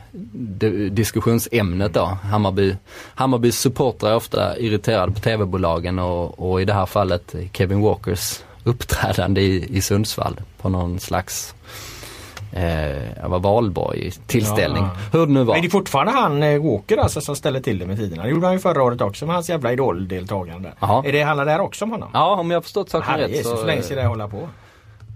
diskussionsämnet 0.91 1.93
då. 1.93 2.05
Hammarby, 2.05 2.75
Hammarbys 3.15 3.59
supportrar 3.59 4.11
är 4.11 4.15
ofta 4.15 4.57
irriterade 4.57 5.11
på 5.11 5.19
tv-bolagen 5.19 5.99
och, 5.99 6.51
och 6.51 6.61
i 6.61 6.65
det 6.65 6.73
här 6.73 6.85
fallet 6.85 7.35
Kevin 7.53 7.81
Walkers 7.81 8.39
uppträdande 8.63 9.41
i, 9.41 9.77
i 9.77 9.81
Sundsvall 9.81 10.41
på 10.61 10.69
någon 10.69 10.99
slags 10.99 11.55
eh, 12.51 13.29
var 13.29 13.39
valborg 13.39 14.11
tillställning. 14.11 14.83
Ja. 14.83 15.19
Hur 15.19 15.25
det 15.25 15.33
nu 15.33 15.43
var. 15.43 15.53
Men 15.53 15.61
det 15.61 15.67
är 15.67 15.69
fortfarande 15.69 16.11
han 16.11 16.43
eh, 16.43 16.63
Walker 16.63 16.97
alltså 16.97 17.21
som 17.21 17.35
ställer 17.35 17.59
till 17.59 17.79
det 17.79 17.85
med 17.85 17.97
tiderna. 17.97 18.23
Det 18.23 18.29
gjorde 18.29 18.45
han 18.45 18.53
ju 18.53 18.59
förra 18.59 18.83
året 18.83 19.01
också 19.01 19.25
med 19.25 19.35
hans 19.35 19.49
jävla 19.49 19.73
idoldeltagande. 19.73 20.73
Är 20.79 21.11
det 21.11 21.21
handlar 21.21 21.45
det 21.45 21.51
här 21.51 21.61
också 21.61 21.85
om 21.85 21.91
honom? 21.91 22.09
Ja 22.13 22.35
om 22.35 22.51
jag 22.51 22.57
har 22.57 22.61
förstått 22.61 22.89
saken 22.89 23.17
rätt 23.17 23.31
Jesus, 23.31 23.59
hur 23.59 23.65
länge 23.65 23.81
ska 23.81 23.95
det 23.95 24.05
hålla 24.05 24.27
på? 24.27 24.49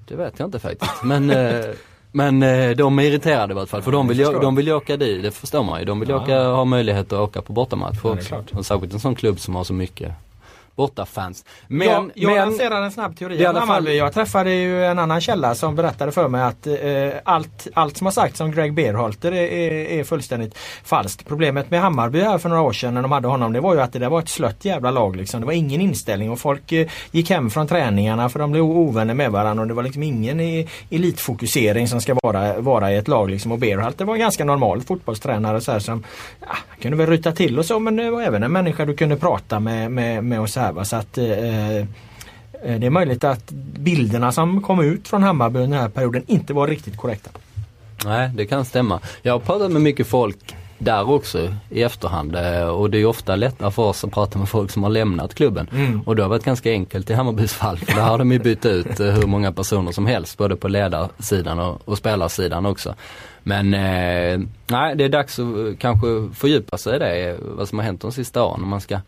Det 0.08 0.16
vet 0.16 0.40
jag 0.40 0.48
inte 0.48 0.60
faktiskt. 0.60 1.04
Men, 1.04 1.30
eh, 1.30 1.66
men 2.12 2.44
eh, 2.44 2.70
de 2.70 3.00
är 3.00 3.04
irriterade 3.04 3.54
i 3.54 3.58
alla 3.58 3.66
fall 3.66 3.82
för 3.82 3.92
de 3.92 4.08
vill, 4.08 4.18
de 4.18 4.56
vill 4.56 4.72
åka 4.72 4.98
dit, 4.98 5.24
det 5.24 5.32
förstår 5.32 5.64
man 5.64 5.80
ju. 5.80 5.86
De 5.86 6.00
vill 6.00 6.10
Ja. 6.10 6.22
åka, 6.24 6.44
ha 6.44 6.66
möjlighet 6.66 7.14
att 7.14 7.20
åka 7.20 7.42
på 7.42 7.54
bortamatch 7.54 7.98
Ja, 8.04 8.10
också. 8.14 8.44
Och 8.54 8.66
särskilt 8.66 8.94
en 8.94 9.00
sån 9.00 9.16
klubb 9.16 9.40
som 9.40 9.56
har 9.56 9.64
så 9.64 9.74
mycket 9.74 10.12
bortafans. 10.78 11.46
Men, 11.68 11.88
jag 11.88 12.12
jag 12.14 12.30
men 12.30 12.50
lanserar 12.50 12.82
en 12.82 12.92
snabb 12.92 13.18
teori 13.18 13.46
om 13.46 13.50
alla 13.50 13.60
fall- 13.60 13.68
Hammarby. 13.68 13.98
Jag 13.98 14.14
träffade 14.14 14.54
ju 14.54 14.86
en 14.86 15.00
annan 15.00 15.22
källa 15.22 15.56
som 15.56 15.76
berättade 15.76 16.12
för 16.12 16.28
mig 16.28 16.42
att 16.42 16.68
eh, 16.68 17.20
allt, 17.24 17.68
allt 17.74 17.98
som 17.98 18.08
har 18.08 18.12
sagts 18.12 18.42
om 18.42 18.52
Greg 18.52 18.74
Berhalter 18.74 19.32
är, 19.32 19.52
är, 19.52 20.00
är 20.00 20.04
fullständigt 20.04 20.58
falskt. 20.84 21.28
Problemet 21.28 21.72
med 21.72 21.82
Hammarby 21.82 22.22
här 22.22 22.38
för 22.38 22.50
några 22.50 22.62
år 22.62 22.74
sedan 22.74 22.94
när 22.94 23.02
de 23.02 23.12
hade 23.12 23.28
honom 23.28 23.54
det 23.54 23.60
var 23.60 23.74
ju 23.74 23.82
att 23.82 23.94
det 23.94 24.00
där 24.00 24.10
var 24.10 24.20
ett 24.20 24.30
slött 24.30 24.66
jävla 24.66 24.92
lag 24.92 25.16
liksom. 25.16 25.40
Det 25.40 25.46
var 25.46 25.54
ingen 25.54 25.82
inställning 25.82 26.32
och 26.32 26.40
folk 26.40 26.72
eh, 26.72 26.88
gick 27.12 27.30
hem 27.30 27.50
från 27.50 27.68
träningarna 27.68 28.30
för 28.30 28.40
de 28.40 28.52
blev 28.52 28.64
ovänner 28.64 29.14
med 29.14 29.32
varandra 29.32 29.62
och 29.62 29.68
det 29.68 29.74
var 29.74 29.84
liksom 29.84 30.04
ingen 30.04 30.40
i, 30.40 30.68
elitfokusering 30.90 31.88
som 31.88 32.02
ska 32.02 32.16
vara, 32.24 32.60
vara 32.60 32.94
i 32.94 32.98
ett 32.98 33.08
lag 33.08 33.30
liksom. 33.30 33.52
Och 33.52 33.60
Berhalter 33.60 34.06
var 34.06 34.14
en 34.14 34.20
ganska 34.20 34.46
normal 34.46 34.82
fotbollstränare 34.82 35.62
så 35.62 35.72
här 35.72 35.80
som 35.80 36.04
ja, 36.40 36.48
han 36.68 36.80
kunde 36.80 36.98
väl 36.98 37.08
ryta 37.08 37.32
till 37.32 37.60
och 37.60 37.66
så 37.66 37.80
men 37.80 37.96
det 37.96 38.12
var 38.12 38.22
även 38.22 38.44
en 38.44 38.52
människa 38.52 38.86
du 38.86 38.96
kunde 38.96 39.16
prata 39.16 39.60
med, 39.60 39.92
med, 39.92 40.24
med 40.24 40.40
och 40.40 40.50
så 40.50 40.60
här 40.60 40.67
va. 40.72 40.86
Så 40.86 40.96
att 40.96 41.18
eh, 41.18 41.86
Eh, 42.64 42.80
Det 42.80 42.86
är 42.86 42.90
möjligt 42.90 43.24
att 43.24 43.52
bilderna 43.80 44.32
som 44.32 44.62
kom 44.62 44.80
ut 44.80 45.08
från 45.08 45.24
Hammarby 45.24 45.60
den 45.60 45.74
här 45.74 45.90
perioden 45.90 46.24
inte 46.28 46.54
var 46.54 46.68
riktigt 46.68 46.98
korrekta. 46.98 47.30
Nej, 48.06 48.32
det 48.36 48.46
kan 48.46 48.66
stämma. 48.66 49.00
Jag 49.22 49.34
har 49.34 49.40
pratat 49.40 49.72
med 49.72 49.82
mycket 49.82 50.08
folk 50.08 50.56
där 50.80 51.10
också 51.10 51.54
i 51.70 51.84
efterhand 51.84 52.36
eh, 52.36 52.68
och 52.68 52.90
det 52.90 52.98
är 52.98 53.06
ofta 53.06 53.36
lättare 53.36 53.72
för 53.72 53.84
oss 53.84 54.04
att 54.04 54.12
prata 54.12 54.40
med 54.40 54.50
folk 54.50 54.72
som 54.72 54.84
har 54.84 54.90
lämnat 54.90 55.36
klubben. 55.36 55.70
Mm. 55.74 56.02
Och 56.02 56.16
det 56.16 56.22
har 56.22 56.30
varit 56.30 56.44
ganska 56.44 56.72
enkelt 56.72 57.10
i 57.10 57.14
Hammarbys 57.14 57.54
fall 57.54 57.78
för 57.78 57.96
där 57.96 58.02
har 58.02 58.18
de 58.18 58.32
ju 58.32 58.40
bytt 58.40 58.66
ut 58.66 59.00
eh, 59.00 59.08
hur 59.08 59.28
många 59.28 59.52
personer 59.52 59.92
som 59.92 60.06
helst 60.06 60.38
både 60.38 60.56
på 60.56 60.68
ledarsidan 60.68 61.60
och, 61.60 61.82
och 61.86 61.98
spelarsidan 61.98 62.66
också. 62.66 62.96
Men 63.44 63.74
eh, 63.74 64.40
nej, 64.68 64.96
det 64.96 65.04
är 65.04 65.10
dags 65.10 65.40
att 65.40 65.80
kanske 65.80 66.08
fördjupa 66.34 66.78
sig 66.78 66.96
i 66.96 67.00
det, 67.00 67.38
vad 67.42 67.68
som 67.68 67.80
har 67.80 67.86
hänt 67.86 68.02
de 68.02 68.12
sista 68.12 68.44
åren 68.44 68.64
om 68.64 68.70
man 68.70 68.82
ska 68.82 69.00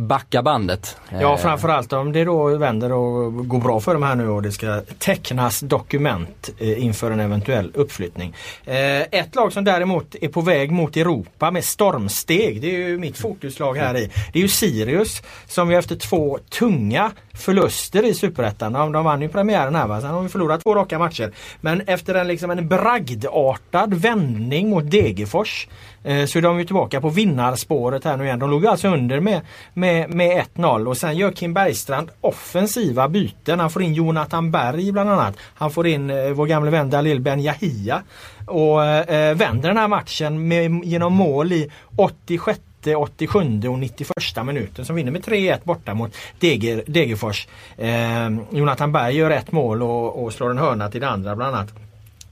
backa 0.00 0.42
bandet. 0.42 0.96
Ja 1.10 1.32
Eh, 1.32 1.36
framförallt 1.36 1.92
om 1.92 2.12
det 2.12 2.24
då 2.24 2.56
vänder 2.56 2.92
och 2.92 3.48
går 3.48 3.60
bra 3.60 3.80
för 3.80 3.92
de 3.94 4.02
här 4.02 4.14
nu 4.14 4.28
och 4.28 4.42
det 4.42 4.52
ska 4.52 4.80
tecknas 4.98 5.60
dokument 5.60 6.50
eh, 6.58 6.84
inför 6.84 7.10
en 7.10 7.20
eventuell 7.20 7.70
uppflyttning. 7.74 8.34
Eh, 8.64 9.00
Ett 9.00 9.34
lag 9.34 9.52
som 9.52 9.64
däremot 9.64 10.14
är 10.20 10.28
på 10.28 10.40
väg 10.40 10.70
mot 10.70 10.96
Europa 10.96 11.50
med 11.50 11.64
stormsteg, 11.64 12.60
det 12.60 12.74
är 12.74 12.88
ju 12.88 12.98
mitt 12.98 13.18
fokuslag 13.18 13.74
här 13.74 13.96
i. 13.96 14.10
Det 14.32 14.38
är 14.38 14.42
ju 14.42 14.48
Sirius 14.48 15.22
som 15.48 15.70
ju 15.70 15.76
efter 15.76 15.96
två 15.96 16.38
tunga 16.58 17.10
förluster 17.34 18.04
i 18.04 18.14
Superettan, 18.14 18.72
de, 18.72 18.92
de 18.92 19.04
vann 19.04 19.22
ju 19.22 19.28
premiären 19.28 19.74
här 19.74 19.86
va, 19.86 20.00
sen 20.00 20.10
har 20.10 20.22
vi 20.22 20.28
förlorat 20.28 20.62
två 20.62 20.74
raka 20.74 20.98
matcher. 20.98 21.32
Men 21.60 21.80
efter 21.80 22.14
en, 22.14 22.26
liksom 22.28 22.50
en 22.50 22.68
bragdartad 22.68 23.94
vändning 23.94 24.70
mot 24.70 24.90
Degerfors 24.90 25.68
Eh, 26.04 26.26
så 26.26 26.38
är 26.38 26.42
de 26.42 26.58
ju 26.58 26.64
tillbaka 26.64 27.00
på 27.00 27.08
vinnarspåret 27.08 28.04
här 28.04 28.16
nu 28.16 28.24
igen. 28.24 28.38
De 28.38 28.50
låg 28.50 28.66
alltså 28.66 28.88
under 28.88 29.20
med, 29.20 29.40
med, 29.74 30.14
med 30.14 30.44
1-0 30.54 30.86
och 30.86 30.96
sen 30.96 31.16
gör 31.16 31.32
Kim 31.32 31.54
Bergstrand 31.54 32.10
offensiva 32.20 33.08
byten. 33.08 33.60
Han 33.60 33.70
får 33.70 33.82
in 33.82 33.94
Jonathan 33.94 34.50
Berg 34.50 34.92
bland 34.92 35.10
annat. 35.10 35.36
Han 35.54 35.70
får 35.70 35.86
in 35.86 36.10
eh, 36.10 36.30
vår 36.30 36.46
gamle 36.46 36.70
vän 36.70 36.90
Dalil 36.90 37.20
Ben 37.20 37.40
Yahia 37.40 38.02
och 38.46 38.84
eh, 38.84 39.34
vänder 39.34 39.68
den 39.68 39.78
här 39.78 39.88
matchen 39.88 40.48
med, 40.48 40.84
genom 40.84 41.12
mål 41.12 41.52
i 41.52 41.70
86 41.96 42.60
87 42.96 43.38
och 43.68 43.78
91 43.78 44.10
minuten 44.44 44.84
som 44.84 44.96
vinner 44.96 45.12
med 45.12 45.22
3-1 45.22 45.58
borta 45.64 45.94
mot 45.94 46.16
Deger, 46.38 46.82
Degerfors. 46.86 47.48
Eh, 47.76 48.30
Jonathan 48.50 48.92
Berg 48.92 49.16
gör 49.16 49.30
ett 49.30 49.52
mål 49.52 49.82
och, 49.82 50.24
och 50.24 50.32
slår 50.32 50.50
en 50.50 50.58
hörna 50.58 50.90
till 50.90 51.00
det 51.00 51.08
andra 51.08 51.36
bland 51.36 51.56
annat. 51.56 51.89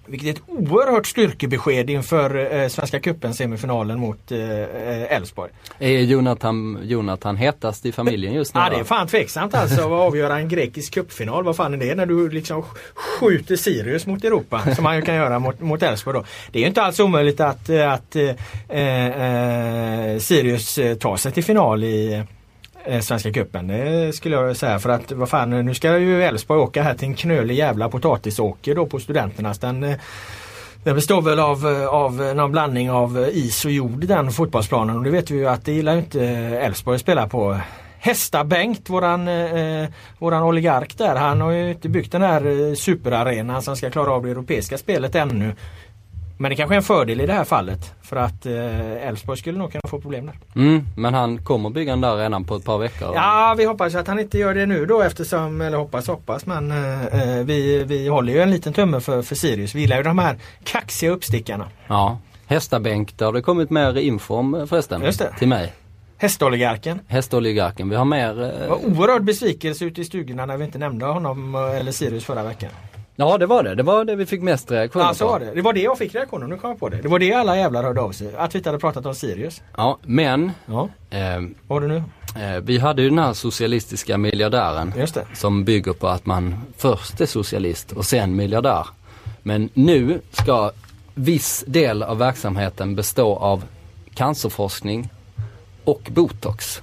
Vilket 0.09 0.28
är 0.28 0.32
ett 0.32 0.42
oerhört 0.46 1.06
styrkebesked 1.06 1.90
inför 1.90 2.54
eh, 2.54 2.68
Svenska 2.68 3.00
cupen 3.00 3.34
semifinalen 3.34 4.00
mot 4.00 4.32
eh, 4.32 4.38
Elfsborg. 5.16 5.50
Är 5.78 5.98
Jonathan, 5.98 6.78
Jonathan 6.82 7.36
hetast 7.36 7.86
i 7.86 7.92
familjen 7.92 8.34
just 8.34 8.54
nu 8.54 8.61
Ja 8.61 8.70
det 8.70 8.76
är 8.76 8.84
fan 8.84 9.06
tveksamt 9.06 9.54
alltså 9.54 9.80
att 9.80 9.90
avgöra 9.90 10.38
en 10.38 10.48
grekisk 10.48 10.94
cupfinal. 10.94 11.44
Vad 11.44 11.56
fan 11.56 11.74
är 11.74 11.78
det 11.78 11.94
när 11.94 12.06
du 12.06 12.30
liksom 12.30 12.64
skjuter 12.94 13.56
Sirius 13.56 14.06
mot 14.06 14.24
Europa 14.24 14.74
som 14.74 14.84
man 14.84 14.96
ju 14.96 15.02
kan 15.02 15.14
göra 15.14 15.38
mot, 15.38 15.61
mot 15.61 15.82
Elfsborg 15.82 16.18
då. 16.18 16.24
Det 16.52 16.59
är 16.59 16.61
ju 16.61 16.68
inte 16.68 16.82
alls 16.82 17.00
omöjligt 17.00 17.40
att, 17.40 17.68
eh, 17.68 17.92
att 17.92 18.16
eh, 18.16 18.28
eh, 18.78 20.18
Sirius 20.18 20.78
eh, 20.78 20.96
tar 20.96 21.16
sig 21.16 21.32
till 21.32 21.44
final 21.44 21.84
i 21.84 22.14
eh, 22.14 22.22
Eh, 22.84 23.00
Svenska 23.00 23.32
cupen. 23.32 23.68
Det 23.68 24.14
skulle 24.14 24.36
jag 24.36 24.56
säga 24.56 24.78
för 24.78 24.90
att 24.90 25.12
vad 25.12 25.28
fan 25.28 25.50
nu 25.50 25.74
ska 25.74 25.98
ju 25.98 26.22
Elfsborg 26.22 26.60
åka 26.60 26.82
här 26.82 26.94
till 26.94 27.08
en 27.08 27.14
knölig 27.14 27.54
jävla 27.54 27.88
potatisåker 27.88 28.74
då 28.74 28.86
på 28.86 29.00
Studenternas. 29.00 29.58
Den, 29.58 29.84
eh, 29.84 29.96
den 30.84 30.94
består 30.94 31.22
väl 31.22 31.38
av, 31.38 31.66
eh, 31.66 31.88
av 31.88 32.12
någon 32.14 32.52
blandning 32.52 32.90
av 32.90 33.28
is 33.32 33.64
och 33.64 33.70
jord 33.70 34.06
den 34.06 34.30
fotbollsplanen 34.30 34.96
och 34.96 35.04
det 35.04 35.10
vet 35.10 35.30
vi 35.30 35.36
ju 35.36 35.48
att 35.48 35.64
det 35.64 35.72
gillar 35.72 35.92
ju 35.92 35.98
inte 35.98 36.24
Elfsborg 36.24 36.94
att 36.94 37.00
spela 37.00 37.28
på. 37.28 37.60
Hästa-Bengt, 38.00 38.90
våran, 38.90 39.28
eh, 39.28 39.88
våran 40.18 40.42
oligark 40.42 40.98
där, 40.98 41.16
han 41.16 41.40
har 41.40 41.50
ju 41.50 41.70
inte 41.70 41.88
byggt 41.88 42.12
den 42.12 42.22
här 42.22 42.74
superarenan 42.74 43.62
som 43.62 43.76
ska 43.76 43.90
klara 43.90 44.12
av 44.12 44.22
det 44.22 44.30
europeiska 44.30 44.78
spelet 44.78 45.14
ännu. 45.14 45.54
Men 46.41 46.51
det 46.51 46.57
kanske 46.57 46.74
är 46.74 46.76
en 46.76 46.82
fördel 46.82 47.20
i 47.20 47.26
det 47.26 47.32
här 47.32 47.45
fallet 47.45 47.95
för 48.03 48.16
att 48.16 48.47
eh, 48.47 49.07
Elfsborg 49.09 49.39
skulle 49.39 49.59
nog 49.59 49.72
kunna 49.72 49.82
få 49.89 50.01
problem 50.01 50.26
där. 50.26 50.34
Mm, 50.62 50.86
men 50.97 51.14
han 51.14 51.45
kommer 51.45 51.70
bygga 51.70 51.93
den 51.93 52.01
där 52.01 52.16
redan 52.16 52.45
på 52.45 52.57
ett 52.57 52.64
par 52.64 52.78
veckor. 52.78 53.12
Ja, 53.14 53.55
vi 53.59 53.64
hoppas 53.64 53.95
att 53.95 54.07
han 54.09 54.18
inte 54.18 54.39
gör 54.39 54.55
det 54.55 54.66
nu 54.66 54.86
då 54.86 55.03
eftersom, 55.03 55.61
eller 55.61 55.78
hoppas 55.78 56.07
hoppas, 56.09 56.47
men 56.47 56.70
eh, 56.70 57.05
eh, 57.39 57.45
vi, 57.45 57.84
vi 57.84 58.09
håller 58.09 58.32
ju 58.32 58.41
en 58.41 58.51
liten 58.51 58.72
tumme 58.72 59.01
för, 59.01 59.22
för 59.22 59.34
Sirius. 59.34 59.74
Vi 59.74 59.80
gillar 59.80 59.97
ju 59.97 60.03
de 60.03 60.18
här 60.18 60.36
kaxiga 60.64 61.11
uppstickarna. 61.11 61.68
Ja. 61.86 62.18
Hästabänk, 62.47 63.18
där 63.18 63.26
har 63.26 63.32
det 63.32 63.43
kommit 63.43 63.70
mer 63.70 63.97
info 63.99 64.34
om 64.34 64.66
förresten. 64.68 65.03
Just 65.03 65.18
det. 65.18 65.32
Till 65.39 65.49
mig. 65.49 65.72
Hästoligarken. 66.20 67.01
Hästoligarken. 67.09 67.89
Vi 67.91 67.97
har 67.97 68.05
mer... 68.05 68.34
Det 68.34 68.53
Eh, 68.64 68.68
var 68.68 68.76
oerhörd 68.76 69.24
besvikelse 69.24 69.84
ute 69.84 70.01
i 70.01 70.05
stugorna 70.05 70.47
när 70.47 70.57
vi 70.57 70.64
inte 70.64 70.78
nämnde 70.78 71.07
honom 71.07 71.55
eh, 71.55 71.61
eller 71.80 71.93
Sirius 71.93 72.24
förra 72.24 72.43
veckan. 72.43 72.70
Ja 73.20 73.38
det 73.38 73.46
var 73.46 73.62
det. 73.62 73.74
Det 73.74 73.82
var 73.82 74.04
det 74.04 74.16
vi 74.16 74.26
fick 74.26 74.42
mest 74.42 74.70
reaktioner 74.70 75.04
Ja, 75.06 75.14
så 75.14 75.24
på. 75.24 75.30
var 75.32 75.40
det. 75.40 75.54
Det 75.54 75.62
var 75.62 75.72
det 75.72 75.80
jag 75.80 75.98
fick 75.98 76.14
reaktioner, 76.14 76.46
nu 76.46 76.56
kom 76.56 76.70
jag 76.70 76.78
på 76.80 76.88
det. 76.88 77.02
Det 77.02 77.08
var 77.08 77.18
det 77.18 77.32
alla 77.32 77.56
jävlar 77.56 77.82
hörde 77.82 78.00
av 78.00 78.12
sig. 78.12 78.36
Att 78.36 78.54
vi 78.54 78.58
inte 78.58 78.68
hade 78.68 78.78
pratat 78.80 79.06
om 79.06 79.14
Sirius. 79.14 79.62
Ja, 79.76 79.98
men 80.02 80.52
Ja, 80.66 80.88
eh, 81.10 81.40
vad 81.40 81.50
var 81.66 81.80
det 81.80 81.86
nu? 81.88 82.02
eh, 82.44 82.60
vi 82.62 82.78
hade 82.78 83.02
ju 83.02 83.08
den 83.08 83.18
här 83.18 83.32
socialistiska 83.32 84.18
miljardären. 84.18 84.92
Just 84.96 85.14
det. 85.14 85.26
Som 85.34 85.64
bygger 85.64 85.92
på 85.92 86.08
att 86.08 86.26
man 86.26 86.60
först 86.76 87.20
är 87.20 87.26
socialist 87.26 87.92
och 87.92 88.04
sen 88.04 88.36
miljardär. 88.36 88.86
Men 89.42 89.68
nu 89.74 90.20
ska 90.32 90.70
viss 91.14 91.64
del 91.66 92.02
av 92.02 92.18
verksamheten 92.18 92.94
bestå 92.94 93.36
av 93.36 93.64
cancerforskning 94.14 95.08
och 95.84 96.08
botox. 96.14 96.82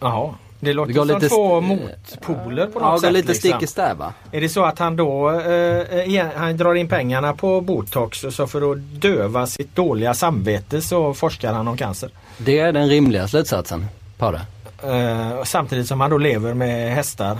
Jaha. 0.00 0.34
Det 0.60 0.72
låter 0.72 0.92
Det 0.92 0.98
går 0.98 1.06
som 1.06 1.14
lite 1.14 1.28
två 1.28 1.60
motpoler 1.60 2.66
på 2.66 2.78
något 2.80 2.88
Ja, 2.88 2.98
sätt. 2.98 3.08
är 3.08 3.12
lite 3.12 3.28
liksom. 3.32 3.50
stick 3.50 3.62
i 3.62 3.66
stäv 3.66 3.96
va? 3.96 4.12
Är 4.32 4.40
det 4.40 4.48
så 4.48 4.64
att 4.64 4.78
han 4.78 4.96
då 4.96 5.30
eh, 5.40 6.04
igen, 6.08 6.28
han 6.36 6.56
drar 6.56 6.74
in 6.74 6.88
pengarna 6.88 7.32
på 7.34 7.60
botox 7.60 8.24
och 8.24 8.32
så 8.34 8.46
för 8.46 8.72
att 8.72 8.78
döva 8.78 9.46
sitt 9.46 9.76
dåliga 9.76 10.14
samvete 10.14 10.82
så 10.82 11.14
forskar 11.14 11.52
han 11.52 11.68
om 11.68 11.76
cancer. 11.76 12.10
Det 12.38 12.58
är 12.58 12.72
den 12.72 12.88
rimliga 12.88 13.28
slutsatsen 13.28 13.86
på 14.18 14.30
det. 14.30 14.40
Eh, 14.92 15.42
samtidigt 15.44 15.86
som 15.88 16.00
han 16.00 16.10
då 16.10 16.18
lever 16.18 16.54
med 16.54 16.94
hästar 16.94 17.38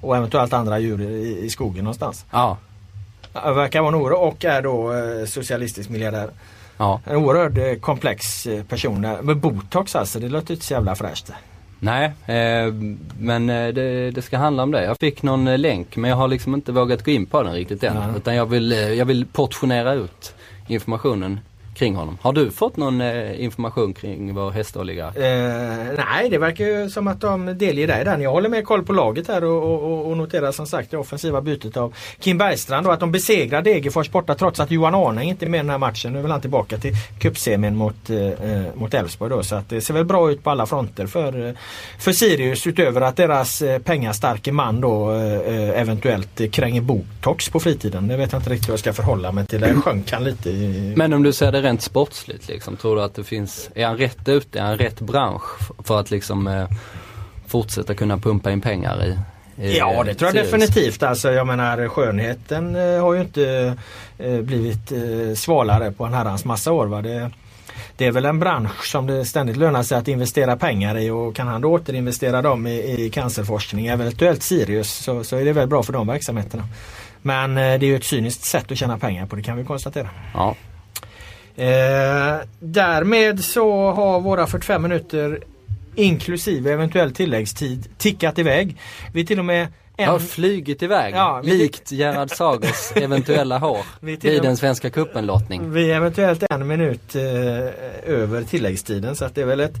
och 0.00 0.16
eventuellt 0.16 0.52
andra 0.52 0.78
djur 0.78 1.00
i, 1.00 1.38
i 1.44 1.50
skogen 1.50 1.84
någonstans. 1.84 2.24
Ja, 2.30 2.56
verkar 3.32 3.80
vara 3.80 3.88
en 3.88 3.94
oerhörd 4.02 4.18
och 4.18 4.44
är 4.44 4.62
då 4.62 4.92
eh, 4.92 5.26
socialistisk 5.26 5.90
miljardär. 5.90 6.30
ja. 6.76 7.00
En 7.04 7.16
oerhört 7.16 7.58
eh, 7.58 7.80
komplex 7.80 8.46
eh, 8.46 8.64
person. 8.64 9.00
Men 9.22 9.40
botox 9.40 9.96
alltså, 9.96 10.18
det 10.20 10.28
låter 10.28 10.54
inte 10.54 10.66
så 10.66 10.74
jävla 10.74 10.94
fräscht. 10.94 11.30
Nej, 11.84 12.04
eh, 12.26 12.72
men 13.18 13.50
eh, 13.50 13.68
det, 13.68 14.10
det 14.10 14.22
ska 14.22 14.38
handla 14.38 14.62
om 14.62 14.70
det. 14.70 14.84
Jag 14.84 14.98
fick 15.00 15.22
någon 15.22 15.48
eh, 15.48 15.58
länk 15.58 15.96
men 15.96 16.10
jag 16.10 16.16
har 16.16 16.28
liksom 16.28 16.54
inte 16.54 16.72
vågat 16.72 17.04
gå 17.04 17.10
in 17.10 17.26
på 17.26 17.42
den 17.42 17.54
riktigt 17.54 17.82
än. 17.82 17.94
Nej. 17.94 18.16
Utan 18.16 18.34
jag 18.34 18.46
vill, 18.46 18.72
eh, 18.72 18.78
jag 18.78 19.06
vill 19.06 19.26
portionera 19.26 19.92
ut 19.92 20.34
informationen 20.68 21.40
kring 21.74 21.96
honom. 21.96 22.18
Har 22.22 22.32
du 22.32 22.50
fått 22.50 22.76
någon 22.76 23.00
eh, 23.00 23.44
information 23.44 23.94
kring 23.94 24.34
vår 24.34 24.50
hästoligark? 24.50 25.16
Eh, 25.16 26.04
nej, 26.06 26.30
det 26.30 26.38
verkar 26.38 26.64
ju 26.64 26.90
som 26.90 27.08
att 27.08 27.20
de 27.20 27.58
delger 27.58 27.86
dig 27.86 28.04
den. 28.04 28.20
Jag 28.22 28.30
håller 28.30 28.48
med 28.48 28.64
koll 28.64 28.82
på 28.82 28.92
laget 28.92 29.28
här 29.28 29.44
och, 29.44 29.84
och, 29.84 30.10
och 30.10 30.16
noterar 30.16 30.52
som 30.52 30.66
sagt 30.66 30.90
det 30.90 30.96
offensiva 30.96 31.40
bytet 31.40 31.76
av 31.76 31.94
Kim 32.18 32.38
Bergstrand 32.38 32.86
och 32.86 32.92
att 32.92 33.00
de 33.00 33.12
besegrar 33.12 33.62
Degerfors 33.62 34.10
borta 34.10 34.34
trots 34.34 34.60
att 34.60 34.70
Johan 34.70 34.94
Arne 34.94 35.24
inte 35.24 35.46
är 35.46 35.48
med 35.48 35.58
i 35.58 35.62
den 35.62 35.70
här 35.70 35.78
matchen. 35.78 36.12
Nu 36.12 36.18
är 36.18 36.22
väl 36.22 36.30
han 36.30 36.40
tillbaka 36.40 36.78
till 36.78 36.92
cupsemin 37.18 37.76
mot, 37.76 38.10
eh, 38.10 38.18
eh, 38.18 38.62
mot 38.74 38.94
Elfsborg 38.94 39.30
då. 39.30 39.42
Så 39.42 39.54
att 39.54 39.68
det 39.68 39.80
ser 39.80 39.94
väl 39.94 40.04
bra 40.04 40.30
ut 40.30 40.42
på 40.42 40.50
alla 40.50 40.66
fronter 40.66 41.06
för, 41.06 41.48
eh, 41.48 41.54
för 41.98 42.12
Sirius 42.12 42.66
utöver 42.66 43.00
att 43.00 43.16
deras 43.16 43.62
eh, 43.62 43.78
pengastarke 43.78 44.52
man 44.52 44.80
då 44.80 45.10
eventuellt 45.74 46.52
kränger 46.52 46.80
botox 46.80 47.48
på 47.48 47.60
fritiden. 47.60 48.08
Det 48.08 48.16
vet 48.16 48.32
jag 48.32 48.38
inte 48.38 48.50
riktigt 48.50 48.68
hur 48.68 48.72
jag 48.72 48.80
ska 48.80 48.92
förhålla 48.92 49.32
mig 49.32 49.46
till. 49.46 49.60
Där 49.60 49.74
sjönk 49.74 50.12
han 50.12 50.24
lite. 50.24 50.50
I, 50.50 50.94
Men 50.96 51.12
om 51.12 51.22
du 51.22 51.32
ser 51.32 51.52
det 51.52 51.60
rent 51.64 51.82
sportsligt 51.82 52.48
liksom, 52.48 52.76
tror 52.76 52.96
du 52.96 53.02
att 53.02 53.14
det 53.14 53.24
finns, 53.24 53.70
är 53.74 53.86
han 53.86 53.98
rätt 53.98 54.28
ute, 54.28 54.58
är 54.58 54.62
han 54.62 54.78
rätt 54.78 55.00
bransch 55.00 55.58
för 55.84 56.00
att 56.00 56.10
liksom 56.10 56.46
eh, 56.46 56.68
fortsätta 57.46 57.94
kunna 57.94 58.18
pumpa 58.18 58.50
in 58.50 58.60
pengar 58.60 59.04
i? 59.04 59.18
Ja 59.56 60.04
det 60.04 60.14
tror 60.14 60.34
jag 60.34 60.44
definitivt. 60.44 61.02
Alltså 61.02 61.32
jag 61.32 61.46
menar 61.46 61.88
skönheten 61.88 62.76
eh, 62.76 63.02
har 63.02 63.14
ju 63.14 63.20
inte 63.20 63.76
eh, 64.18 64.40
blivit 64.40 64.92
eh, 64.92 65.34
svalare 65.36 65.92
på 65.92 66.04
en 66.04 66.12
herrans 66.12 66.44
massa 66.44 66.72
år. 66.72 66.86
Va? 66.86 67.02
Det, 67.02 67.30
det 67.96 68.06
är 68.06 68.12
väl 68.12 68.24
en 68.24 68.38
bransch 68.38 68.84
som 68.84 69.06
det 69.06 69.24
ständigt 69.24 69.56
lönar 69.56 69.82
sig 69.82 69.98
att 69.98 70.08
investera 70.08 70.56
pengar 70.56 70.98
i 70.98 71.10
och 71.10 71.36
kan 71.36 71.46
han 71.48 71.60
då 71.60 71.72
återinvestera 71.72 72.42
dem 72.42 72.66
i, 72.66 73.04
i 73.04 73.10
cancerforskning, 73.10 73.86
eventuellt 73.86 74.42
Sirius, 74.42 74.90
så, 74.90 75.24
så 75.24 75.36
är 75.36 75.44
det 75.44 75.52
väl 75.52 75.68
bra 75.68 75.82
för 75.82 75.92
de 75.92 76.06
verksamheterna. 76.06 76.68
Men 77.22 77.50
eh, 77.50 77.62
det 77.62 77.86
är 77.86 77.88
ju 77.88 77.96
ett 77.96 78.04
cyniskt 78.04 78.44
sätt 78.44 78.72
att 78.72 78.78
tjäna 78.78 78.98
pengar 78.98 79.26
på, 79.26 79.36
det 79.36 79.42
kan 79.42 79.56
vi 79.56 79.64
konstatera. 79.64 80.08
Ja. 80.34 80.54
Eh, 81.56 82.36
därmed 82.60 83.44
så 83.44 83.90
har 83.92 84.20
våra 84.20 84.46
45 84.46 84.82
minuter 84.82 85.40
inklusive 85.94 86.72
eventuell 86.72 87.12
tilläggstid 87.12 87.88
tickat 87.98 88.38
iväg. 88.38 88.76
Vi 89.12 89.26
till 89.26 89.38
och 89.38 89.44
med 89.44 89.68
en... 89.96 90.08
Har 90.08 90.18
flugit 90.18 90.82
iväg, 90.82 91.14
Ja, 91.14 91.40
vi- 91.44 91.58
likt 91.58 91.92
Gerhard 91.92 92.30
Sagers 92.30 92.92
eventuella 92.96 93.58
hår 93.58 93.78
Vi 94.00 94.18
med- 94.22 94.42
den 94.42 94.56
svenska 94.56 94.90
cupen-lottning. 94.90 95.70
Vi 95.70 95.90
är 95.90 95.96
eventuellt 95.96 96.42
en 96.50 96.66
minut 96.66 97.14
eh, 97.14 97.22
över 98.14 98.42
tilläggstiden 98.42 99.16
så 99.16 99.24
att 99.24 99.34
det 99.34 99.40
är 99.42 99.46
väl 99.46 99.60
ett 99.60 99.76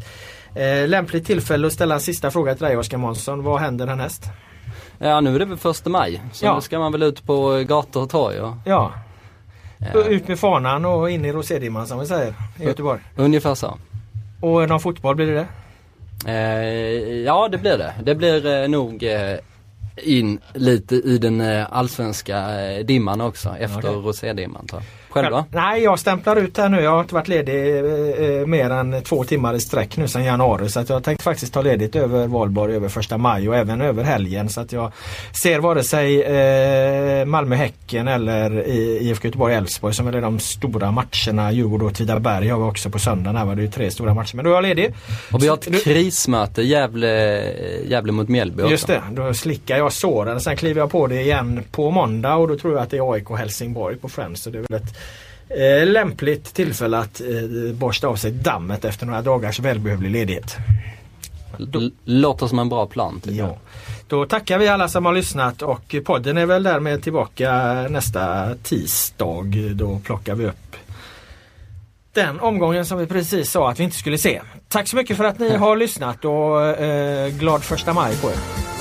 eh, 0.54 0.88
lämpligt 0.88 1.26
tillfälle 1.26 1.66
att 1.66 1.72
ställa 1.72 1.94
en 1.94 2.00
sista 2.00 2.30
fråga 2.30 2.54
till 2.54 2.64
dig 2.64 2.76
Oskar 2.76 2.98
Månsson. 2.98 3.42
Vad 3.42 3.60
händer 3.60 3.86
härnäst? 3.86 4.24
Ja 4.98 5.20
nu 5.20 5.34
är 5.34 5.38
det 5.38 5.44
väl 5.44 5.56
första 5.58 5.90
maj, 5.90 6.22
så 6.32 6.44
Ja. 6.46 6.54
nu 6.54 6.60
ska 6.60 6.78
man 6.78 6.92
väl 6.92 7.02
ut 7.02 7.26
på 7.26 7.64
gator 7.68 8.02
och 8.02 8.10
torg 8.10 8.40
och, 8.40 8.54
ja, 8.64 8.92
ut 10.08 10.28
med 10.28 10.38
fanan 10.38 10.84
och 10.84 11.10
in 11.10 11.24
i 11.24 11.32
rosédimman 11.32 11.86
som 11.86 12.00
vi 12.00 12.06
säger 12.06 12.34
i 12.60 12.64
Göteborg. 12.64 13.00
ungefär 13.16 13.54
så. 13.54 13.78
Och 14.40 14.68
någon 14.68 14.80
fotboll 14.80 15.16
blir 15.16 15.26
det 15.26 15.34
det? 15.34 15.46
Eh, 16.32 17.14
ja 17.24 17.48
det 17.48 17.58
blir 17.58 17.78
det. 17.78 17.92
Det 18.02 18.14
blir 18.14 18.46
eh, 18.62 18.68
nog 18.68 19.02
eh, 19.02 19.36
in 19.96 20.40
lite 20.54 20.94
i 20.94 21.18
den 21.18 21.40
eh, 21.40 21.66
allsvenska 21.70 22.60
eh, 22.64 22.84
dimman 22.84 23.20
också 23.20 23.56
efter 23.58 23.78
Okej. 23.78 23.90
rosédimman 23.90 24.66
tror 24.66 24.82
jag. 24.82 24.88
Själv 25.14 25.30
då? 25.30 25.44
Nej, 25.50 25.82
jag 25.82 25.98
stämplar 25.98 26.36
ut 26.36 26.58
här 26.58 26.68
nu. 26.68 26.80
Jag 26.80 26.90
har 26.90 27.00
inte 27.00 27.14
varit 27.14 27.28
ledig 27.28 27.78
eh, 27.78 28.40
eh, 28.40 28.46
mer 28.46 28.70
än 28.70 29.02
två 29.02 29.24
timmar 29.24 29.54
i 29.54 29.60
sträck 29.60 29.96
nu 29.96 30.08
sedan 30.08 30.24
januari. 30.24 30.68
Så 30.68 30.80
att 30.80 30.88
jag 30.88 31.04
tänkte 31.04 31.24
faktiskt 31.24 31.54
ta 31.54 31.62
ledigt 31.62 31.96
över 31.96 32.26
valborg, 32.26 32.74
över 32.76 32.88
första 32.88 33.18
maj 33.18 33.48
och 33.48 33.56
även 33.56 33.80
över 33.80 34.04
helgen. 34.04 34.48
Så 34.48 34.60
att 34.60 34.72
jag 34.72 34.92
ser 35.42 35.58
vare 35.58 35.82
sig 35.82 36.22
eh, 36.22 37.24
Malmö-Häcken 37.24 38.08
eller 38.08 38.68
IFK 38.68 39.24
Göteborg-Elfsborg 39.28 39.94
som 39.94 40.06
är 40.06 40.20
de 40.20 40.38
stora 40.38 40.90
matcherna. 40.90 41.52
Djurgården 41.52 41.86
och 41.86 41.92
Åtvidaberg 41.92 42.48
har 42.48 42.58
vi 42.58 42.64
också 42.64 42.90
på 42.90 42.98
söndagen. 42.98 43.36
Här 43.36 43.44
var 43.44 43.54
det 43.54 43.62
ju 43.62 43.68
tre 43.70 43.90
stora 43.90 44.14
matcher. 44.14 44.36
Men 44.36 44.44
då 44.44 44.50
är 44.50 44.54
jag 44.54 44.62
ledig. 44.62 44.94
Och 45.32 45.42
vi 45.42 45.48
har 45.48 45.56
Så- 45.62 45.70
du- 45.70 45.76
ett 45.76 45.84
krismöte 45.84 46.62
Gävle, 46.62 47.08
Gävle 47.88 48.12
mot 48.12 48.28
Mjällby 48.28 48.62
också. 48.62 48.70
Just 48.70 48.86
det, 48.86 49.02
då 49.12 49.34
slickar 49.34 49.76
jag 49.76 49.92
såren. 49.92 50.40
Sen 50.40 50.56
kliver 50.56 50.80
jag 50.80 50.90
på 50.90 51.06
det 51.06 51.20
igen 51.20 51.62
på 51.72 51.90
måndag 51.90 52.34
och 52.34 52.48
då 52.48 52.56
tror 52.58 52.74
jag 52.74 52.82
att 52.82 52.90
det 52.90 52.96
är 52.96 53.12
AIK 53.12 53.28
Helsingborg 53.38 53.96
på 53.96 54.08
Friends. 54.08 54.42
Så 54.42 54.50
det 54.50 54.58
är 54.58 54.62
väl 54.68 54.82
ett 54.82 54.94
eh, 55.56 55.86
lämpligt 55.86 56.54
tillfälle 56.54 56.98
att 56.98 57.20
eh, 57.20 57.74
borsta 57.74 58.08
av 58.08 58.16
sig 58.16 58.30
dammet 58.30 58.84
efter 58.84 59.06
några 59.06 59.22
dagars 59.22 59.60
välbehövlig 59.60 60.10
ledighet. 60.10 60.56
L- 61.74 61.92
låter 62.04 62.46
som 62.46 62.58
en 62.58 62.68
bra 62.68 62.86
plan. 62.86 63.20
jag. 63.24 63.34
Ja. 63.36 63.56
Då 64.08 64.26
tackar 64.26 64.58
vi 64.58 64.68
alla 64.68 64.88
som 64.88 65.04
har 65.06 65.12
lyssnat 65.12 65.62
och 65.62 65.94
podden 66.04 66.38
är 66.38 66.46
väl 66.46 66.62
därmed 66.62 67.02
tillbaka 67.02 67.52
nästa 67.90 68.54
tisdag. 68.62 69.44
Då 69.74 69.98
plockar 70.04 70.34
vi 70.34 70.46
upp 70.46 70.76
den 72.12 72.40
omgången 72.40 72.86
som 72.86 72.98
vi 72.98 73.06
precis 73.06 73.50
sa 73.50 73.70
att 73.70 73.80
vi 73.80 73.84
inte 73.84 73.96
skulle 73.96 74.18
se. 74.18 74.40
Tack 74.68 74.88
så 74.88 74.96
mycket 74.96 75.16
för 75.16 75.24
att 75.24 75.38
ni 75.38 75.56
har 75.56 75.76
lyssnat 75.76 76.24
och 76.24 76.66
eh, 76.66 77.28
glad 77.28 77.62
första 77.64 77.92
maj 77.92 78.16
på 78.16 78.28
er. 78.28 78.73